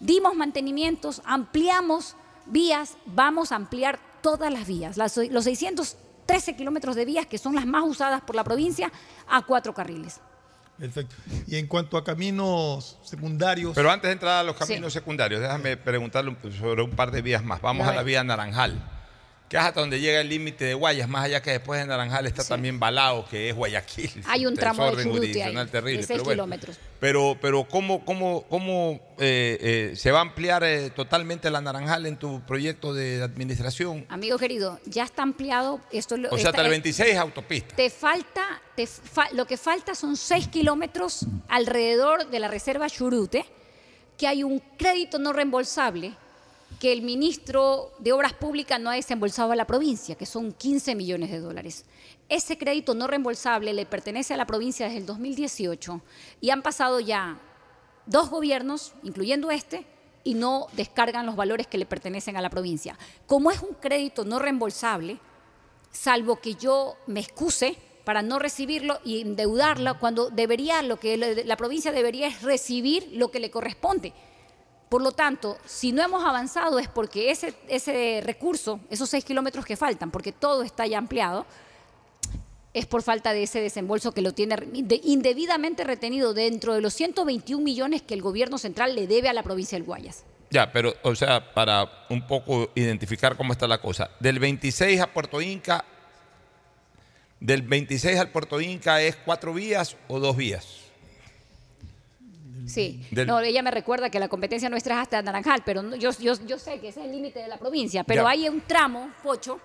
dimos 0.00 0.34
mantenimientos, 0.34 1.20
ampliamos 1.26 2.16
vías, 2.46 2.96
vamos 3.04 3.52
a 3.52 3.56
ampliar 3.56 3.98
todas 4.22 4.50
las 4.50 4.66
vías, 4.66 4.96
las- 4.96 5.18
los 5.18 5.44
613 5.44 6.56
kilómetros 6.56 6.96
de 6.96 7.04
vías 7.04 7.26
que 7.26 7.36
son 7.36 7.54
las 7.54 7.66
más 7.66 7.84
usadas 7.86 8.22
por 8.22 8.34
la 8.34 8.44
provincia 8.44 8.90
a 9.28 9.42
cuatro 9.42 9.74
carriles. 9.74 10.20
Perfecto. 10.80 11.14
Y 11.46 11.56
en 11.56 11.66
cuanto 11.66 11.96
a 11.98 12.02
caminos 12.04 12.98
secundarios. 13.02 13.72
Pero 13.74 13.90
antes 13.90 14.08
de 14.08 14.12
entrar 14.14 14.38
a 14.38 14.42
los 14.42 14.56
caminos 14.56 14.92
secundarios, 14.92 15.40
déjame 15.40 15.76
preguntarle 15.76 16.30
un- 16.42 16.52
sobre 16.52 16.82
un 16.82 16.90
par 16.92 17.10
de 17.10 17.20
vías 17.22 17.44
más. 17.44 17.60
Vamos 17.60 17.86
A 17.86 17.90
a 17.90 17.94
la 17.94 18.02
vía 18.02 18.24
Naranjal, 18.24 18.82
que 19.50 19.56
es 19.56 19.62
hasta 19.64 19.80
donde 19.80 19.98
llega 19.98 20.20
el 20.20 20.28
límite 20.28 20.64
de 20.64 20.74
Guayas, 20.74 21.08
más 21.08 21.24
allá 21.24 21.42
que 21.42 21.50
después 21.50 21.80
de 21.80 21.84
Naranjal 21.88 22.24
está 22.24 22.44
también 22.44 22.78
Balao, 22.78 23.26
que 23.28 23.48
es 23.48 23.56
Guayaquil. 23.56 24.22
Hay 24.28 24.46
un 24.46 24.54
tramo 24.54 24.94
de 24.94 25.02
Churute 25.02 25.42
ahí, 25.42 25.66
terrible. 25.66 25.96
de 26.02 26.06
6 26.06 26.06
pero 26.06 26.22
bueno. 26.22 26.42
kilómetros. 26.44 26.78
Pero, 27.00 27.36
pero 27.42 27.64
¿cómo, 27.64 28.04
cómo, 28.04 28.44
cómo 28.48 29.00
eh, 29.18 29.90
eh, 29.92 29.96
se 29.96 30.12
va 30.12 30.18
a 30.18 30.22
ampliar 30.22 30.62
eh, 30.62 30.90
totalmente 30.90 31.50
la 31.50 31.60
Naranjal 31.60 32.06
en 32.06 32.16
tu 32.16 32.40
proyecto 32.42 32.94
de 32.94 33.24
administración? 33.24 34.06
Amigo 34.08 34.38
querido, 34.38 34.78
ya 34.84 35.02
está 35.02 35.22
ampliado. 35.24 35.80
Esto 35.90 36.14
O 36.30 36.38
sea, 36.38 36.50
hasta 36.50 36.62
el 36.62 36.70
26 36.70 37.10
es 37.10 37.18
autopista. 37.18 37.74
Te 37.74 37.90
falta, 37.90 38.62
te 38.76 38.86
fa- 38.86 39.30
lo 39.32 39.46
que 39.48 39.56
falta 39.56 39.96
son 39.96 40.16
6 40.16 40.46
kilómetros 40.46 41.26
alrededor 41.48 42.30
de 42.30 42.38
la 42.38 42.46
reserva 42.46 42.88
Churute, 42.88 43.44
que 44.16 44.28
hay 44.28 44.44
un 44.44 44.62
crédito 44.78 45.18
no 45.18 45.32
reembolsable 45.32 46.14
que 46.78 46.92
el 46.92 47.02
ministro 47.02 47.92
de 47.98 48.12
Obras 48.12 48.32
Públicas 48.32 48.80
no 48.80 48.90
ha 48.90 48.94
desembolsado 48.94 49.52
a 49.52 49.56
la 49.56 49.66
provincia, 49.66 50.14
que 50.14 50.26
son 50.26 50.52
15 50.52 50.94
millones 50.94 51.30
de 51.30 51.40
dólares. 51.40 51.84
Ese 52.28 52.56
crédito 52.56 52.94
no 52.94 53.06
reembolsable 53.06 53.74
le 53.74 53.86
pertenece 53.86 54.34
a 54.34 54.36
la 54.36 54.46
provincia 54.46 54.86
desde 54.86 54.98
el 54.98 55.06
2018 55.06 56.00
y 56.40 56.50
han 56.50 56.62
pasado 56.62 57.00
ya 57.00 57.38
dos 58.06 58.30
gobiernos, 58.30 58.92
incluyendo 59.02 59.50
este, 59.50 59.84
y 60.24 60.34
no 60.34 60.68
descargan 60.72 61.26
los 61.26 61.36
valores 61.36 61.66
que 61.66 61.78
le 61.78 61.86
pertenecen 61.86 62.36
a 62.36 62.42
la 62.42 62.50
provincia. 62.50 62.98
Como 63.26 63.50
es 63.50 63.60
un 63.60 63.74
crédito 63.74 64.24
no 64.24 64.38
reembolsable, 64.38 65.18
salvo 65.90 66.36
que 66.36 66.54
yo 66.54 66.96
me 67.06 67.20
excuse 67.20 67.76
para 68.04 68.22
no 68.22 68.38
recibirlo 68.38 68.98
y 69.04 69.20
endeudarlo, 69.20 69.98
cuando 69.98 70.30
debería, 70.30 70.82
lo 70.82 70.98
que 70.98 71.16
la 71.16 71.56
provincia 71.56 71.92
debería 71.92 72.26
es 72.26 72.42
recibir 72.42 73.08
lo 73.12 73.30
que 73.30 73.40
le 73.40 73.50
corresponde. 73.50 74.12
Por 74.90 75.00
lo 75.02 75.12
tanto, 75.12 75.56
si 75.64 75.92
no 75.92 76.02
hemos 76.02 76.22
avanzado 76.24 76.78
es 76.78 76.88
porque 76.88 77.30
ese, 77.30 77.54
ese 77.68 78.20
recurso, 78.24 78.80
esos 78.90 79.08
seis 79.08 79.24
kilómetros 79.24 79.64
que 79.64 79.76
faltan, 79.76 80.10
porque 80.10 80.32
todo 80.32 80.62
está 80.64 80.84
ya 80.86 80.98
ampliado, 80.98 81.46
es 82.74 82.86
por 82.86 83.02
falta 83.02 83.32
de 83.32 83.44
ese 83.44 83.60
desembolso 83.60 84.12
que 84.12 84.20
lo 84.20 84.32
tiene 84.34 84.56
de- 84.56 85.00
indebidamente 85.04 85.84
retenido 85.84 86.34
dentro 86.34 86.74
de 86.74 86.80
los 86.80 86.92
121 86.94 87.62
millones 87.64 88.02
que 88.02 88.14
el 88.14 88.20
gobierno 88.20 88.58
central 88.58 88.94
le 88.96 89.06
debe 89.06 89.28
a 89.28 89.32
la 89.32 89.42
provincia 89.44 89.76
del 89.78 89.84
Guayas. 89.86 90.24
Ya, 90.50 90.72
pero, 90.72 90.92
o 91.04 91.14
sea, 91.14 91.54
para 91.54 91.88
un 92.10 92.26
poco 92.26 92.70
identificar 92.74 93.36
cómo 93.36 93.52
está 93.52 93.68
la 93.68 93.80
cosa. 93.80 94.10
Del 94.18 94.40
26 94.40 95.00
a 95.00 95.12
Puerto 95.12 95.40
Inca, 95.40 95.84
del 97.38 97.62
26 97.62 98.18
al 98.18 98.30
Puerto 98.30 98.60
Inca 98.60 99.00
es 99.00 99.14
cuatro 99.14 99.54
vías 99.54 99.96
o 100.08 100.18
dos 100.18 100.36
vías. 100.36 100.66
Sí, 102.70 103.00
Del- 103.10 103.26
no, 103.26 103.40
ella 103.40 103.62
me 103.62 103.70
recuerda 103.70 104.10
que 104.10 104.18
la 104.20 104.28
competencia 104.28 104.68
nuestra 104.68 104.94
es 104.96 105.00
hasta 105.02 105.20
Naranjal, 105.22 105.62
pero 105.64 105.82
no- 105.82 105.96
yo, 105.96 106.10
yo, 106.18 106.34
yo 106.46 106.58
sé 106.58 106.78
que 106.80 106.88
ese 106.88 107.00
es 107.00 107.06
el 107.06 107.12
límite 107.12 107.40
de 107.40 107.48
la 107.48 107.58
provincia, 107.58 108.04
pero 108.04 108.22
Ya. 108.24 108.30
hay 108.30 108.48
un 108.48 108.60
tramo, 108.62 109.10
Pocho, 109.22 109.60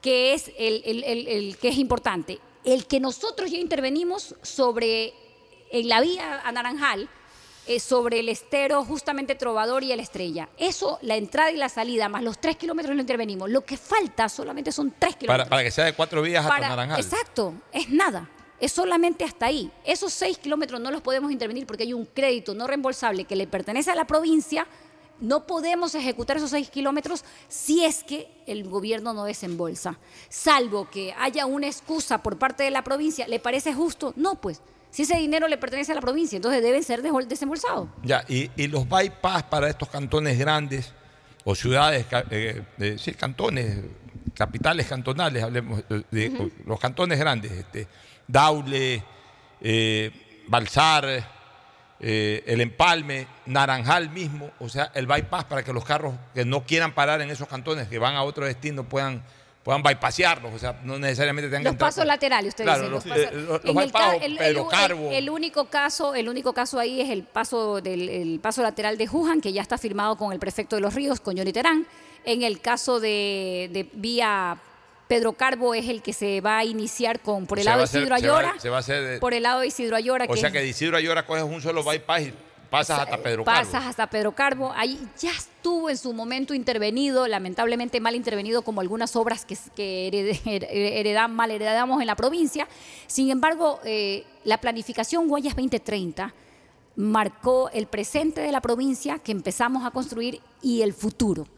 que 0.00 0.32
es 0.34 0.50
el, 0.58 0.82
el- 0.84 1.04
el- 1.04 1.28
el 1.28 1.56
que 1.58 1.68
es 1.68 1.76
importante. 1.78 2.38
El 2.64 2.86
que 2.86 3.00
nosotros 3.00 3.50
ya 3.50 3.58
intervenimos 3.58 4.34
sobre, 4.42 5.12
en 5.70 5.88
la 5.88 6.00
vía 6.00 6.40
a 6.44 6.52
Naranjal, 6.52 7.08
eh, 7.66 7.78
sobre 7.78 8.20
el 8.20 8.28
estero 8.30 8.84
justamente 8.84 9.34
Trovador 9.34 9.84
y 9.84 9.92
el 9.92 10.00
Estrella. 10.00 10.48
Eso, 10.58 10.98
la 11.02 11.16
entrada 11.16 11.52
y 11.52 11.56
la 11.56 11.68
salida, 11.68 12.08
más 12.08 12.22
los 12.22 12.40
tres 12.40 12.56
kilómetros 12.56 12.96
lo 12.96 13.00
intervenimos. 13.02 13.48
Lo 13.50 13.60
que 13.64 13.76
falta 13.76 14.28
solamente 14.28 14.72
son 14.72 14.94
tres 14.98 15.14
kilómetros. 15.16 15.44
Para, 15.46 15.48
para 15.50 15.62
que 15.62 15.70
sea 15.70 15.84
de 15.84 15.92
cuatro 15.92 16.22
vías 16.22 16.44
hasta 16.44 16.58
Naranjal. 16.68 16.98
Exacto, 17.00 17.54
es 17.72 17.88
nada. 17.90 18.28
Es 18.60 18.72
solamente 18.72 19.24
hasta 19.24 19.46
ahí. 19.46 19.70
Esos 19.84 20.12
seis 20.12 20.38
kilómetros 20.38 20.80
no 20.80 20.90
los 20.90 21.00
podemos 21.00 21.32
intervenir 21.32 21.66
porque 21.66 21.84
hay 21.84 21.92
un 21.92 22.06
crédito 22.06 22.54
no 22.54 22.66
reembolsable 22.66 23.24
que 23.24 23.36
le 23.36 23.46
pertenece 23.46 23.90
a 23.90 23.94
la 23.94 24.06
provincia. 24.06 24.66
No 25.20 25.46
podemos 25.46 25.94
ejecutar 25.94 26.36
esos 26.38 26.50
seis 26.50 26.70
kilómetros 26.70 27.24
si 27.48 27.84
es 27.84 28.04
que 28.04 28.30
el 28.46 28.68
gobierno 28.68 29.12
no 29.12 29.24
desembolsa. 29.24 29.98
Salvo 30.28 30.88
que 30.90 31.14
haya 31.18 31.46
una 31.46 31.66
excusa 31.66 32.22
por 32.22 32.38
parte 32.38 32.62
de 32.62 32.70
la 32.70 32.84
provincia. 32.84 33.28
¿Le 33.28 33.40
parece 33.40 33.74
justo? 33.74 34.12
No, 34.16 34.40
pues. 34.40 34.62
Si 34.90 35.02
ese 35.02 35.16
dinero 35.16 35.46
le 35.46 35.56
pertenece 35.56 35.92
a 35.92 35.94
la 35.94 36.00
provincia, 36.00 36.36
entonces 36.36 36.62
deben 36.62 36.82
ser 36.82 37.00
desembolsados. 37.02 37.88
Ya, 38.02 38.24
y, 38.28 38.50
y 38.56 38.66
los 38.66 38.88
bypass 38.88 39.44
para 39.44 39.68
estos 39.68 39.88
cantones 39.88 40.36
grandes 40.36 40.92
o 41.44 41.54
ciudades, 41.54 42.06
eh, 42.30 42.62
eh, 42.78 42.96
sí, 42.98 43.12
cantones, 43.14 43.78
capitales 44.34 44.86
cantonales, 44.88 45.42
hablemos 45.42 45.82
eh, 45.88 46.02
de 46.10 46.52
los 46.66 46.78
cantones 46.78 47.18
grandes, 47.18 47.52
este, 47.52 47.86
Daule, 48.30 49.02
eh, 49.60 50.10
Balsar, 50.46 51.04
eh, 52.02 52.42
El 52.46 52.60
Empalme, 52.60 53.26
Naranjal 53.46 54.10
mismo, 54.10 54.50
o 54.58 54.68
sea, 54.68 54.90
el 54.94 55.06
bypass 55.06 55.44
para 55.44 55.62
que 55.62 55.72
los 55.72 55.84
carros 55.84 56.14
que 56.34 56.44
no 56.44 56.64
quieran 56.64 56.94
parar 56.94 57.20
en 57.20 57.30
esos 57.30 57.46
cantones, 57.48 57.88
que 57.88 57.98
van 57.98 58.14
a 58.16 58.22
otro 58.22 58.46
destino, 58.46 58.84
puedan, 58.84 59.22
puedan 59.62 59.82
bypassearlos, 59.82 60.54
o 60.54 60.58
sea, 60.58 60.80
no 60.82 60.98
necesariamente 60.98 61.48
tengan 61.50 61.62
que 61.64 61.68
Los 61.70 61.76
pasos 61.76 62.06
laterales, 62.06 62.48
usted 62.48 62.64
Claro, 62.64 62.88
los, 62.88 63.04
eh, 63.06 63.28
los- 63.32 63.62
los 63.62 63.64
En 63.64 63.68
el 63.68 63.74
bypass, 63.86 64.16
Pedro 64.38 64.62
el- 64.62 64.68
Carbo. 64.68 65.10
el 65.12 65.28
único 65.30 65.66
caso, 65.66 66.14
el 66.14 66.28
único 66.28 66.54
caso 66.54 66.78
ahí 66.78 67.00
es 67.02 67.10
el 67.10 67.24
paso 67.24 67.80
del 67.82 68.08
el 68.08 68.40
paso 68.40 68.62
lateral 68.62 68.96
de 68.96 69.06
Jujan, 69.06 69.40
que 69.42 69.52
ya 69.52 69.60
está 69.60 69.76
firmado 69.76 70.16
con 70.16 70.32
el 70.32 70.38
prefecto 70.38 70.76
de 70.76 70.82
los 70.82 70.94
Ríos, 70.94 71.20
con 71.20 71.36
Johnny 71.36 71.52
Terán. 71.52 71.86
En 72.24 72.42
el 72.42 72.60
caso 72.60 73.00
de, 73.00 73.68
de 73.72 73.88
vía 73.94 74.56
Pedro 75.10 75.32
Carbo 75.32 75.74
es 75.74 75.88
el 75.88 76.02
que 76.02 76.12
se 76.12 76.40
va 76.40 76.58
a 76.58 76.64
iniciar 76.64 77.18
con 77.20 77.46
por 77.46 77.58
el 77.58 77.64
lado 77.64 77.78
de 77.80 77.84
Isidro 77.86 78.04
se 78.04 78.10
va- 78.10 78.16
Ayora, 78.16 78.54
se 78.60 78.70
va 78.70 78.76
a 78.76 78.80
hacer 78.80 79.02
de- 79.04 79.18
por 79.18 79.34
el 79.34 79.42
lado 79.42 79.60
de 79.60 79.66
Isidro 79.66 79.96
Ayora, 79.96 80.24
O 80.26 80.32
que 80.32 80.38
sea 80.38 80.48
es- 80.48 80.52
que 80.52 80.60
de 80.60 80.68
Isidro 80.68 80.96
Ayora 80.96 81.26
coges 81.26 81.42
un 81.42 81.60
solo 81.60 81.82
bypass 81.82 82.22
y 82.22 82.32
pasas 82.70 83.00
hasta 83.00 83.16
Pedro 83.18 83.44
Carbo. 83.44 83.60
pasas 83.60 83.84
hasta 83.86 84.06
Pedro 84.08 84.30
Carbo. 84.36 84.72
Ahí 84.76 84.96
ya 85.18 85.32
estuvo 85.32 85.90
en 85.90 85.96
su 85.98 86.12
momento 86.12 86.54
intervenido, 86.54 87.26
lamentablemente 87.26 87.98
mal 87.98 88.14
intervenido, 88.14 88.62
como 88.62 88.80
algunas 88.80 89.16
obras 89.16 89.44
que, 89.44 89.56
que 89.74 90.06
heredan- 90.06 91.32
mal 91.32 91.50
heredamos 91.50 92.00
en 92.00 92.06
la 92.06 92.14
provincia. 92.14 92.68
Sin 93.08 93.30
embargo, 93.30 93.80
eh, 93.84 94.24
la 94.44 94.58
planificación 94.60 95.26
Guayas 95.26 95.56
2030 95.56 96.32
marcó 96.94 97.68
el 97.72 97.88
presente 97.88 98.40
de 98.40 98.52
la 98.52 98.60
provincia 98.60 99.18
que 99.18 99.32
empezamos 99.32 99.84
a 99.84 99.90
construir 99.90 100.40
y 100.62 100.82
el 100.82 100.92
futuro 100.92 101.48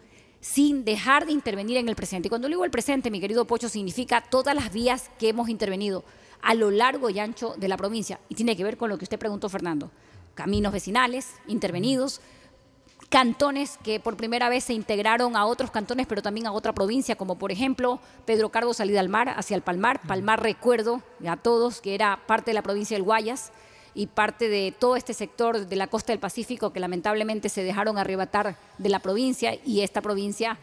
sin 0.43 0.85
dejar 0.85 1.25
de 1.25 1.33
intervenir 1.33 1.79
en 1.79 1.89
el 1.89 1.95
presente. 1.95 2.27
Y 2.27 2.29
cuando 2.29 2.49
digo 2.49 2.65
el 2.65 2.71
presente, 2.71 3.11
mi 3.11 3.21
querido 3.21 3.47
Pocho, 3.47 3.69
significa 3.69 4.21
todas 4.21 4.55
las 4.55 4.73
vías 4.73 5.09
que 5.19 5.29
hemos 5.29 5.49
intervenido 5.49 6.05
a 6.43 6.55
lo 6.55 6.73
largo 6.73 7.09
y 7.09 7.21
ancho 7.21 7.55
de 7.57 7.69
la 7.69 7.77
provincia. 7.77 8.19
Y 8.29 8.35
tiene 8.35 8.57
que 8.57 8.65
ver 8.65 8.77
con 8.77 8.91
lo 8.91 8.99
que 8.99 9.05
usted 9.05 9.21
preguntó, 9.21 9.49
Fernando. 9.49 9.93
Caminos 10.35 10.73
vecinales 10.73 11.35
intervenidos, 11.47 12.21
cantones 13.09 13.79
que 13.85 14.01
por 14.01 14.17
primera 14.17 14.49
vez 14.49 14.65
se 14.65 14.73
integraron 14.73 15.37
a 15.37 15.47
otros 15.47 15.71
cantones, 15.71 16.09
pero 16.09 16.23
también 16.23 16.49
a 16.49 16.53
otra 16.53 16.73
provincia, 16.73 17.15
como 17.15 17.39
por 17.39 17.53
ejemplo 17.53 18.01
Pedro 18.25 18.49
Carbo 18.49 18.75
salida 18.75 18.99
al 18.99 19.09
mar, 19.09 19.29
hacia 19.37 19.55
el 19.55 19.63
Palmar. 19.63 20.01
Palmar 20.01 20.43
recuerdo 20.43 21.03
a 21.25 21.37
todos 21.37 21.81
que 21.81 21.95
era 21.95 22.19
parte 22.27 22.51
de 22.51 22.55
la 22.55 22.63
provincia 22.63 22.97
del 22.97 23.05
Guayas 23.05 23.53
y 23.95 24.07
parte 24.07 24.49
de 24.49 24.75
todo 24.77 24.97
este 24.97 25.15
sector 25.15 25.67
de 25.67 25.77
la 25.77 25.87
costa 25.87 26.13
del 26.13 26.21
Pacífico 26.21 26.73
que 26.73 26.81
lamentablemente 26.81 27.49
se 27.49 27.63
dejaron 27.63 27.99
arrebatar 27.99 28.57
de 28.79 28.89
la 28.89 29.01
provincia 29.01 29.59
y 29.65 29.81
esta 29.81 30.01
provincia 30.01 30.59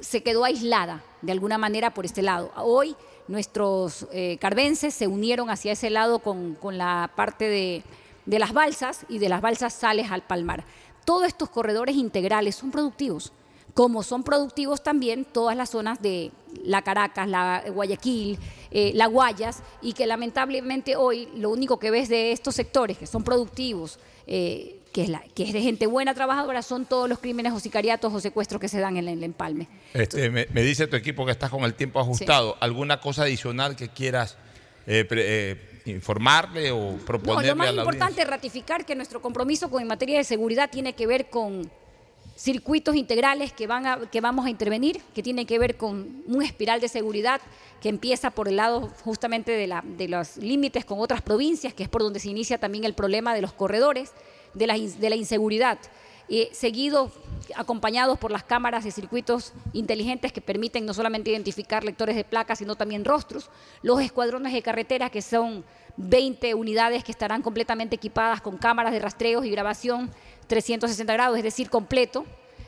se 0.00 0.22
quedó 0.22 0.44
aislada 0.44 1.02
de 1.22 1.32
alguna 1.32 1.58
manera 1.58 1.92
por 1.92 2.04
este 2.04 2.22
lado. 2.22 2.52
Hoy 2.56 2.96
nuestros 3.28 4.06
eh, 4.12 4.38
carbenses 4.40 4.94
se 4.94 5.06
unieron 5.06 5.50
hacia 5.50 5.72
ese 5.72 5.90
lado 5.90 6.18
con, 6.18 6.54
con 6.54 6.78
la 6.78 7.10
parte 7.14 7.48
de, 7.48 7.82
de 8.26 8.38
las 8.38 8.52
balsas 8.52 9.06
y 9.08 9.18
de 9.18 9.28
las 9.28 9.40
balsas 9.40 9.72
sales 9.72 10.10
al 10.10 10.22
palmar. 10.22 10.64
Todos 11.04 11.26
estos 11.26 11.50
corredores 11.50 11.96
integrales 11.96 12.56
son 12.56 12.70
productivos, 12.70 13.32
como 13.74 14.02
son 14.02 14.22
productivos 14.22 14.82
también 14.82 15.24
todas 15.24 15.56
las 15.56 15.70
zonas 15.70 16.00
de 16.00 16.32
la 16.62 16.82
Caracas, 16.82 17.28
la 17.28 17.64
Guayaquil, 17.68 18.38
eh, 18.74 18.92
la 18.94 19.06
Guayas, 19.06 19.62
y 19.80 19.94
que 19.94 20.06
lamentablemente 20.06 20.96
hoy 20.96 21.28
lo 21.36 21.48
único 21.48 21.78
que 21.78 21.90
ves 21.90 22.10
de 22.10 22.32
estos 22.32 22.54
sectores 22.54 22.98
que 22.98 23.06
son 23.06 23.24
productivos, 23.24 23.98
eh, 24.26 24.80
que, 24.92 25.02
es 25.04 25.08
la, 25.08 25.22
que 25.34 25.44
es 25.44 25.52
de 25.52 25.62
gente 25.62 25.86
buena 25.86 26.12
trabajadora, 26.12 26.60
son 26.62 26.84
todos 26.84 27.08
los 27.08 27.18
crímenes 27.18 27.52
o 27.52 27.60
sicariatos 27.60 28.12
o 28.12 28.20
secuestros 28.20 28.60
que 28.60 28.68
se 28.68 28.80
dan 28.80 28.96
en 28.96 29.08
el 29.08 29.22
empalme. 29.24 29.68
Este, 29.94 30.28
me, 30.28 30.46
me 30.52 30.62
dice 30.62 30.86
tu 30.86 30.96
equipo 30.96 31.24
que 31.24 31.32
estás 31.32 31.50
con 31.50 31.64
el 31.64 31.74
tiempo 31.74 31.98
ajustado. 32.00 32.56
¿Alguna 32.60 33.00
cosa 33.00 33.22
adicional 33.22 33.74
que 33.76 33.88
quieras 33.88 34.36
eh, 34.86 35.04
pre- 35.04 35.50
eh, 35.50 35.80
informarle 35.86 36.70
o 36.70 36.92
No, 36.92 36.98
proponerle 36.98 37.48
lo 37.50 37.56
más 37.56 37.68
a 37.68 37.72
la 37.72 37.82
importante 37.82 38.22
es 38.22 38.28
ratificar 38.28 38.84
que 38.86 38.94
nuestro 38.94 39.20
compromiso 39.20 39.70
con, 39.70 39.82
en 39.82 39.88
materia 39.88 40.18
de 40.18 40.24
seguridad 40.24 40.70
tiene 40.70 40.94
que 40.94 41.06
ver 41.06 41.28
con 41.30 41.70
circuitos 42.36 42.96
integrales 42.96 43.52
que, 43.52 43.66
van 43.66 43.86
a, 43.86 43.98
que 44.10 44.20
vamos 44.20 44.46
a 44.46 44.50
intervenir, 44.50 45.00
que 45.14 45.22
tienen 45.22 45.46
que 45.46 45.58
ver 45.58 45.76
con 45.76 46.22
un 46.26 46.42
espiral 46.42 46.80
de 46.80 46.88
seguridad 46.88 47.40
que 47.80 47.88
empieza 47.88 48.30
por 48.30 48.48
el 48.48 48.56
lado 48.56 48.90
justamente 49.04 49.52
de, 49.52 49.66
la, 49.66 49.82
de 49.84 50.08
los 50.08 50.36
límites 50.38 50.84
con 50.84 50.98
otras 51.00 51.22
provincias, 51.22 51.74
que 51.74 51.84
es 51.84 51.88
por 51.88 52.02
donde 52.02 52.20
se 52.20 52.30
inicia 52.30 52.58
también 52.58 52.84
el 52.84 52.94
problema 52.94 53.34
de 53.34 53.42
los 53.42 53.52
corredores, 53.52 54.12
de 54.54 54.66
la, 54.66 54.74
de 54.78 55.10
la 55.10 55.16
inseguridad. 55.16 55.78
Eh, 56.30 56.48
seguido, 56.52 57.12
acompañados 57.54 58.18
por 58.18 58.30
las 58.30 58.44
cámaras 58.44 58.84
de 58.84 58.90
circuitos 58.90 59.52
inteligentes 59.74 60.32
que 60.32 60.40
permiten 60.40 60.86
no 60.86 60.94
solamente 60.94 61.30
identificar 61.30 61.84
lectores 61.84 62.16
de 62.16 62.24
placas, 62.24 62.60
sino 62.60 62.76
también 62.76 63.04
rostros, 63.04 63.50
los 63.82 64.00
escuadrones 64.00 64.54
de 64.54 64.62
carretera, 64.62 65.10
que 65.10 65.20
son 65.20 65.64
20 65.98 66.54
unidades 66.54 67.04
que 67.04 67.12
estarán 67.12 67.42
completamente 67.42 67.96
equipadas 67.96 68.40
con 68.40 68.56
cámaras 68.56 68.92
de 68.92 69.00
rastreos 69.00 69.44
y 69.44 69.50
grabación 69.50 70.10
360 70.46 71.12
grados, 71.12 71.36
es 71.36 71.44
decir, 71.44 71.70
completo. 71.70 72.24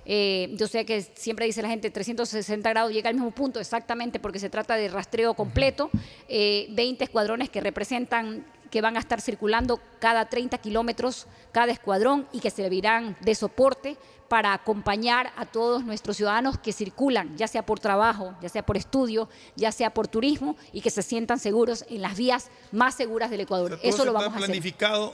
Eh, 0.08 0.50
yo 0.54 0.68
sé 0.68 0.86
que 0.86 1.02
siempre 1.02 1.46
dice 1.46 1.62
la 1.62 1.68
gente 1.68 1.90
360 1.90 2.70
grados 2.70 2.92
llega 2.92 3.08
al 3.08 3.16
mismo 3.16 3.32
punto, 3.32 3.58
exactamente 3.58 4.20
porque 4.20 4.38
se 4.38 4.48
trata 4.48 4.76
de 4.76 4.88
rastreo 4.88 5.34
completo. 5.34 5.90
Eh, 6.28 6.66
20 6.70 7.04
escuadrones 7.04 7.50
que 7.50 7.60
representan 7.60 8.46
que 8.70 8.80
van 8.80 8.96
a 8.96 9.00
estar 9.00 9.20
circulando 9.20 9.80
cada 9.98 10.28
30 10.28 10.58
kilómetros 10.58 11.26
cada 11.52 11.72
escuadrón 11.72 12.26
y 12.32 12.40
que 12.40 12.50
servirán 12.50 13.16
de 13.20 13.34
soporte 13.34 13.96
para 14.28 14.52
acompañar 14.52 15.32
a 15.36 15.46
todos 15.46 15.84
nuestros 15.84 16.16
ciudadanos 16.16 16.58
que 16.58 16.72
circulan, 16.72 17.36
ya 17.36 17.48
sea 17.48 17.64
por 17.64 17.80
trabajo, 17.80 18.34
ya 18.40 18.48
sea 18.48 18.64
por 18.64 18.76
estudio, 18.76 19.28
ya 19.54 19.72
sea 19.72 19.92
por 19.94 20.08
turismo, 20.08 20.56
y 20.72 20.80
que 20.80 20.90
se 20.90 21.02
sientan 21.02 21.38
seguros 21.38 21.84
en 21.88 22.02
las 22.02 22.16
vías 22.16 22.50
más 22.72 22.94
seguras 22.94 23.30
del 23.30 23.40
Ecuador. 23.40 23.72
Todo 23.72 23.80
Eso 23.82 24.04
lo 24.04 24.12
está 24.12 24.24
vamos 24.28 24.42
a 24.42 24.44
hacer. 24.44 24.62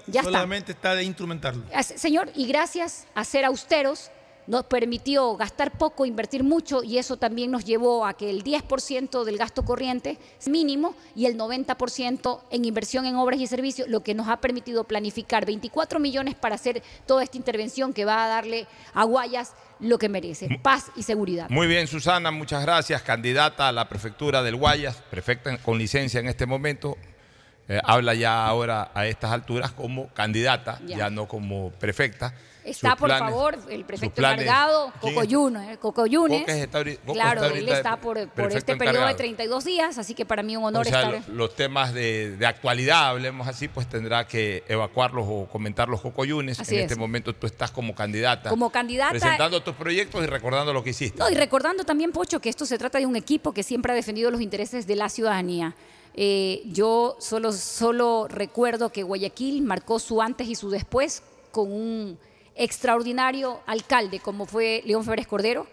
Ya 0.06 0.20
está. 0.20 0.32
solamente 0.32 0.72
está 0.72 0.94
de 0.94 1.04
instrumentarlo. 1.04 1.64
Señor, 1.82 2.30
y 2.34 2.46
gracias 2.46 3.06
a 3.14 3.24
ser 3.24 3.44
austeros, 3.44 4.10
nos 4.46 4.64
permitió 4.64 5.36
gastar 5.36 5.72
poco, 5.78 6.04
invertir 6.04 6.42
mucho 6.42 6.82
y 6.82 6.98
eso 6.98 7.16
también 7.16 7.50
nos 7.50 7.64
llevó 7.64 8.04
a 8.06 8.14
que 8.14 8.28
el 8.30 8.42
10% 8.42 9.24
del 9.24 9.38
gasto 9.38 9.64
corriente 9.64 10.18
es 10.40 10.48
mínimo 10.48 10.94
y 11.14 11.26
el 11.26 11.38
90% 11.38 12.40
en 12.50 12.64
inversión 12.64 13.06
en 13.06 13.16
obras 13.16 13.40
y 13.40 13.46
servicios, 13.46 13.88
lo 13.88 14.02
que 14.02 14.14
nos 14.14 14.28
ha 14.28 14.38
permitido 14.38 14.84
planificar 14.84 15.46
24 15.46 16.00
millones 16.00 16.34
para 16.34 16.56
hacer 16.56 16.82
toda 17.06 17.22
esta 17.22 17.36
intervención 17.36 17.92
que 17.92 18.04
va 18.04 18.24
a 18.24 18.28
darle 18.28 18.66
a 18.94 19.04
Guayas 19.04 19.52
lo 19.80 19.98
que 19.98 20.08
merece, 20.08 20.48
paz 20.62 20.90
y 20.96 21.02
seguridad. 21.02 21.48
Muy 21.50 21.66
bien, 21.66 21.86
Susana, 21.86 22.30
muchas 22.30 22.62
gracias. 22.62 23.02
Candidata 23.02 23.68
a 23.68 23.72
la 23.72 23.88
prefectura 23.88 24.42
del 24.42 24.56
Guayas, 24.56 25.02
prefecta 25.10 25.56
con 25.58 25.78
licencia 25.78 26.20
en 26.20 26.28
este 26.28 26.46
momento. 26.46 26.96
Eh, 27.68 27.80
habla 27.84 28.14
ya 28.14 28.44
ahora 28.44 28.90
a 28.94 29.06
estas 29.06 29.30
alturas 29.32 29.72
como 29.72 30.08
candidata, 30.14 30.80
Ya. 30.86 30.98
ya 30.98 31.10
no 31.10 31.26
como 31.26 31.70
prefecta. 31.70 32.34
Está, 32.64 32.94
por 32.96 33.08
planes- 33.08 33.18
favor, 33.30 33.58
el 33.70 33.84
prefecto 33.84 34.20
encargado. 34.20 34.92
Cocoyunes. 35.00 35.68
eh, 35.70 35.78
Cocoyunes. 35.78 36.40
Coca 36.42 36.56
está 36.56 36.84
claro, 37.12 37.42
está 37.44 37.58
él 37.58 37.66
de 37.66 37.72
está 37.72 37.96
por, 37.96 38.28
por 38.28 38.52
este 38.52 38.76
periodo 38.76 38.98
de 39.06 39.12
encargado. 39.12 39.16
32 39.16 39.64
días, 39.64 39.98
así 39.98 40.14
que 40.14 40.24
para 40.24 40.42
mí 40.42 40.56
un 40.56 40.64
honor 40.64 40.86
o 40.86 40.88
sea, 40.88 41.02
estar. 41.10 41.28
lo- 41.28 41.34
los 41.34 41.56
temas 41.56 41.92
de, 41.92 42.36
de 42.36 42.46
actualidad, 42.46 43.08
hablemos 43.08 43.48
así, 43.48 43.66
pues 43.68 43.88
tendrá 43.88 44.26
que 44.28 44.62
evacuarlos 44.68 45.26
o 45.28 45.46
comentarlos 45.50 46.00
Cocoyunes. 46.00 46.60
Así 46.60 46.74
en 46.76 46.82
es. 46.82 46.90
este 46.90 46.96
momento 46.96 47.34
tú 47.34 47.46
estás 47.46 47.70
como 47.72 47.94
candidata. 47.94 48.48
Como 48.50 48.70
candidata- 48.70 49.10
Presentando 49.10 49.62
tus 49.62 49.74
proyectos 49.74 50.22
y 50.22 50.26
recordando 50.26 50.72
lo 50.72 50.84
que 50.84 50.90
hiciste. 50.90 51.18
No, 51.18 51.28
y 51.28 51.34
recordando 51.34 51.84
también, 51.84 52.12
Pocho, 52.12 52.40
que 52.40 52.48
esto 52.48 52.64
se 52.64 52.78
trata 52.78 52.98
de 52.98 53.06
un 53.06 53.16
equipo 53.16 53.52
que 53.52 53.62
siempre 53.64 53.90
ha 53.92 53.94
defendido 53.96 54.30
los 54.30 54.40
intereses 54.40 54.86
de 54.86 54.96
la 54.96 55.08
ciudadanía. 55.08 55.74
Eh, 56.14 56.62
yo 56.66 57.16
solo, 57.20 57.52
solo 57.52 58.28
recuerdo 58.28 58.90
que 58.92 59.02
Guayaquil 59.02 59.62
marcó 59.62 59.98
su 59.98 60.20
antes 60.20 60.46
y 60.46 60.54
su 60.54 60.68
después 60.70 61.22
con 61.50 61.72
un 61.72 62.18
extraordinario 62.54 63.60
alcalde 63.66 64.20
como 64.20 64.46
fue 64.46 64.82
León 64.84 65.04
Febres 65.04 65.26
Cordero, 65.26 65.66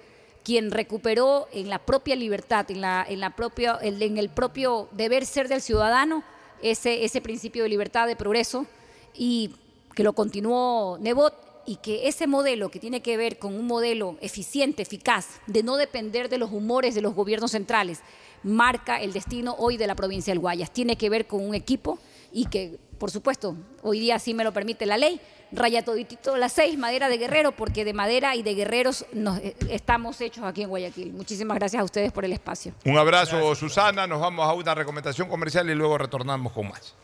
quien 0.43 0.71
recuperó 0.71 1.47
en 1.51 1.69
la 1.69 1.79
propia 1.79 2.15
libertad, 2.15 2.69
en, 2.71 2.81
la, 2.81 3.05
en, 3.07 3.19
la 3.19 3.35
propia, 3.35 3.77
en 3.81 4.17
el 4.17 4.29
propio 4.29 4.89
deber 4.91 5.25
ser 5.25 5.47
del 5.47 5.61
ciudadano 5.61 6.23
ese, 6.61 7.03
ese 7.03 7.21
principio 7.21 7.63
de 7.63 7.69
libertad, 7.69 8.07
de 8.07 8.15
progreso, 8.15 8.65
y 9.13 9.51
que 9.95 10.03
lo 10.03 10.13
continuó 10.13 10.97
Nebot 10.99 11.33
y 11.65 11.75
que 11.75 12.07
ese 12.07 12.25
modelo 12.25 12.69
que 12.69 12.79
tiene 12.79 13.01
que 13.01 13.17
ver 13.17 13.37
con 13.37 13.53
un 13.53 13.67
modelo 13.67 14.17
eficiente, 14.21 14.81
eficaz, 14.81 15.39
de 15.45 15.61
no 15.61 15.77
depender 15.77 16.29
de 16.29 16.37
los 16.37 16.51
humores 16.51 16.95
de 16.95 17.01
los 17.01 17.13
gobiernos 17.13 17.51
centrales, 17.51 17.99
marca 18.43 19.01
el 19.01 19.13
destino 19.13 19.55
hoy 19.59 19.77
de 19.77 19.87
la 19.87 19.95
provincia 19.95 20.31
del 20.31 20.39
Guayas. 20.39 20.71
Tiene 20.71 20.95
que 20.95 21.09
ver 21.09 21.27
con 21.27 21.47
un 21.47 21.53
equipo 21.53 21.99
y 22.31 22.45
que, 22.45 22.79
por 22.97 23.11
supuesto, 23.11 23.55
hoy 23.83 23.99
día 23.99 24.19
sí 24.19 24.33
me 24.33 24.43
lo 24.43 24.53
permite 24.53 24.85
la 24.85 24.97
ley, 24.97 25.19
raya 25.51 25.83
toditito 25.83 26.37
las 26.37 26.53
seis, 26.53 26.77
madera 26.77 27.09
de 27.09 27.17
guerrero, 27.17 27.51
porque 27.51 27.85
de 27.85 27.93
madera 27.93 28.35
y 28.35 28.43
de 28.43 28.55
guerreros 28.55 29.05
nos, 29.13 29.39
eh, 29.39 29.55
estamos 29.69 30.19
hechos 30.21 30.43
aquí 30.43 30.63
en 30.63 30.69
Guayaquil. 30.69 31.13
Muchísimas 31.13 31.57
gracias 31.57 31.81
a 31.81 31.83
ustedes 31.83 32.11
por 32.11 32.25
el 32.25 32.33
espacio. 32.33 32.73
Un 32.85 32.97
abrazo, 32.97 33.55
Susana. 33.55 34.07
Nos 34.07 34.19
vamos 34.19 34.47
a 34.47 34.53
una 34.53 34.75
recomendación 34.75 35.27
comercial 35.27 35.69
y 35.69 35.75
luego 35.75 35.97
retornamos 35.97 36.53
con 36.53 36.69
más. 36.69 36.95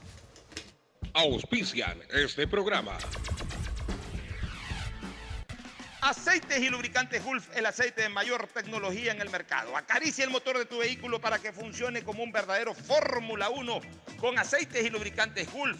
Auspician 1.14 2.00
este 2.12 2.48
programa. 2.48 2.98
Aceites 6.02 6.60
y 6.60 6.70
lubricantes 6.70 7.24
Gulf, 7.24 7.48
el 7.58 7.66
aceite 7.66 8.04
de 8.04 8.10
mayor 8.10 8.48
tecnología 8.54 9.12
en 9.12 9.22
el 9.22 9.32
mercado. 9.32 9.76
Acaricia 9.76 10.24
el 10.24 10.30
motor 10.30 10.56
de 10.56 10.66
tu 10.66 10.78
vehículo 10.78 11.20
para 11.20 11.40
que 11.40 11.52
funcione 11.52 12.04
como 12.04 12.22
un 12.22 12.32
verdadero 12.32 12.76
Fórmula 12.76 13.50
1 13.50 13.80
con 14.20 14.38
aceites 14.38 14.86
y 14.86 14.92
lubricantes 14.92 15.52
Gulf. 15.52 15.80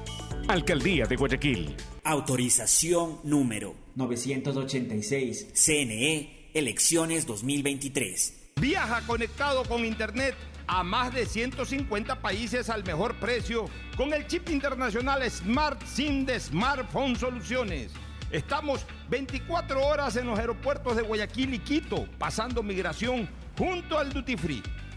Alcaldía 0.51 1.05
de 1.05 1.15
Guayaquil. 1.15 1.77
Autorización 2.03 3.19
número 3.23 3.73
986. 3.95 5.47
CNE, 5.53 6.49
elecciones 6.53 7.25
2023. 7.25 8.51
Viaja 8.59 8.99
conectado 9.07 9.63
con 9.63 9.85
Internet 9.85 10.35
a 10.67 10.83
más 10.83 11.13
de 11.13 11.25
150 11.25 12.21
países 12.21 12.69
al 12.69 12.83
mejor 12.83 13.15
precio 13.15 13.69
con 13.95 14.13
el 14.13 14.27
chip 14.27 14.49
internacional 14.49 15.23
Smart 15.31 15.81
SIM 15.85 16.25
de 16.25 16.37
Smartphone 16.37 17.15
Soluciones. 17.15 17.93
Estamos 18.29 18.85
24 19.09 19.81
horas 19.81 20.17
en 20.17 20.27
los 20.27 20.37
aeropuertos 20.37 20.97
de 20.97 21.03
Guayaquil 21.03 21.53
y 21.53 21.59
Quito, 21.59 22.09
pasando 22.17 22.61
migración 22.61 23.29
junto 23.57 23.97
al 23.97 24.11
Duty 24.11 24.35
Free. 24.35 24.63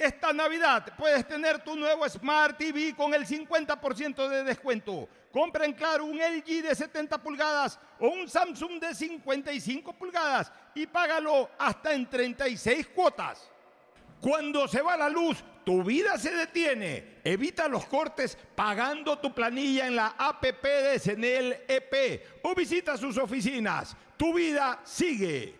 Esta 0.00 0.32
Navidad 0.32 0.94
puedes 0.96 1.28
tener 1.28 1.62
tu 1.62 1.76
nuevo 1.76 2.08
Smart 2.08 2.56
TV 2.56 2.94
con 2.96 3.12
el 3.12 3.26
50% 3.26 4.28
de 4.30 4.44
descuento. 4.44 5.06
Compra 5.30 5.66
en 5.66 5.74
Claro 5.74 6.06
un 6.06 6.16
LG 6.16 6.62
de 6.62 6.74
70 6.74 7.22
pulgadas 7.22 7.78
o 7.98 8.08
un 8.08 8.26
Samsung 8.26 8.80
de 8.80 8.94
55 8.94 9.92
pulgadas 9.92 10.50
y 10.74 10.86
págalo 10.86 11.50
hasta 11.58 11.92
en 11.92 12.08
36 12.08 12.86
cuotas. 12.94 13.50
Cuando 14.22 14.66
se 14.68 14.80
va 14.80 14.96
la 14.96 15.10
luz, 15.10 15.44
tu 15.66 15.84
vida 15.84 16.16
se 16.16 16.34
detiene. 16.34 17.18
Evita 17.22 17.68
los 17.68 17.84
cortes 17.84 18.38
pagando 18.54 19.18
tu 19.18 19.34
planilla 19.34 19.86
en 19.86 19.96
la 19.96 20.14
APP 20.16 20.64
de 20.64 20.98
Senel 20.98 21.64
EP 21.68 22.40
o 22.42 22.54
visita 22.54 22.96
sus 22.96 23.18
oficinas. 23.18 23.94
Tu 24.16 24.32
vida 24.32 24.80
sigue. 24.82 25.59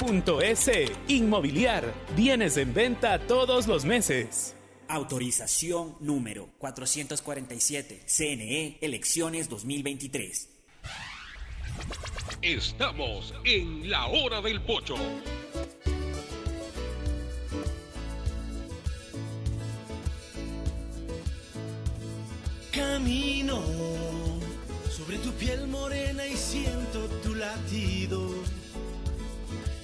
.es. 0.00 0.70
Inmobiliar. 1.08 1.92
Bienes 2.16 2.56
en 2.56 2.72
venta 2.72 3.18
todos 3.18 3.66
los 3.66 3.84
meses. 3.84 4.56
Autorización 4.88 5.96
número 6.00 6.48
447. 6.58 8.02
CNE, 8.06 8.78
elecciones 8.80 9.48
2023. 9.48 10.48
Estamos 12.42 13.34
en 13.44 13.90
la 13.90 14.06
hora 14.06 14.40
del 14.40 14.62
pocho. 14.62 14.96
Camino 22.72 23.62
sobre 24.90 25.18
tu 25.18 25.32
piel 25.32 25.66
morena 25.66 26.26
y 26.26 26.36
siento 26.36 27.06
tu 27.22 27.34
latido. 27.34 28.30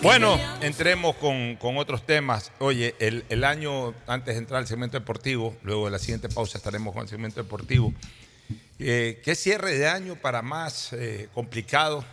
Bueno, 0.00 0.38
entremos 0.60 1.16
con, 1.16 1.56
con 1.56 1.76
otros 1.76 2.06
temas. 2.06 2.52
Oye, 2.60 2.94
el, 3.00 3.24
el 3.28 3.42
año, 3.42 3.94
antes 4.06 4.34
de 4.34 4.38
entrar 4.38 4.60
al 4.60 4.68
segmento 4.68 4.96
deportivo, 4.96 5.56
luego 5.64 5.86
de 5.86 5.90
la 5.90 5.98
siguiente 5.98 6.28
pausa 6.28 6.56
estaremos 6.56 6.94
con 6.94 7.02
el 7.02 7.08
segmento 7.08 7.42
deportivo. 7.42 7.92
Eh, 8.78 9.20
¿Qué 9.24 9.34
cierre 9.34 9.76
de 9.76 9.88
año 9.88 10.14
para 10.14 10.40
más 10.40 10.92
eh, 10.92 11.28
complicado 11.34 12.04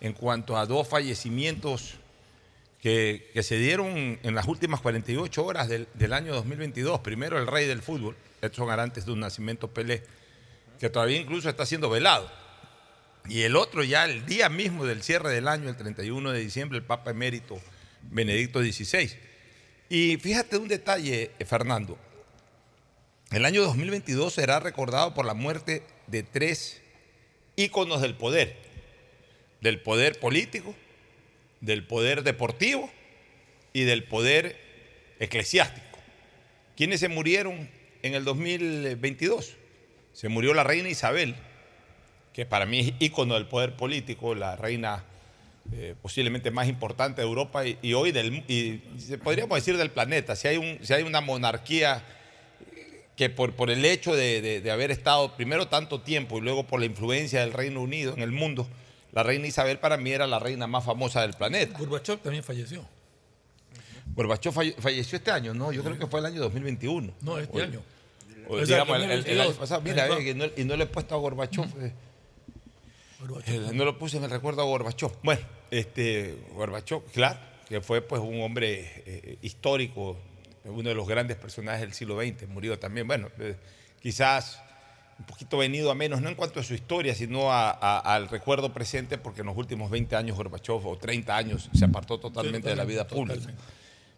en 0.00 0.12
cuanto 0.12 0.56
a 0.56 0.66
dos 0.66 0.88
fallecimientos 0.88 1.94
que, 2.80 3.30
que 3.32 3.44
se 3.44 3.58
dieron 3.58 4.18
en 4.20 4.34
las 4.34 4.48
últimas 4.48 4.80
48 4.80 5.44
horas 5.44 5.68
del, 5.68 5.86
del 5.94 6.12
año 6.12 6.34
2022? 6.34 6.98
Primero, 6.98 7.38
el 7.38 7.46
rey 7.46 7.68
del 7.68 7.80
fútbol, 7.80 8.16
Edson 8.42 8.70
Arantes 8.70 9.06
de 9.06 9.12
un 9.12 9.20
nacimiento 9.20 9.68
Pelé, 9.68 10.02
que 10.80 10.90
todavía 10.90 11.18
incluso 11.18 11.48
está 11.48 11.64
siendo 11.64 11.88
velado. 11.88 12.28
Y 13.28 13.42
el 13.42 13.56
otro 13.56 13.82
ya 13.82 14.04
el 14.04 14.26
día 14.26 14.48
mismo 14.48 14.84
del 14.84 15.02
cierre 15.02 15.30
del 15.30 15.48
año, 15.48 15.68
el 15.68 15.76
31 15.76 16.32
de 16.32 16.40
diciembre, 16.40 16.78
el 16.78 16.84
Papa 16.84 17.10
Emérito 17.10 17.60
Benedicto 18.02 18.60
XVI. 18.60 19.10
Y 19.88 20.16
fíjate 20.18 20.56
un 20.58 20.68
detalle, 20.68 21.30
eh, 21.38 21.44
Fernando. 21.44 21.98
El 23.30 23.44
año 23.44 23.62
2022 23.62 24.32
será 24.32 24.60
recordado 24.60 25.14
por 25.14 25.24
la 25.24 25.34
muerte 25.34 25.82
de 26.06 26.22
tres 26.22 26.82
íconos 27.56 28.02
del 28.02 28.14
poder. 28.14 28.56
Del 29.60 29.80
poder 29.80 30.20
político, 30.20 30.74
del 31.60 31.86
poder 31.86 32.22
deportivo 32.22 32.90
y 33.72 33.84
del 33.84 34.04
poder 34.04 34.58
eclesiástico. 35.18 35.98
¿Quiénes 36.76 37.00
se 37.00 37.08
murieron 37.08 37.70
en 38.02 38.14
el 38.14 38.24
2022? 38.24 39.54
Se 40.12 40.28
murió 40.28 40.52
la 40.52 40.64
reina 40.64 40.88
Isabel, 40.90 41.34
que 42.34 42.44
para 42.44 42.66
mí 42.66 42.80
es 42.80 42.92
ícono 42.98 43.34
del 43.34 43.46
poder 43.46 43.74
político, 43.76 44.34
la 44.34 44.56
reina 44.56 45.04
eh, 45.72 45.94
posiblemente 46.02 46.50
más 46.50 46.68
importante 46.68 47.22
de 47.22 47.26
Europa 47.26 47.66
y, 47.66 47.78
y 47.80 47.94
hoy 47.94 48.12
del, 48.12 48.44
y 48.48 48.82
podríamos 49.22 49.56
decir 49.56 49.78
del 49.78 49.90
planeta. 49.90 50.36
Si 50.36 50.48
hay, 50.48 50.58
un, 50.58 50.78
si 50.82 50.92
hay 50.92 51.04
una 51.04 51.22
monarquía 51.22 52.04
que 53.16 53.30
por, 53.30 53.52
por 53.52 53.70
el 53.70 53.84
hecho 53.84 54.14
de, 54.14 54.42
de, 54.42 54.60
de, 54.60 54.70
haber 54.70 54.90
estado 54.90 55.36
primero 55.36 55.68
tanto 55.68 56.00
tiempo 56.00 56.38
y 56.38 56.40
luego 56.40 56.64
por 56.64 56.80
la 56.80 56.86
influencia 56.86 57.40
del 57.40 57.52
Reino 57.52 57.80
Unido 57.80 58.12
en 58.12 58.22
el 58.22 58.32
mundo, 58.32 58.66
la 59.12 59.22
reina 59.22 59.46
Isabel 59.46 59.78
para 59.78 59.96
mí 59.96 60.10
era 60.10 60.26
la 60.26 60.40
reina 60.40 60.66
más 60.66 60.84
famosa 60.84 61.22
del 61.22 61.34
planeta. 61.34 61.78
Gorbachev 61.78 62.18
también 62.18 62.42
falleció. 62.42 62.84
Gorbachev 64.16 64.52
falle, 64.52 64.74
falleció 64.78 65.18
este 65.18 65.30
año, 65.30 65.54
¿no? 65.54 65.70
Yo 65.70 65.84
creo 65.84 65.96
que 65.96 66.08
fue 66.08 66.18
el 66.18 66.26
año 66.26 66.40
2021. 66.40 67.14
No, 67.20 67.38
este 67.38 67.62
año. 67.62 67.80
O, 68.48 68.58
digamos, 68.58 68.96
el, 69.00 69.10
el, 69.10 69.26
el, 69.26 69.40
año 69.40 69.52
pasado. 69.52 69.80
Mira, 69.80 70.08
eh, 70.08 70.30
y, 70.30 70.34
no, 70.34 70.44
y, 70.56 70.64
no, 70.64 70.76
le 70.76 70.84
he 70.84 70.86
puesto 70.88 71.14
a 71.14 71.18
Gorbachev. 71.18 71.64
Eh, 73.46 73.70
no 73.72 73.84
lo 73.84 73.98
puse 73.98 74.16
en 74.16 74.24
el 74.24 74.30
recuerdo 74.30 74.62
a 74.62 74.64
Gorbachev. 74.64 75.12
Bueno, 75.22 75.42
este, 75.70 76.36
Gorbachev, 76.54 77.02
claro, 77.12 77.38
que 77.68 77.80
fue 77.80 78.02
pues 78.02 78.20
un 78.20 78.42
hombre 78.42 79.02
eh, 79.06 79.38
histórico, 79.42 80.18
uno 80.64 80.88
de 80.88 80.94
los 80.94 81.06
grandes 81.06 81.36
personajes 81.36 81.80
del 81.82 81.92
siglo 81.92 82.20
XX, 82.20 82.48
murió 82.48 82.78
también. 82.78 83.06
Bueno, 83.06 83.28
eh, 83.38 83.56
quizás 84.00 84.60
un 85.18 85.26
poquito 85.26 85.58
venido 85.58 85.90
a 85.90 85.94
menos, 85.94 86.20
no 86.20 86.28
en 86.28 86.34
cuanto 86.34 86.60
a 86.60 86.62
su 86.62 86.74
historia, 86.74 87.14
sino 87.14 87.52
a, 87.52 87.70
a, 87.70 87.98
al 88.14 88.28
recuerdo 88.28 88.72
presente, 88.72 89.16
porque 89.16 89.40
en 89.40 89.46
los 89.46 89.56
últimos 89.56 89.90
20 89.90 90.16
años 90.16 90.36
Gorbachev, 90.36 90.86
o 90.86 90.98
30 90.98 91.36
años, 91.36 91.70
se 91.72 91.84
apartó 91.84 92.18
totalmente, 92.18 92.68
de 92.68 92.76
la 92.76 92.84
vida 92.84 93.06
pública. 93.06 93.34
Totalmente. 93.34 93.62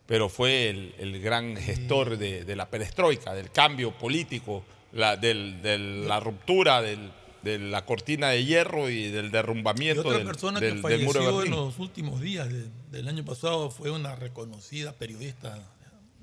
Pero 0.06 0.28
fue 0.28 0.70
el, 0.70 0.94
el 0.98 1.20
gran 1.20 1.56
gestor 1.56 2.16
de, 2.16 2.44
de, 2.44 2.56
la 2.56 2.68
perestroika, 2.70 3.34
del 3.34 3.50
cambio 3.50 3.90
político, 3.92 4.64
la, 4.92 5.16
del, 5.16 5.60
de 5.62 5.78
la 5.78 6.20
ruptura 6.20 6.80
del, 6.80 7.10
de 7.46 7.60
la 7.60 7.86
cortina 7.86 8.30
de 8.30 8.44
hierro 8.44 8.90
y 8.90 9.08
del 9.08 9.30
derrumbamiento 9.30 10.02
y 10.02 10.06
otra 10.06 10.18
del, 10.18 10.26
persona 10.26 10.58
del, 10.58 10.74
que 10.74 10.80
falleció 10.80 11.12
del 11.12 11.22
muro 11.22 11.40
de 11.40 11.46
en 11.46 11.52
los 11.52 11.78
últimos 11.78 12.20
días 12.20 12.52
de, 12.52 12.66
del 12.90 13.06
año 13.06 13.24
pasado 13.24 13.70
fue 13.70 13.90
una 13.90 14.16
reconocida 14.16 14.92
periodista 14.92 15.62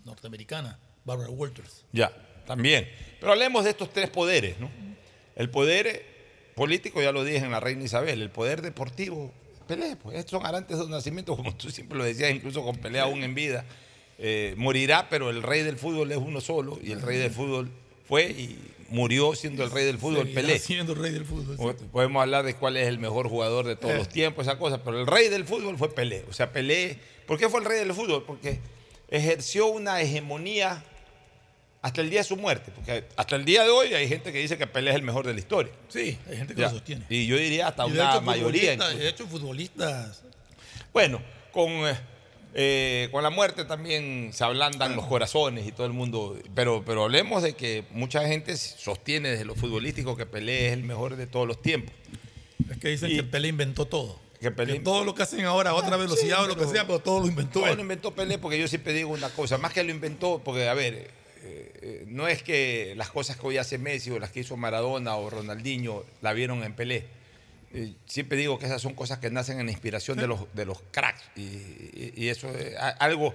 norteamericana, 0.03 0.77
Barbara 1.05 1.29
Walters. 1.29 1.85
Ya, 1.93 2.11
también. 2.45 2.89
Pero 3.21 3.31
hablemos 3.31 3.63
de 3.63 3.69
estos 3.69 3.91
tres 3.91 4.09
poderes, 4.09 4.59
¿no? 4.59 4.69
El 5.35 5.49
poder 5.49 6.05
político, 6.55 7.01
ya 7.01 7.13
lo 7.13 7.23
dije 7.23 7.45
en 7.45 7.51
la 7.51 7.61
reina 7.61 7.83
Isabel, 7.85 8.21
el 8.21 8.29
poder 8.29 8.61
deportivo, 8.61 9.33
Pelé, 9.65 9.95
pues 9.95 10.17
estos 10.17 10.41
son 10.41 10.45
arantes 10.45 10.77
de 10.77 10.89
nacimiento, 10.89 11.37
como 11.37 11.55
tú 11.55 11.69
siempre 11.69 11.97
lo 11.97 12.03
decías, 12.03 12.31
incluso 12.31 12.63
con 12.63 12.75
Pelé 12.75 12.99
aún 12.99 13.23
en 13.23 13.33
vida. 13.33 13.63
Eh, 14.19 14.53
morirá, 14.57 15.07
pero 15.09 15.29
el 15.29 15.41
rey 15.41 15.63
del 15.63 15.77
fútbol 15.77 16.11
es 16.11 16.17
uno 16.17 16.41
solo, 16.41 16.77
y 16.83 16.91
el 16.91 17.01
rey 17.01 17.17
del 17.17 17.31
fútbol 17.31 17.71
fue 18.05 18.29
y 18.29 18.72
murió 18.93 19.33
siendo 19.35 19.63
el 19.63 19.71
rey 19.71 19.85
del 19.85 19.97
fútbol, 19.97 20.21
Seguirá 20.23 20.41
Pelé. 20.41 20.59
siendo 20.59 20.93
rey 20.95 21.11
del 21.11 21.25
fútbol. 21.25 21.75
sí. 21.77 21.85
Podemos 21.91 22.21
hablar 22.21 22.45
de 22.45 22.55
cuál 22.55 22.77
es 22.77 22.87
el 22.87 22.99
mejor 22.99 23.27
jugador 23.27 23.65
de 23.65 23.75
todos 23.75 23.93
Eh. 23.95 23.97
los 23.97 24.07
tiempos, 24.09 24.47
esa 24.47 24.57
cosa, 24.57 24.83
pero 24.83 24.99
el 25.01 25.07
rey 25.07 25.29
del 25.29 25.45
fútbol 25.45 25.77
fue 25.77 25.93
Pelé. 25.93 26.23
O 26.29 26.33
sea, 26.33 26.51
Pelé, 26.53 26.97
¿por 27.25 27.37
qué 27.39 27.49
fue 27.49 27.59
el 27.59 27.65
rey 27.65 27.79
del 27.79 27.93
fútbol? 27.93 28.23
Porque 28.23 28.59
ejerció 29.09 29.67
una 29.67 29.99
hegemonía 30.01 30.83
hasta 31.81 32.01
el 32.01 32.09
día 32.09 32.19
de 32.19 32.23
su 32.23 32.37
muerte. 32.37 32.71
Porque 32.73 33.05
hasta 33.17 33.35
el 33.35 33.43
día 33.45 33.63
de 33.63 33.69
hoy 33.69 33.93
hay 33.93 34.07
gente 34.07 34.31
que 34.31 34.39
dice 34.39 34.57
que 34.57 34.67
Pelé 34.67 34.91
es 34.91 34.95
el 34.95 35.01
mejor 35.01 35.25
de 35.25 35.33
la 35.33 35.39
historia. 35.39 35.73
Sí, 35.89 36.17
hay 36.29 36.37
gente 36.37 36.53
que 36.55 36.61
Ya. 36.61 36.67
lo 36.67 36.73
sostiene. 36.75 37.05
Y 37.09 37.25
yo 37.27 37.35
diría 37.35 37.67
hasta 37.67 37.85
una 37.85 38.11
hecho, 38.11 38.21
mayoría. 38.21 38.75
De 38.77 39.09
hecho, 39.09 39.27
futbolistas. 39.27 40.21
Bueno, 40.93 41.19
con, 41.51 41.69
eh, 41.71 41.97
eh, 42.53 43.09
con 43.11 43.23
la 43.23 43.29
muerte 43.29 43.65
también 43.65 44.29
se 44.33 44.43
ablandan 44.43 44.95
los 44.95 45.05
corazones 45.07 45.67
y 45.67 45.71
todo 45.71 45.87
el 45.87 45.93
mundo. 45.93 46.37
Pero, 46.55 46.83
pero 46.85 47.03
hablemos 47.03 47.41
de 47.43 47.53
que 47.53 47.83
mucha 47.91 48.27
gente 48.27 48.55
sostiene 48.57 49.29
desde 49.29 49.45
lo 49.45 49.55
futbolístico 49.55 50.15
que 50.15 50.25
Pelé 50.25 50.67
es 50.67 50.73
el 50.73 50.83
mejor 50.83 51.15
de 51.15 51.27
todos 51.27 51.47
los 51.47 51.61
tiempos. 51.61 51.93
Es 52.69 52.77
que 52.77 52.89
dicen 52.89 53.09
que 53.09 53.23
Pelé 53.23 53.47
inventó 53.49 53.85
todo. 53.85 54.19
Que 54.39 54.51
Pelé- 54.55 54.73
Que 54.73 54.79
todo 54.81 55.03
lo 55.05 55.15
que 55.15 55.23
hacen 55.23 55.45
ahora 55.45 55.71
a 55.71 55.73
otra 55.73 55.95
velocidad 55.97 56.37
Sí, 56.39 56.43
o 56.43 56.47
lo 56.47 56.55
que 56.57 56.65
sea, 56.67 56.85
pero 56.85 56.99
todo 56.99 57.21
lo 57.21 57.27
inventó 57.27 57.59
Todo 57.61 57.69
él. 57.69 57.75
lo 57.77 57.81
inventó 57.81 58.11
Pelé 58.13 58.37
porque 58.37 58.59
yo 58.59 58.67
siempre 58.67 58.93
digo 58.93 59.09
una 59.11 59.29
cosa, 59.29 59.57
más 59.57 59.71
que 59.73 59.83
lo 59.83 59.91
inventó, 59.91 60.41
porque 60.43 60.67
a 60.67 60.73
ver, 60.73 60.93
eh, 60.95 61.09
eh, 61.81 62.03
no 62.07 62.27
es 62.27 62.43
que 62.43 62.93
las 62.97 63.09
cosas 63.09 63.37
que 63.37 63.47
hoy 63.47 63.57
hace 63.57 63.77
Messi 63.77 64.11
o 64.11 64.19
las 64.19 64.31
que 64.31 64.41
hizo 64.41 64.57
Maradona 64.57 65.15
o 65.15 65.29
Ronaldinho 65.29 66.03
la 66.21 66.33
vieron 66.33 66.63
en 66.63 66.73
Pelé. 66.73 67.05
Eh, 67.75 67.93
siempre 68.05 68.37
digo 68.37 68.59
que 68.59 68.67
esas 68.67 68.81
son 68.81 68.93
cosas 68.93 69.17
que 69.17 69.31
nacen 69.31 69.59
en 69.59 69.65
la 69.65 69.71
inspiración 69.71 70.17
de 70.17 70.27
los, 70.27 70.41
de 70.53 70.65
los 70.65 70.81
cracks 70.91 71.23
y, 71.35 71.41
y- 71.41 72.13
y 72.15 72.29
eso 72.29 72.47
es 72.55 72.75
algo, 72.99 73.33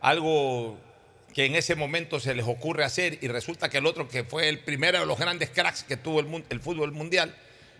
algo 0.00 0.78
que 1.34 1.46
en 1.46 1.54
ese 1.56 1.74
momento 1.74 2.20
se 2.20 2.34
les 2.34 2.46
ocurre 2.46 2.84
hacer 2.84 3.18
y 3.22 3.28
resulta 3.28 3.68
que 3.70 3.78
el 3.78 3.86
otro 3.86 4.06
que 4.08 4.24
fue 4.24 4.48
el 4.48 4.58
primero 4.60 4.98
de 5.00 5.06
los 5.06 5.18
grandes 5.18 5.50
cracks 5.50 5.84
que 5.84 5.96
tuvo 5.96 6.20
el, 6.20 6.44
el 6.50 6.60
fútbol 6.60 6.92
mundial 6.92 7.34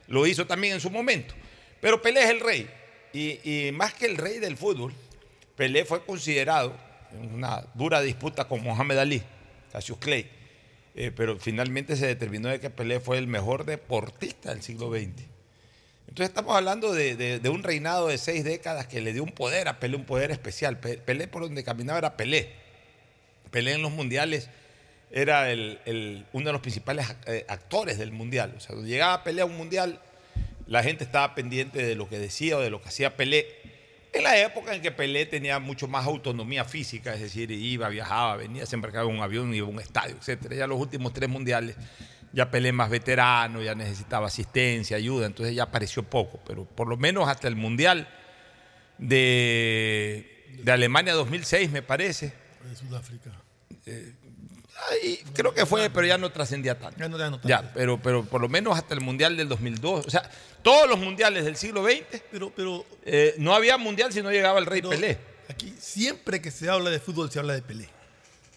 lo 0.07 0.27
hizo 0.27 0.47
también 0.47 0.75
en 0.75 0.81
su 0.81 0.91
momento. 0.91 1.35
Pero 1.81 2.01
Pelé 2.01 2.23
es 2.25 2.31
el 2.31 2.41
rey 2.41 2.71
y, 3.13 3.41
y 3.69 3.73
más 3.73 3.93
que 3.95 4.07
el 4.07 4.17
rey 4.17 4.39
del 4.39 4.57
fútbol, 4.57 4.95
Pelé 5.57 5.85
fue 5.85 6.05
considerado 6.05 6.75
en 7.13 7.35
una 7.35 7.65
dura 7.75 8.01
disputa 8.01 8.47
con 8.49 8.63
Mohamed 8.63 8.97
Ali, 8.99 9.23
Cassius 9.73 9.99
Clay, 9.99 10.27
eh, 10.95 11.13
pero 11.15 11.39
finalmente 11.39 11.97
se 11.97 12.07
determinó 12.07 12.49
de 12.49 12.61
que 12.61 12.71
Pelé 12.71 12.99
fue 13.01 13.19
el 13.19 13.27
mejor 13.27 13.65
deportista 13.67 14.51
del 14.55 14.63
siglo 14.63 14.91
XX. 14.91 15.25
Entonces 16.09 16.31
estamos 16.31 16.57
hablando 16.57 16.93
de, 16.93 17.41
un 17.53 17.63
reinado 17.63 18.09
de 18.09 18.19
seis 18.19 18.43
décadas 18.43 18.87
que 18.87 19.01
le 19.01 19.13
dio 19.13 19.23
un 19.23 19.31
poder 19.33 19.69
a 19.69 19.79
Pelé, 19.79 19.97
un 19.97 20.05
poder 20.05 20.31
especial. 20.31 20.79
Pe- 20.79 20.99
Pelé 20.99 21.29
por 21.29 21.43
donde 21.43 21.63
caminaba 21.63 21.99
era 21.99 22.17
Pelé. 22.17 22.51
Pelé 23.51 23.73
en 23.75 23.83
los 23.83 23.93
mundiales 23.93 24.49
era 25.11 25.47
uno 26.33 26.47
de 26.47 26.53
los 26.53 26.61
principales 26.61 27.07
eh, 27.27 27.45
actores 27.49 27.99
del 27.99 28.13
mundial. 28.13 28.55
O 28.57 28.61
sea, 28.61 28.69
cuando 28.71 28.87
llegaba 28.89 29.23
Pelé 29.25 29.43
a 29.43 29.45
un 29.47 29.57
mundial, 29.57 30.01
la 30.67 30.83
gente 30.83 31.05
estaba 31.05 31.35
pendiente 31.35 31.83
de 31.83 31.95
lo 31.95 32.09
que 32.09 32.19
decía 32.19 32.57
o 32.59 32.61
de 32.61 32.71
lo 32.71 32.83
que 32.83 32.89
hacía 32.89 33.17
Pelé. 33.17 33.47
En 34.13 34.23
la 34.25 34.39
época 34.39 34.75
en 34.75 34.81
que 34.83 34.91
Pelé 34.91 35.27
tenía 35.27 35.59
mucho 35.59 35.89
más 35.89 36.07
autonomía 36.07 36.65
física, 36.65 37.15
es 37.15 37.21
decir, 37.21 37.51
iba, 37.51 37.89
viajaba, 37.91 38.37
venía, 38.37 38.65
se 38.67 38.75
embarcaba 38.77 39.09
en 39.09 39.17
un 39.17 39.23
avión, 39.23 39.55
iba 39.55 39.67
a 39.67 39.71
un 39.71 39.81
estadio, 39.81 40.17
etc. 40.17 40.55
Ya 40.55 40.67
los 40.67 40.81
últimos 40.81 41.13
tres 41.13 41.29
mundiales, 41.29 41.77
ya 42.33 42.51
Pelé 42.51 42.73
más 42.73 42.91
veterano, 42.91 43.63
ya 43.63 43.75
necesitaba 43.75 44.27
asistencia, 44.27 44.97
ayuda, 44.97 45.27
entonces 45.27 45.55
ya 45.55 45.65
apareció 45.65 46.03
poco, 46.03 46.41
pero 46.47 46.65
por 46.65 46.89
lo 46.89 46.97
menos 46.97 47.29
hasta 47.29 47.49
el 47.49 47.57
mundial 47.57 48.09
de, 48.99 50.61
de 50.63 50.73
Alemania 50.73 51.15
2006, 51.15 51.71
me 51.71 51.83
parece, 51.83 52.33
De 52.69 52.77
Sudáfrica. 52.77 53.31
Ahí 54.91 55.19
creo 55.35 55.53
que 55.53 55.67
fue, 55.67 55.91
pero 55.91 56.07
ya 56.07 56.19
no 56.19 56.31
trascendía 56.31 56.79
tanto. 56.79 56.99
Ya 56.99 57.09
no, 57.09 57.19
ya 57.19 57.31
no 57.31 57.41
tanto. 57.41 57.49
Ya, 57.49 57.73
pero, 57.75 58.01
pero 58.01 58.25
por 58.25 58.41
lo 58.41 58.49
menos 58.49 58.77
hasta 58.77 58.95
el 58.95 59.01
Mundial 59.01 59.37
del 59.37 59.49
2002. 59.49 60.07
O 60.07 60.11
sea, 60.11 60.31
todos 60.63 60.89
los 60.89 60.99
mundiales 60.99 61.45
del 61.45 61.57
siglo 61.57 61.85
XX, 61.85 62.23
Pero, 62.31 62.51
pero 62.55 62.85
eh, 63.05 63.35
no 63.39 63.55
había 63.55 63.77
mundial 63.77 64.13
si 64.13 64.23
no 64.23 64.31
llegaba 64.31 64.59
el 64.59 64.67
Rey 64.67 64.83
Pelé. 64.83 65.19
aquí 65.49 65.75
siempre 65.79 66.41
que 66.41 66.51
se 66.51 66.69
habla 66.69 66.91
de 66.91 67.01
fútbol 67.01 67.31
se 67.31 67.39
habla 67.39 67.55
de 67.55 67.63
Pelé. 67.63 67.89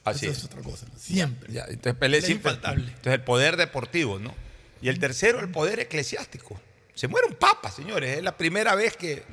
Así 0.03 0.26
Eso 0.26 0.32
es. 0.34 0.38
es 0.40 0.45
otra 0.45 0.61
cosa. 0.61 0.86
Siempre. 0.98 1.53
Ya, 1.53 1.65
entonces 1.68 1.95
Pelé 1.95 2.22
siempre. 2.22 2.52
infaltable. 2.52 2.86
Entonces 2.88 3.14
el 3.14 3.23
poder 3.23 3.57
deportivo, 3.57 4.19
¿no? 4.19 4.34
Y 4.82 4.90
el 4.90 4.99
tercero, 4.99 5.40
el 5.40 5.49
poder 5.49 5.80
eclesiástico. 5.80 6.60
Se 6.95 7.07
muere 7.07 7.28
un 7.28 7.36
papa, 7.36 7.69
señores. 7.72 8.18
Es 8.18 8.23
la 8.23 8.36
primera 8.36 8.73
vez 8.76 8.98
que 8.98 9.23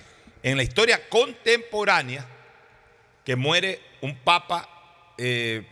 en 0.42 0.56
la 0.56 0.62
historia 0.62 1.08
contemporánea 1.08 2.26
que 3.24 3.34
muere 3.36 3.80
un 4.02 4.16
papa, 4.16 4.68
eh, 5.16 5.66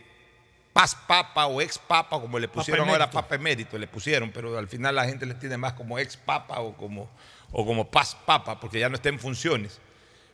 paz 0.73 0.95
papa 1.07 1.47
o 1.47 1.61
ex 1.61 1.77
papa, 1.77 2.19
como 2.19 2.37
le 2.39 2.47
pusieron 2.47 2.89
ahora 2.89 3.09
papa 3.09 3.35
emérito, 3.35 3.77
le 3.77 3.87
pusieron, 3.87 4.31
pero 4.31 4.57
al 4.57 4.67
final 4.67 4.95
la 4.95 5.05
gente 5.05 5.25
le 5.25 5.33
tiene 5.35 5.57
más 5.57 5.73
como 5.73 5.97
ex 5.97 6.17
papa 6.17 6.59
o 6.59 6.75
como, 6.75 7.09
o 7.51 7.65
como 7.65 7.89
paz 7.89 8.15
papa, 8.25 8.59
porque 8.59 8.79
ya 8.79 8.89
no 8.89 8.95
está 8.95 9.09
en 9.09 9.19
funciones. 9.19 9.79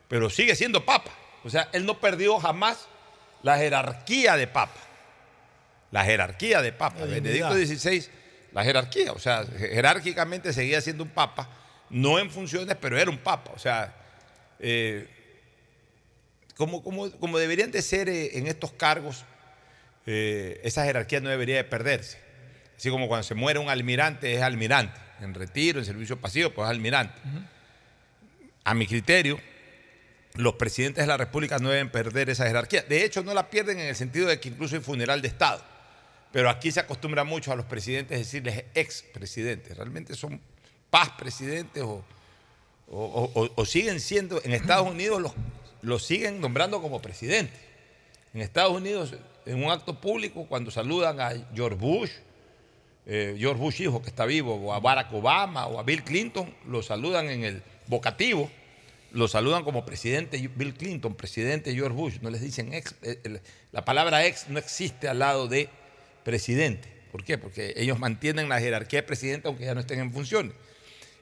Pero 0.08 0.30
sigue 0.30 0.56
siendo 0.56 0.86
papa. 0.86 1.12
O 1.44 1.50
sea, 1.50 1.70
él 1.74 1.86
no 1.86 2.00
perdió 2.00 2.40
jamás 2.40 2.88
la 3.44 3.58
jerarquía 3.58 4.36
de 4.36 4.48
papa. 4.48 4.80
La 5.92 6.04
jerarquía 6.04 6.62
de 6.62 6.72
papa. 6.72 7.02
La 7.02 7.06
Benedicto 7.06 7.54
dignidad. 7.54 7.78
XVI, 7.78 8.10
la 8.52 8.64
jerarquía. 8.64 9.12
O 9.12 9.20
sea, 9.20 9.46
jerárquicamente 9.46 10.52
seguía 10.54 10.82
siendo 10.82 11.04
un 11.04 11.10
papa, 11.12 11.48
no 11.90 12.18
en 12.18 12.32
funciones, 12.32 12.76
pero 12.82 12.98
era 12.98 13.12
un 13.12 13.20
papa. 13.20 13.52
O 13.54 13.60
sea, 13.60 13.94
eh, 14.60 15.08
como, 16.56 16.82
como, 16.82 17.12
como 17.12 17.38
deberían 17.38 17.72
de 17.72 17.82
ser 17.82 18.10
eh, 18.10 18.38
en 18.38 18.48
estos 18.48 18.72
cargos, 18.72 19.26
eh, 20.06 20.60
esa 20.64 20.86
jerarquía 20.86 21.20
no 21.20 21.30
debería 21.30 21.58
de 21.58 21.64
perderse. 21.64 22.18
Así 22.78 22.90
como 22.90 23.08
cuando 23.08 23.24
se 23.24 23.36
muere 23.36 23.60
un 23.60 23.70
almirante 23.70 24.34
es 24.34 24.42
almirante, 24.42 25.00
en 25.20 25.34
retiro, 25.34 25.80
en 25.80 25.86
servicio 25.86 26.20
pasivo, 26.20 26.50
pues 26.50 26.66
es 26.66 26.72
almirante. 26.72 27.20
A 28.64 28.74
mi 28.74 28.88
criterio, 28.88 29.40
los 30.36 30.56
presidentes 30.56 31.04
de 31.04 31.08
la 31.08 31.18
República 31.18 31.60
no 31.60 31.70
deben 31.70 31.92
perder 31.92 32.30
esa 32.30 32.46
jerarquía. 32.48 32.82
De 32.84 33.04
hecho, 33.06 33.24
no 33.24 33.34
la 33.34 33.50
pierden 33.50 33.80
en 33.80 33.88
el 33.88 33.96
sentido 33.96 34.28
de 34.28 34.40
que 34.40 34.50
incluso 34.50 34.76
hay 34.76 34.82
funeral 34.82 35.22
de 35.22 35.28
Estado. 35.28 35.64
Pero 36.32 36.50
aquí 36.50 36.72
se 36.72 36.80
acostumbra 36.80 37.24
mucho 37.24 37.52
a 37.52 37.56
los 37.56 37.66
presidentes 37.66 38.18
decirles 38.18 38.64
expresidentes. 38.74 39.78
Realmente 39.78 40.16
son 40.16 40.42
paz 40.90 41.12
presidentes 41.18 41.84
o, 41.84 42.04
o- 42.88 43.32
o- 43.36 43.52
o 43.56 43.66
siguen 43.66 44.00
siendo, 44.00 44.42
en 44.44 44.54
Estados 44.54 44.88
Unidos 44.92 45.22
los, 45.22 45.34
los 45.84 46.04
siguen 46.06 46.42
nombrando 46.42 46.82
como 46.82 47.02
presidentes. 47.02 47.60
En 48.34 48.42
Estados 48.42 48.72
Unidos, 48.76 49.14
en 49.46 49.64
un 49.64 49.72
acto 49.72 50.02
público, 50.02 50.48
cuando 50.48 50.72
saludan 50.72 51.20
a 51.22 51.32
George 51.54 51.78
Bush, 51.78 52.10
eh, 53.06 53.36
George 53.38 53.60
Bush 53.62 53.82
hijo 53.82 54.02
que 54.02 54.10
está 54.10 54.26
vivo, 54.26 54.56
o 54.56 54.74
a 54.74 54.80
Barack 54.80 55.14
Obama 55.14 55.68
o 55.68 55.80
a 55.80 55.84
Bill 55.84 56.04
Clinton, 56.04 56.52
lo 56.68 56.82
saludan 56.82 57.30
en 57.30 57.44
el 57.44 57.62
vocativo, 57.86 58.50
lo 59.14 59.28
saludan 59.28 59.64
como 59.64 59.86
presidente 59.86 60.50
Bill 60.56 60.74
Clinton, 60.74 61.16
presidente 61.16 61.74
George 61.74 61.96
Bush, 61.96 62.18
no 62.22 62.30
les 62.32 62.42
dicen 62.42 62.74
ex, 62.74 62.96
eh, 63.04 63.40
la 63.72 63.86
palabra 63.86 64.26
ex 64.26 64.50
no 64.50 64.58
existe 64.58 65.08
al 65.08 65.20
lado 65.20 65.48
de 65.48 65.70
presidente. 66.24 66.90
¿Por 67.12 67.24
qué? 67.24 67.38
Porque 67.38 67.74
ellos 67.78 68.00
mantienen 68.00 68.50
la 68.50 68.60
jerarquía 68.60 69.02
de 69.02 69.08
presidente 69.08 69.48
aunque 69.48 69.66
ya 69.66 69.76
no 69.76 69.82
estén 69.82 70.00
en 70.00 70.12
funciones. 70.12 70.54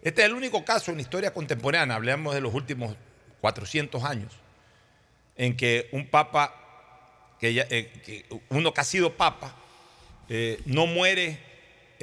Este 0.02 0.22
es 0.22 0.28
el 0.28 0.34
único 0.34 0.64
caso 0.64 0.92
en 0.92 0.98
la 0.98 1.04
historia 1.04 1.34
contemporánea, 1.34 1.96
hablamos 1.96 2.34
de 2.34 2.42
los 2.42 2.54
últimos 2.54 2.96
400 3.42 4.04
años, 4.06 4.34
en 5.36 5.58
que 5.58 5.90
un 5.92 6.08
papa, 6.08 7.36
que 7.40 7.66
eh, 7.70 8.26
uno 8.50 8.74
que 8.74 8.82
ha 8.82 8.86
sido 8.86 9.14
papa, 9.18 9.56
eh, 10.30 10.60
no 10.66 10.88
muere 10.88 11.52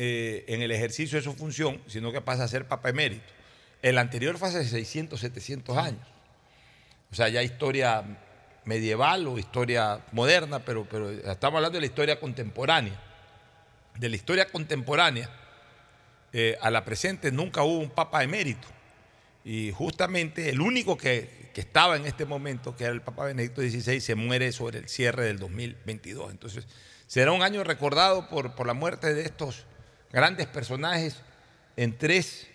en 0.01 0.63
el 0.63 0.71
ejercicio 0.71 1.19
de 1.19 1.25
su 1.25 1.35
función, 1.35 1.81
sino 1.89 2.13
que 2.13 2.21
pasa 2.21 2.45
a 2.45 2.49
ser 2.49 2.69
papa 2.69 2.91
emérito. 2.91 3.38
El 3.83 3.99
anterior 3.99 4.39
fue 4.39 4.49
hace 4.49 4.65
600, 4.65 5.21
700 5.21 5.77
años. 5.77 6.07
O 7.11 7.15
sea, 7.15 7.29
ya 7.29 7.43
historia 7.43 8.05
medieval 8.65 9.27
o 9.27 9.39
historia 9.39 10.05
moderna, 10.13 10.59
pero, 10.59 10.87
pero 10.89 11.11
estamos 11.11 11.57
hablando 11.57 11.77
de 11.77 11.81
la 11.81 11.87
historia 11.87 12.21
contemporánea. 12.21 13.01
De 13.97 14.09
la 14.09 14.17
historia 14.17 14.47
contemporánea 14.47 15.31
eh, 16.33 16.57
a 16.61 16.71
la 16.71 16.85
presente 16.85 17.33
nunca 17.33 17.63
hubo 17.63 17.79
un 17.79 17.91
papa 17.91 18.23
emérito. 18.23 18.69
Y 19.45 19.73
justamente 19.73 20.51
el 20.51 20.61
único 20.61 20.99
que, 20.99 21.51
que 21.55 21.63
estaba 21.63 21.97
en 21.97 22.05
este 22.05 22.27
momento, 22.27 22.77
que 22.77 22.85
era 22.85 22.93
el 22.93 23.01
Papa 23.01 23.25
Benedicto 23.25 23.63
XVI, 23.63 24.01
se 24.01 24.15
muere 24.15 24.53
sobre 24.53 24.79
el 24.79 24.89
cierre 24.89 25.25
del 25.25 25.39
2022. 25.39 26.31
Entonces, 26.31 26.67
será 27.07 27.33
un 27.33 27.43
año 27.43 27.65
recordado 27.65 28.29
por, 28.29 28.55
por 28.55 28.67
la 28.67 28.75
muerte 28.75 29.15
de 29.15 29.23
estos 29.23 29.65
grandes 30.13 30.47
personajes 30.47 31.17
en 31.77 31.97
tres 31.97 32.49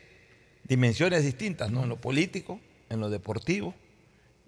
dimensiones 0.63 1.23
distintas, 1.23 1.71
¿no? 1.71 1.83
En 1.83 1.89
lo 1.89 1.97
político, 1.97 2.59
en 2.89 2.99
lo 2.99 3.09
deportivo 3.09 3.73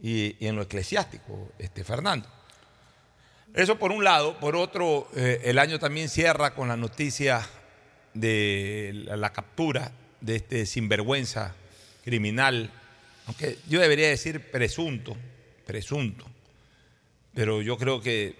y, 0.02 0.36
y 0.40 0.48
en 0.48 0.56
lo 0.56 0.62
eclesiástico, 0.64 1.52
este, 1.60 1.84
Fernando. 1.84 2.28
Eso 3.54 3.78
por 3.80 3.92
un 3.92 4.04
lado. 4.04 4.38
Por 4.40 4.56
otro, 4.56 5.08
eh, 5.16 5.42
el 5.46 5.60
año 5.60 5.80
también 5.80 6.10
cierra 6.10 6.54
con 6.54 6.68
la 6.68 6.76
noticia 6.78 7.48
de 8.14 8.92
la, 9.06 9.18
la 9.18 9.32
captura 9.34 9.92
de 10.22 10.38
este 10.38 10.66
sinvergüenza 10.66 11.56
criminal, 12.04 12.72
aunque 13.28 13.58
yo 13.68 13.80
debería 13.80 14.08
decir 14.10 14.52
presunto, 14.52 15.16
presunto, 15.66 16.26
pero 17.34 17.62
yo 17.62 17.78
creo 17.78 18.00
que 18.02 18.36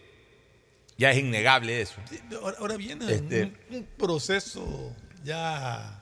ya 0.98 1.12
es 1.12 1.18
innegable 1.18 1.82
eso. 1.82 1.96
Ahora, 2.42 2.58
ahora 2.60 2.78
viene 2.78 3.12
Este- 3.12 3.44
un, 3.70 3.76
un 3.76 3.84
proceso 3.98 4.96
ya. 5.24 5.95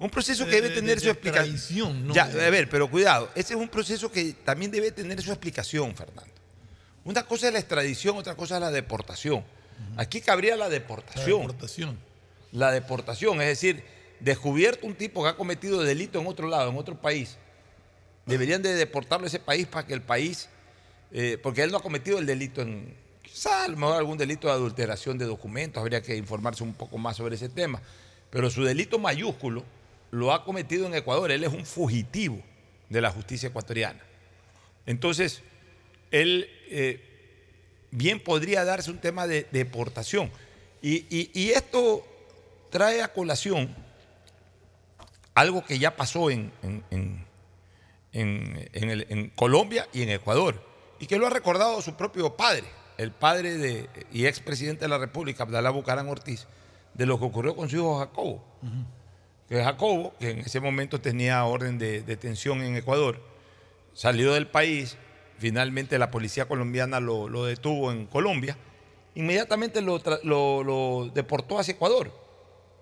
Un 0.00 0.10
proceso 0.10 0.44
que 0.46 0.50
de- 0.52 0.56
debe 0.62 0.68
de- 0.70 0.74
tener 0.80 0.94
de 0.96 1.00
su 1.04 1.10
explicación. 1.10 2.06
¿no? 2.08 2.14
Ya, 2.14 2.24
a 2.24 2.50
ver, 2.50 2.68
pero 2.68 2.90
cuidado, 2.90 3.30
ese 3.34 3.54
es 3.54 3.60
un 3.60 3.68
proceso 3.68 4.10
que 4.10 4.32
también 4.44 4.70
debe 4.70 4.90
tener 4.90 5.20
su 5.22 5.30
explicación, 5.30 5.94
Fernando. 5.94 6.32
Una 7.04 7.22
cosa 7.22 7.46
es 7.48 7.52
la 7.52 7.58
extradición, 7.60 8.16
otra 8.16 8.34
cosa 8.34 8.56
es 8.56 8.60
la 8.62 8.70
deportación. 8.70 9.44
Aquí 9.96 10.20
cabría 10.20 10.56
la 10.56 10.64
La 10.64 10.68
deportación. 10.70 11.40
deportación. 11.42 11.98
La 12.52 12.72
deportación, 12.72 13.40
es 13.40 13.46
decir, 13.48 13.82
descubierto 14.20 14.86
un 14.86 14.94
tipo 14.94 15.22
que 15.22 15.28
ha 15.30 15.36
cometido 15.36 15.82
delito 15.82 16.20
en 16.20 16.26
otro 16.26 16.48
lado, 16.48 16.70
en 16.70 16.76
otro 16.76 17.00
país, 17.00 17.36
deberían 18.26 18.62
de 18.62 18.74
deportarlo 18.74 19.24
a 19.24 19.28
ese 19.28 19.38
país 19.38 19.66
para 19.66 19.86
que 19.86 19.94
el 19.94 20.02
país, 20.02 20.48
eh, 21.12 21.38
porque 21.42 21.62
él 21.62 21.70
no 21.70 21.78
ha 21.78 21.82
cometido 21.82 22.18
el 22.18 22.26
delito 22.26 22.60
en, 22.62 22.94
quizá 23.22 23.64
a 23.64 23.68
lo 23.68 23.76
mejor 23.76 23.96
algún 23.96 24.18
delito 24.18 24.48
de 24.48 24.54
adulteración 24.54 25.16
de 25.18 25.24
documentos, 25.26 25.80
habría 25.80 26.02
que 26.02 26.16
informarse 26.16 26.62
un 26.62 26.74
poco 26.74 26.98
más 26.98 27.16
sobre 27.16 27.36
ese 27.36 27.48
tema, 27.48 27.80
pero 28.30 28.50
su 28.50 28.64
delito 28.64 28.98
mayúsculo 28.98 29.64
lo 30.10 30.32
ha 30.32 30.44
cometido 30.44 30.86
en 30.86 30.94
Ecuador, 30.94 31.30
él 31.30 31.44
es 31.44 31.52
un 31.52 31.64
fugitivo 31.66 32.40
de 32.88 33.00
la 33.00 33.10
justicia 33.10 33.48
ecuatoriana. 33.48 34.00
Entonces, 34.86 35.42
él 36.10 36.48
eh, 36.68 37.86
bien 37.92 38.20
podría 38.22 38.64
darse 38.64 38.90
un 38.90 38.98
tema 38.98 39.26
de 39.26 39.46
deportación. 39.52 40.30
Y, 40.82 41.06
y- 41.10 41.50
esto 41.50 42.04
trae 42.70 43.02
a 43.02 43.12
colación 43.12 43.74
algo 45.34 45.64
que 45.64 45.78
ya 45.78 45.94
pasó 45.96 46.30
en, 46.30 46.52
en- 46.62 46.84
en- 48.12 48.66
en 48.72 49.30
Colombia 49.30 49.86
y 49.92 50.02
en 50.02 50.10
Ecuador, 50.10 50.60
y 50.98 51.06
que 51.06 51.16
lo 51.18 51.26
ha 51.26 51.30
recordado 51.30 51.80
su 51.82 51.94
propio 51.94 52.36
padre, 52.36 52.64
el 52.98 53.12
padre 53.12 53.56
de, 53.56 53.88
y 54.12 54.26
expresidente 54.26 54.84
de 54.84 54.88
la 54.88 54.98
República, 54.98 55.44
Abdalá 55.44 55.70
Bucarán 55.70 56.08
Ortiz, 56.08 56.46
de 56.94 57.06
lo 57.06 57.18
que 57.18 57.24
ocurrió 57.26 57.54
con 57.54 57.68
su 57.68 57.76
hijo 57.76 57.98
Jacobo. 57.98 58.44
Que 59.50 59.62
Jacobo, 59.62 60.14
que 60.18 60.30
en 60.30 60.38
ese 60.38 60.60
momento 60.60 61.00
tenía 61.00 61.44
orden 61.44 61.76
de 61.76 62.00
detención 62.02 62.62
en 62.62 62.76
Ecuador, 62.76 63.20
salió 63.94 64.32
del 64.32 64.46
país, 64.46 64.96
finalmente 65.38 65.98
la 65.98 66.10
policía 66.12 66.46
colombiana 66.46 67.00
lo, 67.00 67.28
lo 67.28 67.44
detuvo 67.44 67.90
en 67.92 68.06
Colombia, 68.06 68.56
inmediatamente 69.16 69.82
lo, 69.82 70.00
tra- 70.02 70.20
lo- 70.22 70.62
lo 70.62 71.10
deportó 71.12 71.58
hacia 71.58 71.72
Ecuador. 71.74 72.12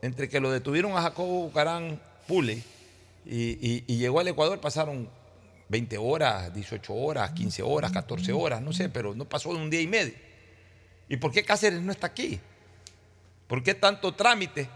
Entre 0.02 0.28
que 0.28 0.38
lo 0.40 0.50
detuvieron 0.52 0.92
a 0.96 1.02
Jacobo 1.02 1.44
Bucarán 1.44 2.00
Pule 2.28 2.62
y, 3.24 3.52
y- 3.66 3.84
y 3.86 3.96
llegó 3.96 4.20
al 4.20 4.28
Ecuador 4.28 4.60
pasaron 4.60 5.08
20 5.70 5.96
horas, 5.98 6.52
18 6.54 6.94
horas, 6.94 7.30
15 7.32 7.62
horas, 7.62 7.90
14 7.92 8.32
horas, 8.32 8.60
no 8.62 8.72
sé, 8.72 8.88
pero 8.90 9.14
no 9.14 9.24
pasó 9.24 9.50
de 9.54 9.56
un 9.56 9.70
día 9.70 9.80
y 9.80 9.86
medio. 9.86 10.12
¿Y 11.08 11.16
por 11.16 11.32
qué 11.32 11.42
Cáceres 11.42 11.80
no 11.80 11.90
está 11.92 12.06
aquí? 12.08 12.38
¿Por 13.46 13.62
qué 13.62 13.72
tanto 13.74 14.14
trámite 14.14 14.68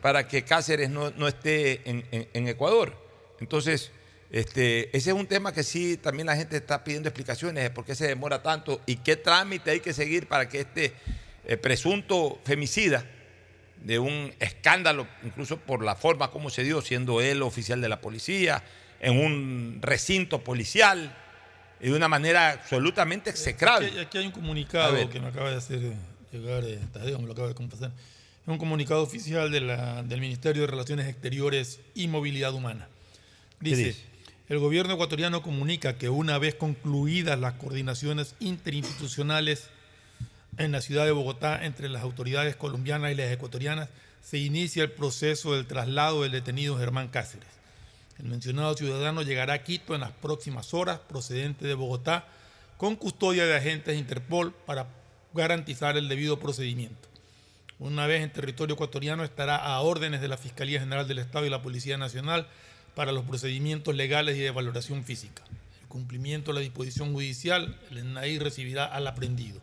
para 0.00 0.26
que 0.28 0.42
Cáceres 0.44 0.90
no, 0.90 1.10
no 1.10 1.28
esté 1.28 1.88
en, 1.88 2.04
en- 2.10 2.28
en 2.32 2.48
Ecuador? 2.48 2.96
Entonces, 3.40 3.90
este, 4.30 4.96
ese 4.96 5.10
es 5.10 5.16
un 5.16 5.26
tema 5.26 5.52
que 5.52 5.62
sí 5.62 5.96
también 5.96 6.26
la 6.26 6.36
gente 6.36 6.56
está 6.56 6.84
pidiendo 6.84 7.08
explicaciones 7.08 7.62
de 7.64 7.70
por 7.70 7.84
qué 7.84 7.94
se 7.94 8.06
demora 8.06 8.42
tanto 8.42 8.80
y 8.86 8.96
qué 8.96 9.16
trámite 9.16 9.70
hay 9.72 9.80
que 9.80 9.92
seguir 9.92 10.28
para 10.28 10.48
que 10.48 10.60
este 10.60 10.92
eh, 11.46 11.56
presunto 11.56 12.38
femicida 12.44 13.04
de 13.82 13.98
un 13.98 14.32
escándalo, 14.40 15.06
incluso 15.24 15.56
por 15.56 15.82
la 15.82 15.96
forma 15.96 16.30
como 16.30 16.50
se 16.50 16.62
dio, 16.62 16.82
siendo 16.82 17.20
él 17.22 17.42
oficial 17.42 17.80
de 17.80 17.88
la 17.88 18.00
policía, 18.00 18.62
en 19.00 19.18
un 19.18 19.78
recinto 19.80 20.44
policial, 20.44 21.16
y 21.80 21.86
de 21.88 21.94
una 21.94 22.06
manera 22.08 22.50
absolutamente 22.50 23.30
execrable. 23.30 23.86
Aquí, 23.88 23.98
aquí 23.98 24.18
hay 24.18 24.26
un 24.26 24.32
comunicado 24.32 25.08
que 25.08 25.18
me 25.18 25.28
acaba 25.28 25.50
de 25.50 25.56
hacer 25.56 25.80
llegar 26.30 26.62
eh, 26.64 26.78
Tadeo, 26.92 27.18
me 27.18 27.26
lo 27.26 27.32
acaba 27.32 27.48
de 27.48 27.54
confesar. 27.54 27.90
Es 28.42 28.48
un 28.48 28.58
comunicado 28.58 29.02
oficial 29.02 29.50
de 29.50 29.60
la- 29.60 30.02
del 30.02 30.20
Ministerio 30.20 30.62
de 30.62 30.68
Relaciones 30.68 31.06
Exteriores 31.06 31.80
y 31.94 32.08
Movilidad 32.08 32.54
Humana. 32.54 32.88
Dice, 33.60 33.84
dice? 33.84 34.04
el 34.48 34.58
gobierno 34.58 34.94
ecuatoriano 34.94 35.42
comunica 35.42 35.96
que 35.98 36.08
una 36.08 36.38
vez 36.38 36.54
concluidas 36.54 37.38
las 37.38 37.54
coordinaciones 37.54 38.34
interinstitucionales 38.40 39.68
en 40.56 40.72
la 40.72 40.80
ciudad 40.80 41.04
de 41.04 41.12
Bogotá 41.12 41.64
entre 41.64 41.88
las 41.88 42.02
autoridades 42.02 42.56
colombianas 42.56 43.12
y 43.12 43.14
las 43.14 43.30
ecuatorianas, 43.30 43.88
se 44.22 44.38
inicia 44.38 44.82
el 44.82 44.90
proceso 44.90 45.54
del 45.54 45.66
traslado 45.66 46.22
del 46.22 46.32
detenido 46.32 46.76
Germán 46.78 47.08
Cáceres. 47.08 47.48
El 48.18 48.26
mencionado 48.26 48.74
ciudadano 48.76 49.22
llegará 49.22 49.54
a 49.54 49.62
Quito 49.64 49.94
en 49.94 50.00
las 50.02 50.10
próximas 50.12 50.74
horas, 50.74 50.98
procedente 50.98 51.66
de 51.66 51.74
Bogotá, 51.74 52.26
con 52.76 52.96
custodia 52.96 53.46
de 53.46 53.56
agentes 53.56 53.94
de 53.94 54.00
Interpol 54.00 54.52
para 54.66 54.88
garantizar 55.32 55.96
el 55.96 56.08
debido 56.08 56.38
procedimiento. 56.40 57.08
Una 57.80 58.06
vez 58.06 58.22
en 58.22 58.30
territorio 58.30 58.74
ecuatoriano 58.74 59.24
estará 59.24 59.56
a 59.56 59.80
órdenes 59.80 60.20
de 60.20 60.28
la 60.28 60.36
Fiscalía 60.36 60.80
General 60.80 61.08
del 61.08 61.18
Estado 61.18 61.46
y 61.46 61.50
la 61.50 61.62
Policía 61.62 61.96
Nacional 61.96 62.46
para 62.94 63.10
los 63.10 63.24
procedimientos 63.24 63.94
legales 63.94 64.36
y 64.36 64.40
de 64.40 64.50
valoración 64.50 65.02
física. 65.02 65.42
El 65.80 65.88
cumplimiento 65.88 66.50
de 66.50 66.56
la 66.56 66.60
disposición 66.60 67.14
judicial, 67.14 67.80
el 67.90 67.98
ENAI 67.98 68.38
recibirá 68.38 68.84
al 68.84 69.06
aprendido. 69.06 69.62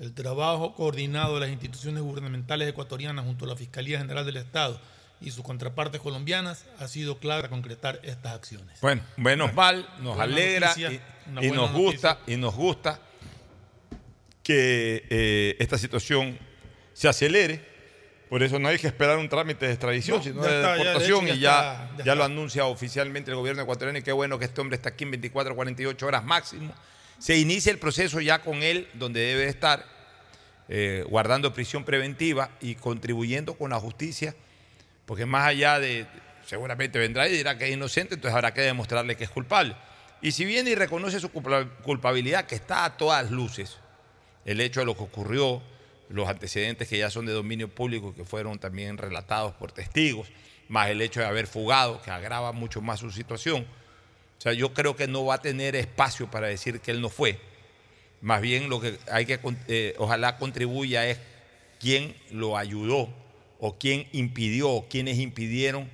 El 0.00 0.14
trabajo 0.14 0.74
coordinado 0.74 1.34
de 1.34 1.40
las 1.42 1.50
instituciones 1.50 2.02
gubernamentales 2.02 2.68
ecuatorianas 2.68 3.24
junto 3.24 3.44
a 3.44 3.48
la 3.48 3.56
Fiscalía 3.56 3.98
General 3.98 4.26
del 4.26 4.38
Estado 4.38 4.80
y 5.20 5.30
sus 5.30 5.44
contrapartes 5.44 6.00
colombianas 6.00 6.64
ha 6.80 6.88
sido 6.88 7.18
clave 7.18 7.42
para 7.42 7.50
concretar 7.50 8.00
estas 8.02 8.34
acciones. 8.34 8.80
Bueno, 8.80 9.02
menos 9.16 9.54
mal, 9.54 9.88
nos 10.00 10.16
buena 10.16 10.24
alegra 10.24 10.68
noticia, 10.70 10.92
y, 11.40 11.50
nos 11.52 11.72
gusta 11.72 12.18
y 12.26 12.36
nos 12.36 12.56
gusta 12.56 13.00
que 14.42 15.06
eh, 15.08 15.56
esta 15.60 15.78
situación 15.78 16.47
se 16.98 17.08
acelere. 17.08 17.64
Por 18.28 18.42
eso 18.42 18.58
no 18.58 18.68
hay 18.68 18.78
que 18.78 18.88
esperar 18.88 19.16
un 19.18 19.28
trámite 19.28 19.66
de 19.66 19.72
extradición, 19.72 20.18
No, 20.18 20.22
sino 20.22 20.42
de 20.42 20.48
está, 20.56 20.62
ya, 20.62 20.72
de 20.72 20.78
deportación 20.84 21.24
hecho, 21.26 21.28
ya 21.28 21.34
y 21.34 21.40
ya, 21.40 21.50
está, 21.84 21.96
ya, 21.98 22.04
ya 22.04 22.14
lo 22.14 22.24
anuncia 22.24 22.64
oficialmente 22.66 23.30
el 23.30 23.36
gobierno 23.36 23.62
ecuatoriano 23.62 23.98
y 23.98 24.02
qué 24.02 24.12
bueno 24.12 24.38
que 24.38 24.44
este 24.46 24.60
hombre 24.60 24.76
está 24.76 24.90
aquí 24.90 25.04
en 25.04 25.12
24 25.12 25.54
48 25.54 26.06
horas 26.06 26.24
máximo. 26.24 26.74
Se 27.18 27.38
inicia 27.38 27.72
el 27.72 27.78
proceso 27.78 28.20
ya 28.20 28.40
con 28.40 28.62
él 28.62 28.88
donde 28.94 29.20
debe 29.20 29.46
estar, 29.48 29.84
eh, 30.68 31.04
guardando 31.08 31.54
prisión 31.54 31.84
preventiva 31.84 32.50
y 32.60 32.74
contribuyendo 32.74 33.54
con 33.54 33.70
la 33.70 33.80
justicia, 33.80 34.34
porque 35.06 35.24
más 35.24 35.46
allá 35.46 35.78
de, 35.78 36.06
seguramente 36.44 36.98
vendrá 36.98 37.28
y 37.28 37.32
dirá 37.32 37.56
que 37.56 37.66
es 37.68 37.72
inocente, 37.72 38.16
entonces 38.16 38.34
habrá 38.34 38.52
que 38.52 38.60
demostrarle 38.60 39.16
que 39.16 39.24
es 39.24 39.30
culpable. 39.30 39.74
Y 40.20 40.32
si 40.32 40.44
viene 40.44 40.70
y 40.70 40.74
reconoce 40.74 41.18
su 41.20 41.30
culpa- 41.30 41.64
culpabilidad, 41.82 42.44
que 42.46 42.56
está 42.56 42.84
a 42.84 42.96
todas 42.96 43.30
luces, 43.30 43.78
el 44.44 44.60
hecho 44.60 44.80
de 44.80 44.86
lo 44.86 44.94
que 44.96 45.04
ocurrió, 45.04 45.62
los 46.08 46.28
antecedentes 46.28 46.88
que 46.88 46.98
ya 46.98 47.10
son 47.10 47.26
de 47.26 47.32
dominio 47.32 47.68
público, 47.68 48.14
que 48.14 48.24
fueron 48.24 48.58
también 48.58 48.96
relatados 48.96 49.54
por 49.54 49.72
testigos, 49.72 50.28
más 50.68 50.88
el 50.90 51.00
hecho 51.00 51.20
de 51.20 51.26
haber 51.26 51.46
fugado, 51.46 52.00
que 52.02 52.10
agrava 52.10 52.52
mucho 52.52 52.80
más 52.80 53.00
su 53.00 53.10
situación. 53.10 53.66
O 54.38 54.40
sea, 54.40 54.52
yo 54.52 54.72
creo 54.72 54.96
que 54.96 55.08
no 55.08 55.24
va 55.24 55.34
a 55.34 55.42
tener 55.42 55.76
espacio 55.76 56.30
para 56.30 56.46
decir 56.46 56.80
que 56.80 56.90
él 56.90 57.00
no 57.00 57.08
fue. 57.08 57.38
Más 58.20 58.40
bien 58.40 58.68
lo 58.68 58.80
que 58.80 58.98
hay 59.10 59.26
que, 59.26 59.38
eh, 59.68 59.94
ojalá 59.98 60.36
contribuya 60.38 61.06
es 61.06 61.18
quién 61.80 62.14
lo 62.30 62.56
ayudó 62.56 63.08
o 63.60 63.78
quién 63.78 64.06
impidió 64.12 64.70
o 64.70 64.88
quiénes 64.88 65.18
impidieron 65.18 65.88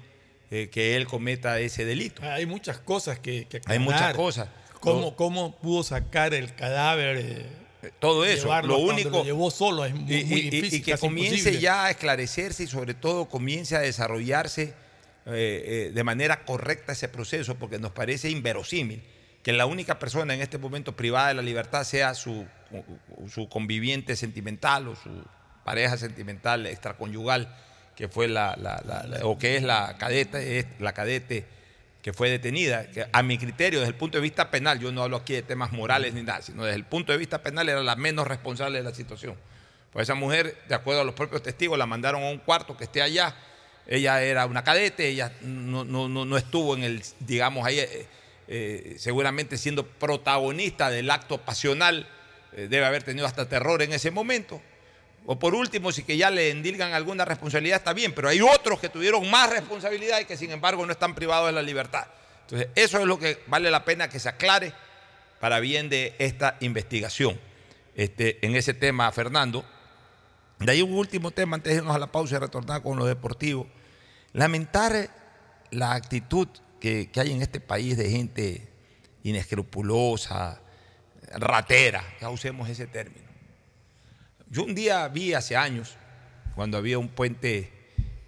eh, 0.51 0.69
que 0.71 0.97
él 0.97 1.07
cometa 1.07 1.59
ese 1.61 1.85
delito. 1.85 2.23
Hay 2.23 2.47
muchas 2.47 2.79
cosas 2.79 3.19
que, 3.19 3.47
que 3.47 3.61
Hay 3.67 3.79
muchas 3.79 4.15
cosas. 4.15 4.49
¿Cómo, 4.81 5.17
cómo 5.17 5.57
pudo 5.57 5.83
sacar 5.83 6.35
el 6.35 6.55
cadáver? 6.55 7.17
eh, 7.19 7.64
todo 7.93 8.25
eso. 8.25 8.45
llevarlo 8.45 8.75
Lo 8.79 8.83
único. 8.85 9.11
lo 9.11 9.25
llevó 9.25 9.51
solo 9.51 9.85
es 9.85 9.95
muy, 9.95 10.15
y, 10.15 10.25
muy 10.25 10.41
difícil. 10.43 10.81
y 10.81 10.83
que 10.83 10.97
comience 10.99 11.37
imposible. 11.37 11.61
ya 11.61 11.85
a 11.87 11.91
esclarecerse 11.91 12.65
y 12.65 12.67
sobre 12.67 12.95
todo 12.95 13.27
comience 13.29 13.77
a 13.77 13.81
desarrollarse 13.81 14.75
eh, 15.27 15.33
eh, 15.89 15.91
de 15.95 16.05
manera 16.05 16.45
correcta 16.45 16.93
ese 16.93 17.09
proceso, 17.09 17.55
porque 17.57 17.79
nos 17.79 17.93
parece 17.93 18.29
inverosímil 18.31 19.03
que 19.43 19.53
la 19.53 19.67
única 19.67 19.99
persona 19.99 20.35
en 20.35 20.41
este 20.43 20.59
momento 20.59 20.97
privada 20.97 21.29
de 21.29 21.35
la 21.35 21.43
libertad 21.43 21.85
sea 21.85 22.15
su, 22.15 22.47
su 23.33 23.49
conviviente 23.49 24.17
sentimental 24.17 24.89
o 24.89 24.97
su 24.97 25.11
pareja 25.65 25.97
sentimental 25.99 26.67
extraconyugal, 26.67 27.55
que 27.97 28.09
fue 28.09 28.27
la, 28.29 28.57
la- 28.57 28.83
la- 28.87 29.03
la- 29.07 29.27
o 29.27 29.39
que 29.39 29.57
es 29.57 29.63
la 29.63 29.97
cadete, 29.99 30.59
es 30.59 30.67
la 30.79 30.93
cadete 30.93 31.45
que 32.05 32.13
fue 32.13 32.29
detenida, 32.29 32.87
que 32.91 33.07
a 33.11 33.23
mi 33.23 33.39
criterio, 33.39 33.81
desde 33.81 33.93
el 33.93 33.97
punto 33.97 34.19
de 34.19 34.23
vista 34.23 34.51
penal, 34.51 34.79
yo 34.79 34.93
no 34.93 35.03
hablo 35.03 35.17
aquí 35.17 35.33
de 35.33 35.41
temas 35.43 35.73
morales 35.73 36.13
ni 36.13 36.23
nada, 36.23 36.43
sino 36.43 36.63
desde 36.63 36.77
el 36.77 36.85
punto 36.85 37.13
de 37.13 37.19
vista 37.19 37.43
penal 37.43 37.67
era 37.67 37.83
la 37.83 37.97
menos 37.97 38.27
responsable 38.27 38.77
de 38.77 38.85
la 38.85 38.95
situación. 38.95 39.37
Pues 39.91 40.03
esa 40.03 40.15
mujer, 40.15 40.55
de 40.69 40.75
acuerdo 40.75 41.01
a 41.01 41.05
los 41.05 41.15
propios 41.15 41.43
testigos, 41.43 41.79
la 41.79 41.87
mandaron 41.87 42.23
a 42.23 42.29
un 42.29 42.37
cuarto 42.41 42.77
que 42.77 42.85
esté 42.85 43.01
allá. 43.01 43.35
Ella 43.87 44.23
era 44.23 44.45
una 44.45 44.63
cadete, 44.63 45.09
ella 45.09 45.33
no, 45.41 45.85
no- 45.87 46.11
no- 46.11 46.27
no 46.27 46.37
estuvo 46.37 46.77
en 46.77 46.85
el, 46.85 47.03
digamos, 47.21 47.67
ahí, 47.67 47.79
eh, 47.79 48.07
eh, 48.49 48.97
seguramente 48.99 49.57
siendo 49.57 49.87
protagonista 49.87 50.91
del 50.91 51.11
acto 51.11 51.39
pasional, 51.39 52.07
eh, 52.53 52.67
debe 52.69 52.85
haber 52.85 53.03
tenido 53.03 53.27
hasta 53.27 53.49
terror 53.49 53.81
en 53.81 53.95
ese 53.95 54.11
momento. 54.11 54.61
O 55.27 55.39
por 55.39 55.55
último, 55.55 55.91
si 55.91 56.03
que 56.03 56.17
ya 56.17 56.31
le 56.31 56.51
endilgan 56.51 56.93
alguna 56.93 57.25
responsabilidad, 57.25 57.79
está 57.79 57.95
bien, 57.95 58.15
pero 58.15 58.29
hay 58.29 58.41
otros 58.43 58.79
que 58.79 58.91
tuvieron 58.91 59.29
más 59.31 59.49
responsabilidad 59.51 60.21
y 60.21 60.27
que 60.27 60.37
sin 60.37 60.51
embargo 60.51 60.85
no 60.85 60.93
están 60.93 61.15
privados 61.15 61.47
de 61.47 61.53
la 61.53 61.63
libertad. 61.63 62.07
Entonces, 62.43 62.69
eso 62.75 62.99
es 62.99 63.07
lo 63.07 63.19
que 63.19 63.43
vale 63.47 63.71
la 63.71 63.85
pena 63.85 64.09
que 64.09 64.19
se 64.19 64.29
aclare 64.29 64.75
para 65.41 65.61
bien 65.61 65.89
de 65.89 66.15
esta 66.19 66.57
investigación. 66.61 67.41
Este, 67.95 68.45
en 68.45 68.55
ese 68.55 68.75
tema, 68.75 69.11
Fernando. 69.13 69.65
De 70.59 70.73
ahí 70.73 70.83
un 70.83 70.93
último 70.93 71.31
tema 71.31 71.57
antes 71.57 71.73
de 71.73 71.79
irnos 71.79 71.97
a 71.97 71.99
la 71.99 72.13
pausa 72.13 72.37
y 72.37 72.39
retornar 72.39 72.83
con 72.83 72.99
lo 72.99 73.07
deportivo. 73.07 73.67
Lamentar 74.33 75.11
la 75.71 75.93
actitud 75.93 76.49
que, 76.81 77.11
que 77.11 77.21
hay 77.21 77.33
en 77.33 77.43
este 77.43 77.61
país 77.61 77.97
de 77.97 78.11
gente 78.11 78.69
inescrupulosa, 79.23 80.61
ratera, 81.33 82.05
ya 82.21 82.29
usemos 82.31 82.69
ese 82.69 82.87
término. 82.87 83.24
Yo 84.55 84.63
un 84.63 84.77
día 84.77 85.09
vi 85.09 85.35
hace 85.35 85.57
años, 85.57 85.97
cuando 86.55 86.79
había 86.79 86.97
un 86.97 87.09
puente 87.09 87.73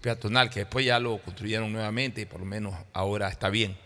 peatonal, 0.01 0.51
que 0.51 0.59
después 0.61 0.85
ya 0.85 0.99
lo 0.99 1.19
construyeron 1.19 1.73
nuevamente 1.73 2.23
y 2.23 2.25
por 2.25 2.41
lo 2.41 2.47
menos 2.47 2.75
ahora 2.93 3.29
está 3.29 3.49
bien. 3.49 3.77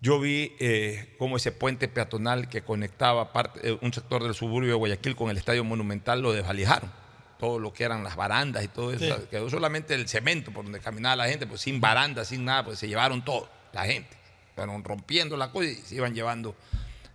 Yo 0.00 0.18
vi 0.18 0.56
eh, 0.58 1.14
cómo 1.18 1.36
ese 1.36 1.52
puente 1.52 1.86
peatonal 1.88 2.48
que 2.48 2.62
conectaba 2.62 3.30
parte- 3.30 3.60
eh, 3.62 3.78
un 3.82 3.92
sector 3.92 4.22
del 4.22 4.32
suburbio 4.32 4.70
de 4.70 4.76
Guayaquil 4.76 5.16
con 5.16 5.28
el 5.28 5.36
Estadio 5.36 5.64
Monumental 5.64 6.22
lo 6.22 6.32
desvalijaron. 6.32 6.90
Todo 7.38 7.58
lo 7.58 7.74
que 7.74 7.84
eran 7.84 8.02
las 8.02 8.16
barandas 8.16 8.64
y 8.64 8.68
todo 8.68 8.90
eso. 8.90 9.04
Sí. 9.04 9.10
O 9.10 9.16
sea, 9.18 9.28
quedó 9.28 9.50
solamente 9.50 9.94
el 9.94 10.08
cemento 10.08 10.50
por 10.50 10.64
donde 10.64 10.80
caminaba 10.80 11.16
la 11.16 11.28
gente, 11.28 11.46
pues 11.46 11.60
sin 11.60 11.78
barandas, 11.78 12.28
sin 12.28 12.42
nada, 12.46 12.64
pues 12.64 12.78
se 12.78 12.88
llevaron 12.88 13.22
todo, 13.22 13.50
la 13.74 13.84
gente. 13.84 14.16
Fueron 14.54 14.82
rompiendo 14.82 15.36
la 15.36 15.52
cosa 15.52 15.66
y 15.68 15.74
se 15.74 15.96
iban 15.96 16.14
llevando 16.14 16.56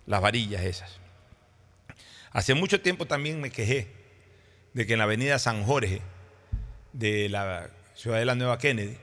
las 0.06 0.20
varillas 0.20 0.62
esas. 0.62 1.01
Hace 2.32 2.54
mucho 2.54 2.80
tiempo 2.80 3.06
también 3.06 3.40
me 3.40 3.50
quejé 3.50 3.88
de 4.72 4.86
que 4.86 4.94
en 4.94 4.98
la 4.98 5.04
avenida 5.04 5.38
San 5.38 5.64
Jorge 5.64 6.00
de 6.92 7.28
la 7.28 7.70
ciudad 7.94 8.18
de 8.18 8.24
la 8.24 8.34
Nueva 8.34 8.58
Kennedy, 8.58 8.96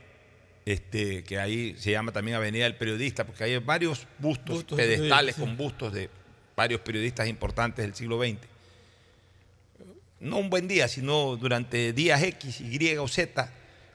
este, 0.65 1.23
que 1.23 1.39
ahí 1.39 1.75
se 1.77 1.91
llama 1.91 2.11
también 2.11 2.35
Avenida 2.37 2.63
del 2.65 2.75
Periodista, 2.75 3.25
porque 3.25 3.43
hay 3.43 3.57
varios 3.59 4.07
bustos, 4.19 4.55
Bustos 4.57 4.77
de 4.77 4.85
pedestales 4.85 5.35
con 5.35 5.57
bustos 5.57 5.93
de 5.93 6.09
varios 6.55 6.81
periodistas 6.81 7.27
importantes 7.27 7.85
del 7.85 7.95
siglo 7.95 8.19
XX. 8.21 8.37
No 10.19 10.37
un 10.37 10.49
buen 10.49 10.67
día, 10.67 10.87
sino 10.87 11.37
durante 11.37 11.93
días 11.93 12.21
X, 12.21 12.59
Y 12.61 12.97
o 12.97 13.07
Z, 13.07 13.49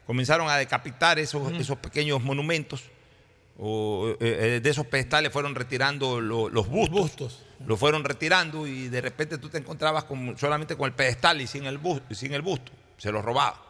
comenzaron 0.07 0.49
a 0.49 0.57
decapitar 0.57 1.19
esos, 1.19 1.53
esos 1.61 1.77
pequeños 1.79 2.23
monumentos. 2.23 2.83
O, 3.59 4.17
eh, 4.21 4.57
eh, 4.57 4.61
de 4.61 4.71
esos 4.71 4.87
pedestales 4.87 5.33
fueron 5.33 5.55
retirando 5.55 6.21
lo- 6.21 6.49
los 6.49 6.67
bustos. 6.69 7.45
Lo 7.67 7.77
fueron 7.77 8.05
retirando 8.05 8.67
y 8.67 8.89
de 8.89 9.01
repente 9.01 9.39
tú 9.39 9.49
te 9.49 9.59
encontrabas 9.59 10.05
con- 10.05 10.37
solamente 10.39 10.77
con 10.77 10.87
el 10.87 10.93
pedestal 10.93 11.41
y 11.41 11.47
sin 11.47 11.65
el, 11.67 11.79
bus- 11.79 12.03
sin 12.13 12.35
el 12.35 12.43
busto. 12.43 12.73
Se 12.99 13.11
lo 13.11 13.23
robaba. 13.23 13.61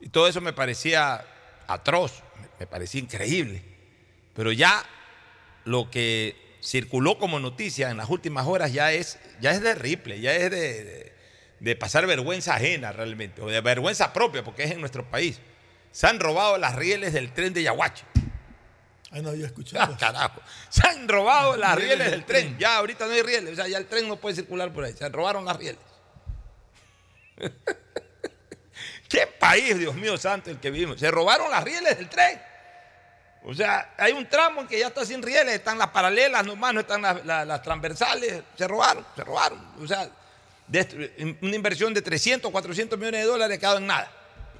Y 0.00 0.08
todo 0.08 0.26
eso 0.28 0.40
me 0.40 0.52
parecía 0.52 1.24
atroz, 1.66 2.22
me- 2.58 2.66
parecía 2.66 3.00
increíble. 3.00 3.62
Pero 4.34 4.52
ya 4.52 4.82
lo 5.64 5.90
que 5.90 6.56
circuló 6.62 7.18
como 7.18 7.40
noticia 7.40 7.90
en 7.90 7.96
las 7.96 8.08
últimas 8.08 8.46
horas 8.46 8.72
ya 8.72 8.92
es, 8.92 9.18
ya 9.40 9.50
es 9.50 9.60
de 9.60 9.74
Ripley, 9.74 10.20
ya 10.20 10.34
es 10.34 10.50
de, 10.50 10.84
de- 10.84 11.12
de 11.60 11.76
pasar 11.76 12.06
vergüenza 12.06 12.54
ajena 12.56 12.90
realmente, 12.92 13.40
o 13.40 13.46
de 13.48 13.60
vergüenza 13.60 14.12
propia, 14.12 14.42
porque 14.42 14.64
es 14.64 14.70
en 14.72 14.80
nuestro 14.80 15.04
país. 15.08 15.40
Se 15.92 16.06
han 16.08 16.18
robado 16.18 16.58
las 16.58 16.74
rieles 16.74 17.12
del 17.12 17.32
tren 17.32 17.52
de 17.52 17.62
Yaguache. 17.62 18.04
Ah, 19.12 19.20
no 19.20 19.28
había 19.30 19.46
escuchado. 19.46 19.92
Ah, 19.92 19.96
carajo. 19.98 20.40
Se 20.70 20.86
han 20.86 21.06
robado 21.06 21.56
las 21.56 21.76
Rieles 21.76 22.10
del 22.10 22.24
tren. 22.24 22.46
tren. 22.48 22.58
Ya 22.58 22.76
ahorita 22.78 23.06
no 23.06 23.12
hay 23.12 23.22
rieles, 23.22 23.52
o 23.52 23.56
sea, 23.56 23.68
ya 23.68 23.76
el 23.78 23.86
tren 23.86 24.08
no 24.08 24.16
puede 24.16 24.34
circular 24.36 24.72
por 24.72 24.84
ahí. 24.84 24.94
Se 24.94 25.08
robaron 25.08 25.44
las 25.44 25.56
rieles. 25.56 25.80
¿Qué 29.08 29.26
país, 29.26 29.78
Dios 29.78 29.94
mío 29.94 30.16
santo, 30.16 30.50
el 30.50 30.58
que 30.58 30.70
vivimos? 30.70 30.98
Se 30.98 31.10
robaron 31.10 31.50
las 31.50 31.62
rieles 31.62 31.98
del 31.98 32.08
tren. 32.08 32.40
O 33.44 33.52
sea, 33.52 33.94
hay 33.98 34.12
un 34.12 34.26
tramo 34.28 34.62
en 34.62 34.68
que 34.68 34.78
ya 34.78 34.86
está 34.86 35.04
sin 35.04 35.22
rieles, 35.22 35.54
están 35.54 35.76
las 35.76 35.88
paralelas 35.88 36.46
nomás, 36.46 36.72
no 36.72 36.80
están 36.80 37.02
las, 37.02 37.24
las- 37.26 37.46
las 37.46 37.60
transversales. 37.62 38.42
Se 38.56 38.66
robaron, 38.68 39.04
se 39.16 39.24
robaron. 39.24 39.58
O 39.82 39.86
sea, 39.86 40.08
de- 40.68 41.36
una 41.42 41.54
inversión 41.56 41.92
de 41.92 42.00
300, 42.00 42.50
400 42.50 42.98
millones 42.98 43.20
de 43.22 43.26
dólares 43.26 43.58
quedado 43.58 43.78
en 43.78 43.86
nada. 43.88 44.10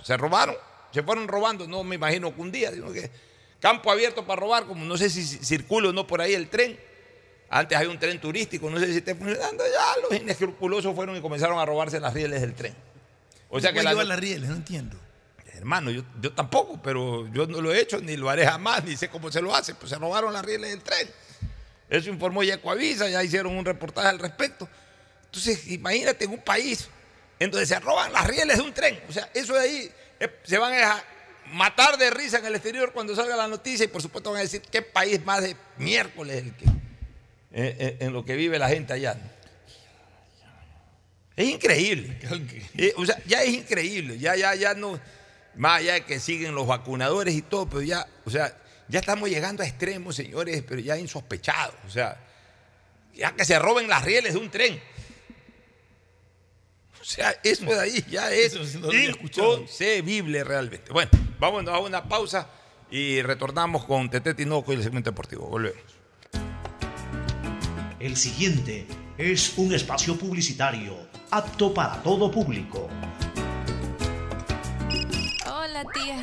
Se 0.02 0.16
robaron, 0.16 0.56
se 0.92 1.02
fueron 1.02 1.28
robando, 1.28 1.66
no 1.66 1.84
me 1.84 1.94
imagino 1.94 2.34
que 2.34 2.40
un 2.40 2.50
día, 2.52 2.70
sino 2.72 2.92
que 2.92 3.08
campo 3.62 3.92
abierto 3.92 4.26
para 4.26 4.40
robar, 4.40 4.66
como 4.66 4.84
no 4.84 4.98
sé 4.98 5.08
si 5.08 5.24
circula 5.24 5.90
o 5.90 5.92
no 5.92 6.04
por 6.04 6.20
ahí 6.20 6.34
el 6.34 6.48
tren. 6.48 6.76
Antes 7.48 7.78
hay 7.78 7.86
un 7.86 7.98
tren 7.98 8.20
turístico, 8.20 8.68
no 8.68 8.80
sé 8.80 8.88
si 8.88 8.98
esté 8.98 9.14
funcionando. 9.14 9.62
Ya 9.64 10.02
los 10.02 10.20
inescrupulosos 10.20 10.94
fueron 10.94 11.16
y 11.16 11.20
comenzaron 11.20 11.58
a 11.60 11.64
robarse 11.64 12.00
las 12.00 12.12
rieles 12.12 12.40
del 12.40 12.54
tren. 12.54 12.74
O 13.48 13.60
sea 13.60 13.70
que 13.70 13.76
¿Cómo 13.76 13.84
la, 13.84 13.90
lleva 13.90 14.04
las 14.04 14.18
rieles? 14.18 14.48
No 14.48 14.56
entiendo. 14.56 14.98
Hermano, 15.54 15.92
yo, 15.92 16.02
yo 16.20 16.32
tampoco, 16.32 16.80
pero 16.82 17.28
yo 17.32 17.46
no 17.46 17.60
lo 17.60 17.72
he 17.72 17.80
hecho, 17.80 18.00
ni 18.00 18.16
lo 18.16 18.28
haré 18.28 18.44
jamás, 18.44 18.82
ni 18.82 18.96
sé 18.96 19.08
cómo 19.08 19.30
se 19.30 19.40
lo 19.40 19.54
hace. 19.54 19.76
Pues 19.76 19.90
se 19.90 19.96
robaron 19.96 20.32
las 20.32 20.44
rieles 20.44 20.70
del 20.70 20.82
tren. 20.82 21.08
Eso 21.88 22.10
informó 22.10 22.42
Yecoavisa, 22.42 23.08
ya 23.08 23.22
hicieron 23.22 23.56
un 23.56 23.64
reportaje 23.64 24.08
al 24.08 24.18
respecto. 24.18 24.68
Entonces, 25.26 25.68
imagínate 25.68 26.24
en 26.24 26.32
un 26.32 26.42
país 26.42 26.88
en 27.38 27.50
donde 27.50 27.66
se 27.66 27.78
roban 27.78 28.12
las 28.12 28.26
rieles 28.26 28.56
de 28.56 28.62
un 28.62 28.72
tren. 28.72 29.00
O 29.08 29.12
sea, 29.12 29.30
eso 29.34 29.54
de 29.54 29.60
ahí 29.60 29.92
eh, 30.18 30.40
se 30.42 30.58
van 30.58 30.72
a 30.72 31.04
matar 31.46 31.98
de 31.98 32.10
risa 32.10 32.38
en 32.38 32.46
el 32.46 32.54
exterior 32.54 32.92
cuando 32.92 33.14
salga 33.14 33.36
la 33.36 33.48
noticia 33.48 33.84
y 33.84 33.88
por 33.88 34.02
supuesto 34.02 34.30
van 34.30 34.38
a 34.38 34.42
decir 34.42 34.62
qué 34.62 34.82
país 34.82 35.24
más 35.24 35.42
de 35.42 35.56
miércoles 35.78 36.44
el 36.44 36.54
que, 36.54 36.64
eh, 36.64 36.70
eh, 37.52 37.96
en 38.00 38.12
lo 38.12 38.24
que 38.24 38.36
vive 38.36 38.58
la 38.58 38.68
gente 38.68 38.92
allá. 38.92 39.16
Es 41.36 41.48
increíble. 41.48 42.18
Eh, 42.76 42.94
o 42.96 43.04
sea, 43.04 43.18
ya 43.26 43.42
es 43.42 43.50
increíble. 43.50 44.18
Ya, 44.18 44.34
ya, 44.36 44.54
ya 44.54 44.74
no. 44.74 44.98
Más 45.54 45.80
allá 45.80 45.94
de 45.94 46.04
que 46.04 46.18
siguen 46.18 46.54
los 46.54 46.66
vacunadores 46.66 47.34
y 47.34 47.42
todo, 47.42 47.68
pero 47.68 47.82
ya, 47.82 48.06
o 48.24 48.30
sea, 48.30 48.56
ya 48.88 49.00
estamos 49.00 49.28
llegando 49.28 49.62
a 49.62 49.66
extremos, 49.66 50.16
señores, 50.16 50.62
pero 50.66 50.80
ya 50.80 50.96
insospechados. 50.96 51.74
O 51.86 51.90
sea, 51.90 52.18
ya 53.14 53.32
que 53.32 53.44
se 53.44 53.58
roben 53.58 53.88
las 53.88 54.04
rieles 54.04 54.32
de 54.32 54.38
un 54.38 54.50
tren. 54.50 54.80
O 57.00 57.04
sea, 57.04 57.36
eso 57.42 57.64
de 57.66 57.80
ahí 57.80 58.04
ya 58.08 58.32
es 58.32 58.54
inconcebible 58.54 60.44
realmente. 60.44 60.92
Bueno, 60.92 61.10
vámonos 61.42 61.74
a 61.74 61.80
una 61.80 62.04
pausa 62.04 62.46
y 62.88 63.20
retornamos 63.20 63.84
con 63.84 64.08
Tete 64.08 64.32
Tinoco 64.32 64.72
y 64.72 64.76
el 64.76 64.82
segmento 64.84 65.10
deportivo. 65.10 65.48
Volvemos. 65.48 65.82
El 67.98 68.16
siguiente 68.16 68.86
es 69.18 69.58
un 69.58 69.74
espacio 69.74 70.16
publicitario 70.16 70.94
apto 71.32 71.74
para 71.74 72.00
todo 72.00 72.30
público. 72.30 72.88
Hola, 75.44 75.84
tía. 75.92 76.22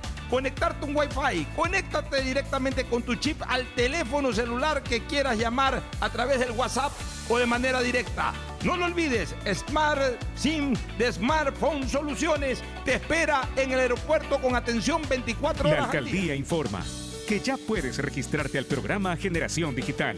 conectarte 0.31 0.85
un 0.85 0.95
Wi-Fi. 0.95 1.45
Conéctate 1.55 2.23
directamente 2.23 2.85
con 2.85 3.03
tu 3.03 3.13
chip 3.15 3.41
al 3.47 3.67
teléfono 3.75 4.31
celular 4.33 4.81
que 4.81 5.05
quieras 5.05 5.37
llamar 5.37 5.83
a 5.99 6.09
través 6.09 6.39
del 6.39 6.51
WhatsApp 6.51 6.91
o 7.29 7.37
de 7.37 7.45
manera 7.45 7.81
directa. 7.81 8.33
No 8.63 8.77
lo 8.77 8.85
olvides, 8.85 9.35
Smart 9.53 10.01
SIM 10.35 10.73
de 10.97 11.11
Smartphone 11.11 11.87
Soluciones 11.87 12.63
te 12.85 12.95
espera 12.95 13.47
en 13.57 13.71
el 13.71 13.79
aeropuerto 13.79 14.39
con 14.39 14.55
atención 14.55 15.01
24 15.07 15.65
La 15.65 15.69
horas. 15.73 15.83
al 15.85 15.91
día. 15.91 15.99
alcaldía 15.99 16.35
informa 16.35 16.81
que 17.27 17.39
ya 17.39 17.57
puedes 17.57 17.97
registrarte 17.97 18.57
al 18.57 18.65
programa 18.65 19.15
Generación 19.17 19.75
Digital. 19.75 20.17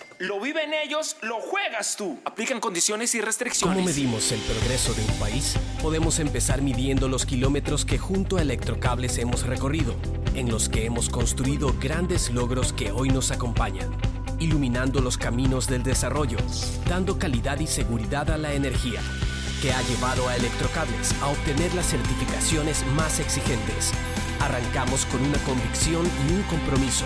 Lo 0.21 0.39
viven 0.39 0.71
ellos, 0.71 1.17
lo 1.23 1.39
juegas 1.41 1.95
tú. 1.95 2.19
Aplican 2.25 2.59
condiciones 2.59 3.15
y 3.15 3.21
restricciones. 3.21 3.75
¿Cómo 3.75 3.87
medimos 3.87 4.31
el 4.31 4.39
progreso 4.41 4.93
de 4.93 5.01
un 5.03 5.19
país? 5.19 5.55
Podemos 5.81 6.19
empezar 6.19 6.61
midiendo 6.61 7.07
los 7.07 7.25
kilómetros 7.25 7.85
que 7.85 7.97
junto 7.97 8.37
a 8.37 8.43
Electrocables 8.43 9.17
hemos 9.17 9.47
recorrido, 9.47 9.95
en 10.35 10.51
los 10.51 10.69
que 10.69 10.85
hemos 10.85 11.09
construido 11.09 11.73
grandes 11.79 12.29
logros 12.29 12.71
que 12.71 12.91
hoy 12.91 13.09
nos 13.09 13.31
acompañan, 13.31 13.89
iluminando 14.37 15.01
los 15.01 15.17
caminos 15.17 15.65
del 15.65 15.81
desarrollo, 15.81 16.37
dando 16.87 17.17
calidad 17.17 17.59
y 17.59 17.65
seguridad 17.65 18.29
a 18.29 18.37
la 18.37 18.53
energía, 18.53 19.01
que 19.59 19.73
ha 19.73 19.81
llevado 19.81 20.29
a 20.29 20.35
Electrocables 20.35 21.15
a 21.23 21.29
obtener 21.29 21.73
las 21.73 21.87
certificaciones 21.87 22.85
más 22.95 23.19
exigentes. 23.19 23.91
Arrancamos 24.39 25.03
con 25.07 25.19
una 25.25 25.39
convicción 25.45 26.05
y 26.05 26.33
un 26.33 26.43
compromiso. 26.43 27.05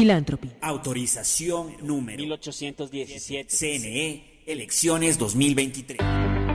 Philanthropy. 0.00 0.50
Autorización 0.62 1.76
número 1.82 2.16
1817. 2.16 3.54
CNE, 3.54 4.42
elecciones 4.46 5.18
2023. 5.18 6.19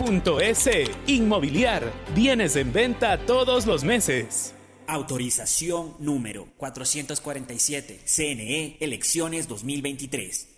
www.inmobiliariapublica.es. 0.00 0.90
Inmobiliar, 1.06 1.92
bienes 2.14 2.56
en 2.56 2.72
venta 2.72 3.18
todos 3.18 3.66
los 3.66 3.84
meses. 3.84 4.54
Autorización 4.86 5.94
número 5.98 6.48
447. 6.56 8.00
CNE 8.04 8.64
E, 8.64 8.76
Elecciones 8.80 9.46
2023. 9.46 10.48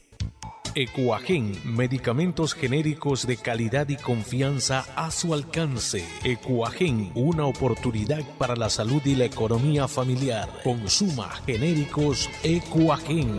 Ecuagen, 0.74 1.52
medicamentos 1.64 2.54
genéricos 2.54 3.26
de 3.26 3.36
calidad 3.36 3.90
y 3.90 3.96
confianza 3.96 4.86
a 4.96 5.10
su 5.10 5.34
alcance. 5.34 6.02
Ecuagen, 6.24 7.12
una 7.14 7.44
oportunidad 7.44 8.22
para 8.38 8.56
la 8.56 8.70
salud 8.70 9.02
y 9.04 9.14
la 9.14 9.26
economía 9.26 9.86
familiar. 9.86 10.48
Consuma 10.64 11.28
genéricos 11.44 12.30
Ecuagen. 12.42 13.38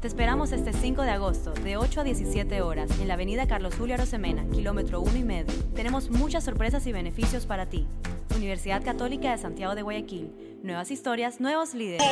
Te 0.00 0.06
esperamos 0.06 0.52
este 0.52 0.72
5 0.72 1.02
de 1.02 1.10
agosto, 1.10 1.52
de 1.54 1.76
8 1.76 2.02
a 2.02 2.04
17 2.04 2.62
horas, 2.62 2.88
en 3.00 3.08
la 3.08 3.14
avenida 3.14 3.48
Carlos 3.48 3.74
Julio 3.76 3.96
Arosemena, 3.96 4.44
kilómetro 4.52 5.00
1 5.00 5.16
y 5.16 5.24
medio. 5.24 5.52
Tenemos 5.74 6.10
muchas 6.10 6.44
sorpresas 6.44 6.86
y 6.86 6.92
beneficios 6.92 7.46
para 7.46 7.66
ti. 7.66 7.84
Universidad 8.36 8.84
Católica 8.84 9.32
de 9.32 9.38
Santiago 9.38 9.74
de 9.74 9.82
Guayaquil. 9.82 10.30
Nuevas 10.62 10.92
historias, 10.92 11.40
nuevos 11.40 11.74
líderes. 11.74 12.06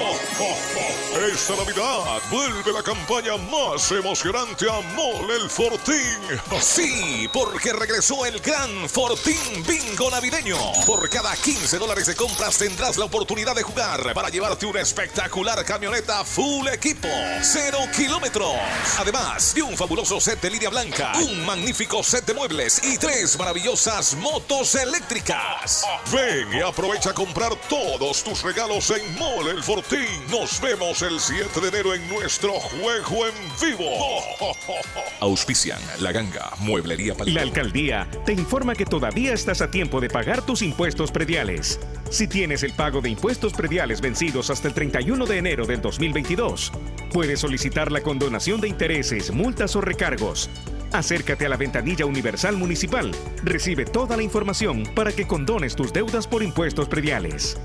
Esta 1.32 1.56
Navidad 1.56 2.20
vuelve 2.30 2.72
la 2.72 2.82
campaña 2.82 3.36
más 3.50 3.92
emocionante 3.92 4.66
a 4.68 4.80
Mole 4.96 5.36
el 5.42 5.48
Fortín. 5.48 6.40
Sí, 6.60 7.28
porque 7.32 7.72
regresó 7.72 8.26
el 8.26 8.40
gran 8.40 8.88
Fortín 8.88 9.64
Bingo 9.66 10.10
Navideño. 10.10 10.56
Por 10.86 11.08
cada 11.08 11.34
15 11.36 11.78
dólares 11.78 12.06
de 12.06 12.16
compras 12.16 12.58
tendrás 12.58 12.96
la 12.96 13.04
oportunidad 13.04 13.54
de 13.54 13.62
jugar 13.62 14.12
para 14.14 14.28
llevarte 14.28 14.66
una 14.66 14.80
espectacular 14.80 15.64
camioneta 15.64 16.24
full 16.24 16.66
equipo, 16.68 17.08
cero 17.42 17.75
kilómetros. 17.94 18.56
Además 18.98 19.54
de 19.54 19.62
un 19.62 19.76
fabuloso 19.76 20.20
set 20.20 20.40
de 20.40 20.50
línea 20.50 20.70
blanca, 20.70 21.12
un 21.18 21.44
magnífico 21.44 22.02
set 22.02 22.24
de 22.26 22.34
muebles 22.34 22.80
y 22.82 22.96
tres 22.98 23.38
maravillosas 23.38 24.14
motos 24.16 24.74
eléctricas. 24.74 25.84
Ven 26.12 26.52
y 26.52 26.60
aprovecha 26.60 27.10
a 27.10 27.14
comprar 27.14 27.54
todos 27.68 28.24
tus 28.24 28.42
regalos 28.42 28.90
en 28.90 29.14
Mole 29.18 29.50
el 29.50 29.62
Fortín. 29.62 30.06
Nos 30.30 30.60
vemos 30.60 31.02
el 31.02 31.20
7 31.20 31.60
de 31.60 31.68
enero 31.68 31.94
en 31.94 32.08
nuestro 32.08 32.52
juego 32.52 33.26
en 33.26 33.34
vivo. 33.60 33.90
Auspician 35.20 35.80
La 36.00 36.12
Ganga, 36.12 36.52
Mueblería 36.60 37.14
Palito. 37.14 37.38
La 37.38 37.42
alcaldía 37.42 38.08
te 38.24 38.32
informa 38.32 38.74
que 38.74 38.86
todavía 38.86 39.32
estás 39.34 39.60
a 39.60 39.70
tiempo 39.70 40.00
de 40.00 40.08
pagar 40.08 40.42
tus 40.42 40.62
impuestos 40.62 41.10
prediales. 41.10 41.78
Si 42.10 42.26
tienes 42.28 42.62
el 42.62 42.72
pago 42.72 43.00
de 43.00 43.10
impuestos 43.10 43.52
prediales 43.52 44.00
vencidos 44.00 44.50
hasta 44.50 44.68
el 44.68 44.74
31 44.74 45.26
de 45.26 45.38
enero 45.38 45.66
del 45.66 45.82
2022, 45.82 46.72
puedes 47.12 47.40
solicitar 47.40 47.65
la 47.74 48.00
condonación 48.00 48.60
de 48.60 48.68
intereses, 48.68 49.32
multas 49.32 49.76
o 49.76 49.80
recargos. 49.80 50.48
Acércate 50.92 51.46
a 51.46 51.48
la 51.48 51.56
ventanilla 51.56 52.06
universal 52.06 52.56
municipal. 52.56 53.10
Recibe 53.42 53.84
toda 53.84 54.16
la 54.16 54.22
información 54.22 54.84
para 54.94 55.12
que 55.12 55.26
condones 55.26 55.76
tus 55.76 55.92
deudas 55.92 56.26
por 56.26 56.42
impuestos 56.42 56.88
prediales. 56.88 57.58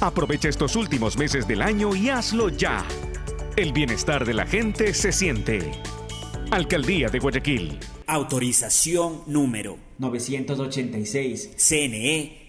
Aprovecha 0.00 0.48
estos 0.48 0.76
últimos 0.76 1.16
meses 1.16 1.48
del 1.48 1.62
año 1.62 1.96
y 1.96 2.10
hazlo 2.10 2.48
ya. 2.48 2.86
El 3.56 3.72
bienestar 3.72 4.24
de 4.24 4.34
la 4.34 4.46
gente 4.46 4.94
se 4.94 5.10
siente. 5.10 5.72
Alcaldía 6.50 7.08
de 7.08 7.18
Guayaquil. 7.18 7.78
Autorización 8.06 9.22
número 9.26 9.78
986. 9.98 11.50
CNE 11.56 12.45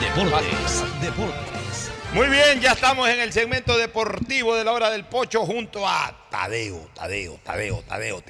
Deportes. 0.00 0.82
Deportes. 1.00 1.90
Muy 2.12 2.28
bien, 2.28 2.60
ya 2.60 2.72
estamos 2.72 3.08
en 3.08 3.20
el 3.20 3.32
segmento 3.32 3.76
deportivo 3.76 4.54
de 4.54 4.64
la 4.64 4.72
hora 4.72 4.90
del 4.90 5.04
pocho 5.04 5.46
junto 5.46 5.86
a 5.86 6.28
Tadeo, 6.30 6.88
Tadeo, 6.94 7.40
Tadeo, 7.42 7.82
Tadeo, 7.86 8.22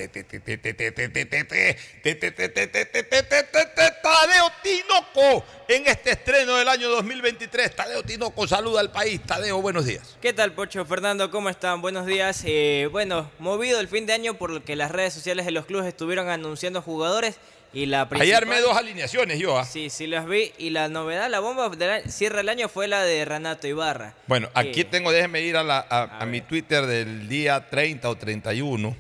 Tadeo 4.02 4.50
Tinoco 4.62 5.44
en 5.68 5.86
este 5.86 6.12
estreno 6.12 6.56
del 6.56 6.68
año 6.68 6.88
2023. 6.90 7.76
Tadeo 7.76 8.02
Tinoco 8.02 8.46
saluda 8.46 8.80
al 8.80 8.90
país. 8.90 9.22
Tadeo, 9.22 9.60
buenos 9.60 9.86
días. 9.86 10.16
¿Qué 10.20 10.32
tal, 10.32 10.52
Pocho 10.52 10.84
Fernando? 10.84 11.30
¿Cómo 11.30 11.48
están? 11.48 11.80
Buenos 11.80 12.06
días. 12.06 12.42
Eh, 12.46 12.88
bueno, 12.90 13.30
movido 13.38 13.80
el 13.80 13.88
fin 13.88 14.06
de 14.06 14.12
año 14.12 14.34
por 14.34 14.50
lo 14.50 14.64
que 14.64 14.76
las 14.76 14.90
redes 14.90 15.12
sociales 15.12 15.44
de 15.46 15.52
los 15.52 15.66
clubes 15.66 15.86
estuvieron 15.86 16.28
anunciando 16.28 16.80
jugadores 16.82 17.38
y 17.74 17.86
la 17.86 18.08
Ahí 18.12 18.32
armé 18.32 18.60
dos 18.60 18.76
alineaciones 18.76 19.38
yo. 19.38 19.58
¿ah? 19.58 19.64
Sí, 19.64 19.90
sí 19.90 20.06
las 20.06 20.26
vi. 20.26 20.52
Y 20.58 20.70
la 20.70 20.88
novedad, 20.88 21.28
la 21.28 21.40
bomba 21.40 21.68
del 21.68 22.10
cierre 22.10 22.38
del 22.38 22.48
año 22.48 22.68
fue 22.68 22.86
la 22.88 23.02
de 23.02 23.24
Renato 23.24 23.66
Ibarra. 23.66 24.14
Bueno, 24.26 24.48
aquí 24.54 24.82
Eh, 24.82 24.84
tengo, 24.84 25.10
déjeme 25.12 25.40
ir 25.42 25.56
a, 25.56 25.62
la- 25.62 25.84
a- 25.88 26.20
a 26.22 26.26
mi 26.26 26.40
Twitter 26.40 26.86
del 26.86 27.28
día 27.28 27.68
30 27.68 28.08
o 28.08 28.16
31. 28.16 28.96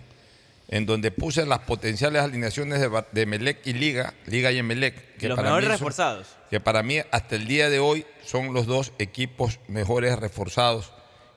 en 0.68 0.86
donde 0.86 1.10
puse 1.10 1.44
las 1.44 1.58
potenciales 1.60 2.22
alineaciones 2.22 2.80
de, 2.80 3.04
de 3.12 3.26
Melec 3.26 3.64
y 3.66 3.74
Liga, 3.74 4.14
Liga 4.26 4.50
y 4.50 4.58
Emelec. 4.58 5.18
Que 5.18 5.28
Los 5.28 5.36
para 5.36 5.50
mejores 5.50 5.68
mí 5.68 5.72
son- 5.74 5.78
reforzados. 5.78 6.26
que 6.50 6.58
para 6.58 6.82
mí 6.82 7.00
hasta 7.10 7.36
el 7.36 7.46
día 7.46 7.68
de 7.68 7.78
hoy 7.80 8.06
son 8.24 8.54
los 8.54 8.66
dos 8.66 8.92
equipos 8.98 9.60
mejores 9.68 10.18
reforzados 10.18 10.90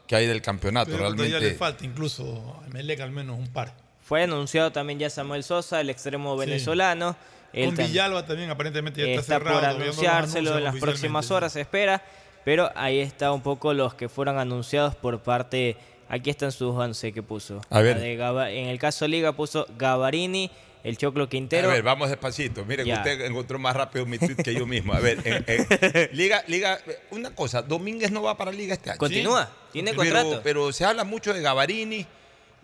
que 0.08 0.16
hay 0.16 0.28
del 0.28 0.42
campeonato. 0.42 0.92
Pero 0.92 1.04
todavía 1.04 1.26
le 1.26 1.32
Realmente 1.40 1.58
falta 1.58 1.86
incluso 1.86 2.62
a 2.66 2.70
Melec 2.70 3.02
al 3.02 3.12
menos 3.12 3.38
un 3.38 3.50
par. 3.52 3.76
Fue 4.08 4.24
anunciado 4.24 4.72
también 4.72 5.00
ya 5.00 5.10
Samuel 5.10 5.44
Sosa, 5.44 5.82
el 5.82 5.90
extremo 5.90 6.34
Sí. 6.36 6.40
venezolano. 6.48 7.16
Él 7.52 7.66
Con 7.68 7.78
tam- 7.78 7.88
Villalba 7.88 8.26
también 8.26 8.50
aparentemente 8.50 9.02
ya 9.02 9.08
está, 9.08 9.20
está 9.22 9.34
cerrado. 9.40 9.60
por 9.60 9.70
anunciárselo 9.70 10.58
en 10.58 10.64
las 10.64 10.76
próximas 10.78 11.30
horas, 11.32 11.54
se 11.54 11.62
espera. 11.62 12.02
Pero 12.46 12.72
ahí 12.76 13.00
está 13.00 13.32
un 13.34 13.42
poco 13.42 13.74
los 13.74 13.94
que 13.94 14.08
fueron 14.08 14.38
anunciados 14.40 14.96
por 14.96 15.20
parte. 15.20 15.76
Aquí 16.08 16.30
están 16.30 16.54
sus 16.54 16.74
11 16.74 17.12
que 17.12 17.22
puso. 17.22 17.60
A 17.70 17.82
ver. 17.82 18.00
De 18.00 18.14
en 18.14 18.68
el 18.70 18.80
caso 18.80 19.06
Liga 19.10 19.34
puso 19.34 19.68
Gavarini, 19.78 20.50
el 20.86 20.98
Choclo 20.98 21.28
Quintero. 21.28 21.70
A 21.70 21.74
ver, 21.74 21.84
vamos 21.84 22.08
despacito. 22.10 22.64
Miren, 22.64 22.86
Ya. 22.86 22.96
usted 22.98 23.20
encontró 23.26 23.60
más 23.60 23.76
rápido 23.76 24.06
mi 24.06 24.18
tweet 24.18 24.36
que 24.38 24.54
yo 24.54 24.66
mismo. 24.66 24.94
A 24.94 25.00
ver, 25.02 25.20
en- 25.26 25.44
en- 25.46 25.68
Liga, 26.14 26.44
Liga, 26.48 26.80
una 27.12 27.36
cosa, 27.36 27.62
Domínguez 27.62 28.12
no 28.12 28.22
va 28.22 28.38
para 28.38 28.52
Liga 28.54 28.74
este 28.76 28.92
año. 28.92 29.00
Continúa, 29.00 29.50
tiene 29.74 29.92
Pero- 29.92 30.04
contrato. 30.04 30.42
Pero 30.44 30.72
se 30.72 30.86
habla 30.86 31.04
mucho 31.04 31.34
de 31.34 31.42
Gavarini 31.42 32.06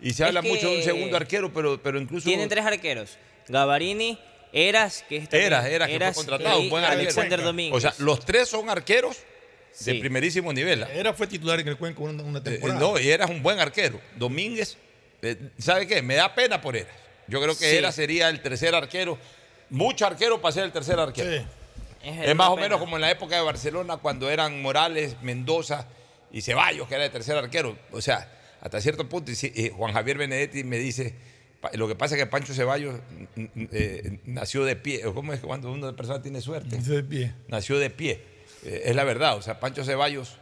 y 0.04 0.12
se 0.12 0.22
Es 0.22 0.28
habla 0.28 0.42
mucho 0.42 0.68
de 0.70 0.76
un 0.76 0.82
segundo 0.82 1.16
arquero, 1.16 1.52
pero, 1.52 1.82
pero 1.82 1.98
incluso. 2.00 2.24
Tienen 2.24 2.48
tres 2.48 2.64
arqueros. 2.64 3.16
Gavarini, 3.48 4.18
Eras, 4.52 5.04
que 5.08 5.16
es 5.16 5.28
también- 5.28 5.46
Eras, 5.48 5.66
Eras, 5.66 5.88
que 5.88 5.98
fue 5.98 6.14
contratado, 6.14 6.60
y 6.60 6.64
un 6.64 6.70
buen 6.70 6.84
arquero. 6.84 7.00
Alexander 7.02 7.42
Domínguez. 7.42 7.76
O 7.76 7.80
sea, 7.80 7.94
los 7.98 8.24
tres 8.24 8.48
son 8.48 8.70
arqueros 8.70 9.16
de 9.80 9.92
Sí. 9.92 9.98
primerísimo 9.98 10.52
nivel. 10.52 10.84
¿ah? 10.84 10.88
Era 10.94 11.12
fue 11.12 11.26
titular 11.26 11.58
en 11.58 11.66
el 11.68 11.76
Cuenca 11.76 12.00
una, 12.02 12.22
una 12.22 12.38
Eh, 12.38 12.42
temporada. 12.42 12.78
no, 12.78 12.98
y 12.98 13.08
Eras 13.10 13.30
un 13.30 13.42
buen 13.42 13.58
arquero. 13.58 14.00
Domínguez, 14.16 14.76
eh, 15.22 15.36
¿sabe 15.58 15.86
qué? 15.86 16.00
Me 16.02 16.14
da 16.14 16.32
pena 16.34 16.60
por 16.60 16.76
Eras. 16.76 16.94
Yo 17.26 17.40
creo 17.42 17.56
que 17.58 17.70
Sí. 17.70 17.76
Eras 17.76 17.94
sería 17.94 18.28
el 18.28 18.40
tercer 18.42 18.74
arquero. 18.74 19.18
Mucho 19.70 20.06
arquero 20.06 20.40
para 20.40 20.52
ser 20.52 20.64
el 20.64 20.72
tercer 20.72 20.98
arquero. 21.00 21.30
Es 22.02 22.28
Es, 22.28 22.34
más 22.36 22.50
o 22.50 22.56
menos 22.56 22.78
como 22.78 22.96
en 22.96 23.00
la 23.00 23.10
época 23.10 23.34
de 23.36 23.40
Barcelona, 23.42 23.96
cuando 23.96 24.30
eran 24.30 24.60
Morales, 24.60 25.16
Mendoza 25.22 25.88
y 26.30 26.42
Ceballos, 26.42 26.86
que 26.86 26.94
era 26.96 27.06
el 27.06 27.10
tercer 27.10 27.34
arquero. 27.36 27.76
O 27.92 28.00
sea, 28.02 28.30
hasta 28.64 28.80
cierto 28.80 29.06
punto, 29.06 29.30
y 29.30 29.36
eh, 29.42 29.72
Juan 29.76 29.92
Javier 29.92 30.16
Benedetti 30.16 30.64
me 30.64 30.78
dice, 30.78 31.14
lo 31.74 31.86
que 31.86 31.94
pasa 31.94 32.14
es 32.14 32.22
que 32.22 32.26
Pancho 32.26 32.54
Ceballos 32.54 32.98
eh, 33.36 34.20
nació 34.24 34.64
de 34.64 34.74
pie. 34.74 35.02
¿Cómo 35.14 35.34
es 35.34 35.40
que 35.40 35.46
cuando 35.46 35.70
una 35.70 35.94
persona 35.94 36.22
tiene 36.22 36.40
suerte? 36.40 36.78
Nació 36.78 36.94
de 36.94 37.04
pie. 37.04 37.34
Nació 37.48 37.78
de 37.78 37.90
pie. 37.90 38.22
Eh, 38.64 38.84
es 38.86 38.96
la 38.96 39.04
verdad. 39.04 39.36
O 39.36 39.42
sea, 39.42 39.60
Pancho 39.60 39.84
Ceballos 39.84 40.38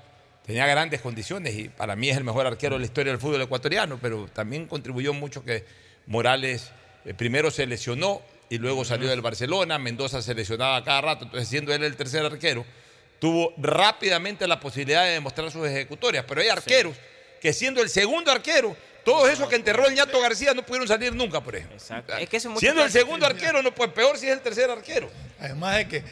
tenía 0.47 0.69
grandes 0.69 1.01
condiciones 1.01 1.57
y 1.57 1.69
para 1.69 1.97
mí 1.97 2.11
es 2.11 2.17
el 2.17 2.23
mejor 2.23 2.47
arquero 2.47 2.77
de 2.77 2.81
la 2.81 2.87
historia 2.87 3.13
del 3.13 3.21
fútbol 3.21 3.43
ecuatoriano, 3.43 3.99
pero 4.01 4.29
también 4.29 4.67
contribuyó 4.67 5.13
mucho 5.13 5.45
que 5.45 5.65
Morales 6.07 6.71
eh, 7.05 7.15
primero 7.15 7.51
se 7.51 7.67
lesionó 7.67 8.23
y 8.49 8.59
luego 8.59 8.85
salió 8.85 9.09
del 9.09 9.21
Barcelona, 9.21 9.81
Mendoza 9.81 10.23
se 10.23 10.33
lesionaba 10.33 10.85
cada 10.85 11.01
rato, 11.01 11.25
entonces 11.25 11.49
siendo 11.49 11.75
él 11.75 11.83
el 11.83 11.97
tercer 11.97 12.25
arquero, 12.25 12.65
tuvo 13.19 13.53
rápidamente 13.57 14.47
la 14.47 14.61
posibilidad 14.61 15.05
de 15.05 15.11
demostrar 15.13 15.51
sus 15.51 15.67
ejecutorias, 15.67 16.25
pero 16.29 16.41
hay 16.41 16.49
arqueros 16.49 16.97
que 17.43 17.53
siendo 17.53 17.83
el 17.83 17.89
segundo 17.89 18.31
arquero, 18.31 18.77
todos 19.05 19.29
esos 19.29 19.49
que 19.49 19.57
enterró 19.57 19.89
el 19.89 19.95
ñato 19.95 20.21
García 20.21 20.55
no 20.55 20.63
pudieron 20.63 20.87
salir 20.87 21.13
nunca, 21.13 21.41
por 21.41 21.57
ejemplo. 21.57 21.77
Es 22.21 22.29
que 22.29 22.37
eso 22.37 22.55
Siendo 22.57 22.85
el 22.85 22.91
segundo 22.91 23.27
arquero, 23.27 23.61
no 23.63 23.75
pues 23.75 23.91
peor 23.91 24.17
si 24.17 24.29
es 24.29 24.33
el 24.33 24.41
tercer 24.41 24.71
arquero. 24.71 25.11
Además 25.41 25.77
de 25.77 25.89
que 25.89 26.05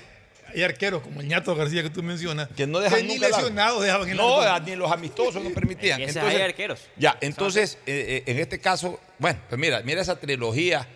hay 0.53 0.65
arqueros 0.65 1.03
como 1.03 1.21
el 1.21 1.29
ñato 1.29 1.55
García 1.55 1.85
que 1.85 1.91
tú 1.91 2.03
mencionas, 2.03 2.49
que 2.57 2.67
no 2.67 2.81
dejan 2.81 3.07
ni 3.07 3.15
nunca 3.15 3.27
el 3.29 3.33
arco. 3.33 3.47
lesionados 3.47 3.83
dejaban 3.85 4.09
el 4.09 4.17
No, 4.17 4.59
ni 4.59 4.75
los 4.75 4.91
amistosos 4.91 5.41
no 5.41 5.51
permitían. 5.51 6.01
Entonces, 6.01 6.25
hay 6.25 6.43
arqueros. 6.43 6.81
Ya, 6.97 7.17
entonces, 7.21 7.79
eh, 7.87 8.25
eh, 8.27 8.31
en 8.33 8.41
este 8.41 8.59
caso, 8.59 8.99
bueno, 9.19 9.39
pues 9.49 9.61
mira, 9.61 9.83
mira 9.85 10.03
esa 10.03 10.19
trilogía 10.19 10.89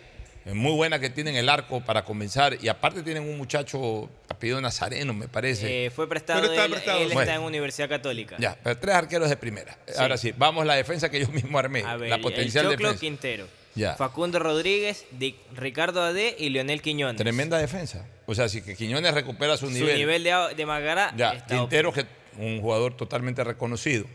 muy 0.53 0.73
buena 0.73 0.99
que 0.99 1.09
tienen 1.09 1.35
el 1.35 1.49
arco 1.49 1.81
para 1.81 2.05
comenzar. 2.05 2.57
Y 2.61 2.67
aparte 2.67 3.01
tienen 3.01 3.23
un 3.23 3.37
muchacho 3.37 4.09
apellido 4.29 4.61
Nazareno, 4.61 5.13
me 5.13 5.27
parece. 5.27 5.85
Eh, 5.85 5.89
fue 5.89 6.07
prestado, 6.07 6.41
Pero 6.41 6.53
está 6.53 6.65
él, 6.65 6.71
prestado, 6.71 6.99
él 7.01 7.11
está 7.11 7.33
en 7.35 7.41
Universidad 7.41 7.89
Católica. 7.89 8.35
Ya, 8.39 8.55
pero 8.63 8.77
tres 8.77 8.93
arqueros 8.95 9.29
de 9.29 9.37
primera. 9.37 9.77
Ahora 9.97 10.17
sí, 10.17 10.33
vamos 10.37 10.61
a 10.63 10.65
la 10.65 10.75
defensa 10.75 11.09
que 11.09 11.19
yo 11.19 11.27
mismo 11.29 11.57
armé. 11.57 11.81
A 11.83 11.97
ver, 11.97 12.09
la 12.09 12.19
potencial 12.19 12.65
el 12.65 12.71
Choclo 12.73 12.89
defensa. 12.89 13.01
Quintero, 13.01 13.47
Ya. 13.73 13.95
Facundo 13.95 14.37
Rodríguez, 14.39 15.05
Di- 15.11 15.35
Ricardo 15.55 16.03
Ade 16.03 16.35
y 16.37 16.49
Leonel 16.49 16.81
Quiñones. 16.81 17.17
Tremenda 17.17 17.57
defensa. 17.57 18.05
O 18.27 18.35
sea, 18.35 18.47
si 18.47 18.61
que 18.61 18.75
Quiñones 18.75 19.13
recupera 19.15 19.57
su 19.57 19.65
Su 19.67 19.71
nivel. 19.73 19.97
nivel, 19.97 20.23
de, 20.23 20.53
de 20.55 20.65
Magará 20.65 21.13
Ya, 21.17 21.33
está 21.33 21.55
Quintero, 21.57 21.91
que 21.91 22.05
un 22.37 22.61
jugador 22.61 22.95
totalmente 22.95 23.43
reconocido. 23.43 24.05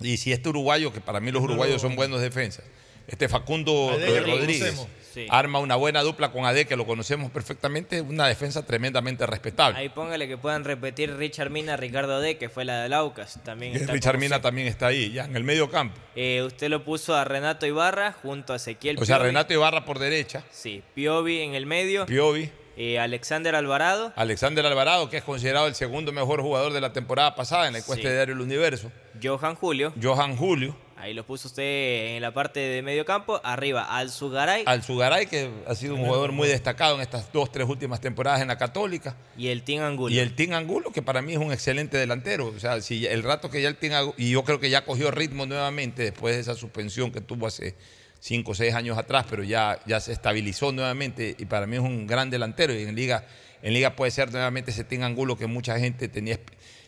Y 0.00 0.16
si 0.16 0.32
este 0.32 0.48
uruguayo, 0.48 0.92
que 0.92 1.00
para 1.00 1.20
mí 1.20 1.30
los 1.30 1.42
uruguayos 1.42 1.80
son 1.82 1.94
buenos 1.96 2.20
defensas, 2.20 2.64
este 3.06 3.28
Facundo 3.28 3.90
Ade, 3.92 4.20
Rodríguez 4.20 4.60
conocemos. 4.60 4.86
Sí. 5.12 5.26
arma 5.28 5.58
una 5.58 5.76
buena 5.76 6.02
dupla 6.02 6.30
con 6.30 6.44
Ade, 6.44 6.66
que 6.66 6.76
lo 6.76 6.86
conocemos 6.86 7.30
perfectamente, 7.30 8.00
una 8.00 8.26
defensa 8.28 8.64
tremendamente 8.64 9.26
respetable. 9.26 9.76
Ahí 9.78 9.88
póngale 9.88 10.28
que 10.28 10.36
puedan 10.38 10.64
repetir 10.64 11.16
Richard 11.16 11.50
Mina, 11.50 11.76
Ricardo 11.76 12.16
Ade, 12.16 12.38
que 12.38 12.48
fue 12.48 12.64
la 12.64 12.82
del 12.82 12.92
Aucas. 12.92 13.40
También 13.44 13.74
está 13.74 13.92
Richard 13.92 14.18
Mina 14.18 14.40
también 14.40 14.68
está 14.68 14.86
ahí, 14.86 15.12
ya 15.12 15.24
en 15.24 15.34
el 15.36 15.44
medio 15.44 15.70
campo. 15.70 15.98
Eh, 16.14 16.42
usted 16.46 16.68
lo 16.68 16.84
puso 16.84 17.14
a 17.16 17.24
Renato 17.24 17.66
Ibarra 17.66 18.12
junto 18.12 18.52
a 18.52 18.56
Ezequiel 18.56 18.98
O 18.98 19.04
sea, 19.04 19.16
Piovi. 19.16 19.28
Renato 19.28 19.52
Ibarra 19.52 19.84
por 19.84 19.98
derecha, 19.98 20.44
Sí, 20.50 20.82
Piovi 20.94 21.40
en 21.40 21.54
el 21.54 21.66
medio. 21.66 22.06
Piovi, 22.06 22.50
eh, 22.76 22.98
Alexander 23.00 23.54
Alvarado. 23.56 24.12
Alexander 24.16 24.64
Alvarado, 24.64 25.10
que 25.10 25.16
es 25.16 25.24
considerado 25.24 25.66
el 25.66 25.74
segundo 25.74 26.12
mejor 26.12 26.40
jugador 26.40 26.72
de 26.72 26.80
la 26.80 26.92
temporada 26.92 27.34
pasada 27.34 27.66
en 27.66 27.72
la 27.72 27.78
encuesta 27.80 28.02
Sí. 28.02 28.08
de 28.08 28.14
Diario 28.14 28.34
El 28.34 28.40
Universo. 28.42 28.90
Johan 29.22 29.54
Julio. 29.56 29.92
Johan 30.00 30.36
Julio. 30.36 30.76
Ahí 31.00 31.14
lo 31.14 31.24
puso 31.24 31.48
usted 31.48 32.16
en 32.16 32.20
la 32.20 32.34
parte 32.34 32.60
de 32.60 32.82
medio 32.82 33.06
campo. 33.06 33.40
Arriba, 33.42 33.84
Alzugaray. 33.84 34.64
Alzugaray, 34.66 35.26
que 35.26 35.50
ha 35.66 35.74
sido 35.74 35.94
un 35.94 36.04
jugador 36.04 36.32
muy 36.32 36.46
destacado 36.46 36.94
en 36.96 37.00
estas 37.00 37.32
dos, 37.32 37.50
tres 37.50 37.66
últimas 37.66 38.02
temporadas 38.02 38.42
en 38.42 38.48
la 38.48 38.58
Católica. 38.58 39.16
Y 39.34 39.48
el 39.48 39.62
Team 39.62 39.82
Angulo. 39.82 40.14
Y 40.14 40.18
el 40.18 40.34
Team 40.34 40.52
Angulo, 40.52 40.92
que 40.92 41.00
para 41.00 41.22
mí 41.22 41.32
es 41.32 41.38
un 41.38 41.52
excelente 41.52 41.96
delantero. 41.96 42.48
O 42.48 42.60
sea, 42.60 42.82
si 42.82 43.06
el 43.06 43.22
rato 43.22 43.48
que 43.48 43.62
ya 43.62 43.68
el 43.68 43.76
Team 43.76 43.94
Angulo, 43.94 44.14
y 44.18 44.30
yo 44.30 44.44
creo 44.44 44.60
que 44.60 44.68
ya 44.68 44.84
cogió 44.84 45.10
ritmo 45.10 45.46
nuevamente 45.46 46.02
después 46.02 46.34
de 46.34 46.42
esa 46.42 46.54
suspensión 46.54 47.10
que 47.10 47.22
tuvo 47.22 47.46
hace 47.46 47.76
cinco 48.18 48.50
o 48.50 48.54
seis 48.54 48.74
años 48.74 48.98
atrás, 48.98 49.24
pero 49.30 49.42
ya, 49.42 49.80
ya 49.86 50.00
se 50.00 50.12
estabilizó 50.12 50.70
nuevamente 50.70 51.34
y 51.38 51.46
para 51.46 51.66
mí 51.66 51.76
es 51.76 51.82
un 51.82 52.06
gran 52.06 52.28
delantero. 52.28 52.74
Y 52.74 52.82
en 52.82 52.94
Liga, 52.94 53.24
en 53.62 53.72
Liga 53.72 53.96
puede 53.96 54.10
ser 54.10 54.30
nuevamente 54.30 54.70
ese 54.70 54.84
Team 54.84 55.04
Angulo 55.04 55.38
que 55.38 55.46
mucha 55.46 55.78
gente 55.78 56.08
tenía. 56.08 56.38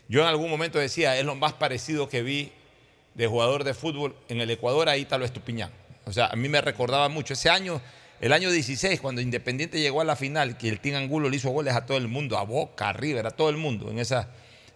Yo 0.06 0.20
en 0.20 0.26
algún 0.26 0.50
momento 0.50 0.78
decía, 0.78 1.18
es 1.18 1.24
lo 1.24 1.34
más 1.34 1.54
parecido 1.54 2.10
que 2.10 2.22
vi 2.22 2.52
de 3.14 3.26
jugador 3.26 3.64
de 3.64 3.74
fútbol 3.74 4.14
en 4.28 4.40
el 4.40 4.50
Ecuador 4.50 4.88
a 4.88 4.96
Ítalo 4.96 5.24
Estupiñán. 5.24 5.70
O 6.04 6.12
sea, 6.12 6.26
a 6.26 6.36
mí 6.36 6.48
me 6.48 6.60
recordaba 6.60 7.08
mucho. 7.08 7.34
Ese 7.34 7.50
año, 7.50 7.80
el 8.20 8.32
año 8.32 8.50
16, 8.50 9.00
cuando 9.00 9.20
Independiente 9.20 9.80
llegó 9.80 10.00
a 10.00 10.04
la 10.04 10.16
final, 10.16 10.56
que 10.56 10.68
el 10.68 10.80
Team 10.80 10.96
Angulo 10.96 11.28
le 11.28 11.36
hizo 11.36 11.50
goles 11.50 11.74
a 11.74 11.86
todo 11.86 11.98
el 11.98 12.08
mundo, 12.08 12.38
a 12.38 12.44
Boca, 12.44 12.88
a 12.88 12.92
River, 12.92 13.26
a 13.26 13.30
todo 13.30 13.50
el 13.50 13.56
mundo, 13.56 13.90
en 13.90 13.98
esa, 13.98 14.28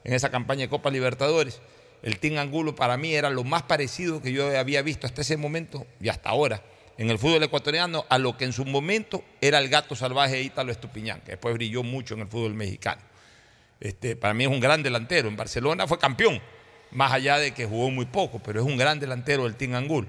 en 0.05 0.13
esa 0.13 0.31
campaña 0.31 0.63
de 0.63 0.69
Copa 0.69 0.91
Libertadores. 0.91 1.61
El 2.03 2.19
Team 2.19 2.39
Angulo 2.39 2.75
para 2.75 2.97
mí 2.97 3.15
era 3.15 3.31
lo 3.31 3.43
más 3.43 3.63
parecido 3.63 4.23
que 4.23 4.33
yo 4.33 4.57
había 4.57 4.83
visto 4.83 5.07
hasta 5.07 5.23
ese 5.23 5.37
momento 5.37 5.87
y 6.01 6.09
hasta 6.09 6.31
ahora 6.31 6.63
en 6.99 7.11
el 7.11 7.19
fútbol 7.19 7.43
ecuatoriano 7.43 8.07
a 8.09 8.19
lo 8.19 8.37
que 8.37 8.45
en 8.45 8.53
su 8.53 8.65
momento 8.65 9.23
era 9.41 9.59
el 9.59 9.69
gato 9.69 9.95
salvaje 9.95 10.37
de 10.37 10.43
Ítalo 10.43 10.73
Estupiñán, 10.73 11.21
que 11.21 11.33
después 11.33 11.55
brilló 11.55 11.83
mucho 11.83 12.15
en 12.15 12.21
el 12.21 12.29
fútbol 12.29 12.55
mexicano. 12.55 13.03
Este, 13.81 14.17
para 14.17 14.33
mí 14.33 14.45
es 14.45 14.51
un 14.51 14.61
gran 14.61 14.83
delantero. 14.83 15.29
En 15.29 15.37
Barcelona 15.37 15.87
fue 15.87 15.99
campeón, 15.99 16.41
más 16.97 17.13
allá 17.13 17.39
de 17.39 17.53
que 17.53 17.67
jugó 17.67 17.91
muy 17.91 18.07
poco, 18.07 18.39
pero 18.39 18.61
es 18.61 18.67
un 18.67 18.77
gran 18.79 18.99
delantero 18.99 19.45
del 19.45 19.55
Team 19.55 19.75
Angul. 19.75 20.09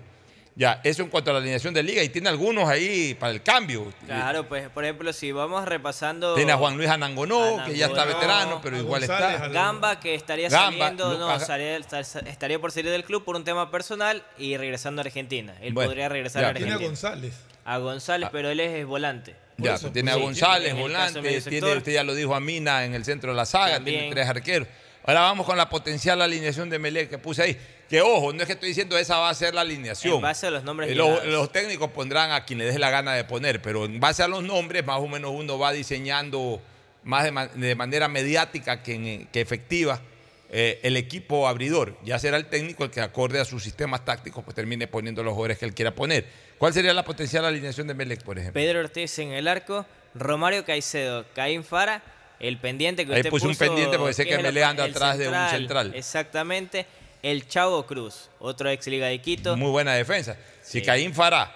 Ya, 0.55 0.81
eso 0.84 1.03
en 1.03 1.09
cuanto 1.09 1.30
a 1.30 1.34
la 1.34 1.39
alineación 1.39 1.72
de 1.73 1.84
liga, 1.84 2.01
y 2.01 2.09
tiene 2.09 2.30
algunos 2.30 2.68
ahí 2.68 3.14
para 3.14 3.31
el 3.31 3.43
cambio. 3.43 3.93
Claro, 4.07 4.47
pues 4.47 4.69
por 4.69 4.85
ejemplo, 4.85 5.11
si 5.14 5.31
vamos 5.31 5.65
repasando. 5.68 6.34
Tiene 6.34 6.53
a 6.53 6.57
Juan 6.57 6.77
Luis 6.77 6.89
Anangonó, 6.89 7.61
que 7.65 7.77
ya 7.77 7.88
está 7.88 8.05
veterano, 8.05 8.59
pero 8.64 8.77
igual 8.77 9.03
está. 9.03 9.49
Gamba, 9.49 9.99
que 9.99 10.15
estaría 10.15 10.49
Gamba, 10.49 10.77
saliendo, 10.88 11.18
no, 11.19 11.35
estaría, 11.35 11.77
estaría 11.77 12.59
por 12.59 12.72
salir 12.72 12.89
del 12.89 13.03
club 13.03 13.23
por 13.23 13.35
un 13.35 13.43
tema 13.43 13.69
personal 13.69 14.23
y 14.38 14.57
regresando 14.57 15.01
a 15.01 15.03
Argentina. 15.05 15.53
Él 15.61 15.73
Bueno, 15.73 15.89
podría 15.89 16.09
regresar 16.09 16.41
ya, 16.41 16.47
a 16.49 16.53
Tiene 16.53 16.72
Argentina. 16.72 16.88
a 16.88 16.89
González. 16.89 17.34
A 17.65 17.77
González, 17.77 18.30
pero 18.31 18.49
él 18.49 18.59
es 18.61 18.84
volante. 18.85 19.35
Ya, 19.57 19.76
eso, 19.76 19.91
tiene 19.91 20.11
a 20.11 20.15
González, 20.15 20.73
volante, 20.73 21.22
tiene, 21.41 21.76
usted 21.76 21.91
ya 21.91 22.03
lo 22.03 22.15
dijo 22.15 22.34
a 22.34 22.39
Mina 22.39 22.85
en 22.85 22.95
el 22.95 23.03
centro 23.03 23.31
de 23.31 23.35
la 23.35 23.45
saga, 23.45 23.76
También. 23.76 23.99
tiene 23.99 24.11
tres 24.15 24.27
arqueros. 24.30 24.68
Ahora 25.07 25.21
vamos 25.21 25.45
con 25.45 25.57
la 25.57 25.69
potencial 25.69 26.21
alineación 26.21 26.69
de 26.69 26.77
Melé 26.79 27.07
que 27.07 27.17
puse 27.17 27.41
ahí. 27.41 27.57
Que 27.89 28.01
ojo, 28.01 28.34
no 28.34 28.41
es 28.41 28.45
que 28.45 28.53
estoy 28.53 28.67
diciendo 28.67 28.97
esa 28.97 29.17
va 29.17 29.29
a 29.29 29.34
ser 29.34 29.53
la 29.55 29.61
alineación. 29.61 30.15
En 30.15 30.21
base 30.21 30.47
a 30.47 30.51
los 30.51 30.63
nombres 30.65 30.91
Eh, 30.91 30.95
los, 30.95 31.25
los 31.25 31.49
técnicos 31.53 31.89
pondrán 31.91 32.31
a 32.31 32.43
quien 32.43 32.59
les 32.59 32.73
dé 32.73 32.77
la 32.79 32.89
gana 32.89 33.13
de 33.13 33.23
poner, 33.23 33.61
pero 33.61 33.85
en 33.85 34.01
base 34.01 34.21
a 34.21 34.27
los 34.27 34.43
nombres, 34.43 34.85
más 34.85 34.99
o 34.99 35.07
menos 35.07 35.31
uno 35.34 35.57
va 35.57 35.71
diseñando 35.71 36.61
más 37.03 37.23
de, 37.23 37.31
ma- 37.31 37.47
de 37.47 37.73
manera 37.75 38.09
mediática 38.09 38.84
que, 38.84 39.27
que 39.31 39.39
efectiva 39.39 40.01
eh, 40.49 40.81
el 40.84 40.97
equipo 40.97 41.47
abridor. 41.47 41.97
Ya 42.03 42.19
será 42.19 42.35
el 42.35 42.47
técnico 42.47 42.84
el 42.84 42.91
que, 42.91 42.99
acorde 42.99 43.39
a 43.39 43.45
sus 43.45 43.63
sistemas 43.63 44.03
tácticos, 44.03 44.43
pues 44.43 44.55
termine 44.55 44.88
poniendo 44.88 45.23
los 45.23 45.34
jugadores 45.34 45.57
que 45.57 45.63
él 45.63 45.73
quiera 45.73 45.95
poner. 45.95 46.25
¿Cuál 46.57 46.73
sería 46.73 46.93
la 46.93 47.05
potencial 47.05 47.45
alineación 47.45 47.88
de 47.88 47.93
Melec, 47.93 48.23
por 48.23 48.38
ejemplo? 48.38 48.59
Pedro 48.61 48.81
Ortiz 48.81 49.17
en 49.19 49.31
el 49.31 49.47
arco, 49.47 49.85
Romario 50.13 50.65
Caicedo, 50.65 51.25
Caín 51.34 51.63
Fara, 51.63 52.03
el 52.39 52.57
pendiente 52.57 53.05
que 53.05 53.14
Ahí 53.14 53.19
usted 53.19 53.30
puse 53.30 53.47
un 53.47 53.55
pendiente 53.55 53.97
porque 53.97 54.14
sé 54.14 54.26
que 54.26 54.38
Melé 54.38 54.64
anda 54.64 54.84
atrás 54.85 55.18
de 55.18 55.27
un 55.30 55.49
central. 55.49 55.93
Exactamente. 55.95 56.85
El 57.23 57.47
Chavo 57.47 57.85
Cruz, 57.85 58.30
otro 58.39 58.69
ex 58.69 58.85
Liga 58.88 59.07
de 59.07 59.19
Quito. 59.19 59.57
Muy 59.57 59.72
buena 59.72 59.93
defensa. 59.95 60.38
Si 60.61 60.81
Caín 60.81 61.14
Fará 61.14 61.53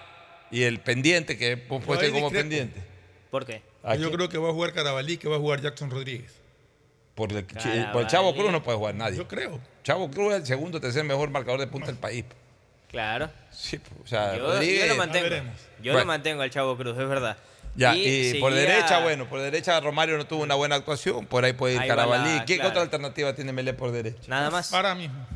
y 0.50 0.64
el 0.64 0.80
pendiente, 0.80 1.38
que 1.38 1.46
ser 1.56 1.66
como 1.66 1.80
discrepo. 1.80 2.30
pendiente. 2.30 2.82
¿Por 3.30 3.46
qué? 3.46 3.62
¿A 3.82 3.94
Yo 3.94 4.10
creo 4.12 4.28
que 4.28 4.38
va 4.38 4.50
a 4.50 4.52
jugar 4.52 4.72
Carabalí, 4.72 5.16
que 5.16 5.28
va 5.28 5.36
a 5.36 5.38
jugar 5.38 5.60
Jackson 5.60 5.90
Rodríguez. 5.90 6.32
Por 7.14 7.32
el, 7.32 7.44
por 7.92 8.02
el 8.02 8.08
Chavo 8.08 8.34
Cruz 8.34 8.50
no 8.50 8.62
puede 8.62 8.78
jugar 8.78 8.94
nadie. 8.94 9.16
Yo 9.18 9.28
creo. 9.28 9.60
Chavo 9.84 10.10
Cruz 10.10 10.32
es 10.34 10.40
el 10.40 10.46
segundo 10.46 10.78
o 10.78 10.80
tercer 10.80 11.04
mejor 11.04 11.30
marcador 11.30 11.60
de 11.60 11.66
punta 11.66 11.86
del 11.86 11.96
país. 11.96 12.24
Claro. 12.88 13.30
Sí, 13.50 13.80
o 14.02 14.06
sea, 14.06 14.36
Yo, 14.36 14.62
yo 14.62 14.86
lo 14.86 14.96
mantengo. 14.96 15.28
Yo 15.28 15.36
lo 15.84 15.92
Bueno. 15.92 16.06
mantengo 16.06 16.42
al 16.42 16.50
Chavo 16.50 16.76
Cruz, 16.76 16.98
es 16.98 17.08
verdad. 17.08 17.36
Ya, 17.74 17.96
y, 17.96 18.38
por 18.40 18.52
seguía- 18.52 18.68
derecha, 18.68 18.98
bueno, 19.00 19.28
por 19.28 19.40
derecha 19.40 19.80
Romario 19.80 20.18
no 20.18 20.26
tuvo 20.26 20.42
una 20.42 20.54
buena 20.54 20.74
actuación, 20.76 21.24
por 21.26 21.44
ahí 21.44 21.54
puede 21.54 21.74
ir 21.74 21.80
Ahí 21.80 21.88
Carabalí. 21.88 22.36
la- 22.36 22.44
¿Qué 22.44 22.56
claro. 22.56 22.70
otra 22.70 22.82
alternativa 22.82 23.34
tiene 23.34 23.52
Melé 23.52 23.72
por 23.72 23.92
derecha? 23.92 24.20
Nada 24.28 24.50
más. 24.50 24.68
Para 24.70 24.94
mismo. 24.94 25.26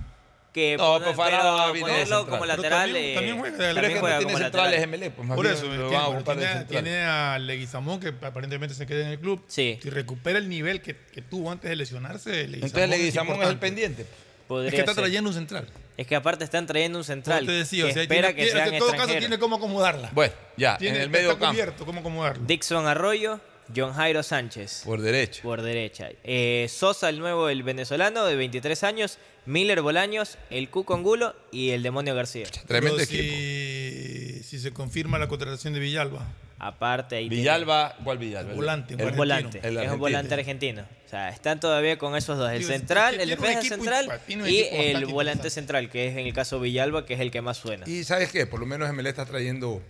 Que 0.52 0.76
No, 0.78 0.84
poner- 0.94 1.02
pues 1.04 1.16
Farah 1.16 1.38
pero 1.38 1.72
de 1.74 1.80
ponerlo 1.80 1.96
central. 2.04 2.24
como 2.24 2.40
Pero 2.40 2.46
lateral. 2.46 2.80
también- 2.92 3.04
eh, 3.04 3.14
también 3.14 3.38
juega 3.38 3.52
de 3.52 3.58
Pero 3.58 3.68
es 3.68 3.74
también 3.74 3.92
que 3.92 4.00
juega 4.00 4.16
no 4.16 4.22
como 4.22 4.36
tiene 4.38 4.82
MLE, 4.86 5.10
pues 5.10 5.28
más 5.28 5.36
Por 5.36 5.44
bien 5.44 5.54
eso, 5.56 5.66
lo 5.66 5.70
tiene, 5.70 5.84
van 5.84 6.16
a 6.16 6.24
tiene, 6.24 6.64
tiene 6.64 7.02
a 7.04 7.38
Leguizamón, 7.38 8.00
que 8.00 8.08
aparentemente 8.08 8.74
se 8.74 8.86
queda 8.86 9.00
en 9.02 9.08
el 9.08 9.18
club. 9.20 9.44
Sí. 9.48 9.78
Si 9.82 9.90
recupera 9.90 10.38
el 10.38 10.48
nivel 10.48 10.80
que, 10.80 10.96
que 10.96 11.20
tuvo 11.20 11.50
antes 11.50 11.68
de 11.68 11.76
lesionarse, 11.76 12.30
Leguizamón 12.30 12.64
Entonces 12.64 12.88
Leguizamón 12.90 13.42
es 13.42 13.48
el 13.50 13.58
pendiente. 13.58 14.06
Podría 14.46 14.68
Es 14.68 14.74
que 14.74 14.80
está 14.80 14.94
ser. 14.94 15.02
trayendo 15.04 15.30
un 15.30 15.34
central. 15.34 15.66
Es 15.96 16.06
que 16.06 16.14
aparte 16.14 16.44
están 16.44 16.66
trayendo 16.66 16.98
un 16.98 17.04
central. 17.04 17.40
Como 17.40 17.48
te 17.52 17.58
decía, 17.58 17.84
que 17.84 17.90
o 17.90 17.92
sea, 17.94 18.02
espera 18.02 18.28
tiene- 18.28 18.34
que 18.36 18.44
tiene- 18.44 18.60
sean 18.64 18.74
en 18.74 18.78
todo 18.78 18.92
caso 18.92 19.14
tiene 19.18 19.38
cómo 19.38 19.56
acomodarla. 19.56 20.10
Bueno, 20.12 20.34
ya, 20.56 20.76
Tiene- 20.78 20.96
en 20.96 21.02
el 21.02 21.06
está 21.08 21.18
medio 21.18 21.30
campo. 21.38 21.46
cubierto 21.48 21.86
cómo 21.86 22.00
acomodarlo. 22.00 22.44
Dixon 22.46 22.86
Arroyo, 22.86 23.40
John 23.74 23.92
Jairo 23.94 24.22
Sánchez. 24.22 24.82
Por 24.84 25.00
derecha. 25.00 25.42
Por 25.42 25.62
derecha. 25.62 26.08
Eh, 26.24 26.66
Sosa, 26.70 27.08
el 27.08 27.18
nuevo, 27.18 27.48
el 27.48 27.62
venezolano, 27.62 28.24
de 28.24 28.36
23 28.36 28.82
años. 28.84 29.18
Miller 29.46 29.80
Bolaños, 29.80 30.38
el 30.50 30.68
Cuco 30.70 30.94
Angulo 30.94 31.34
y 31.52 31.70
el 31.70 31.82
Demonio 31.82 32.14
García. 32.14 32.46
Tremendo 32.66 32.96
Pero 32.96 33.06
si, 33.08 34.42
si 34.42 34.58
se 34.58 34.72
confirma 34.72 35.18
la 35.18 35.28
contratación 35.28 35.72
de 35.72 35.80
Villalba. 35.80 36.26
Aparte 36.58 37.16
ahí. 37.16 37.28
Villalba, 37.28 37.96
¿cuál 38.02 38.18
Villalba? 38.18 38.54
Volante, 38.54 38.94
El 38.94 39.12
volante. 39.12 39.60
El 39.62 39.76
es 39.76 39.90
un 39.92 39.98
volante 39.98 40.34
argentino. 40.34 40.82
O 41.04 41.08
sea, 41.08 41.28
están 41.28 41.60
todavía 41.60 41.98
con 41.98 42.16
esos 42.16 42.38
dos. 42.38 42.50
El 42.50 42.64
central, 42.64 43.16
tiene- 43.18 43.22
el 43.24 43.28
tiene 43.38 43.42
defensa 43.42 43.60
equipo 43.60 43.74
central 43.84 44.20
tiene 44.26 44.50
y 44.50 44.60
equipo 44.60 44.82
el 44.82 45.06
volante 45.06 45.50
central, 45.50 45.90
que 45.90 46.08
es 46.08 46.16
en 46.16 46.26
el 46.26 46.32
caso 46.32 46.58
Villalba, 46.58 47.04
que 47.06 47.14
es 47.14 47.20
el 47.20 47.30
que 47.30 47.42
más 47.42 47.58
suena. 47.58 47.88
Y 47.88 48.04
¿sabes 48.04 48.32
qué? 48.32 48.46
Por 48.46 48.58
lo 48.58 48.66
menos 48.66 48.88
MLE 48.92 49.10
está 49.10 49.26
trayendo 49.26 49.82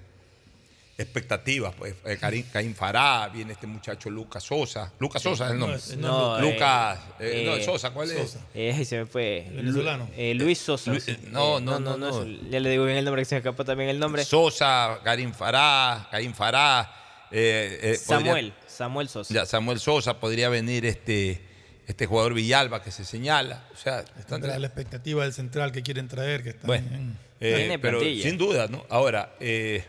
expectativas. 0.98 1.74
Pues, 1.74 1.94
eh, 2.04 2.16
Karim, 2.18 2.44
Caín 2.52 2.74
Fará, 2.74 3.28
viene 3.28 3.52
este 3.52 3.66
muchacho 3.66 4.08
Lucas 4.10 4.42
Sosa. 4.44 4.92
Lucas. 4.98 5.22
Sosa 5.22 5.46
es 5.46 5.50
el 5.52 5.58
No, 5.58 5.66
nombre. 5.66 5.78
ese 5.78 5.96
no 5.96 6.36
es 6.38 6.42
Lucas. 6.42 6.98
Lucas. 6.98 7.20
Eh, 7.20 7.42
eh, 7.42 7.46
no, 7.46 7.56
eh, 7.56 7.64
Sosa, 7.64 7.90
¿cuál 7.90 8.10
es? 8.10 8.16
Sosa. 8.18 8.40
Eh, 8.54 8.84
se 8.84 8.98
me 8.98 9.06
fue. 9.06 9.46
Venezolano. 9.54 10.04
Lu- 10.06 10.12
eh, 10.16 10.34
Luis 10.34 10.58
Sosa. 10.58 10.92
Lu- 10.92 10.98
no, 11.30 11.58
Eh, 11.58 11.60
no, 11.60 11.80
no, 11.80 11.96
no. 11.96 12.22
es- 12.22 12.50
ya 12.50 12.60
le 12.60 12.70
digo 12.70 12.84
bien 12.86 12.96
el 12.98 13.04
nombre, 13.04 13.22
que 13.22 13.26
se 13.26 13.34
me 13.34 13.38
escapó 13.40 13.64
también 13.64 13.90
el 13.90 13.98
nombre. 13.98 14.24
Sosa, 14.24 15.00
Karim 15.04 15.32
Fará, 15.32 16.08
Caín 16.10 16.34
Fará. 16.34 16.92
eh, 17.30 17.78
eh, 17.82 17.98
podría- 18.06 18.26
Samuel. 18.32 18.52
Samuel 18.66 19.08
Sosa. 19.08 19.34
ya, 19.34 19.46
Samuel 19.46 19.80
Sosa, 19.80 20.20
podría 20.20 20.48
venir 20.48 20.86
este, 20.86 21.40
este 21.86 22.06
jugador 22.06 22.34
Villalba 22.34 22.82
que 22.82 22.90
se 22.90 23.04
señala. 23.04 23.64
O 23.74 23.76
sea, 23.76 24.00
están 24.00 24.40
Tendrá 24.40 24.58
la 24.58 24.66
expectativa 24.68 25.24
del 25.24 25.32
central 25.32 25.72
que 25.72 25.82
quieren 25.82 26.08
traer, 26.08 26.42
que 26.42 26.50
está 26.50 26.66
Bueno, 26.66 26.86
en- 26.94 27.18
Eh, 27.40 27.78
pero 27.82 28.00
sin 28.00 28.38
duda, 28.38 28.66
¿no? 28.68 28.86
Ahora, 28.88 29.34
eh, 29.40 29.84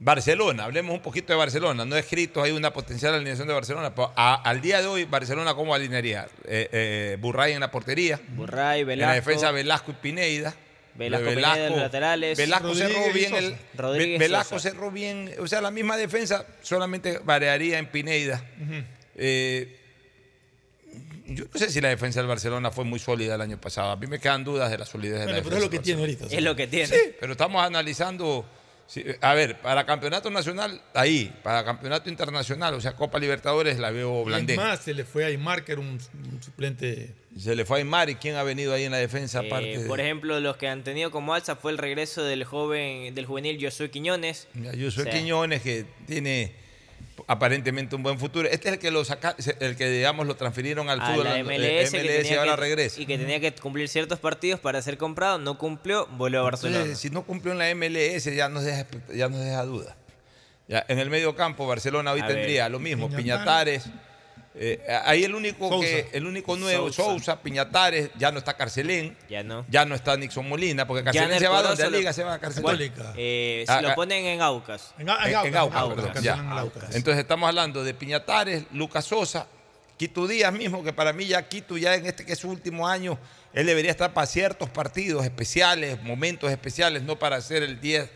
Barcelona, 0.00 0.64
hablemos 0.64 0.94
un 0.94 1.02
poquito 1.02 1.32
de 1.32 1.38
Barcelona. 1.38 1.84
No 1.84 1.96
he 1.96 2.00
escrito, 2.00 2.42
hay 2.42 2.52
una 2.52 2.72
potencial 2.72 3.14
alineación 3.14 3.48
de 3.48 3.54
Barcelona, 3.54 3.94
pero 3.94 4.12
a- 4.16 4.34
al 4.48 4.60
día 4.60 4.80
de 4.80 4.86
hoy, 4.86 5.04
Barcelona, 5.04 5.54
¿cómo 5.54 5.74
alinearía? 5.74 6.28
Eh, 6.44 6.68
eh, 6.72 7.16
Burray 7.20 7.54
en 7.54 7.60
la 7.60 7.70
portería. 7.70 8.20
Burray, 8.28 8.82
En 8.82 8.86
la 8.86 8.94
Velasco. 8.94 9.14
defensa, 9.14 9.50
Velasco 9.50 9.90
y 9.90 9.94
Pineida. 9.94 10.54
Velasco, 10.94 11.28
Pineda 11.28 11.58
en 11.66 11.70
los 11.72 11.78
laterales. 11.80 12.38
Velasco 12.38 12.74
cerró 12.74 13.12
bien 13.12 13.34
el. 13.36 13.56
Rodríguez, 13.76 14.18
Ve- 14.18 14.24
Velasco 14.26 14.56
Sosa. 14.58 14.70
cerró 14.70 14.90
bien. 14.90 15.32
O 15.40 15.46
sea, 15.46 15.60
la 15.60 15.70
misma 15.70 15.96
defensa 15.96 16.44
solamente 16.62 17.18
variaría 17.24 17.78
en 17.78 17.86
Pineida. 17.86 18.44
Eh, 19.16 19.76
yo 21.26 21.44
no 21.52 21.58
sé 21.58 21.70
si 21.70 21.80
la 21.80 21.88
defensa 21.88 22.20
del 22.20 22.26
Barcelona 22.28 22.70
fue 22.70 22.84
muy 22.84 22.98
sólida 22.98 23.34
el 23.36 23.40
año 23.40 23.60
pasado. 23.60 23.90
A 23.90 23.96
mí 23.96 24.06
me 24.06 24.18
quedan 24.18 24.42
dudas 24.44 24.70
de 24.70 24.78
la 24.78 24.86
solidez 24.86 25.20
de 25.20 25.26
la 25.26 25.32
pero 25.32 25.36
defensa. 25.36 25.56
es 25.58 25.64
lo 25.64 25.70
que 25.70 25.78
tiene 25.80 26.00
ahorita. 26.00 26.24
Es 26.30 26.42
lo 26.42 26.56
que 26.56 26.66
tiene. 26.66 26.86
Sí, 26.86 26.96
pero 27.20 27.32
estamos 27.32 27.62
analizando. 27.64 28.48
Sí, 28.88 29.04
a 29.20 29.34
ver, 29.34 29.60
para 29.60 29.86
campeonato 29.86 30.28
nacional, 30.30 30.80
ahí. 30.94 31.32
Para 31.44 31.64
campeonato 31.64 32.10
internacional, 32.10 32.74
o 32.74 32.80
sea, 32.80 32.96
Copa 32.96 33.20
Libertadores, 33.20 33.78
la 33.78 33.92
veo 33.92 34.24
blandén. 34.24 34.56
más, 34.56 34.80
se 34.80 34.94
le 34.94 35.04
fue 35.04 35.22
a 35.24 35.28
Aymar, 35.28 35.64
que 35.64 35.72
era 35.72 35.80
un, 35.80 35.90
un 36.32 36.42
suplente. 36.42 37.14
Se 37.38 37.54
le 37.54 37.64
fue 37.64 37.76
a 37.76 37.78
Aymar 37.78 38.10
y 38.10 38.16
quién 38.16 38.34
ha 38.34 38.42
venido 38.42 38.74
ahí 38.74 38.82
en 38.84 38.90
la 38.90 38.98
defensa 38.98 39.42
Eh, 39.42 39.46
aparte. 39.46 39.78
de- 39.78 39.86
por 39.86 40.00
ejemplo, 40.00 40.40
los 40.40 40.56
que 40.56 40.66
han 40.66 40.82
tenido 40.82 41.12
como 41.12 41.34
alza 41.34 41.54
fue 41.54 41.70
el 41.70 41.78
regreso 41.78 42.24
del 42.24 42.42
joven, 42.42 43.14
del 43.14 43.26
juvenil 43.26 43.62
Josué 43.64 43.90
Quiñones. 43.90 44.48
O 44.86 44.90
sea, 44.90 45.04
Quiñones 45.10 45.62
que 45.62 45.84
tiene 46.06 46.52
aparentemente 47.26 47.94
un 47.94 48.02
buen 48.02 48.18
futuro. 48.18 48.48
Este 48.48 48.68
es 48.68 48.74
el 48.74 48.80
que 48.80 48.90
lo 48.90 49.04
saca, 49.04 49.36
el 49.60 49.76
que 49.76 49.90
digamos 49.90 50.26
lo 50.26 50.36
transfirieron 50.36 50.88
al 50.88 51.00
a 51.00 51.06
fútbol 51.06 51.24
la 51.24 51.38
eh, 51.38 51.44
MLS, 51.44 51.90
que 51.90 52.28
y 52.30 52.34
ahora 52.34 52.52
que- 52.52 52.60
regresa. 52.60 53.00
y 53.00 53.06
que 53.06 53.18
tenía 53.18 53.40
que 53.40 53.52
cumplir 53.54 53.88
ciertos 53.88 54.18
partidos 54.18 54.60
para 54.60 54.80
ser 54.82 54.96
comprado, 54.98 55.38
no 55.38 55.58
cumplió, 55.58 56.06
volvió 56.12 56.40
a 56.40 56.42
Barcelona. 56.44 56.78
Entonces, 56.78 56.98
si 57.00 57.10
no 57.10 57.24
cumplió 57.24 57.52
en 57.52 57.58
la 57.58 57.68
MLS 57.74 58.24
ya 58.34 58.48
nos 58.48 58.64
deja, 58.64 58.86
ya 59.14 59.28
nos 59.28 59.40
deja 59.40 59.62
duda. 59.64 59.96
Ya, 60.68 60.84
en 60.88 60.98
el 60.98 61.08
medio 61.10 61.34
campo, 61.34 61.66
Barcelona 61.66 62.12
hoy 62.12 62.20
A 62.20 62.26
tendría 62.26 62.64
ver, 62.64 62.72
lo 62.72 62.78
mismo, 62.78 63.08
Piñatares. 63.08 63.84
Piñatares. 63.84 64.07
Eh, 64.60 64.80
ahí 65.04 65.24
el 65.24 65.34
único 65.34 65.68
Sousa. 65.68 65.86
que, 65.86 66.08
el 66.12 66.26
único 66.26 66.56
nuevo, 66.56 66.92
Sousa. 66.92 67.10
Sousa, 67.12 67.42
Piñatares, 67.42 68.10
ya 68.18 68.32
no 68.32 68.38
está 68.38 68.56
Carcelén, 68.56 69.16
Ya 69.30 69.42
no. 69.42 69.64
ya 69.68 69.84
no 69.84 69.94
está 69.94 70.16
Nixon 70.16 70.48
Molina, 70.48 70.86
porque 70.86 71.04
Carcelén 71.04 71.38
se 71.38 71.46
va 71.48 71.58
a 71.60 71.62
donde 71.62 71.76
Corozo 71.76 71.86
a 71.86 71.90
lo- 71.90 71.98
Liga, 71.98 72.12
se 72.12 72.24
va 72.24 72.34
a 72.34 72.38
Carcelén. 72.40 72.64
Católica. 72.66 73.12
Eh, 73.16 73.64
Ah, 73.68 73.76
si 73.78 73.82
lo 73.84 73.90
ah. 73.90 73.94
ponen 73.94 74.24
en 74.26 74.42
Aucas. 74.42 74.94
En, 74.98 75.08
en, 75.08 75.08
En- 75.08 75.14
Aucas, 75.14 75.44
en 75.46 75.56
Aucas, 75.56 75.80
Aucas, 75.80 75.94
perdón, 75.96 76.12
cancelan 76.14 76.36
ya. 76.38 76.42
en 76.52 76.58
Aucas. 76.58 76.94
Entonces 76.96 77.20
estamos 77.22 77.48
hablando 77.48 77.84
de 77.84 77.94
Piñatares, 77.94 78.64
Lucas 78.72 79.04
Sosa, 79.04 79.46
Quito 79.96 80.26
Díaz 80.26 80.52
mismo, 80.52 80.82
que 80.84 80.92
para 80.92 81.12
mí 81.12 81.26
ya 81.26 81.48
Quito 81.48 81.76
ya 81.76 81.94
en 81.94 82.06
este 82.06 82.24
que 82.26 82.32
es 82.32 82.38
su 82.38 82.48
último 82.50 82.86
año, 82.88 83.18
él 83.52 83.66
debería 83.66 83.90
estar 83.90 84.12
para 84.12 84.26
ciertos 84.26 84.68
partidos 84.70 85.24
especiales, 85.24 86.02
momentos 86.02 86.50
especiales, 86.50 87.02
no 87.02 87.18
para 87.18 87.40
ser 87.40 87.62
el 87.62 87.80
10 87.80 88.08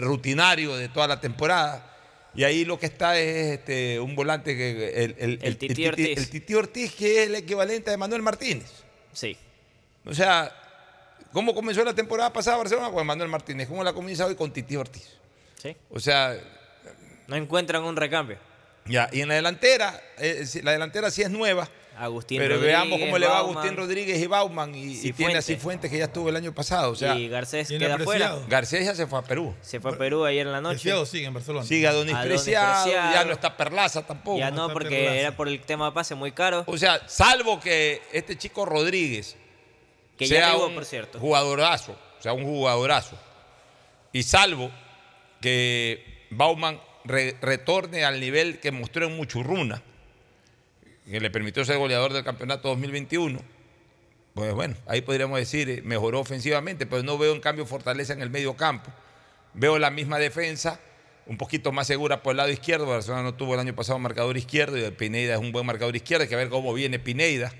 rutinario 0.00 0.76
de 0.76 0.88
toda 0.88 1.06
la 1.08 1.20
temporada. 1.20 1.84
Y 2.34 2.44
ahí 2.44 2.64
lo 2.64 2.78
que 2.78 2.86
está 2.86 3.18
es 3.18 3.58
este, 3.58 3.98
un 4.00 4.14
volante 4.14 4.56
que 4.56 5.04
el, 5.04 5.16
el, 5.18 5.38
El 5.42 5.56
Titi 5.56 5.86
Ortiz. 5.86 6.18
el 6.18 6.30
Titi 6.30 6.54
Ortiz, 6.54 6.94
que 6.94 7.22
es 7.22 7.28
el 7.28 7.34
equivalente 7.34 7.90
de 7.90 7.96
Manuel 7.96 8.22
Martínez. 8.22 8.70
Sí. 9.12 9.36
O 10.04 10.14
sea, 10.14 10.54
¿cómo 11.32 11.54
comenzó 11.54 11.82
la 11.84 11.94
temporada 11.94 12.32
pasada 12.32 12.58
Barcelona? 12.58 12.90
Con 12.90 13.06
Manuel 13.06 13.28
Martínez. 13.30 13.66
¿Cómo 13.68 13.82
la 13.82 13.92
comienza 13.92 14.26
hoy 14.26 14.34
con 14.36 14.52
Titi 14.52 14.76
Ortiz? 14.76 15.16
Sí. 15.60 15.74
O 15.90 15.98
sea, 15.98 16.36
No 17.26 17.34
encuentran 17.36 17.82
un 17.82 17.96
recambio. 17.96 18.38
ya, 18.86 19.08
y 19.12 19.20
en 19.22 19.28
la 19.28 19.34
delantera, 19.34 20.00
eh, 20.18 20.44
la 20.62 20.72
delantera 20.72 21.10
sí 21.10 21.22
es 21.22 21.30
nueva, 21.30 21.68
Agustín 22.04 22.38
pero 22.38 22.54
Rodríguez, 22.56 22.76
veamos 22.76 23.00
cómo 23.00 23.18
le 23.18 23.26
va 23.26 23.36
a 23.36 23.38
Agustín 23.38 23.76
Rodríguez 23.76 24.18
y 24.20 24.26
Bauman 24.26 24.74
y, 24.74 25.12
tiene 25.12 25.36
a 25.36 25.42
Cifuentes 25.42 25.90
que 25.90 25.98
ya 25.98 26.04
estuvo 26.04 26.28
el 26.28 26.36
año 26.36 26.54
pasado. 26.54 26.92
O 26.92 26.94
sea, 26.94 27.16
y 27.18 27.28
Garcés 27.28 27.68
queda 27.68 27.94
apreciado. 27.94 28.36
fuera. 28.38 28.48
García 28.48 28.82
ya 28.82 28.94
se 28.94 29.06
fue 29.06 29.18
a 29.18 29.22
Perú. 29.22 29.54
Se 29.62 29.80
fue 29.80 29.92
a 29.92 29.98
Perú 29.98 30.24
ayer 30.24 30.46
en 30.46 30.52
la 30.52 30.60
noche. 30.60 30.74
Preciado 30.76 31.06
sigue 31.06 31.26
en 31.26 31.34
Barcelona. 31.34 31.64
Sigue 31.66 31.86
a 31.86 31.92
Donis 31.92 32.14
A 32.14 32.18
Donis 32.18 32.32
Preciado, 32.34 32.82
Preciado. 32.84 33.12
ya 33.14 33.24
no 33.24 33.32
está 33.32 33.56
Perlaza 33.56 34.06
tampoco. 34.06 34.38
Ya 34.38 34.50
no, 34.50 34.72
porque 34.72 34.88
Perlaza. 34.90 35.14
era 35.16 35.36
por 35.36 35.48
el 35.48 35.60
tema 35.60 35.86
de 35.86 35.92
pase 35.92 36.14
muy 36.14 36.32
caro. 36.32 36.64
O 36.66 36.78
sea, 36.78 37.00
salvo 37.08 37.58
que 37.60 38.00
este 38.12 38.36
chico 38.38 38.64
Rodríguez 38.64 39.36
Que 40.16 40.26
sea 40.26 40.40
ya 40.40 40.48
arribó, 40.50 40.66
un 40.68 40.74
por 40.74 40.84
cierto. 40.84 41.18
jugadorazo, 41.18 41.92
o 42.18 42.22
sea, 42.22 42.32
un 42.32 42.44
jugadorazo. 42.44 43.18
Y 44.12 44.22
salvo 44.22 44.70
que 45.40 46.26
Bauman 46.30 46.80
re- 47.04 47.36
retorne 47.40 48.04
al 48.04 48.20
nivel 48.20 48.58
que 48.60 48.70
mostró 48.72 49.06
en 49.06 49.16
Muchurruna, 49.16 49.82
que 51.10 51.20
le 51.20 51.30
permitió 51.30 51.64
ser 51.64 51.78
goleador 51.78 52.12
del 52.12 52.24
campeonato 52.24 52.68
2021. 52.68 53.40
Pues 54.34 54.54
bueno, 54.54 54.76
ahí 54.86 55.00
podríamos 55.00 55.38
decir, 55.38 55.68
eh, 55.70 55.82
mejoró 55.82 56.20
ofensivamente, 56.20 56.86
pero 56.86 57.02
no 57.02 57.18
veo 57.18 57.34
en 57.34 57.40
cambio 57.40 57.66
fortaleza 57.66 58.12
en 58.12 58.22
el 58.22 58.30
medio 58.30 58.56
campo. 58.56 58.92
Veo 59.54 59.78
la 59.78 59.90
misma 59.90 60.18
defensa, 60.18 60.78
un 61.26 61.36
poquito 61.36 61.72
más 61.72 61.86
segura 61.86 62.22
por 62.22 62.32
el 62.32 62.36
lado 62.36 62.50
izquierdo. 62.50 62.86
Barcelona 62.86 63.22
no 63.22 63.34
tuvo 63.34 63.54
el 63.54 63.60
año 63.60 63.74
pasado 63.74 63.98
marcador 63.98 64.36
izquierdo 64.36 64.78
y 64.78 64.90
Pineida 64.92 65.34
es 65.34 65.40
un 65.40 65.50
buen 65.50 65.66
marcador 65.66 65.96
izquierdo. 65.96 66.22
Hay 66.22 66.28
que 66.28 66.36
ver 66.36 66.50
cómo 66.50 66.72
viene 66.72 66.98
Pineida. 66.98 67.52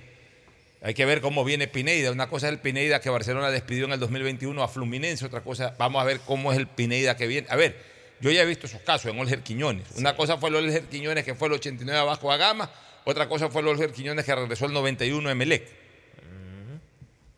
Hay 0.80 0.94
que 0.94 1.04
ver 1.04 1.20
cómo 1.20 1.44
viene 1.44 1.66
Pineida. 1.66 2.12
Una 2.12 2.28
cosa 2.28 2.46
es 2.46 2.52
el 2.52 2.60
Pineida 2.60 3.00
que 3.00 3.10
Barcelona 3.10 3.50
despidió 3.50 3.86
en 3.86 3.92
el 3.92 4.00
2021 4.00 4.62
a 4.62 4.68
Fluminense, 4.68 5.26
otra 5.26 5.40
cosa, 5.40 5.74
vamos 5.78 6.00
a 6.00 6.04
ver 6.04 6.20
cómo 6.20 6.52
es 6.52 6.58
el 6.58 6.68
Pineida 6.68 7.16
que 7.16 7.26
viene. 7.26 7.48
A 7.50 7.56
ver, 7.56 7.76
yo 8.20 8.30
ya 8.30 8.42
he 8.42 8.46
visto 8.46 8.66
esos 8.66 8.82
casos 8.82 9.12
en 9.12 9.18
Olger 9.18 9.42
Quiñones. 9.42 9.86
Una 9.96 10.14
cosa 10.14 10.36
fue 10.38 10.50
el 10.50 10.56
Olger 10.56 10.84
Quiñones 10.84 11.24
que 11.24 11.34
fue 11.34 11.48
el 11.48 11.54
89 11.54 11.98
abajo 11.98 12.30
a 12.30 12.36
Gama, 12.36 12.70
otra 13.10 13.28
cosa 13.28 13.48
fue 13.48 13.62
el 13.62 13.68
Olger 13.68 13.92
Quiñones 13.92 14.24
que 14.24 14.34
regresó 14.34 14.66
el 14.66 14.72
91 14.72 15.28
a 15.28 15.32
Emelec. 15.32 15.66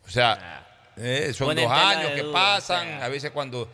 O 0.05 0.09
sea, 0.09 0.91
eh, 0.97 1.31
son 1.33 1.47
Ponen 1.47 1.63
dos 1.65 1.73
años 1.73 2.11
que 2.11 2.21
duda, 2.23 2.33
pasan, 2.33 2.87
o 2.87 2.91
sea. 2.97 3.05
a 3.05 3.09
veces 3.09 3.31
cuando 3.31 3.69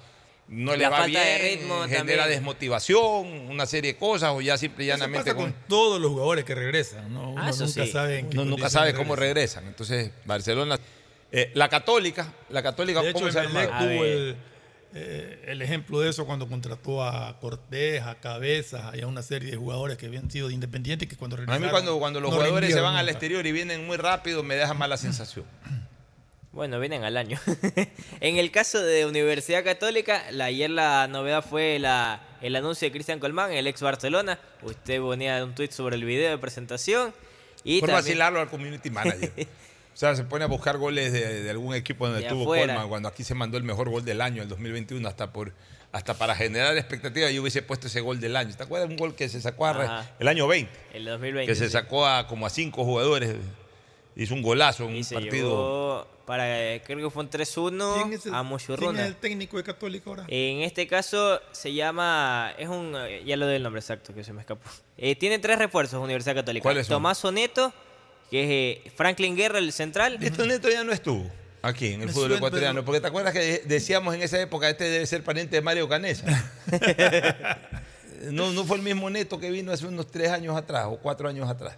no 0.49 0.75
le 0.75 0.87
va 0.87 1.01
de 1.01 1.07
bien, 1.07 1.41
ritmo 1.41 1.79
genera 1.81 1.97
también. 2.03 2.29
desmotivación, 2.29 3.49
una 3.49 3.65
serie 3.65 3.93
de 3.93 3.99
cosas, 3.99 4.31
o 4.33 4.41
ya 4.41 4.57
simple 4.57 4.85
y 4.85 4.89
Eso 4.89 4.97
llanamente 4.97 5.31
pasa 5.31 5.35
con 5.35 5.51
con- 5.51 5.67
todos 5.67 5.99
los 5.99 6.11
jugadores 6.11 6.45
que 6.45 6.55
regresan. 6.55 7.11
¿no? 7.13 7.31
Uno 7.31 7.41
Ah, 7.43 7.49
eso 7.49 7.65
nunca 7.65 7.85
sí. 7.85 7.91
sabe 7.91 8.19
en 8.19 8.29
qué 8.29 8.37
uno 8.37 8.45
nunca 8.45 8.69
sabe 8.69 8.93
cómo 8.93 9.15
regresa. 9.15 9.59
regresan. 9.61 9.67
Entonces, 9.67 10.11
Barcelona. 10.25 10.79
eh, 11.31 11.51
la 11.55 11.67
Católica, 11.67 12.31
la 12.49 12.61
Católica, 12.63 13.01
De 13.01 13.11
¿cómo 13.11 13.27
hecho, 13.27 13.39
se 13.39 13.45
Emelec 13.45 14.37
eh, 14.99 15.43
el 15.47 15.61
ejemplo 15.61 15.99
de 15.99 16.09
eso 16.09 16.25
cuando 16.25 16.47
contrató 16.47 17.03
a 17.03 17.39
Cortés, 17.39 18.01
a 18.01 18.15
Cabezas 18.15 18.95
y 18.95 19.01
a 19.01 19.07
una 19.07 19.21
serie 19.21 19.51
de 19.51 19.57
jugadores 19.57 19.97
que 19.97 20.07
habían 20.07 20.29
sido 20.31 20.49
independientes 20.49 21.07
que 21.07 21.15
cuando 21.15 21.37
A 21.47 21.59
mí 21.59 21.67
cuando, 21.69 21.99
cuando 21.99 22.19
los 22.19 22.31
no 22.31 22.37
jugadores 22.37 22.73
se 22.73 22.81
van 22.81 22.95
al 22.95 23.07
exterior 23.09 23.45
y 23.45 23.51
vienen 23.51 23.85
muy 23.85 23.97
rápido 23.97 24.43
me 24.43 24.55
deja 24.55 24.73
mala 24.73 24.97
sensación. 24.97 25.45
Bueno, 26.53 26.79
vienen 26.79 27.03
al 27.03 27.17
año. 27.17 27.39
en 28.19 28.37
el 28.37 28.49
caso 28.49 28.81
de 28.81 29.05
Universidad 29.05 29.63
Católica, 29.63 30.23
la, 30.31 30.45
ayer 30.45 30.71
la 30.71 31.07
novedad 31.07 31.45
fue 31.47 31.77
la, 31.77 32.19
el 32.41 32.55
anuncio 32.55 32.87
de 32.87 32.91
Cristian 32.91 33.19
Colmán, 33.19 33.51
el 33.51 33.67
ex 33.67 33.79
Barcelona. 33.79 34.39
Usted 34.63 34.99
ponía 34.99 35.43
un 35.43 35.53
tweet 35.53 35.69
sobre 35.71 35.97
el 35.97 36.03
video 36.03 36.31
de 36.31 36.37
presentación. 36.39 37.13
Y 37.63 37.79
Por 37.81 37.89
también- 37.89 38.03
vacilarlo 38.05 38.39
al 38.39 38.49
community 38.49 38.89
manager. 38.89 39.31
O 39.97 39.99
sea, 39.99 40.15
se 40.15 40.23
pone 40.25 40.43
a 40.43 40.47
buscar 40.47 40.77
goles 40.77 41.11
de, 41.11 41.41
de 41.41 41.49
algún 41.49 41.73
equipo 41.73 42.05
donde 42.05 42.19
De 42.21 42.27
estuvo 42.27 42.43
afuera. 42.43 42.85
Cuando 42.87 43.09
aquí 43.09 43.23
se 43.23 43.33
mandó 43.33 43.57
el 43.57 43.63
mejor 43.63 43.89
gol 43.89 44.05
del 44.05 44.21
año, 44.21 44.43
el 44.43 44.47
2021, 44.47 45.07
hasta 45.07 45.33
por 45.33 45.53
hasta 45.91 46.13
para 46.13 46.35
generar 46.35 46.77
expectativas, 46.77 47.33
yo 47.33 47.41
hubiese 47.41 47.63
puesto 47.63 47.87
ese 47.87 48.01
gol 48.01 48.19
del 48.19 48.35
año. 48.35 48.55
¿Te 48.55 48.61
acuerdas 48.61 48.89
de 48.89 48.93
un 48.93 48.99
gol 48.99 49.15
que 49.15 49.27
se 49.27 49.41
sacó 49.41 49.65
a 49.65 50.05
el 50.19 50.27
año 50.27 50.47
20? 50.47 50.71
El 50.93 51.05
2020. 51.05 51.51
Que 51.51 51.55
se 51.55 51.65
sí. 51.65 51.71
sacó 51.71 52.05
a 52.05 52.27
como 52.27 52.45
a 52.45 52.51
cinco 52.51 52.83
jugadores. 52.83 53.37
Hizo 54.15 54.35
un 54.35 54.43
golazo 54.43 54.83
en 54.87 54.97
un 54.97 55.03
Se 55.03 55.15
partido. 55.15 55.49
llevó 55.49 56.07
para, 56.27 56.73
eh, 56.75 56.83
creo 56.85 56.99
que 56.99 57.09
fue 57.09 57.23
un 57.23 57.29
¿Quién 57.29 57.41
3-1 57.41 58.13
es 58.13 58.25
el- 58.27 58.33
a 58.35 58.37
¿Quién 58.41 58.45
Muchurruna. 58.49 59.01
es 59.01 59.07
el 59.07 59.15
técnico 59.15 59.57
de 59.57 59.63
Católica 59.63 60.09
ahora? 60.11 60.25
En 60.27 60.61
este 60.61 60.85
caso 60.85 61.41
se 61.51 61.73
llama, 61.73 62.53
es 62.59 62.69
un, 62.69 62.93
eh, 62.95 63.23
ya 63.25 63.35
lo 63.35 63.47
doy 63.47 63.55
el 63.55 63.63
nombre 63.63 63.79
exacto 63.79 64.13
que 64.13 64.23
se 64.23 64.31
me 64.33 64.41
escapó. 64.41 64.69
Eh, 64.97 65.15
tiene 65.15 65.39
tres 65.39 65.57
refuerzos 65.57 66.03
Universidad 66.03 66.35
Católica. 66.35 66.61
¿Cuáles 66.61 66.85
son? 66.85 66.97
Tomás 66.97 67.23
Neto, 67.31 67.73
que 68.29 68.43
es 68.43 68.85
eh, 68.87 68.91
Franklin 68.95 69.35
Guerra, 69.35 69.59
el 69.59 69.71
central. 69.71 70.17
Esto 70.21 70.45
Neto 70.45 70.69
ya 70.69 70.83
no 70.83 70.91
estuvo 70.91 71.29
aquí 71.61 71.87
en 71.93 72.01
el 72.01 72.07
Me 72.07 72.13
fútbol 72.13 72.33
ecuatoriano, 72.33 72.85
porque 72.85 73.01
te 73.01 73.07
acuerdas 73.07 73.33
que 73.33 73.39
de- 73.39 73.61
decíamos 73.65 74.13
en 74.15 74.21
esa 74.21 74.39
época, 74.39 74.69
este 74.69 74.85
debe 74.85 75.05
ser 75.05 75.23
pariente 75.23 75.55
de 75.55 75.61
Mario 75.61 75.87
Canesa. 75.89 76.25
no, 78.31 78.51
no 78.51 78.65
fue 78.65 78.77
el 78.77 78.83
mismo 78.83 79.09
Neto 79.09 79.39
que 79.39 79.49
vino 79.51 79.71
hace 79.71 79.85
unos 79.85 80.07
tres 80.07 80.29
años 80.29 80.55
atrás 80.55 80.85
o 80.87 80.97
cuatro 80.97 81.27
años 81.29 81.49
atrás. 81.49 81.75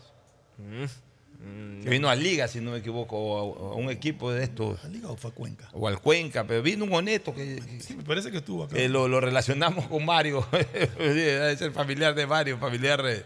Mm, 0.57 1.83
Que 1.83 1.89
vino 1.89 2.09
a 2.09 2.15
Liga, 2.15 2.47
si 2.47 2.59
no 2.59 2.71
me 2.71 2.79
equivoco, 2.79 3.17
o 3.17 3.71
a, 3.71 3.75
un 3.75 3.89
equipo 3.89 4.31
de 4.31 4.43
estos. 4.43 4.83
¿A 4.83 4.89
Liga 4.89 5.09
o 5.09 5.15
fue 5.15 5.31
a 5.31 5.33
Cuenca? 5.33 5.69
O 5.71 5.87
al 5.87 5.99
Cuenca, 6.01 6.43
pero 6.45 6.61
vino 6.61 6.83
un 6.85 6.93
honesto 6.93 7.33
que, 7.33 7.61
Sí, 7.79 7.93
me 7.95 8.03
parece 8.03 8.29
que 8.31 8.37
estuvo 8.37 8.63
acá. 8.65 8.77
lo 8.87 9.19
relacionamos 9.21 9.87
con 9.87 10.05
Mario. 10.05 10.45
Debe 10.99 11.55
ser 11.57 11.71
familiar 11.71 12.13
de 12.13 12.27
Mario, 12.27 12.57
familiar 12.59 13.01
eh, 13.07 13.23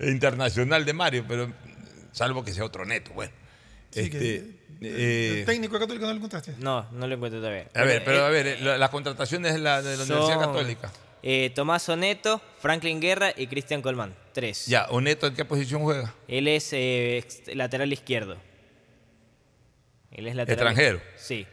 internacional 0.00 0.84
de 0.84 0.92
Mario, 0.92 1.24
pero 1.26 1.50
salvo 2.14 2.42
que 2.44 2.52
sea 2.54 2.64
otro 2.64 2.86
neto, 2.86 3.10
bueno. 3.12 3.32
Sí, 3.90 4.08
que- 4.08 4.36
Este, 4.36 4.54
eh, 4.80 5.38
¿El 5.40 5.44
técnico 5.46 5.74
de 5.74 5.80
Católica 5.80 6.06
no 6.06 6.12
lo 6.12 6.16
encontraste? 6.16 6.54
No, 6.58 6.90
no 6.92 7.06
lo 7.06 7.14
encuentro 7.14 7.40
todavía. 7.40 7.68
a 7.74 7.84
ver, 7.84 8.02
pero 8.04 8.18
Eh, 8.18 8.26
a 8.26 8.28
ver, 8.30 8.46
eh, 8.46 8.58
la- 8.60 8.78
las 8.78 8.90
contrataciones 8.90 9.52
de 9.52 9.58
la, 9.60 9.82
de 9.82 9.96
la 9.96 10.02
Universidad 10.04 10.40
Católica. 10.40 10.90
eh, 11.22 11.50
Tomás 11.54 11.88
Neto, 11.90 12.40
Franklin 12.58 13.00
Guerra 13.00 13.32
y 13.36 13.46
Cristian 13.46 13.82
Colmán. 13.82 14.14
Tres. 14.32 14.66
Ya, 14.66 14.86
Oneto, 14.90 15.26
¿en 15.28 15.34
qué 15.34 15.44
posición 15.44 15.82
juega? 15.82 16.12
Él 16.28 16.48
es 16.48 16.70
eh, 16.72 17.24
lateral 17.54 17.92
izquierdo. 17.92 18.36
Él 20.10 20.26
es 20.28 20.34
lateral. 20.34 20.66
Extranjero. 20.68 21.00
Sí. 21.16 21.46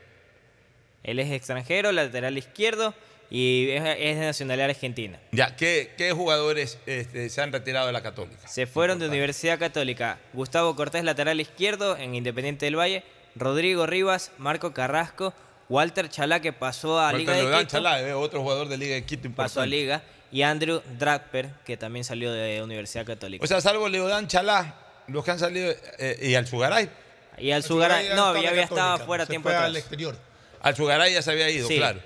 Él 1.03 1.19
es 1.19 1.31
extranjero, 1.31 1.91
lateral 1.91 2.37
izquierdo 2.37 2.93
y 3.31 3.69
es, 3.71 3.81
es 3.97 4.19
de 4.19 4.25
nacionalidad 4.25 4.69
argentina. 4.69 5.17
Ya, 5.31 5.55
¿qué, 5.55 5.91
qué 5.97 6.11
jugadores 6.11 6.77
este, 6.85 7.29
se 7.29 7.41
han 7.41 7.51
retirado 7.51 7.87
de 7.87 7.93
la 7.93 8.01
Católica? 8.03 8.45
Se 8.47 8.67
fueron 8.67 8.99
de 8.99 9.07
Universidad 9.07 9.57
Católica. 9.57 10.19
Gustavo 10.33 10.75
Cortés, 10.75 11.03
lateral 11.05 11.39
izquierdo 11.39 11.95
en 11.97 12.13
Independiente 12.13 12.65
del 12.65 12.77
Valle. 12.77 13.03
Rodrigo 13.35 13.87
Rivas, 13.87 14.33
Marco 14.37 14.73
Carrasco, 14.73 15.33
Walter 15.69 16.09
Chalá, 16.09 16.41
que 16.41 16.51
pasó 16.51 16.99
a 16.99 17.13
Liga 17.13 17.33
de 17.33 17.43
Quito. 17.45 17.63
Chalá, 17.63 18.01
eh, 18.01 18.13
otro 18.13 18.41
jugador 18.41 18.67
de 18.67 18.77
Liga 18.77 18.95
de 18.95 19.05
Quito 19.05 19.27
importante. 19.27 19.49
Pasó 19.49 19.61
a 19.61 19.65
Liga. 19.65 20.03
Y 20.33 20.41
Andrew 20.41 20.81
Draper, 20.99 21.49
que 21.65 21.77
también 21.77 22.03
salió 22.03 22.31
de 22.33 22.61
Universidad 22.61 23.05
Católica. 23.05 23.43
O 23.43 23.47
sea, 23.47 23.61
salvo 23.61 23.87
Leodán 23.87 24.27
Chalá, 24.27 24.75
los 25.07 25.23
que 25.23 25.31
han 25.31 25.39
salido, 25.39 25.73
eh, 25.99 26.19
y 26.21 26.35
Alzugaray. 26.35 26.89
y 27.37 27.51
Alzugaray, 27.51 28.09
no, 28.09 28.13
estaba 28.13 28.41
ya 28.41 28.49
había 28.49 28.63
estado 28.63 29.05
fuera 29.05 29.25
se 29.25 29.29
tiempo 29.29 29.47
fue 29.47 29.55
atrás. 29.55 29.69
al 29.69 29.77
exterior. 29.77 30.17
Alzugaray 30.61 31.13
ya 31.13 31.21
se 31.21 31.31
había 31.31 31.49
ido, 31.49 31.67
Sí. 31.67 31.77
claro. 31.77 31.99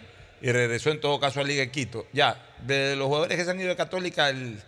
Y 0.45 0.51
regresó 0.51 0.91
en 0.91 0.99
todo 0.99 1.19
caso 1.19 1.39
a 1.39 1.43
Liga 1.43 1.61
de 1.61 1.72
Quito. 1.72 2.05
Ya, 2.13 2.39
de 2.61 2.95
los 2.95 3.07
jugadores 3.07 3.35
que 3.35 3.43
se 3.43 3.49
han 3.49 3.59
ido 3.59 3.69
de 3.69 3.76
Católica, 3.76 4.30
el, 4.30 4.59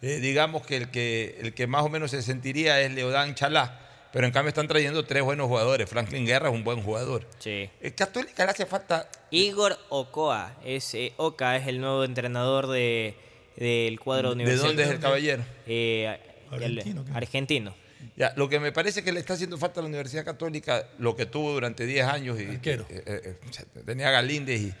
eh, 0.00 0.20
digamos 0.20 0.64
que 0.64 0.76
el, 0.76 0.88
que 0.92 1.36
el 1.40 1.52
que 1.52 1.66
más 1.66 1.82
o 1.82 1.88
menos 1.88 2.12
se 2.12 2.22
sentiría 2.22 2.80
es 2.80 2.92
Leodán 2.92 3.34
Chalá. 3.34 3.80
Pero 4.12 4.24
en 4.28 4.32
cambio 4.32 4.50
están 4.50 4.68
trayendo 4.68 5.04
tres 5.04 5.24
buenos 5.24 5.48
jugadores. 5.48 5.90
Franklin 5.90 6.26
Guerra 6.26 6.48
es 6.48 6.54
un 6.54 6.62
buen 6.62 6.80
jugador. 6.80 7.26
Sí. 7.40 7.68
El 7.80 7.92
Católica 7.96 8.44
le 8.44 8.52
hace 8.52 8.66
falta. 8.66 9.10
Igor 9.32 9.76
Ocoa, 9.88 10.54
es, 10.64 10.94
eh, 10.94 11.12
Oca 11.16 11.56
es 11.56 11.66
el 11.66 11.80
nuevo 11.80 12.04
entrenador 12.04 12.68
de, 12.68 13.16
del 13.56 13.98
cuadro 13.98 14.28
¿De 14.28 14.34
universitario. 14.36 14.68
dónde 14.68 14.84
es 14.84 14.90
el 14.90 15.00
caballero? 15.00 15.44
Eh, 15.66 16.20
Argentino, 16.52 17.04
argentino. 17.12 17.74
Ya, 18.16 18.32
lo 18.36 18.48
que 18.48 18.60
me 18.60 18.70
parece 18.70 19.02
que 19.02 19.10
le 19.10 19.18
está 19.18 19.34
haciendo 19.34 19.58
falta 19.58 19.80
a 19.80 19.82
la 19.82 19.88
Universidad 19.88 20.24
Católica, 20.24 20.88
lo 20.98 21.16
que 21.16 21.26
tuvo 21.26 21.52
durante 21.52 21.84
10 21.84 22.06
años. 22.06 22.38
Y, 22.38 22.44
eh, 22.44 22.60
eh, 22.62 22.84
eh, 23.06 23.36
tenía 23.84 24.10
Galíndez 24.10 24.60
y, 24.60 24.74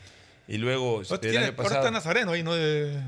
y 0.48 0.58
luego 0.58 0.96
Ahora 0.98 1.08
el 1.14 1.20
tiene- 1.20 1.36
año 1.38 1.44
ahora 1.46 1.56
pasado. 1.56 1.76
está 1.80 1.90
Nazareno 1.90 2.32
ahí, 2.32 2.42
¿no? 2.42 2.54
De- 2.54 2.98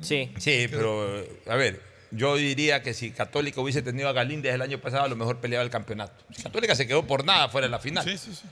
Sí. 0.00 0.32
Sí, 0.38 0.66
pero 0.70 1.24
a 1.46 1.56
ver, 1.56 1.80
yo 2.10 2.36
diría 2.36 2.82
que 2.82 2.94
si 2.94 3.10
Católica 3.10 3.60
hubiese 3.60 3.82
tenido 3.82 4.08
a 4.08 4.12
Galíndez 4.12 4.54
el 4.54 4.62
año 4.62 4.78
pasado, 4.78 5.04
a 5.04 5.08
lo 5.08 5.16
mejor 5.16 5.38
peleaba 5.38 5.64
el 5.64 5.70
campeonato. 5.70 6.24
Católica 6.42 6.74
se 6.74 6.86
quedó 6.86 7.06
por 7.06 7.24
nada 7.24 7.48
fuera 7.48 7.66
de 7.66 7.70
la 7.70 7.78
final. 7.78 8.04
Sí, 8.04 8.16
sí, 8.18 8.32
sí. 8.34 8.42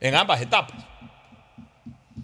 En 0.00 0.14
ambas 0.14 0.40
etapas. 0.40 0.76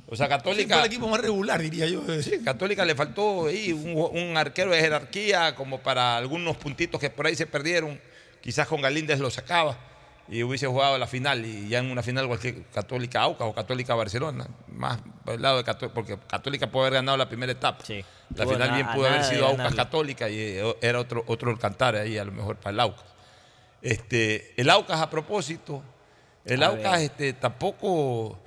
O 0.06 0.16
sea, 0.16 0.26
Sí, 0.26 0.30
fue 0.30 0.38
Católica. 0.38 0.80
el 0.80 0.86
equipo 0.86 1.09
más 1.09 1.20
regular, 1.20 1.60
diría 1.60 1.86
yo. 1.86 2.02
Sí, 2.22 2.38
Católica 2.44 2.84
le 2.84 2.94
faltó 2.94 3.46
ahí 3.46 3.72
un, 3.72 3.96
un 3.96 4.36
arquero 4.36 4.70
de 4.70 4.80
jerarquía, 4.80 5.55
como 5.55 5.80
para 5.80 6.16
algunos 6.16 6.56
puntitos 6.56 7.01
que 7.01 7.10
por 7.10 7.26
ahí 7.26 7.34
se 7.34 7.46
perdieron. 7.46 7.98
Quizás 8.40 8.68
con 8.68 8.80
Galíndez 8.82 9.18
lo 9.18 9.30
sacaba 9.30 9.78
y 10.28 10.42
hubiese 10.42 10.66
jugado 10.66 10.96
la 10.98 11.06
final. 11.06 11.44
Y 11.44 11.68
ya 11.68 11.78
en 11.80 11.90
una 11.90 12.02
final, 12.02 12.26
cualquier 12.26 12.64
Católica 12.72 13.20
Aucas 13.22 13.46
o 13.48 13.55
Católica 13.55 13.94
Barcelona. 13.94 14.46
Más 14.68 14.98
por 15.24 15.34
el 15.34 15.42
lado 15.42 15.59
de 15.59 15.64
Católica, 15.64 15.94
porque 15.94 16.18
Católica 16.28 16.70
puede 16.70 16.86
haber 16.88 16.98
ganado 17.01 17.16
la 17.18 17.28
primera 17.28 17.52
etapa. 17.52 17.84
Sí. 17.84 18.05
La 18.34 18.44
Tuvo 18.44 18.55
final 18.55 18.68
na- 18.70 18.74
bien 18.76 18.86
a 18.88 18.94
pudo 18.94 19.06
haber 19.06 19.24
sido 19.24 19.46
Aucas. 19.46 19.74
Católica 19.74 20.28
y 20.30 20.38
eh, 20.38 20.76
era 20.80 20.98
otro, 21.01 21.22
otro 21.26 21.51
Alcántara 21.51 22.01
ahí, 22.01 22.16
a 22.18 22.24
lo 22.24 22.32
mejor 22.32 22.56
para 22.56 22.70
el 22.72 22.80
Aucas. 22.80 23.05
Este, 23.82 24.55
el 24.60 24.70
Aucas, 24.70 25.01
a 25.01 25.10
propósito, 25.10 25.82
el 26.44 26.62
A 26.62 26.68
Aucas 26.68 26.92
ver. 26.92 27.01
este, 27.02 27.32
tampoco 27.34 28.38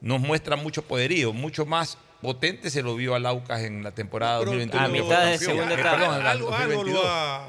nos 0.00 0.20
muestra 0.20 0.56
mucho 0.56 0.82
poderío, 0.82 1.32
mucho 1.32 1.64
más 1.66 1.96
potente 2.20 2.70
se 2.70 2.82
lo 2.82 2.96
vio 2.96 3.14
al 3.14 3.24
Aucas 3.26 3.60
en 3.62 3.82
la 3.84 3.92
temporada 3.92 4.40
Pero- 4.40 4.50
2021. 4.52 4.84
a 4.84 4.88
mitad 4.88 5.24
de 5.26 5.38
segunda 5.38 5.74
Eh, 5.74 5.80
etapa. 5.80 5.96
perdón, 5.96 6.16
en 6.18 6.24
la 6.24 6.30
algo, 6.32 6.52
algo 6.52 6.74
2022. 6.74 7.04
lo 7.04 7.08
ha. 7.10 7.48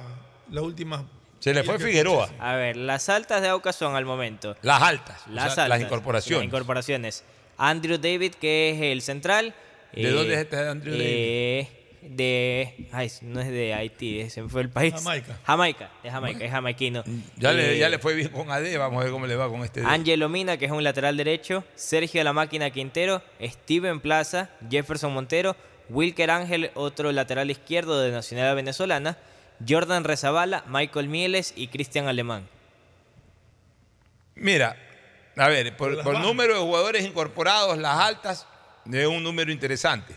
La 0.52 0.62
última. 0.62 1.06
Se 1.42 1.54
le 1.54 1.64
fue 1.64 1.78
Figueroa. 1.80 2.30
A 2.40 2.56
ver, 2.56 2.78
las 2.78 3.10
altas 3.10 3.42
de 3.42 3.50
Aucas 3.50 3.76
son 3.76 3.96
al 3.96 4.06
momento. 4.06 4.56
Las 4.62 4.82
altas, 4.82 5.22
o 5.28 5.32
Las 5.32 5.56
sea, 5.56 5.64
altas. 5.66 5.70
las 5.80 5.82
incorporaciones. 5.82 6.40
Las 6.40 6.46
incorporaciones. 6.48 7.24
Andrew 7.58 7.98
David, 7.98 8.36
que 8.36 8.70
es 8.72 8.82
el 8.82 9.02
central. 9.02 9.54
¿De 9.94 10.10
dónde 10.12 10.36
es 10.36 10.40
este 10.42 10.58
Andrew 10.58 10.94
eh, 10.98 11.68
De. 12.02 12.88
Ay, 12.92 13.12
no 13.24 13.42
es 13.42 13.50
de 13.50 13.74
Haití, 13.74 14.30
se 14.30 14.42
me 14.44 14.50
fue 14.50 14.62
el 14.62 14.70
país. 14.70 14.94
Jamaica. 14.94 15.38
Jamaica, 15.44 15.90
de 16.04 16.12
Jamaica, 16.12 16.46
es 16.46 16.52
jamaiquino. 16.52 17.04
Ya, 17.38 17.52
le, 17.54 17.74
Eh, 17.76 17.78
ya 17.80 17.90
le 17.90 18.00
fue 18.00 18.14
bien 18.16 18.30
con 18.30 18.50
AD, 18.52 18.78
vamos 18.78 19.02
a 19.02 19.04
ver 19.04 19.12
cómo 19.12 19.28
le 19.28 19.36
va 19.36 19.50
con 19.50 19.64
este. 19.64 19.84
Ángelo 19.86 20.30
Mina, 20.30 20.58
que 20.58 20.66
es 20.66 20.72
un 20.72 20.84
lateral 20.84 21.18
derecho, 21.18 21.64
Sergio 21.76 22.24
La 22.24 22.34
Máquina 22.34 22.70
Quintero, 22.70 23.22
Steven 23.42 24.00
Plaza, 24.00 24.50
Jefferson 24.70 25.14
Montero, 25.14 25.56
Wilker 25.90 26.32
Ángel, 26.32 26.72
otro 26.76 27.12
lateral 27.12 27.52
izquierdo 27.52 28.00
de 28.02 28.12
nacionalidad 28.12 28.56
venezolana, 28.56 29.18
Jordan 29.68 30.04
Rezabala, 30.04 30.64
Michael 30.68 31.08
Mieles 31.08 31.54
y 31.56 31.68
Cristian 31.68 32.08
Alemán. 32.08 32.48
Mira, 34.36 34.76
a 35.38 35.48
ver, 35.48 35.76
por, 35.78 36.20
número 36.20 36.56
de 36.56 36.60
jugadores 36.60 37.06
incorporados, 37.06 37.78
las 37.78 38.00
altas, 38.00 38.48
es 38.92 39.08
un 39.08 39.24
número 39.24 39.52
interesante. 39.52 40.16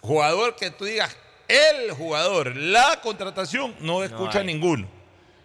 Jugador 0.00 0.56
que 0.56 0.70
tú 0.70 0.84
digas, 0.84 1.16
el 1.48 1.92
jugador, 1.92 2.54
la 2.56 3.00
contratación, 3.02 3.74
no 3.80 4.04
escucha 4.04 4.40
hay. 4.40 4.46
ninguno. 4.46 4.88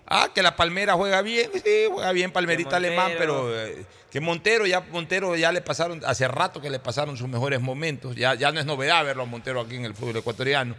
Ah, 0.06 0.30
que 0.34 0.42
la 0.42 0.58
Palmera 0.58 0.96
juega 0.96 1.22
bien, 1.22 1.50
sí, 1.54 1.86
juega 1.90 2.12
bien 2.12 2.32
Palmerita 2.32 2.76
Alemán, 2.76 3.14
pero 3.18 3.58
eh, 3.58 3.86
que 4.10 4.20
Montero 4.20 4.66
ya 4.66 4.82
Montero 4.82 5.38
ya 5.38 5.54
le 5.54 5.62
pasaron, 5.62 6.02
hace 6.06 6.28
rato 6.28 6.60
que 6.60 6.70
le 6.70 6.80
pasaron 6.80 7.16
sus 7.16 7.30
mejores 7.30 7.62
momentos, 7.62 8.18
ya, 8.18 8.36
ya 8.36 8.52
no 8.52 8.60
es 8.60 8.66
novedad 8.66 9.06
verlo 9.06 9.24
a 9.24 9.26
Montero 9.26 9.62
aquí 9.62 9.78
en 9.78 9.86
el 9.86 9.96
fútbol 9.96 10.18
ecuatoriano. 10.18 10.76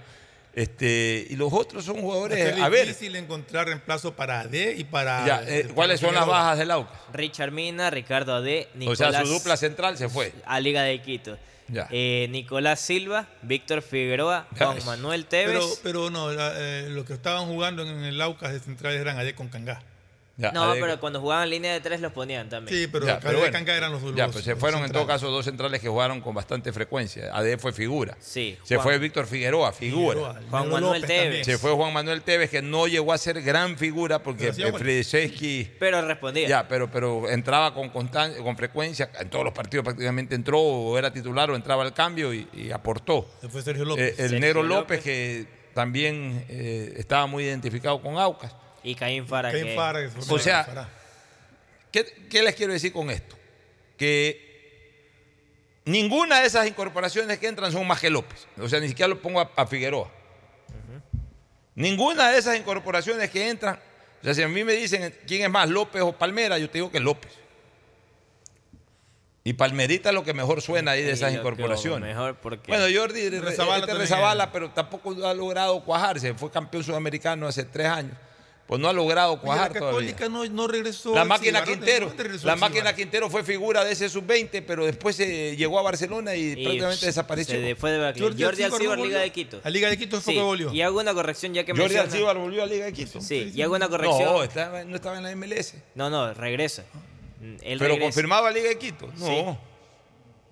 Este, 0.54 1.26
y 1.30 1.36
los 1.36 1.50
otros 1.52 1.84
son 1.84 1.96
Es 1.96 2.02
jugadores, 2.02 2.60
a 2.60 2.68
ver, 2.68 2.86
difícil 2.86 3.16
encontrar 3.16 3.66
reemplazo 3.68 4.14
para 4.14 4.40
AD 4.40 4.54
y 4.76 4.84
para. 4.84 5.26
ya, 5.26 5.42
eh, 5.46 5.62
para 5.62 5.74
¿cuáles 5.74 6.00
son 6.00 6.14
las 6.14 6.26
bajas 6.26 6.58
del 6.58 6.70
Aucas? 6.70 6.98
Richard 7.12 7.52
Mina, 7.52 7.88
Ricardo 7.90 8.34
Ade, 8.34 8.68
O 8.74 8.78
Nicolás 8.78 8.98
sea, 8.98 9.24
su 9.24 9.28
dupla 9.32 9.56
central 9.56 9.96
se 9.96 10.08
fue. 10.10 10.32
a 10.44 10.60
Liga 10.60 10.82
de 10.82 11.00
Quito. 11.00 11.38
Ya. 11.68 11.88
Eh, 11.90 12.26
Nicolás 12.30 12.80
Silva, 12.80 13.28
Víctor 13.40 13.80
Figueroa, 13.80 14.46
Ya 14.58 14.66
Juan. 14.66 14.84
Manuel 14.84 15.24
Tevez. 15.24 15.54
Pero, 15.54 15.68
pero 15.82 16.10
no, 16.10 16.30
la- 16.30 16.52
eh, 16.56 16.88
los 16.90 17.06
que 17.06 17.14
estaban 17.14 17.46
jugando 17.46 17.82
en 17.82 18.04
el 18.04 18.20
Aucas 18.20 18.52
de 18.52 18.60
centrales 18.60 19.00
eran 19.00 19.18
AD 19.18 19.34
con 19.34 19.48
Cangá. 19.48 19.80
Ya, 20.38 20.50
No, 20.50 20.72
pero 20.80 20.98
cuando 20.98 21.20
jugaban 21.20 21.50
línea 21.50 21.74
de 21.74 21.80
tres 21.80 22.00
los 22.00 22.10
ponían 22.10 22.48
también. 22.48 22.74
Sí, 22.76 22.88
pero 22.90 23.06
Ya, 23.06 23.20
pero 23.20 23.38
bueno. 23.38 23.52
Canca 23.52 23.76
eran 23.76 23.92
los 23.92 24.02
Ya, 24.16 24.24
los- 24.26 24.32
pues 24.32 24.44
se 24.46 24.56
fueron 24.56 24.82
en 24.82 24.90
todo 24.90 25.06
caso 25.06 25.30
dos 25.30 25.44
centrales 25.44 25.80
que 25.82 25.88
jugaron 25.88 26.22
con 26.22 26.34
bastante 26.34 26.72
frecuencia. 26.72 27.30
AD 27.36 27.58
fue 27.58 27.72
figura. 27.72 28.16
Sí. 28.18 28.56
Se 28.62 28.76
Juan- 28.76 28.84
fue 28.84 28.98
Víctor 28.98 29.26
Figueroa, 29.26 29.72
figura. 29.72 30.14
Figueroa, 30.14 30.40
Juan 30.50 30.62
Manuel 30.70 30.84
López 30.84 31.02
Tevez. 31.02 31.22
también. 31.24 31.44
Se 31.44 31.58
fue 31.58 31.72
Juan 31.72 31.92
Manuel 31.92 32.22
Tevez, 32.22 32.48
que 32.50 32.62
no 32.62 32.86
llegó 32.86 33.12
a 33.12 33.18
ser 33.18 33.42
gran 33.42 33.76
figura 33.76 34.22
porque 34.22 34.48
eh. 34.48 34.52
Fredesewski- 34.52 35.70
Pero 35.78 36.00
respondía. 36.06 36.48
Ya, 36.48 36.66
pero, 36.66 36.90
pero 36.90 37.28
entraba 37.28 37.74
con, 37.74 37.92
constan- 37.92 38.34
con 38.42 38.56
frecuencia, 38.56 39.10
en 39.20 39.28
todos 39.28 39.44
los 39.44 39.52
partidos 39.52 39.84
prácticamente 39.84 40.34
entró, 40.34 40.58
o 40.60 40.96
era 40.98 41.12
titular 41.12 41.50
o 41.50 41.56
entraba 41.56 41.82
al 41.82 41.92
cambio 41.92 42.32
y, 42.32 42.48
y 42.54 42.70
aportó. 42.70 43.28
Se 43.40 43.48
fue 43.50 43.62
Sergio 43.62 43.84
Eh, 43.84 43.86
López. 43.86 44.08
el 44.08 44.16
Sergio 44.16 44.40
negro 44.40 44.62
López, 44.62 44.98
López. 44.98 45.00
que 45.04 45.46
también 45.74 46.44
eh, 46.48 46.94
estaba 46.96 47.26
muy 47.26 47.44
identificado 47.44 48.00
con 48.00 48.16
Aucas. 48.18 48.54
Y 48.82 48.94
Caín 48.94 49.26
Fara. 49.26 49.50
Caín 49.52 49.64
que- 49.66 49.74
Fara, 49.76 50.00
que 50.00 50.10
O 50.28 50.38
sea. 50.38 50.88
¿Qué, 51.90 52.04
qué 52.30 52.42
les 52.42 52.54
quiero 52.54 52.72
decir 52.72 52.92
con 52.92 53.10
esto? 53.10 53.36
Que 53.98 54.50
ninguna 55.84 56.40
de 56.40 56.46
esas 56.46 56.66
incorporaciones 56.66 57.38
que 57.38 57.46
entran 57.48 57.70
son 57.70 57.86
más 57.86 58.00
que 58.00 58.08
López. 58.10 58.46
O 58.58 58.68
sea, 58.68 58.80
ni 58.80 58.88
siquiera 58.88 59.08
lo 59.08 59.20
pongo 59.20 59.40
a, 59.40 59.50
a 59.56 59.66
Figueroa. 59.66 60.10
Ninguna 61.74 62.30
de 62.30 62.38
esas 62.38 62.56
incorporaciones 62.58 63.30
que 63.30 63.48
entran, 63.48 63.78
o 64.20 64.24
sea, 64.24 64.34
si 64.34 64.42
a 64.42 64.48
mí 64.48 64.62
me 64.64 64.74
dicen 64.74 65.14
quién 65.26 65.42
es 65.42 65.50
más, 65.50 65.68
López 65.70 66.02
o 66.02 66.12
Palmera, 66.12 66.58
yo 66.58 66.68
te 66.68 66.78
digo 66.78 66.90
que 66.90 67.00
López. 67.00 67.32
Y 69.44 69.54
Palmerita 69.54 70.10
es 70.10 70.14
lo 70.14 70.22
que 70.22 70.34
mejor 70.34 70.62
suena 70.62 70.92
ahí 70.92 71.02
de 71.02 71.12
esas 71.12 71.32
incorporaciones. 71.34 72.08
Mejor 72.14 72.36
porque. 72.36 72.70
Bueno, 72.70 72.84
Jordi 72.96 73.28
Re- 73.28 73.40
Rezabala 73.40 73.78
este 73.86 73.94
Rezabala, 73.94 74.44
es. 74.44 74.50
pero 74.52 74.70
tampoco 74.70 75.26
ha 75.26 75.34
logrado 75.34 75.82
cuajarse. 75.84 76.32
Fue 76.34 76.50
campeón 76.50 76.84
sudamericano 76.84 77.48
hace 77.48 77.64
tres 77.64 77.88
años. 77.88 78.12
Pues 78.66 78.80
no 78.80 78.88
ha 78.88 78.92
logrado 78.92 79.38
cuajar 79.40 79.72
la 79.72 79.78
todavía. 79.80 80.12
Católica 80.14 80.28
no, 80.28 80.46
no 80.46 80.66
regresó. 80.68 81.14
La 81.14 81.24
máquina 81.24 81.62
Quintero. 81.64 82.06
¿dónde 82.06 82.22
regresó 82.22 82.46
La 82.46 82.56
máquina? 82.56 82.94
Quintero 82.94 83.28
fue 83.28 83.42
figura 83.44 83.84
de 83.84 83.92
ese 83.92 84.08
sub-20, 84.08 84.62
pero 84.66 84.86
después 84.86 85.16
se 85.16 85.56
llegó 85.56 85.78
a 85.78 85.82
Barcelona 85.82 86.34
y, 86.36 86.52
y 86.52 86.64
prácticamente 86.64 87.04
desapareció. 87.06 87.54
Se 87.56 87.60
de- 87.60 87.74
fue 87.74 87.90
de 87.90 87.98
Barclay. 87.98 88.22
Jordi 88.28 88.42
Jordi, 88.44 88.62
Alcibar 88.62 88.98
Liga 89.00 89.18
de 89.20 89.30
Quito. 89.30 89.60
A 89.62 89.68
Liga 89.68 89.90
de 89.90 89.98
Quito 89.98 90.20
fue 90.22 90.32
Sí, 90.32 90.38
que 90.38 90.44
volvió. 90.44 90.72
y 90.72 90.80
hago 90.80 91.00
una 91.00 91.12
corrección 91.12 91.52
ya 91.52 91.64
que 91.64 91.72
Jordi 91.72 91.82
menciona- 91.84 92.04
Alcibar 92.04 92.38
volvió 92.38 92.62
a 92.62 92.66
Liga 92.66 92.84
de 92.86 92.92
Quito. 92.94 93.20
Sí, 93.20 93.52
y 93.54 93.60
hago 93.62 93.74
una 93.74 93.88
corrección. 93.88 94.24
No, 94.24 94.42
estaba- 94.42 94.84
no 94.84 94.96
estaba 94.96 95.16
en 95.18 95.22
la 95.24 95.30
MLS. 95.32 95.74
No, 95.94 96.08
no, 96.08 96.32
regresa. 96.32 96.84
Él 97.42 97.58
pero 97.78 97.78
regresa. 97.94 98.00
confirmado 98.04 98.46
a 98.46 98.50
Liga 98.52 98.68
de 98.68 98.78
Quito. 98.78 99.10
No. 99.18 99.26
Sí. 99.26 99.44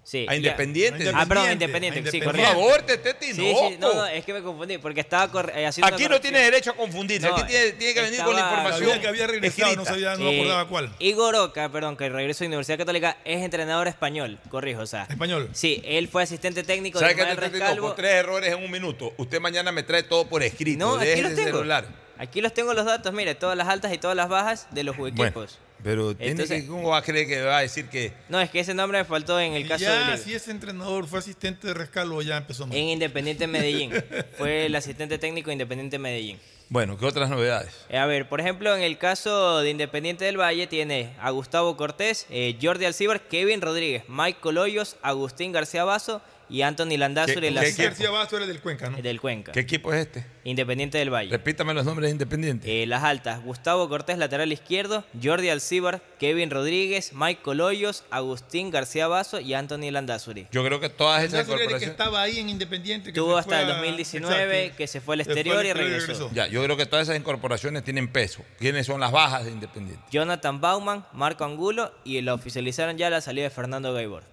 Sí, 0.03 0.27
A 0.29 0.35
Independiente. 0.35 1.11
Ah, 1.15 1.25
perdón, 1.27 1.49
A 1.49 1.53
Independiente, 1.53 2.11
sí. 2.11 2.19
Por 2.19 2.29
correcto. 2.33 2.49
favor, 2.53 2.83
te 2.83 2.97
te 2.99 3.15
Sí, 3.21 3.35
sí, 3.35 3.77
no, 3.79 3.95
no, 3.95 4.07
es 4.07 4.25
que 4.25 4.33
me 4.33 4.43
confundí, 4.43 4.79
porque 4.79 5.01
estaba 5.01 5.31
corre- 5.31 5.53
eh, 5.61 5.67
haciendo 5.67 5.95
Aquí 5.95 6.05
una 6.07 6.15
no 6.17 6.21
tiene 6.21 6.39
corrección. 6.39 6.53
derecho 6.53 6.71
a 6.71 6.75
confundirse. 6.75 7.29
No, 7.29 7.37
Aquí 7.37 7.45
tiene, 7.53 7.73
tiene 7.73 7.95
que 7.95 8.01
venir 8.03 8.21
con 8.23 8.33
la 8.35 8.41
estaba- 8.41 8.57
información. 8.57 8.89
Sabía 8.89 9.01
que 9.03 9.09
había 9.09 9.27
regresado, 9.27 9.77
no 9.77 9.83
escrita. 9.83 9.91
sabía, 10.11 10.17
no 10.25 10.31
acordaba 10.31 10.69
cuál. 10.69 10.91
Igor 10.99 11.35
Oca, 11.37 11.69
perdón, 11.69 11.97
que 11.97 12.09
regresó 12.09 12.45
a 12.45 12.47
Universidad 12.49 12.79
Católica, 12.79 13.19
es 13.25 13.43
entrenador 13.45 13.89
español, 13.89 14.39
corrijo, 14.51 14.81
o 14.81 14.87
sea. 14.87 15.07
Español. 15.09 15.49
Sí, 15.53 15.81
él 15.85 16.09
fue 16.09 16.23
asistente 16.23 16.63
técnico 16.65 16.99
¿Sabe 16.99 17.11
de 17.13 17.17
qué 17.17 17.23
te 17.27 17.33
Ismael 17.33 17.45
estoy 17.45 17.61
diciendo? 17.61 17.67
Rescalvo. 17.83 17.87
Con 17.89 17.97
tres 17.97 18.13
errores 18.15 18.53
en 18.55 18.65
un 18.65 18.71
minuto. 18.71 19.13
Usted 19.19 19.41
mañana 19.41 19.71
me 19.71 19.83
trae 19.83 20.03
todo 20.03 20.27
por 20.29 20.43
escrito. 20.43 20.79
No, 20.85 20.97
aquí 20.97 21.05
Deje 21.07 21.23
de 21.29 21.35
tengo. 21.37 21.59
celular. 21.59 21.85
Aquí 22.21 22.41
los 22.43 22.53
tengo 22.53 22.75
los 22.75 22.85
datos, 22.85 23.13
mire, 23.15 23.35
todas 23.35 23.57
las 23.57 23.67
altas 23.67 23.93
y 23.95 23.99
todas 23.99 24.15
las 24.17 24.29
bajas 24.29 24.69
de 24.73 24.85
los 24.85 24.95
equipos. 24.95 25.15
Bueno, 25.15 25.49
pero 25.83 26.11
Entonces- 26.19 26.63
que, 26.65 26.69
¿cómo 26.69 26.91
va 26.91 26.99
a 26.99 27.03
creer 27.03 27.27
que 27.27 27.41
va 27.41 27.57
a 27.57 27.61
decir 27.63 27.89
que 27.89 28.13
No, 28.29 28.39
es 28.39 28.51
que 28.51 28.61
ese 28.61 28.75
nombre 28.75 28.99
me 28.99 29.07
faltó 29.07 29.41
en 29.41 29.55
el 29.55 29.67
caso 29.67 29.85
ya, 29.85 29.95
de 29.95 30.05
Liga. 30.05 30.17
si 30.19 30.35
ese 30.35 30.51
entrenador 30.51 31.07
fue 31.07 31.19
asistente 31.21 31.67
de 31.69 31.73
Rescalvo, 31.73 32.21
ya 32.21 32.37
empezó 32.37 32.67
mal. 32.67 32.77
En 32.77 32.85
Independiente 32.89 33.47
Medellín. 33.47 33.91
Fue 34.37 34.67
el 34.67 34.75
asistente 34.77 35.17
técnico 35.19 35.47
de 35.49 35.55
Independiente 35.55 35.99
Medellín. 35.99 36.39
Bueno, 36.69 36.99
¿qué 36.99 37.07
otras 37.07 37.31
novedades? 37.31 37.73
Eh, 37.89 37.97
A 37.97 38.05
ver, 38.07 38.29
por 38.29 38.41
ejemplo, 38.41 38.77
en 38.77 38.83
el 38.83 38.99
caso 38.99 39.61
de 39.61 39.71
Independiente 39.71 40.27
del 40.27 40.39
Valle 40.39 40.67
tiene 40.67 41.15
a 41.21 41.31
Gustavo 41.31 41.77
Cortés, 41.79 42.27
eh, 42.31 42.57
Jordi 42.61 42.85
Alcibar, 42.85 43.23
Kevin 43.23 43.61
Rodríguez, 43.63 44.05
Michael 44.09 44.59
Hoyos, 44.59 44.97
Agustín 45.03 45.51
García 45.53 45.85
Bazo 45.85 46.21
y 46.51 46.63
Anthony 46.63 46.97
Landazuri 46.99 47.41
¿Qué- 47.41 47.51
la- 47.51 47.61
qué 47.61 47.67
García 47.69 47.85
García 47.87 48.11
Basto 48.11 48.37
era 48.37 48.47
del 48.47 48.61
Cuenca, 48.61 48.91
¿no? 48.91 48.97
del 49.01 49.21
Cuenca. 49.21 49.53
¿Qué 49.53 49.61
equipo 49.61 49.93
es 49.93 50.01
este? 50.07 50.27
Independiente 50.45 50.99
del 50.99 51.11
Valle. 51.11 51.31
Repítame 51.31 51.75
los 51.75 51.85
nombres 51.85 52.09
de 52.09 52.13
Independiente. 52.13 52.83
Eh, 52.83 52.87
las 52.87 53.05
altas, 53.05 53.43
Gustavo 53.45 53.89
Cortés, 53.89 54.19
lateral 54.19 54.53
izquierdo, 54.53 55.05
Jordi 55.23 55.49
Alcibar, 55.51 56.03
Kevin 56.19 56.51
Rodríguez, 56.51 57.13
Michael 57.15 57.61
Hoyos, 57.61 58.05
Agustín 58.11 58.71
García 58.71 59.07
Bazo 59.07 59.39
y 59.41 59.55
Anthony 59.55 59.91
Landazuri. 59.91 60.47
Yo 60.51 60.65
creo 60.65 60.81
que 60.81 60.89
todas 60.89 61.23
esas 61.23 61.41
el 61.41 61.47
que 61.47 61.53
incorporaciones. 61.53 61.91
estaba 61.91 62.23
ahí 62.23 62.39
en 62.39 62.49
Independiente. 62.49 63.13
que 63.13 63.21
Tuvo 63.21 63.37
hasta 63.37 63.61
el 63.63 63.71
a- 63.71 63.75
2019, 63.77 64.61
Exacto. 64.65 64.77
que 64.79 64.87
se 64.87 65.01
fue 65.01 65.15
al 65.15 65.21
Se 65.21 65.25
fue 65.25 65.33
al 65.33 65.39
exterior 65.39 65.65
y 65.65 65.69
exterior 65.69 65.93
y 65.93 65.99
regresó. 66.01 66.31
Ya, 66.33 66.47
yo 66.49 66.65
creo 66.65 66.77
que 66.77 66.87
todas 66.87 67.09
esas 67.09 67.19
incorporaciones 67.21 67.85
tienen 67.85 68.09
peso. 68.09 68.43
¿Quiénes 68.59 68.87
son 68.87 69.01
las 69.01 69.13
bajas 69.13 69.45
de 69.45 69.53
Independiente? 69.53 70.03
Jonathan 70.11 70.61
Bauman, 70.61 71.05
Marco 71.13 71.45
Angulo 71.45 71.93
y 72.05 72.21
la 72.23 72.35
oficializaron 72.35 72.97
ya 72.99 73.11
la 73.11 73.21
salida 73.21 73.45
de 73.45 73.51
Fernando 73.51 73.93
Gaibor. 73.93 74.25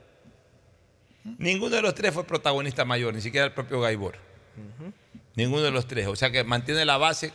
Ninguno 1.37 1.75
de 1.75 1.81
los 1.81 1.93
tres 1.95 2.13
fue 2.13 2.23
protagonista 2.25 2.85
mayor, 2.85 3.13
ni 3.13 3.21
siquiera 3.21 3.45
el 3.47 3.53
propio 3.53 3.81
Gaibor. 3.81 4.15
Ninguno 5.35 5.61
de 5.61 5.71
los 5.71 5.87
tres. 5.87 6.07
O 6.07 6.15
sea 6.15 6.31
que 6.31 6.43
mantiene 6.43 6.83
la 6.85 6.97
base 6.97 7.31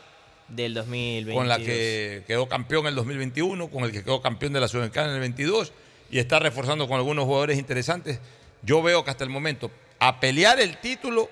Del 0.48 0.74
2022. 0.74 1.34
con 1.36 1.48
la 1.48 1.58
que 1.58 2.24
quedó 2.26 2.48
campeón 2.48 2.82
en 2.82 2.88
el 2.88 2.94
2021, 2.96 3.68
con 3.70 3.84
el 3.84 3.92
que 3.92 4.02
quedó 4.02 4.20
campeón 4.20 4.52
de 4.52 4.60
la 4.60 4.68
Sudamericana 4.68 5.08
en 5.08 5.14
el 5.14 5.20
22 5.20 5.72
y 6.10 6.18
está 6.18 6.38
reforzando 6.38 6.88
con 6.88 6.96
algunos 6.96 7.24
jugadores 7.26 7.58
interesantes. 7.58 8.20
Yo 8.62 8.82
veo 8.82 9.04
que 9.04 9.10
hasta 9.10 9.24
el 9.24 9.30
momento, 9.30 9.70
a 9.98 10.18
pelear 10.20 10.58
el 10.60 10.78
título, 10.78 11.28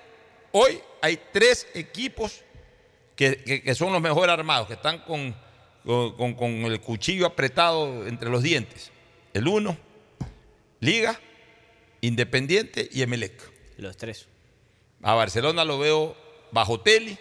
hoy 0.51 0.79
hay 1.01 1.19
tres 1.33 1.67
equipos 1.73 2.41
que, 3.15 3.37
que- 3.43 3.61
que 3.63 3.75
son 3.75 3.91
los 3.93 4.01
mejor 4.01 4.29
armados, 4.29 4.67
que 4.67 4.73
están 4.73 4.99
con, 4.99 5.35
con- 5.85 6.15
con- 6.15 6.33
con 6.35 6.49
el 6.65 6.79
cuchillo 6.79 7.25
apretado 7.25 8.07
entre 8.07 8.29
los 8.29 8.43
dientes. 8.43 8.91
El 9.33 9.47
uno, 9.47 9.77
Liga, 10.79 11.19
Independiente 12.01 12.89
y 12.91 13.03
Emelec. 13.03 13.33
Los 13.77 13.95
tres. 13.95 14.27
A 15.03 15.13
Barcelona 15.13 15.63
lo 15.63 15.79
veo 15.79 16.15
bajo 16.51 16.79
Teli. 16.79 17.17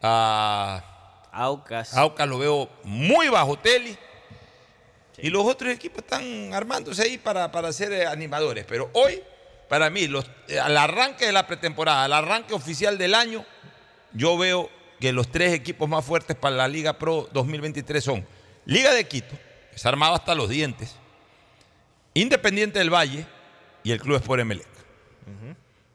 A 0.00 1.28
Aucas. 1.32 1.96
Aucas 1.96 2.28
lo 2.28 2.38
veo 2.38 2.70
muy 2.84 3.28
bajo 3.28 3.58
Teli. 3.58 3.96
Y 5.18 5.30
los 5.30 5.44
otros 5.44 5.72
equipos 5.72 5.98
están 5.98 6.54
armándose 6.54 7.02
ahí 7.02 7.18
para, 7.18 7.50
para 7.52 7.72
ser 7.72 7.92
eh, 7.92 8.06
animadores. 8.06 8.64
Pero 8.68 8.90
hoy, 8.94 9.22
para 9.68 9.90
mí, 9.90 10.06
los, 10.08 10.28
eh, 10.48 10.58
al 10.58 10.76
arranque 10.76 11.26
de 11.26 11.32
la 11.32 11.46
pretemporada, 11.46 12.04
al 12.04 12.12
arranque 12.12 12.54
oficial 12.54 12.98
del 12.98 13.14
año, 13.14 13.44
yo 14.12 14.38
veo 14.38 14.70
que 15.00 15.12
los 15.12 15.30
tres 15.30 15.52
equipos 15.52 15.88
más 15.88 16.04
fuertes 16.04 16.36
para 16.36 16.56
la 16.56 16.68
Liga 16.68 16.98
Pro 16.98 17.28
2023 17.32 18.02
son 18.02 18.26
Liga 18.64 18.92
de 18.92 19.06
Quito, 19.06 19.36
que 19.70 19.76
está 19.76 19.88
armado 19.88 20.14
hasta 20.14 20.34
los 20.34 20.48
dientes, 20.48 20.96
Independiente 22.14 22.78
del 22.78 22.92
Valle 22.92 23.26
y 23.84 23.92
el 23.92 24.00
Club 24.00 24.16
Sport 24.16 24.40
Emelec. 24.42 24.66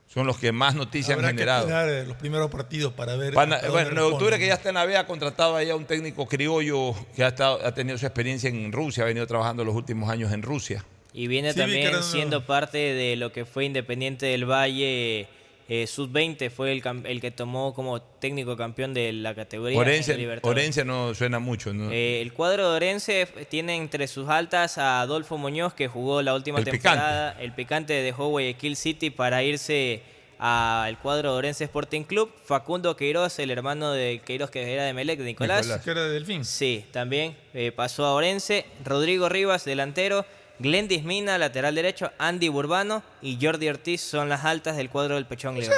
Son 0.07 0.25
los 0.25 0.37
que 0.39 0.51
más 0.51 0.73
noticias 0.73 1.15
Habrá 1.15 1.27
han 1.29 1.35
que 1.35 1.41
generado. 1.41 1.63
esperar 1.67 1.89
eh, 1.89 2.05
los 2.07 2.15
primeros 2.17 2.49
partidos 2.49 2.93
para 2.93 3.15
ver. 3.17 3.33
Pana- 3.33 3.59
bueno, 3.69 3.89
en 3.91 3.97
octubre 3.99 4.39
que 4.39 4.47
ya 4.47 4.53
está 4.55 4.69
en 4.69 4.75
la 4.75 4.85
B 4.85 4.95
ha 4.97 5.05
contratado 5.05 5.55
ahí 5.57 5.69
a 5.69 5.75
un 5.75 5.85
técnico 5.85 6.25
criollo 6.25 6.95
que 7.15 7.23
ha, 7.23 7.27
estado- 7.27 7.59
ha 7.63 7.73
tenido 7.73 7.97
su 7.97 8.05
experiencia 8.05 8.49
en 8.49 8.71
Rusia, 8.71 9.03
ha 9.03 9.05
venido 9.05 9.27
trabajando 9.27 9.63
los 9.65 9.75
últimos 9.75 10.09
años 10.09 10.31
en 10.31 10.41
Rusia. 10.41 10.83
Y 11.13 11.27
viene 11.27 11.49
Sí, 11.49 11.55
que 11.55 11.61
también 11.61 12.03
siendo 12.03 12.45
parte 12.45 12.77
de 12.77 13.15
lo 13.17 13.31
que 13.31 13.45
fue 13.45 13.65
Independiente 13.65 14.25
del 14.27 14.45
Valle. 14.49 15.27
Eh, 15.69 15.85
Sub-20 15.85 16.49
fue 16.49 16.71
el, 16.71 16.81
el 17.05 17.19
que 17.19 17.31
tomó 17.31 17.73
como 17.73 18.01
técnico 18.01 18.55
campeón 18.55 18.93
de 18.93 19.11
la 19.11 19.35
categoría. 19.35 19.75
en 19.75 19.81
Orense. 19.81 20.39
Orense 20.43 20.85
no 20.85 21.13
suena 21.13 21.39
mucho. 21.39 21.73
¿no? 21.73 21.91
Eh, 21.91 22.21
el 22.21 22.31
cuadro 22.31 22.69
de 22.69 22.75
Orense 22.77 23.27
tiene 23.49 23.75
entre 23.75 24.07
sus 24.07 24.29
altas 24.29 24.77
a 24.77 25.01
Adolfo 25.01 25.37
Muñoz, 25.37 25.73
que 25.73 25.87
jugó 25.87 26.21
la 26.21 26.35
última 26.35 26.59
El 26.59 26.65
temporada. 26.65 27.35
El 27.39 27.53
picante 27.53 27.93
dejó 27.93 28.29
Guayaquil 28.29 28.77
City 28.77 29.09
para 29.09 29.43
irse 29.43 30.03
al 30.39 30.99
cuadro 30.99 31.33
de 31.33 31.37
Orense 31.37 31.63
Sporting 31.65 32.03
Club. 32.03 32.31
Facundo 32.45 32.95
Queiroz, 32.95 33.39
el 33.39 33.51
hermano 33.51 33.91
de 33.91 34.21
Queiroz 34.23 34.49
que 34.49 34.71
era 34.71 34.85
de 34.85 34.93
Melec, 34.93 35.19
de 35.19 35.25
Nicolás. 35.25 35.65
Nicolás. 35.65 35.83
Que 35.83 35.91
era 35.91 36.03
de 36.03 36.11
Delfín. 36.11 36.45
Sí, 36.45 36.85
también 36.91 37.35
eh, 37.53 37.71
pasó 37.71 38.05
a 38.05 38.13
Orense. 38.13 38.65
Rodrigo 38.85 39.27
Rivas, 39.29 39.65
delantero. 39.65 40.25
Glendis 40.59 41.03
Mina, 41.03 41.37
lateral 41.37 41.75
derecho. 41.75 42.11
Andy 42.17 42.49
Burbano 42.49 43.03
y 43.21 43.37
Jordi 43.41 43.69
Ortiz 43.69 44.01
son 44.01 44.29
las 44.29 44.45
altas 44.45 44.77
del 44.77 44.89
cuadro 44.89 45.15
del 45.15 45.25
Pechón 45.25 45.59
León. 45.59 45.73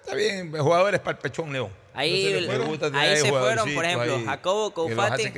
Está 0.00 0.14
bien, 0.14 0.52
jugadores 0.52 1.00
para 1.00 1.16
el 1.16 1.18
Pechón 1.18 1.52
León. 1.52 1.70
Ahí, 1.94 2.46
gusta 2.66 2.90
tener 2.90 3.00
ahí 3.00 3.16
se 3.16 3.30
fueron, 3.30 3.74
por 3.74 3.84
ejemplo, 3.84 4.16
ahí 4.16 4.24
Jacobo 4.26 4.70
Coufati, 4.72 5.32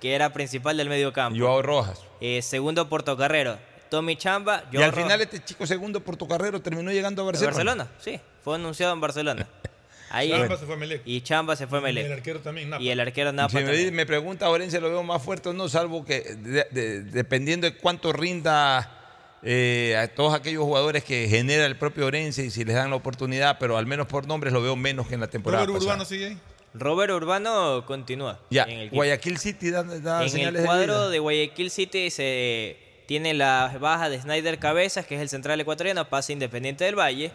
que 0.00 0.14
era 0.14 0.32
principal 0.32 0.76
del 0.76 0.88
medio 0.88 1.12
campo. 1.12 1.38
Joao 1.38 1.60
Rojas. 1.60 2.00
Eh, 2.20 2.40
segundo 2.40 2.88
Portocarrero, 2.88 3.58
Tommy 3.90 4.16
Chamba. 4.16 4.64
y 4.70 4.76
al 4.80 4.92
final 4.92 5.20
este 5.20 5.42
chico 5.42 5.66
segundo 5.66 6.00
portocarrero 6.00 6.62
terminó 6.62 6.92
llegando 6.92 7.22
a 7.22 7.26
Barcelona. 7.26 7.52
Barcelona. 7.52 7.88
sí, 7.98 8.20
fue 8.44 8.54
anunciado 8.54 8.92
en 8.94 9.00
Barcelona. 9.00 9.48
Ahí, 10.16 10.30
Chamba 10.30 10.56
se 10.56 10.66
fue 10.66 10.74
a 10.74 10.78
Melec. 10.78 11.02
Y 11.04 11.20
Chamba 11.22 11.56
se 11.56 11.66
fue 11.66 11.78
a 11.78 11.82
Y 11.82 11.84
el 11.88 11.94
Melec. 11.94 12.12
arquero 12.12 12.40
también, 12.40 12.70
Napa. 12.70 12.82
Y 12.82 12.90
el 12.90 13.00
arquero 13.00 13.32
Napa 13.32 13.48
Si 13.50 13.56
me, 13.56 13.62
también. 13.64 13.84
di- 13.86 13.90
me 13.90 14.06
pregunta 14.06 14.48
Orense 14.48 14.80
lo 14.80 14.88
veo 14.90 15.02
más 15.02 15.22
fuerte 15.22 15.48
o 15.48 15.52
no, 15.52 15.68
salvo 15.68 16.04
que 16.04 16.20
de- 16.20 16.66
de- 16.70 17.02
dependiendo 17.02 17.68
de 17.70 17.76
cuánto 17.76 18.12
rinda 18.12 19.00
eh, 19.46 19.94
a 19.98 20.08
todos 20.08 20.32
aquellos 20.34 20.62
jugadores 20.64 21.04
que 21.04 21.28
genera 21.28 21.66
el 21.66 21.76
propio 21.76 22.06
Orense 22.06 22.44
y 22.46 22.50
si 22.50 22.64
les 22.64 22.74
dan 22.76 22.88
la 22.90 22.96
oportunidad, 22.96 23.58
pero 23.58 23.76
al 23.76 23.84
menos 23.86 24.06
por 24.06 24.26
nombres 24.26 24.52
lo 24.54 24.62
veo 24.62 24.74
menos 24.76 25.06
que 25.06 25.14
en 25.14 25.20
la 25.20 25.26
temporada 25.28 25.64
Robert 25.66 25.80
pasada. 25.80 25.94
Urbano 25.96 26.08
sigue 26.08 26.26
ahí. 26.28 26.38
Robert 26.72 27.12
Urbano 27.12 27.84
continúa. 27.86 28.40
Ya, 28.50 28.64
en 28.64 28.78
el. 28.80 28.90
Guayaquil 28.90 29.38
City 29.38 29.70
da, 29.70 29.82
da 29.84 30.22
en 30.24 30.30
señales 30.30 30.54
el 30.56 30.60
de 30.62 30.64
cuadro 30.64 30.94
vida. 30.94 31.10
de 31.10 31.18
Guayaquil 31.18 31.70
City 31.70 32.10
se 32.10 32.76
tiene 33.06 33.34
la 33.34 33.76
baja 33.80 34.08
de 34.08 34.20
Snyder 34.20 34.58
Cabezas, 34.58 35.04
que 35.06 35.14
es 35.14 35.20
el 35.20 35.28
central 35.28 35.60
ecuatoriano, 35.60 36.08
pasa 36.08 36.32
Independiente 36.32 36.84
del 36.84 36.98
Valle. 36.98 37.30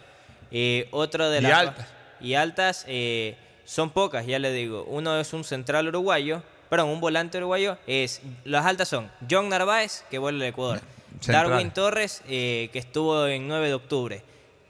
Eh, 0.50 0.88
otro 0.90 1.30
de 1.30 1.38
Y 1.38 1.42
las 1.42 1.52
altas. 1.52 1.86
Y 2.20 2.34
altas 2.34 2.84
eh, 2.88 3.36
son 3.64 3.90
pocas, 3.90 4.26
ya 4.26 4.38
le 4.38 4.52
digo. 4.52 4.84
Uno 4.84 5.18
es 5.20 5.32
un 5.32 5.44
central 5.44 5.88
uruguayo, 5.88 6.42
perdón, 6.68 6.88
un 6.90 7.00
volante 7.00 7.38
uruguayo. 7.38 7.78
Es 7.86 8.20
las 8.44 8.66
altas 8.66 8.88
son 8.88 9.10
John 9.30 9.48
Narváez, 9.48 10.04
que 10.10 10.18
vuelve 10.18 10.44
al 10.46 10.50
Ecuador, 10.52 10.80
Central. 11.20 11.50
Darwin 11.50 11.70
Torres, 11.70 12.22
eh, 12.28 12.70
que 12.72 12.78
estuvo 12.78 13.26
en 13.26 13.46
9 13.48 13.68
de 13.68 13.74
octubre, 13.74 14.22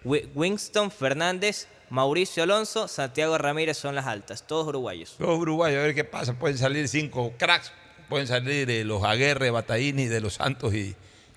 Wi- 0.04 0.28
Winston 0.34 0.90
Fernández, 0.90 1.68
Mauricio 1.90 2.42
Alonso, 2.44 2.86
Santiago 2.88 3.36
Ramírez 3.36 3.76
son 3.76 3.94
las 3.94 4.06
altas, 4.06 4.46
todos 4.46 4.66
uruguayos. 4.68 5.16
Los 5.18 5.38
uruguayos, 5.38 5.80
a 5.80 5.82
ver 5.86 5.94
qué 5.94 6.04
pasa. 6.04 6.34
Pueden 6.38 6.56
salir 6.56 6.86
cinco 6.88 7.32
cracks. 7.36 7.72
Pueden 8.08 8.26
salir 8.26 8.68
eh, 8.70 8.84
los 8.84 9.04
Aguerre, 9.04 9.50
Bataini, 9.50 10.06
de 10.06 10.20
los 10.20 10.34
Santos 10.34 10.74
y, 10.74 10.94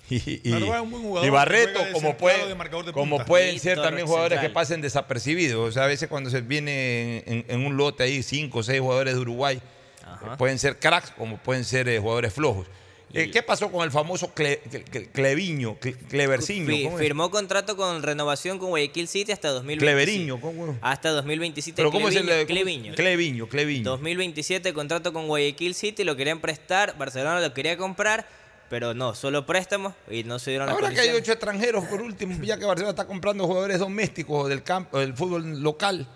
y, 0.10 0.42
y- 0.50 0.52
Narváez 0.52 0.76
es 0.76 0.82
un 0.82 0.92
buen 0.92 1.04
jugador 1.04 1.24
y 1.24 1.28
que 1.28 1.32
Barreto, 1.32 1.80
como, 1.80 1.92
central 1.94 2.18
pueden- 2.18 2.42
o 2.42 2.48
de 2.48 2.56
marcador 2.56 2.86
de 2.86 2.92
como 2.94 3.26
pueden 3.26 3.56
Y 3.56 3.60
ser 3.60 3.82
también 3.82 4.06
jugadores 4.08 4.36
central. 4.38 4.52
que 4.52 4.54
pasen 4.54 4.82
desapercibidos. 4.82 5.70
O 5.70 5.72
sea, 5.72 5.84
a 5.86 5.88
veces 5.88 6.08
cuando 6.10 6.30
se 6.30 6.42
viene 6.42 7.24
en, 7.26 7.46
en 7.48 7.66
un 7.66 7.78
lote 7.78 8.04
ahí 8.04 8.22
cinco 8.24 8.60
o 8.60 8.64
seis 8.64 8.80
jugadores 8.82 9.14
de 9.16 9.20
Uruguay, 9.22 9.58
eh, 9.58 10.28
pueden 10.38 10.60
ser 10.60 10.78
cracks 10.80 11.12
como 11.12 11.38
pueden 11.38 11.64
ser 11.66 11.88
eh, 11.90 12.00
jugadores 12.00 12.34
flojos. 12.34 12.68
Eh, 13.16 13.30
¿Qué 13.30 13.44
pasó 13.44 13.72
con 13.72 13.84
el 13.86 13.92
famoso 13.92 14.34
Cle- 14.34 14.60
Cle- 14.72 14.86
Cle- 14.86 15.08
Cleviño, 15.12 15.78
Cle- 15.80 16.98
firmó 16.98 17.30
contrato 17.30 17.78
con 17.78 18.02
renovación 18.02 18.58
con 18.58 18.70
Guayaquil 18.70 19.08
City 19.08 19.32
hasta 19.32 19.50
2027. 19.50 19.86
Cleveriño, 20.12 20.42
¿cómo? 20.42 20.76
Hasta 20.82 21.12
2027. 21.12 21.76
Pero 21.76 21.92
¿cómo 21.92 22.10
es 22.10 22.16
el 22.16 22.24
Cleviño, 22.24 22.40
de- 22.40 22.46
Cleviño. 22.48 22.96
Cleviño, 22.96 23.48
Cleviño. 23.50 23.84
2027 23.84 24.74
contrato 24.74 25.14
con 25.14 25.28
Guayaquil 25.28 25.76
City, 25.76 26.04
lo 26.04 26.16
querían 26.16 26.40
prestar, 26.40 26.98
Barcelona 26.98 27.40
lo 27.40 27.54
quería 27.54 27.78
comprar, 27.78 28.26
pero 28.74 28.96
no, 28.96 29.14
solo 29.14 29.46
préstamos 29.46 29.94
y 30.10 30.24
no 30.24 30.40
se 30.40 30.50
dieron 30.50 30.66
las 30.66 30.74
Ahora 30.74 30.90
que 30.90 31.00
hay 31.02 31.10
ocho 31.12 31.32
extranjeros, 31.32 31.86
por 31.86 32.02
último, 32.02 32.36
ya 32.44 32.58
que 32.58 32.66
Barcelona 32.66 32.90
está 32.90 33.06
comprando 33.06 33.46
jugadores 33.46 33.78
domésticos 33.78 34.50
del 34.50 34.64
campo, 34.64 34.98
del 34.98 35.14
fútbol 35.14 35.62
local, 35.62 36.08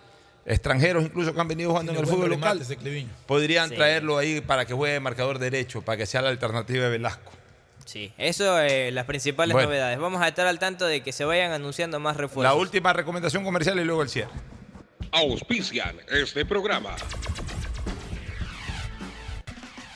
extranjeros 0.43 1.03
incluso 1.03 1.35
que 1.35 1.39
han 1.39 1.47
venido 1.47 1.69
jugando 1.69 1.91
en 1.91 1.99
el 1.99 2.07
fútbol 2.07 2.31
local, 2.31 2.59
podrían 3.27 3.69
Sí. 3.69 3.75
traerlo 3.75 4.17
ahí 4.17 4.41
para 4.41 4.65
que 4.65 4.73
juegue 4.73 4.93
de 4.95 4.99
marcador 4.99 5.37
derecho, 5.37 5.83
para 5.83 5.97
que 5.97 6.07
sea 6.07 6.23
la 6.23 6.29
alternativa 6.29 6.85
de 6.85 6.89
Velasco. 6.89 7.31
Sí, 7.85 8.11
eso 8.17 8.59
es 8.59 8.91
las 8.91 9.05
principales 9.05 9.53
Bueno. 9.53 9.69
novedades. 9.69 9.99
Vamos 9.99 10.19
a 10.23 10.27
estar 10.27 10.47
al 10.47 10.57
tanto 10.57 10.87
de 10.87 11.03
que 11.03 11.11
se 11.11 11.25
vayan 11.25 11.51
anunciando 11.51 11.99
más 11.99 12.17
refuerzos. 12.17 12.51
La 12.51 12.59
última 12.59 12.91
recomendación 12.91 13.43
comercial 13.43 13.79
y 13.79 13.83
luego 13.83 14.01
el 14.01 14.09
cierre. 14.09 14.31
Auspician 15.11 15.95
este 16.09 16.43
programa. 16.43 16.95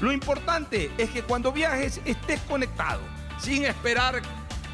Lo 0.00 0.12
importante 0.12 0.90
es 0.98 1.10
que 1.10 1.22
cuando 1.22 1.52
viajes 1.52 2.00
estés 2.04 2.40
conectado, 2.42 3.00
sin 3.38 3.64
esperar 3.64 4.22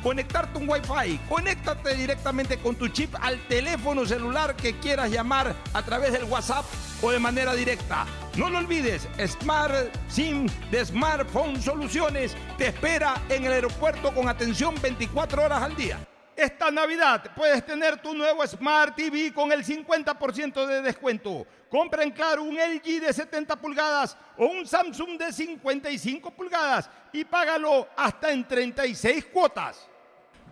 conectarte 0.02 0.59
un 0.59 0.68
Wi-Fi. 0.68 1.18
Conéctate 1.28 1.94
directamente 1.94 2.59
con 2.59 2.75
tu 2.75 2.89
chip 2.89 3.15
al 3.20 3.39
teléfono 3.47 4.05
celular 4.05 4.57
que 4.57 4.78
quieras 4.78 5.10
llamar 5.10 5.55
a 5.73 5.83
través 5.83 6.12
del 6.12 6.25
WhatsApp 6.25 6.65
o 7.01 7.10
de 7.10 7.18
manera 7.18 7.55
directa. 7.55 8.05
No 8.36 8.51
lo 8.51 8.59
olvides, 8.59 9.09
Smart 9.26 9.94
SIM 10.09 10.49
de 10.70 10.84
Smartphone 10.84 11.60
Soluciones 11.60 12.34
te 12.59 12.68
espera 12.68 13.15
en 13.28 13.44
el 13.44 13.52
aeropuerto 13.52 14.12
con 14.12 14.28
atención 14.28 14.75
24 14.81 15.44
horas 15.44 15.62
al 15.62 15.76
día. 15.76 15.99
Esta 16.34 16.70
Navidad 16.70 17.31
puedes 17.36 17.65
tener 17.65 18.01
tu 18.01 18.15
nuevo 18.15 18.44
Smart 18.47 18.97
TV 18.97 19.33
con 19.34 19.52
el 19.52 19.65
50% 19.65 20.67
de 20.67 20.83
descuento. 20.83 21.47
Compra 21.73 22.02
en 22.02 22.10
Claro 22.10 22.42
un 22.42 22.55
LG 22.55 23.01
de 23.01 23.15
70 23.15 23.57
pulgadas 23.57 24.15
o 24.36 24.44
un 24.44 24.67
Samsung 24.67 25.17
de 25.18 25.33
55 25.33 26.31
pulgadas 26.31 26.91
y 27.15 27.25
págalo 27.25 27.89
hasta 27.97 28.31
en 28.31 28.47
36 28.47 29.25
cuotas. 29.33 29.89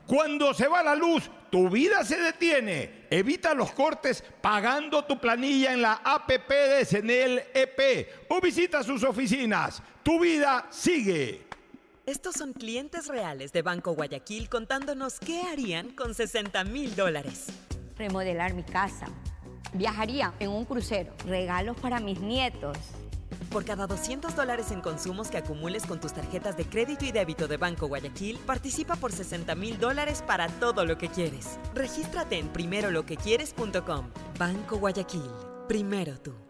Cuando 0.07 0.55
se 0.55 0.67
va 0.67 0.83
la 0.83 0.95
luz, 0.95 1.31
tu 1.51 1.69
vida 1.69 2.05
se 2.05 2.17
detiene. 2.17 3.05
Evita 3.11 3.53
los 3.53 3.71
cortes 3.73 4.25
pagando 4.41 5.05
tu 5.05 5.21
planilla 5.21 5.75
en 5.75 5.83
la 5.83 6.01
APP 6.03 6.49
de 6.49 6.85
Senel 6.87 7.45
EP 7.53 8.27
o 8.31 8.41
visita 8.41 8.83
sus 8.83 9.05
oficinas. 9.05 9.83
Tu 10.03 10.19
vida 10.21 10.69
sigue. 10.71 11.47
Estos 12.07 12.37
son 12.37 12.55
clientes 12.55 13.09
reales 13.09 13.53
de 13.53 13.61
Banco 13.61 13.93
Guayaquil 13.93 14.49
contándonos 14.49 15.21
qué 15.21 15.43
harían 15.43 15.91
con 15.91 16.15
60 16.15 16.65
mil 16.65 16.97
dólares. 16.97 17.49
Remodelar 17.99 18.55
mi 18.55 18.63
casa. 18.63 19.07
Viajaría 19.73 20.33
en 20.41 20.51
un 20.51 20.65
crucero. 20.65 21.13
Regalos 21.27 21.77
para 21.79 22.01
mis 22.01 22.21
nietos. 22.21 22.77
Por 23.51 23.65
cada 23.65 23.87
200 23.87 24.37
dólares 24.37 24.71
en 24.71 24.81
consumos 24.81 25.29
que 25.29 25.39
acumules 25.39 25.85
con 25.85 25.99
tus 25.99 26.13
tarjetas 26.13 26.57
de 26.57 26.65
crédito 26.65 27.05
y 27.05 27.13
débito 27.13 27.49
de 27.49 27.57
Banco 27.57 27.89
Guayaquil, 27.89 28.39
participa 28.39 28.95
por 28.97 29.13
60 29.13 29.55
mil 29.57 29.79
dólares 29.79 30.23
para 30.25 30.49
todo 30.49 30.85
lo 30.85 30.99
que 30.99 31.09
quieres. 31.09 31.59
Regístrate 31.75 32.39
en 32.39 32.49
primeroloquequieres.com. 32.49 34.11
Banco 34.39 34.79
Guayaquil. 34.79 35.31
Primero 35.67 36.19
tú. 36.21 36.50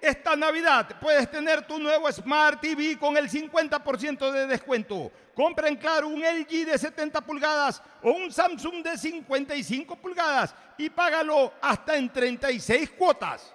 Esta 0.00 0.34
Navidad 0.34 0.96
puedes 1.00 1.30
tener 1.30 1.66
tu 1.66 1.78
nuevo 1.78 2.10
Smart 2.10 2.60
TV 2.60 2.98
con 2.98 3.16
el 3.16 3.30
50% 3.30 4.32
de 4.32 4.48
descuento. 4.48 5.12
Compra 5.34 5.68
en 5.68 5.76
Claro 5.76 6.08
un 6.08 6.20
LG 6.20 6.66
de 6.66 6.78
70 6.78 7.20
pulgadas 7.22 7.82
o 8.02 8.10
un 8.10 8.30
Samsung 8.30 8.82
de 8.82 8.98
55 8.98 9.96
pulgadas 9.96 10.54
y 10.76 10.90
págalo 10.90 11.52
hasta 11.60 11.96
en 11.96 12.12
36 12.12 12.90
cuotas. 12.90 13.54